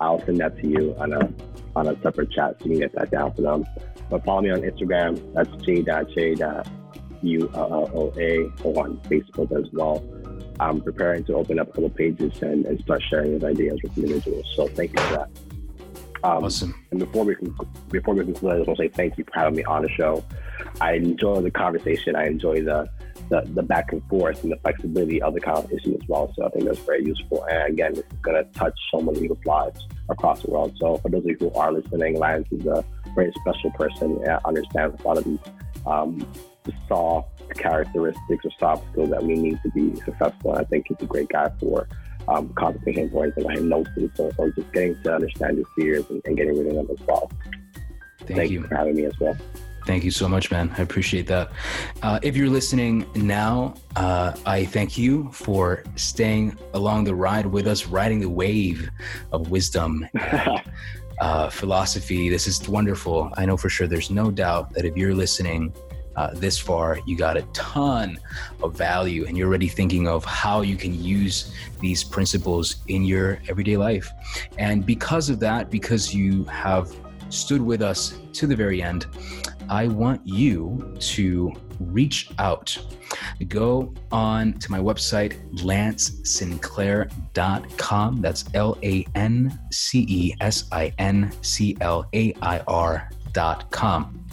I'll 0.00 0.24
send 0.24 0.38
that 0.38 0.56
to 0.58 0.68
you 0.68 0.94
on 0.98 1.12
a 1.12 1.32
on 1.74 1.88
a 1.88 2.00
separate 2.02 2.30
chat 2.30 2.56
so 2.58 2.66
you 2.66 2.72
can 2.72 2.80
get 2.80 2.92
that 2.94 3.10
down 3.10 3.34
for 3.34 3.42
them. 3.42 3.64
But 4.10 4.24
follow 4.24 4.40
me 4.42 4.50
on 4.50 4.60
Instagram. 4.60 5.20
That's 5.34 5.50
j.j.uoa 5.64 6.77
or 7.22 8.84
on 8.84 9.00
Facebook 9.08 9.52
as 9.58 9.70
well. 9.72 10.04
I'm 10.60 10.80
preparing 10.80 11.24
to 11.24 11.34
open 11.34 11.58
up 11.58 11.68
a 11.68 11.72
couple 11.72 11.90
pages 11.90 12.42
and, 12.42 12.66
and 12.66 12.80
start 12.80 13.02
sharing 13.08 13.38
those 13.38 13.50
ideas 13.50 13.78
with 13.82 13.96
individuals. 13.96 14.44
So 14.56 14.66
thank 14.68 14.92
you 14.92 15.00
for 15.06 15.12
that. 15.14 15.30
Um, 16.24 16.44
awesome. 16.44 16.74
And 16.90 16.98
before 16.98 17.24
we 17.24 17.36
can, 17.36 17.54
before 17.90 18.14
we 18.14 18.24
conclude, 18.24 18.52
I 18.52 18.56
just 18.56 18.66
want 18.66 18.78
to 18.78 18.84
say 18.84 18.88
thank 18.88 19.18
you 19.18 19.24
for 19.24 19.38
having 19.38 19.54
me 19.54 19.64
on 19.64 19.82
the 19.82 19.88
show. 19.88 20.24
I 20.80 20.94
enjoy 20.94 21.40
the 21.42 21.50
conversation. 21.50 22.16
I 22.16 22.26
enjoy 22.26 22.64
the, 22.64 22.90
the, 23.28 23.42
the 23.54 23.62
back 23.62 23.92
and 23.92 24.02
forth 24.08 24.42
and 24.42 24.50
the 24.50 24.56
flexibility 24.56 25.22
of 25.22 25.34
the 25.34 25.40
conversation 25.40 25.94
as 25.94 26.08
well. 26.08 26.32
So 26.36 26.44
I 26.44 26.48
think 26.48 26.64
that's 26.64 26.80
very 26.80 27.04
useful. 27.04 27.44
And 27.44 27.74
again, 27.74 27.94
this 27.94 28.04
is 28.04 28.18
going 28.22 28.44
to 28.44 28.50
touch 28.52 28.76
so 28.90 29.00
many 29.00 29.20
people's 29.20 29.44
lives 29.44 29.86
across 30.08 30.42
the 30.42 30.50
world. 30.50 30.76
So 30.80 30.96
for 30.96 31.08
those 31.08 31.20
of 31.20 31.26
you 31.26 31.36
who 31.38 31.52
are 31.52 31.72
listening, 31.72 32.18
Lance 32.18 32.48
is 32.50 32.66
a 32.66 32.84
very 33.14 33.32
special 33.40 33.70
person 33.72 34.20
and 34.24 34.40
understands 34.44 35.00
a 35.00 35.06
lot 35.06 35.18
of 35.18 35.24
these 35.24 35.38
um, 35.86 36.26
soft 36.86 37.28
characteristics 37.50 38.44
or 38.44 38.50
soft 38.58 38.90
skills 38.92 39.10
that 39.10 39.22
we 39.22 39.34
need 39.34 39.58
to 39.62 39.70
be 39.70 39.94
successful. 40.00 40.52
And 40.52 40.60
I 40.60 40.64
think 40.64 40.86
he's 40.88 40.98
a 41.00 41.06
great 41.06 41.28
guy 41.28 41.50
for 41.60 41.88
um, 42.28 42.52
conversation 42.54 43.08
points 43.10 43.36
and 43.36 43.50
hypnosis 43.50 44.10
or, 44.18 44.32
or 44.38 44.50
just 44.50 44.72
getting 44.72 45.00
to 45.02 45.14
understand 45.14 45.56
your 45.56 45.66
fears 45.76 46.04
and, 46.10 46.22
and 46.24 46.36
getting 46.36 46.58
rid 46.58 46.66
of 46.68 46.74
them 46.74 46.88
as 46.90 47.06
well. 47.06 47.30
Thank, 48.20 48.40
Thank 48.40 48.50
you 48.50 48.62
for 48.62 48.74
having 48.74 48.94
me 48.94 49.06
as 49.06 49.18
well. 49.18 49.36
Thank 49.86 50.04
you 50.04 50.10
so 50.10 50.28
much, 50.28 50.50
man. 50.50 50.70
I 50.76 50.82
appreciate 50.82 51.26
that. 51.28 51.50
Uh, 52.02 52.20
if 52.22 52.36
you're 52.36 52.50
listening 52.50 53.06
now, 53.14 53.74
uh, 53.96 54.36
I 54.44 54.66
thank 54.66 54.98
you 54.98 55.30
for 55.32 55.82
staying 55.96 56.58
along 56.74 57.04
the 57.04 57.14
ride 57.14 57.46
with 57.46 57.66
us, 57.66 57.86
riding 57.86 58.20
the 58.20 58.28
wave 58.28 58.90
of 59.32 59.50
wisdom. 59.50 60.06
And, 60.30 60.60
uh, 61.20 61.50
philosophy. 61.50 62.28
This 62.28 62.46
is 62.46 62.68
wonderful. 62.68 63.32
I 63.36 63.46
know 63.46 63.56
for 63.56 63.68
sure 63.68 63.86
there's 63.86 64.10
no 64.10 64.30
doubt 64.30 64.72
that 64.74 64.84
if 64.84 64.96
you're 64.96 65.14
listening 65.14 65.72
uh, 66.18 66.30
this 66.34 66.58
far, 66.58 66.98
you 67.06 67.16
got 67.16 67.36
a 67.36 67.42
ton 67.52 68.18
of 68.64 68.76
value 68.76 69.24
and 69.26 69.38
you're 69.38 69.46
already 69.46 69.68
thinking 69.68 70.08
of 70.08 70.24
how 70.24 70.62
you 70.62 70.76
can 70.76 71.00
use 71.00 71.54
these 71.78 72.02
principles 72.02 72.78
in 72.88 73.04
your 73.04 73.38
everyday 73.48 73.76
life. 73.76 74.10
And 74.58 74.84
because 74.84 75.30
of 75.30 75.38
that, 75.38 75.70
because 75.70 76.12
you 76.12 76.42
have 76.46 76.92
stood 77.28 77.62
with 77.62 77.82
us 77.82 78.18
to 78.32 78.48
the 78.48 78.56
very 78.56 78.82
end, 78.82 79.06
I 79.68 79.86
want 79.86 80.26
you 80.26 80.92
to 80.98 81.52
reach 81.78 82.30
out. 82.40 82.76
Go 83.46 83.94
on 84.10 84.54
to 84.54 84.72
my 84.72 84.80
website, 84.80 85.36
lancesinclair.com. 85.58 88.20
That's 88.20 88.44
L 88.54 88.76
A 88.82 89.06
N 89.14 89.56
C 89.70 90.04
E 90.08 90.34
S 90.40 90.64
I 90.72 90.92
N 90.98 91.30
C 91.42 91.76
L 91.80 92.08
A 92.12 92.34
I 92.42 92.58
R.com. 92.66 94.24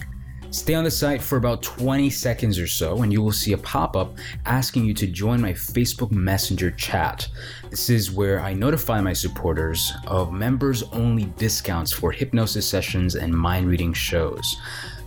Stay 0.56 0.74
on 0.74 0.86
the 0.86 0.90
site 0.90 1.22
for 1.22 1.38
about 1.38 1.62
20 1.62 2.10
seconds 2.10 2.58
or 2.58 2.66
so, 2.66 3.02
and 3.02 3.12
you 3.12 3.22
will 3.22 3.34
see 3.34 3.52
a 3.52 3.58
pop 3.58 3.98
up 3.98 4.18
asking 4.46 4.86
you 4.86 4.94
to 4.94 5.06
join 5.06 5.42
my 5.42 5.52
Facebook 5.52 6.12
Messenger 6.12 6.72
chat. 6.72 7.28
This 7.70 7.90
is 7.90 8.10
where 8.10 8.40
I 8.40 8.54
notify 8.54 9.02
my 9.02 9.12
supporters 9.12 9.92
of 10.08 10.32
members 10.32 10.82
only 10.94 11.26
discounts 11.38 11.92
for 11.92 12.10
hypnosis 12.10 12.66
sessions 12.68 13.16
and 13.16 13.34
mind 13.34 13.68
reading 13.68 13.92
shows. 13.92 14.56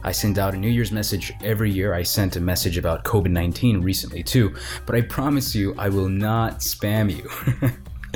I 0.05 0.13
send 0.13 0.39
out 0.39 0.53
a 0.53 0.59
New 0.59 0.69
Year's 0.69 0.93
message 0.93 1.33
every 1.43 1.71
year. 1.71 1.95
I 1.95 2.03
sent 2.03 2.37
a 2.37 2.41
message 2.41 2.77
about 2.77 3.07
COVID 3.07 3.31
19 3.31 3.81
recently 3.81 4.23
too, 4.23 4.55
but 4.85 4.97
I 4.97 5.01
promise 5.01 5.55
you 5.55 5.75
I 5.79 5.89
will 5.89 6.11
not 6.11 6.59
spam 6.59 7.11
you. 7.11 7.71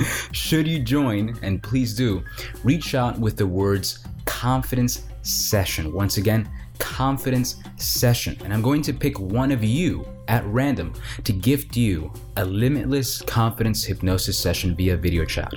Should 0.33 0.69
you 0.69 0.81
join, 0.81 1.39
and 1.41 1.63
please 1.63 1.95
do, 1.95 2.25
reach 2.63 2.95
out 2.95 3.19
with 3.19 3.39
the 3.39 3.47
words 3.47 4.05
confidence 4.27 5.07
session. 5.23 5.93
Once 5.93 6.19
again, 6.19 6.49
confidence 6.83 7.63
session. 7.77 8.37
And 8.43 8.53
I'm 8.53 8.61
going 8.61 8.83
to 8.83 8.93
pick 8.93 9.21
one 9.21 9.53
of 9.53 9.63
you 9.63 10.05
at 10.27 10.45
random 10.47 10.93
to 11.23 11.33
gift 11.33 11.77
you 11.77 12.13
a 12.37 12.45
limitless 12.45 13.23
confidence 13.23 13.85
hypnosis 13.85 14.37
session 14.37 14.75
via 14.75 14.97
video 14.97 15.25
chat. 15.25 15.53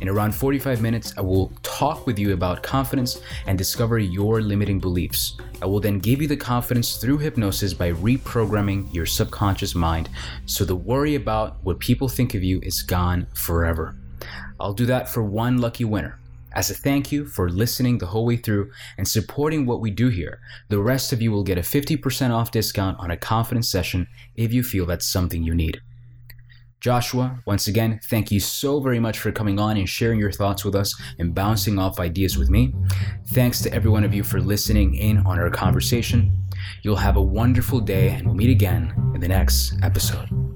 In 0.00 0.08
around 0.08 0.32
45 0.32 0.80
minutes, 0.80 1.14
I 1.18 1.20
will 1.20 1.52
talk 1.62 2.06
with 2.06 2.16
you 2.16 2.32
about 2.32 2.62
confidence 2.62 3.20
and 3.46 3.58
discover 3.58 3.98
your 3.98 4.40
limiting 4.40 4.78
beliefs. 4.78 5.36
I 5.60 5.66
will 5.66 5.80
then 5.80 5.98
give 5.98 6.22
you 6.22 6.28
the 6.28 6.36
confidence 6.36 6.96
through 6.96 7.18
hypnosis 7.18 7.74
by 7.74 7.92
reprogramming 7.92 8.92
your 8.94 9.06
subconscious 9.06 9.74
mind 9.74 10.10
so 10.46 10.64
the 10.64 10.76
worry 10.76 11.16
about 11.16 11.56
what 11.64 11.80
people 11.80 12.08
think 12.08 12.34
of 12.34 12.44
you 12.44 12.60
is 12.62 12.82
gone 12.82 13.26
forever. 13.34 13.96
I'll 14.60 14.74
do 14.74 14.86
that 14.86 15.08
for 15.08 15.24
one 15.24 15.58
lucky 15.58 15.84
winner. 15.84 16.20
As 16.54 16.70
a 16.70 16.74
thank 16.74 17.10
you 17.10 17.24
for 17.24 17.48
listening 17.48 17.98
the 17.98 18.06
whole 18.06 18.26
way 18.26 18.36
through 18.36 18.70
and 18.98 19.08
supporting 19.08 19.64
what 19.66 19.80
we 19.80 19.90
do 19.90 20.08
here, 20.08 20.40
the 20.68 20.80
rest 20.80 21.12
of 21.12 21.22
you 21.22 21.30
will 21.30 21.44
get 21.44 21.58
a 21.58 21.62
50% 21.62 22.30
off 22.30 22.50
discount 22.50 22.98
on 22.98 23.10
a 23.10 23.16
confidence 23.16 23.68
session 23.68 24.06
if 24.36 24.52
you 24.52 24.62
feel 24.62 24.86
that's 24.86 25.06
something 25.06 25.42
you 25.42 25.54
need. 25.54 25.80
Joshua, 26.80 27.38
once 27.46 27.68
again, 27.68 28.00
thank 28.06 28.32
you 28.32 28.40
so 28.40 28.80
very 28.80 28.98
much 28.98 29.20
for 29.20 29.30
coming 29.30 29.60
on 29.60 29.76
and 29.76 29.88
sharing 29.88 30.18
your 30.18 30.32
thoughts 30.32 30.64
with 30.64 30.74
us 30.74 31.00
and 31.20 31.32
bouncing 31.32 31.78
off 31.78 32.00
ideas 32.00 32.36
with 32.36 32.50
me. 32.50 32.74
Thanks 33.28 33.62
to 33.62 33.72
every 33.72 33.88
one 33.88 34.02
of 34.02 34.12
you 34.12 34.24
for 34.24 34.40
listening 34.40 34.96
in 34.96 35.18
on 35.18 35.38
our 35.38 35.48
conversation. 35.48 36.36
You'll 36.82 36.96
have 36.96 37.16
a 37.16 37.22
wonderful 37.22 37.78
day 37.78 38.08
and 38.08 38.26
we'll 38.26 38.34
meet 38.34 38.50
again 38.50 38.92
in 39.14 39.20
the 39.20 39.28
next 39.28 39.74
episode. 39.82 40.51